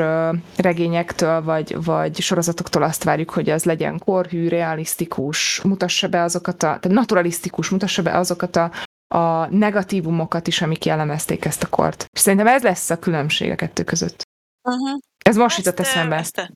regényektől 0.56 1.42
vagy, 1.42 1.84
vagy 1.84 2.20
sorozatoktól 2.20 2.82
azt 2.82 3.04
várjuk, 3.04 3.30
hogy 3.30 3.50
az 3.50 3.64
legyen 3.64 3.98
korhű, 3.98 4.48
realisztikus, 4.48 5.62
mutassa 5.62 6.08
be 6.08 6.22
azokat 6.22 6.54
a, 6.54 6.58
tehát 6.58 6.88
naturalisztikus, 6.88 7.68
mutassa 7.68 8.02
be 8.02 8.18
azokat 8.18 8.56
a, 8.56 8.72
a 9.14 9.46
negatívumokat 9.46 10.46
is, 10.46 10.62
amik 10.62 10.84
jellemezték 10.84 11.44
ezt 11.44 11.62
a 11.62 11.68
kort. 11.68 12.06
És 12.12 12.20
szerintem 12.20 12.46
ez 12.46 12.62
lesz 12.62 12.90
a 12.90 12.98
különbség 12.98 13.50
a 13.50 13.56
kettő 13.56 13.84
között. 13.84 14.22
Uh-huh. 14.62 14.98
Ez 15.24 15.36
most 15.36 15.56
ezt, 15.56 15.66
jutott 15.66 15.86
eszembe. 15.86 16.16
Ezt, 16.16 16.52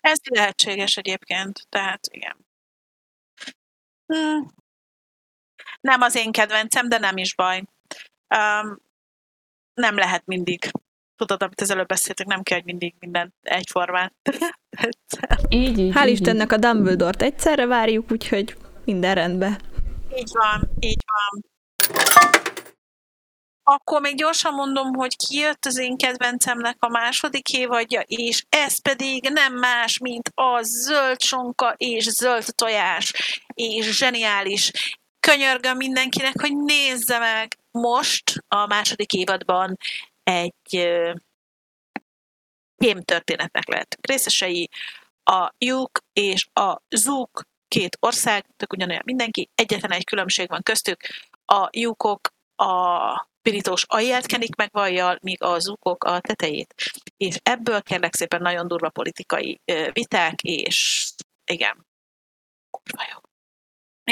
ez 0.00 0.18
lehetséges 0.30 0.96
egyébként, 0.96 1.66
tehát 1.68 2.00
igen. 2.10 2.36
Hmm. 4.06 4.54
Nem 5.80 6.00
az 6.00 6.16
én 6.16 6.32
kedvencem, 6.32 6.88
de 6.88 6.98
nem 6.98 7.16
is 7.16 7.34
baj. 7.34 7.62
Um, 8.34 8.88
nem 9.80 9.96
lehet 9.96 10.22
mindig. 10.26 10.70
Tudod, 11.16 11.42
amit 11.42 11.60
az 11.60 11.70
előbb 11.70 11.86
beszéltünk, 11.86 12.28
nem 12.28 12.42
kell, 12.42 12.56
hogy 12.56 12.66
mindig 12.66 12.94
minden 12.98 13.34
egyformán. 13.42 14.12
így, 15.48 15.78
így, 15.78 15.92
Hál' 15.94 16.06
így, 16.06 16.12
Istennek 16.12 16.52
a 16.52 16.56
Dumbledore-t 16.56 17.22
egyszerre 17.22 17.66
várjuk, 17.66 18.12
úgyhogy 18.12 18.56
minden 18.84 19.14
rendben. 19.14 19.60
Így 20.16 20.30
van, 20.32 20.70
így 20.80 21.02
van. 21.06 21.48
Akkor 23.62 24.00
még 24.00 24.16
gyorsan 24.16 24.54
mondom, 24.54 24.94
hogy 24.94 25.16
kijött 25.16 25.64
az 25.64 25.78
én 25.78 25.96
kedvencemnek 25.96 26.76
a 26.78 26.88
második 26.88 27.48
évadja, 27.48 28.00
és 28.00 28.44
ez 28.48 28.82
pedig 28.82 29.28
nem 29.32 29.54
más, 29.54 29.98
mint 29.98 30.30
a 30.34 30.62
zöld 30.62 31.20
sonka 31.20 31.74
és 31.76 32.04
zöld 32.04 32.44
tojás, 32.54 33.12
és 33.54 33.96
zseniális. 33.96 34.70
Könyörgöm 35.20 35.76
mindenkinek, 35.76 36.40
hogy 36.40 36.56
nézze 36.56 37.18
meg, 37.18 37.58
most 37.70 38.44
a 38.48 38.66
második 38.66 39.12
évadban 39.12 39.76
egy 40.22 40.54
kém 42.76 43.02
történetnek 43.02 43.68
lehetünk 43.68 44.06
részesei. 44.06 44.68
A 45.22 45.54
Juk 45.58 45.98
és 46.12 46.46
a 46.52 46.82
Zuk 46.88 47.42
két 47.68 47.96
ország, 48.00 48.46
tök 48.56 48.72
ugyanolyan 48.72 49.02
mindenki, 49.04 49.50
egyetlen 49.54 49.92
egy 49.92 50.04
különbség 50.04 50.48
van 50.48 50.62
köztük. 50.62 51.00
A 51.44 51.68
Jukok 51.72 52.28
a 52.56 53.28
pirítós 53.42 53.84
alját 53.88 54.26
kenik 54.26 54.54
meg 54.54 54.68
vajjal, 54.72 55.18
míg 55.22 55.42
a 55.42 55.58
zukok 55.58 56.04
a 56.04 56.20
tetejét. 56.20 56.74
És 57.16 57.36
ebből 57.42 57.82
kérlek 57.82 58.14
szépen 58.14 58.42
nagyon 58.42 58.68
durva 58.68 58.88
politikai 58.90 59.60
viták, 59.92 60.42
és 60.42 61.10
igen, 61.44 61.86
kurva 62.70 63.04
jó 63.12 63.29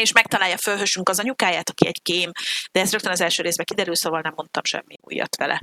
és 0.01 0.13
megtalálja 0.13 0.57
fölhősünk 0.57 1.09
az 1.09 1.19
anyukáját, 1.19 1.71
aki 1.71 1.87
egy 1.87 2.03
kém, 2.03 2.31
de 2.73 2.81
ez 2.81 2.91
rögtön 2.93 3.13
az 3.13 3.21
első 3.21 3.43
részben 3.43 3.67
kiderül, 3.67 3.95
szóval 3.95 4.21
nem 4.21 4.33
mondtam 4.37 4.65
semmi 4.65 4.95
újat 5.01 5.37
vele. 5.37 5.61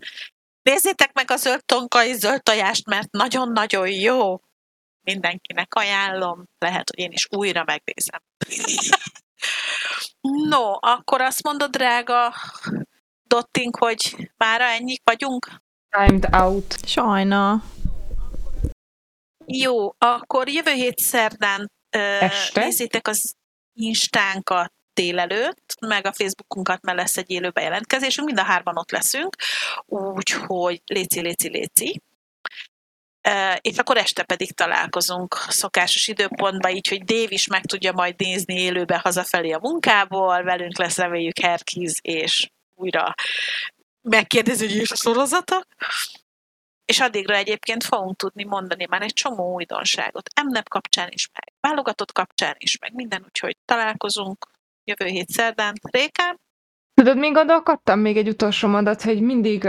Nézzétek 0.62 1.14
meg 1.14 1.32
a 1.32 1.36
zöld 1.36 1.66
tonkai 1.66 2.14
zöld 2.14 2.44
tojást, 2.44 2.86
mert 2.86 3.12
nagyon-nagyon 3.12 3.90
jó. 3.90 4.40
Mindenkinek 5.02 5.74
ajánlom. 5.74 6.44
Lehet, 6.58 6.90
hogy 6.90 7.00
én 7.00 7.12
is 7.12 7.28
újra 7.30 7.64
megnézem. 7.64 8.22
no, 10.50 10.72
akkor 10.80 11.22
azt 11.22 11.44
mondod, 11.44 11.70
drága 11.70 12.34
Dotting, 13.28 13.76
hogy 13.76 14.30
mára 14.38 14.64
ennyi 14.64 14.96
vagyunk? 15.04 15.62
Timed 15.90 16.28
out. 16.32 16.76
Sajna. 16.88 17.64
Jó, 19.46 19.96
akkor 19.98 20.50
jövő 20.50 20.72
hét 20.72 21.00
szerdán 21.00 21.72
Este? 21.90 22.64
nézzétek 22.64 23.08
az 23.08 23.36
instánkat 23.76 24.74
délelőtt, 24.94 25.76
meg 25.80 26.06
a 26.06 26.14
Facebookunkat, 26.14 26.82
mert 26.82 26.98
lesz 26.98 27.18
egy 27.18 27.32
élő 27.32 27.50
bejelentkezésünk, 27.50 28.28
mind 28.28 28.40
a 28.40 28.44
hárman 28.44 28.78
ott 28.78 28.92
leszünk, 28.92 29.36
úgyhogy 29.86 30.82
léci, 30.86 31.22
léci, 31.22 31.50
léci. 31.50 32.02
És 33.60 33.78
akkor 33.78 33.98
este 33.98 34.24
pedig 34.24 34.52
találkozunk 34.52 35.38
szokásos 35.48 36.08
időpontban, 36.08 36.72
így, 36.72 36.88
hogy 36.88 37.04
Dév 37.04 37.32
is 37.32 37.48
meg 37.48 37.66
tudja 37.66 37.92
majd 37.92 38.16
nézni 38.18 38.62
élőbe 38.62 38.98
hazafelé 38.98 39.52
a 39.52 39.60
munkából, 39.60 40.44
velünk 40.44 40.78
lesz 40.78 40.98
reméljük 40.98 41.40
Herkiz, 41.40 42.00
és 42.02 42.50
újra 42.76 43.14
megkérdezi, 44.02 44.68
hogy 44.68 44.76
is 44.76 44.92
a 44.92 44.96
sorozata. 44.96 45.66
És 46.86 47.00
addigra 47.00 47.36
egyébként 47.36 47.84
fogunk 47.84 48.16
tudni 48.16 48.44
mondani 48.44 48.86
már 48.90 49.02
egy 49.02 49.14
csomó 49.14 49.54
újdonságot. 49.54 50.30
MNEP 50.44 50.68
kapcsán 50.68 51.08
is, 51.12 51.30
meg 51.34 51.54
válogatott 51.60 52.12
kapcsán 52.12 52.56
is, 52.58 52.78
meg 52.80 52.94
minden, 52.94 53.22
úgyhogy 53.26 53.58
találkozunk 53.66 54.46
jövő 54.84 55.06
hét 55.12 55.30
szerdán. 55.30 55.74
Rékám? 55.92 56.36
Tudod, 56.94 57.18
még 57.18 57.34
gondolkodtam 57.34 58.00
még 58.00 58.18
egy 58.18 58.28
utolsó 58.28 58.68
mondat, 58.68 59.02
hogy 59.02 59.22
mindig 59.22 59.68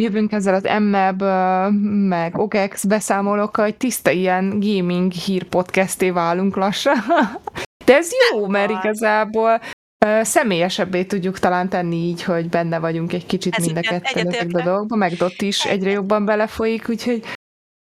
jövünk 0.00 0.32
ezzel 0.32 0.54
az 0.54 0.62
MMEB, 0.62 1.22
uh, 1.22 1.70
meg 2.08 2.38
OGEX 2.38 2.84
beszámolókkal, 2.84 3.64
hogy 3.64 3.76
tiszta 3.76 4.10
ilyen 4.10 4.60
gaming 4.60 5.12
hír 5.12 5.44
podcasté 5.44 6.10
válunk 6.10 6.56
lassan. 6.56 6.96
De 7.84 7.96
ez 7.96 8.10
jó, 8.30 8.46
mert 8.46 8.70
igazából 8.70 9.60
uh, 10.06 10.22
személyesebbé 10.22 11.04
tudjuk 11.04 11.38
talán 11.38 11.68
tenni 11.68 11.96
így, 11.96 12.22
hogy 12.22 12.48
benne 12.48 12.78
vagyunk 12.78 13.12
egy 13.12 13.26
kicsit 13.26 13.54
Ez 13.54 13.64
mindeket 13.64 14.10
igen, 14.10 14.26
ezekbe 14.26 14.60
a 14.60 14.64
dolgokba, 14.64 14.96
meg 14.96 15.12
Dott 15.12 15.42
is 15.42 15.64
egyre 15.64 15.90
jobban 15.90 16.24
belefolyik, 16.24 16.88
úgyhogy, 16.88 17.24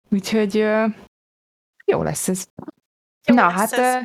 úgyhogy 0.10 0.65
jó 1.86 2.03
lesz 2.03 2.27
ez. 2.27 2.45
Jó 3.27 3.36
Na, 3.36 3.48
lesz 3.48 3.56
hát 3.56 3.72
ez. 3.72 4.03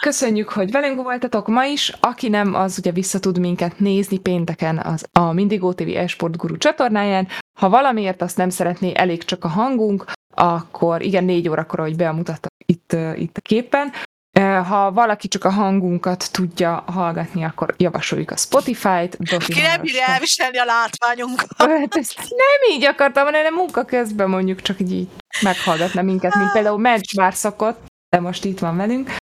Köszönjük, 0.00 0.48
hogy 0.48 0.70
velünk 0.70 1.02
voltatok 1.02 1.46
ma 1.46 1.64
is. 1.64 1.88
Aki 2.00 2.28
nem, 2.28 2.54
az 2.54 2.78
ugye 2.78 2.92
vissza 2.92 3.20
tud 3.20 3.38
minket 3.38 3.78
nézni 3.78 4.18
pénteken 4.18 4.78
az, 4.78 5.06
a 5.12 5.32
Mindigó 5.32 5.72
TV 5.72 5.96
Esport 5.96 6.36
Guru 6.36 6.56
csatornáján. 6.56 7.28
Ha 7.58 7.68
valamiért 7.68 8.22
azt 8.22 8.36
nem 8.36 8.50
szeretné, 8.50 8.92
elég 8.94 9.24
csak 9.24 9.44
a 9.44 9.48
hangunk, 9.48 10.12
akkor 10.34 11.02
igen, 11.02 11.24
négy 11.24 11.48
órakor, 11.48 11.80
ahogy 11.80 11.96
bemutatta 11.96 12.48
itt, 12.66 12.96
itt 13.14 13.36
a 13.36 13.40
képen. 13.40 13.92
Ha 14.40 14.92
valaki 14.92 15.28
csak 15.28 15.44
a 15.44 15.50
hangunkat 15.50 16.32
tudja 16.32 16.84
hallgatni, 16.86 17.44
akkor 17.44 17.74
javasoljuk 17.76 18.30
a 18.30 18.36
Spotify-t. 18.36 19.16
Ki 19.46 19.60
nem 19.60 19.80
bírja 19.80 20.06
elviselni 20.06 20.58
a 20.58 20.64
látványunkat. 20.64 21.48
Hát 21.56 21.94
ezt 21.94 22.18
nem 22.18 22.70
így 22.76 22.84
akartam, 22.84 23.24
hanem 23.24 23.54
munka 23.54 23.84
közben 23.84 24.28
mondjuk 24.28 24.62
csak 24.62 24.80
így 24.80 25.08
meghallgatna 25.42 26.02
minket, 26.02 26.34
mint 26.34 26.52
például 26.52 26.78
Mencs 26.78 27.16
már 27.16 27.34
szokott, 27.34 27.80
de 28.08 28.20
most 28.20 28.44
itt 28.44 28.58
van 28.58 28.76
velünk. 28.76 29.14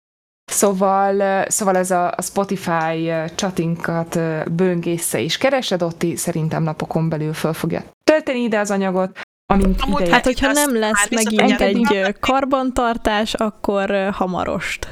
Szóval, 0.51 1.45
szóval 1.49 1.77
ez 1.77 1.91
a, 1.91 2.13
a 2.15 2.21
Spotify 2.21 3.11
csatinkat 3.35 4.15
ö, 4.15 4.41
böngésze 4.51 5.19
is 5.19 5.37
keresed, 5.37 5.81
ott 5.81 6.05
szerintem 6.15 6.63
napokon 6.63 7.09
belül 7.09 7.33
föl 7.33 7.53
fogja 7.53 7.83
tölteni 8.09 8.39
ide 8.43 8.59
az 8.59 8.71
anyagot, 8.71 9.19
amint 9.45 9.81
Amúgy 9.81 9.99
ideje. 9.99 10.15
Hát, 10.15 10.25
hogyha 10.25 10.47
Azt 10.47 10.65
nem 10.65 10.79
lesz 10.79 11.09
megint 11.09 11.61
egy 11.61 12.15
karbantartás, 12.19 13.33
akkor 13.33 14.09
hamarost. 14.11 14.87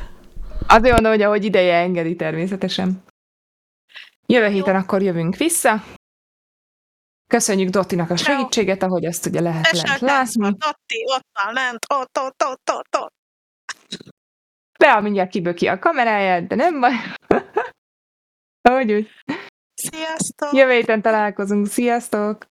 Azért 0.68 0.94
mondom, 0.94 1.12
hogy 1.12 1.22
ahogy 1.22 1.46
ideje 1.46 1.76
engedi 1.76 2.16
természetesen. 2.16 3.04
Jövő 4.26 4.48
héten 4.48 4.76
akkor 4.76 5.02
jövünk 5.02 5.36
vissza. 5.36 5.84
Köszönjük 7.28 7.70
Dottinak 7.70 8.10
a 8.10 8.18
segítséget, 8.18 8.84
ahogy 8.84 9.04
ezt 9.06 9.26
ugye 9.26 9.42
lehet 9.42 9.72
lent 9.72 9.86
Tessék, 9.86 10.02
látni. 10.02 10.42
Dotti, 10.42 11.04
ott 11.16 11.28
van 11.44 11.54
lent, 11.54 11.86
ott, 11.94 12.18
ott, 12.20 12.44
ott, 12.46 12.70
ott, 12.72 12.96
ott. 12.98 13.14
Bea 14.80 15.02
mindjárt 15.02 15.30
kiböki 15.30 15.68
a 15.68 15.80
kameráját, 15.80 16.48
de 16.48 16.56
nem 16.56 16.80
baj. 16.80 16.94
Ahogy 18.70 18.92
úgy. 18.92 19.10
Sziasztok! 19.74 20.54
Jövő 20.54 20.72
héten 20.72 21.02
találkozunk. 21.02 21.68
Sziasztok! 21.68 22.48